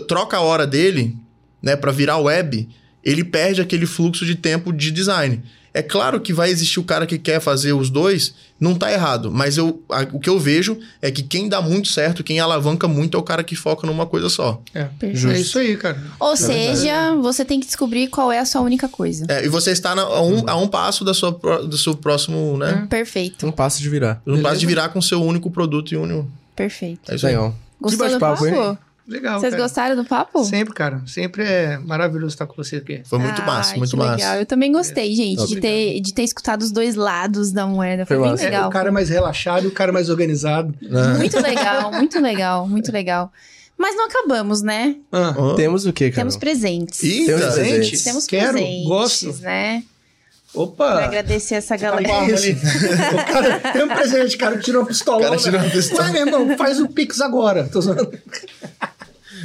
[0.07, 1.15] troca a hora dele,
[1.61, 2.67] né, para virar web,
[3.03, 5.43] ele perde aquele fluxo de tempo de design.
[5.77, 9.29] É claro que vai existir o cara que quer fazer os dois, não tá errado,
[9.29, 12.87] mas eu, a- o que eu vejo é que quem dá muito certo, quem alavanca
[12.87, 14.61] muito é o cara que foca numa coisa só.
[14.73, 14.85] É.
[14.97, 15.35] Perfeito.
[15.35, 16.01] É isso aí, cara.
[16.17, 19.25] Ou seja, você tem que descobrir qual é a sua única coisa.
[19.27, 21.31] É, e você está na- a, um, a um passo da sua,
[21.67, 22.87] do seu próximo, né?
[22.89, 24.21] Perfeito, Um passo de virar.
[24.25, 24.59] Um passo Beleza.
[24.59, 26.25] de virar com seu único produto e único.
[26.55, 27.11] perfeito.
[27.11, 27.33] É isso aí.
[27.33, 27.53] Legal.
[27.81, 28.69] Gostou do bate-papo, papo?
[28.71, 28.77] hein?
[29.07, 29.39] Legal.
[29.39, 29.61] Vocês cara.
[29.63, 30.43] gostaram do papo?
[30.45, 31.01] Sempre, cara.
[31.05, 33.01] Sempre é maravilhoso estar com você aqui.
[33.05, 34.15] Foi muito Ai, massa, muito massa.
[34.15, 34.35] legal.
[34.37, 38.03] Eu também gostei, gente, de ter, de ter escutado os dois lados da moeda.
[38.05, 38.43] Foi, Foi bem massa.
[38.43, 38.67] É, legal.
[38.67, 40.73] o cara mais relaxado e o cara mais organizado.
[41.19, 43.31] Muito legal, muito legal, muito legal.
[43.77, 44.95] Mas não acabamos, né?
[45.11, 45.53] Ah, Ó.
[45.53, 46.21] Temos o quê, cara?
[46.21, 47.03] Temos presentes.
[47.03, 47.37] Eita.
[47.37, 48.03] Temos presentes.
[48.03, 49.35] Temos Quero, presentes, gosto.
[49.41, 49.83] né?
[50.53, 51.03] Pra Opa!
[51.03, 52.17] agradecer essa Tá galera.
[52.33, 52.53] ali.
[52.55, 55.17] o cara tem um presente, cara, tirou uma pistola.
[55.17, 56.03] O cara tirou uma pistola.
[56.05, 57.65] Ué, meu irmão, faz o Pix agora.
[57.65, 58.09] Tô zoando.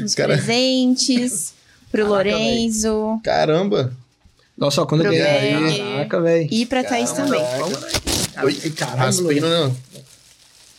[0.04, 0.34] Os Cara.
[0.36, 1.52] presentes
[1.90, 3.92] pro Lorenzo Caramba.
[4.56, 5.54] Nossa, quando eu Pro ganhei.
[5.54, 5.78] Greg.
[5.78, 6.48] Caraca, velho.
[6.50, 7.40] e pra Thaís também.
[8.44, 9.76] Oi, Caralho, não.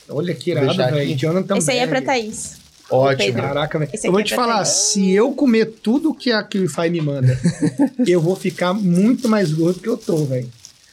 [0.09, 1.15] Olha que irado, velho.
[1.17, 2.01] Jonathan Esse aí é pra.
[2.01, 2.57] Thaís.
[2.89, 3.41] Ótimo.
[3.41, 3.91] Caraca, velho.
[4.03, 4.67] Eu vou te é falar, Thaís.
[4.67, 7.39] se eu comer tudo que a Qlify me manda,
[8.05, 10.49] eu vou ficar muito mais gordo que eu tô, velho.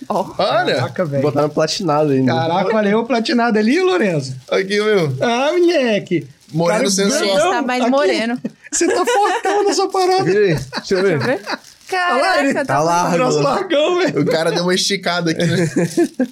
[0.09, 0.77] Ó, Olha.
[0.77, 1.23] Caraca, velho.
[1.23, 2.33] Botaram platinado ainda.
[2.33, 4.35] Caraca, olha eu platinado ali, Lorenzo.
[4.49, 5.13] Aqui, meu.
[5.21, 6.27] Ah, moleque.
[6.53, 7.21] Moreno Cara, sensual.
[7.27, 7.91] Lorenzo tá mais aqui.
[7.91, 8.41] moreno.
[8.73, 10.25] Você tá fortão nessa parada.
[10.25, 10.55] Vira aí.
[10.79, 11.41] Deixa eu ver.
[11.89, 13.25] Caraca, ele tá, Tá largo.
[13.41, 14.21] Largão, velho.
[14.23, 15.71] O cara deu uma esticada aqui, né?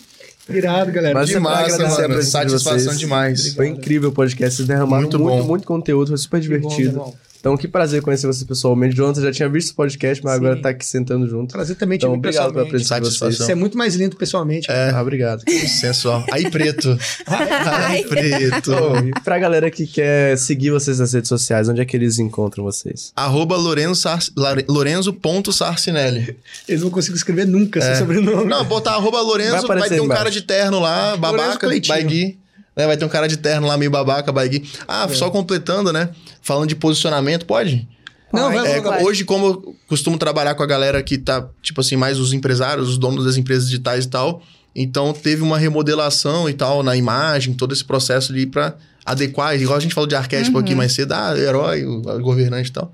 [0.49, 1.15] Irado, galera.
[1.15, 2.19] Mas é pra massa, mano.
[2.21, 2.99] de Satisfação vocês.
[2.99, 3.55] demais.
[3.55, 4.57] Foi incrível o podcast.
[4.57, 5.75] Vocês derramaram Muito muito, muito, bom.
[5.75, 6.09] conteúdo.
[6.09, 6.91] Foi super Que bom, divertido.
[6.91, 7.15] irmão.
[7.39, 8.95] Então, que prazer conhecer vocês pessoalmente.
[8.97, 10.39] Jonathan já tinha visto o podcast, mas Sim.
[10.39, 11.53] agora tá aqui sentando junto.
[11.53, 13.39] Prazer também te Então, ver obrigado pela presença de vocês.
[13.39, 14.71] Você é muito mais lindo pessoalmente.
[14.71, 14.91] É.
[14.91, 15.43] Ah, obrigado.
[15.81, 16.25] Sensual.
[16.33, 16.99] Aí, preto.
[17.27, 18.71] Aí, preto.
[18.71, 22.19] Bom, e pra galera que quer seguir vocês nas redes sociais, onde é que eles
[22.19, 23.13] encontram vocês?
[23.17, 26.37] Arroba Lorenzo Sar- Lare- Lorenzo.sarcinelli.
[26.69, 28.45] Eles não conseguem escrever nunca seu sobrenome.
[28.47, 30.19] Não, botar arroba Vai Lorenzo, vai, aparecer ter um embaixo.
[30.21, 32.37] cara de terno lá, babaca, Cleitinho.
[32.77, 34.71] Né, vai ter um cara de terno lá, meio babaca, by Gui.
[34.87, 36.11] Ah, só completando, né?
[36.43, 37.89] Falando de posicionamento, pode?
[38.33, 39.03] Não, vai, É, vai, vai.
[39.05, 42.89] hoje, como eu costumo trabalhar com a galera que tá, tipo assim, mais os empresários,
[42.91, 44.43] os donos das empresas digitais e tal,
[44.75, 48.75] então teve uma remodelação e tal na imagem, todo esse processo ali pra
[49.07, 52.69] adequar, igual a gente falou de arquétipo aqui mais cedo, ah, herói, o o governante
[52.69, 52.93] e tal.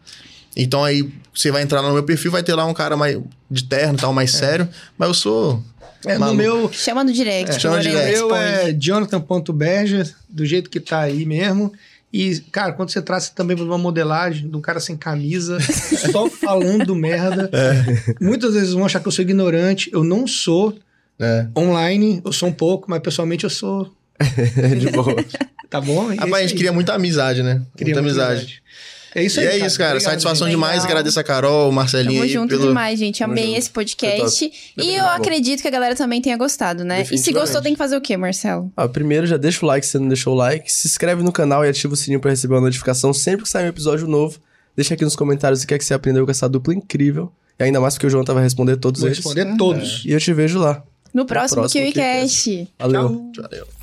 [0.55, 3.19] Então aí você vai entrar no meu perfil, vai ter lá um cara mais
[3.51, 5.63] de terno e tal, mais sério, mas eu sou.
[6.07, 7.57] É, no meu, Chama no direct.
[7.57, 8.19] É, chama no Lorenzo direct.
[8.19, 11.73] meu é jonathan.berger, do jeito que tá aí mesmo.
[12.13, 15.59] E, cara, quando você traz também uma modelagem de um cara sem camisa,
[16.13, 17.51] só falando merda,
[18.21, 19.91] muitas vezes vão achar que eu sou ignorante.
[19.93, 20.77] Eu não sou.
[21.19, 21.47] É.
[21.57, 23.91] Online, eu sou um pouco, mas pessoalmente eu sou.
[24.79, 25.17] de boa.
[25.71, 26.13] Tá bom?
[26.13, 26.59] É Rapaz, a isso gente aí.
[26.59, 27.63] cria muita amizade, né?
[27.77, 28.63] Cria muita muita amizade.
[29.15, 29.61] É isso e aí.
[29.61, 29.93] é isso, cara.
[29.93, 30.55] Obrigado, Satisfação gente.
[30.55, 30.77] demais.
[30.77, 30.87] Legal.
[30.89, 32.69] Agradeço a Carol, o Marcelinho Tamo aí junto pelo.
[32.69, 33.19] demais, gente.
[33.19, 33.59] Tamo Amei junto.
[33.59, 34.53] esse podcast.
[34.77, 35.11] E eu Bom.
[35.11, 37.05] acredito que a galera também tenha gostado, né?
[37.11, 38.73] E se gostou, tem que fazer o quê, Marcelo?
[38.77, 40.73] Ah, primeiro, já deixa o like se você não deixou o like.
[40.73, 43.65] Se inscreve no canal e ativa o sininho pra receber uma notificação sempre que sair
[43.65, 44.39] um episódio novo.
[44.75, 47.31] Deixa aqui nos comentários o que é que você aprendeu com essa dupla incrível.
[47.59, 49.19] E ainda mais porque o João vai responder todos Vou eles.
[49.19, 50.03] responder todos.
[50.07, 50.83] E eu te vejo lá.
[51.13, 52.69] No próximo próximo KiwiCast.
[52.79, 53.31] Valeu.
[53.35, 53.43] Tchau.
[53.43, 53.82] Valeu.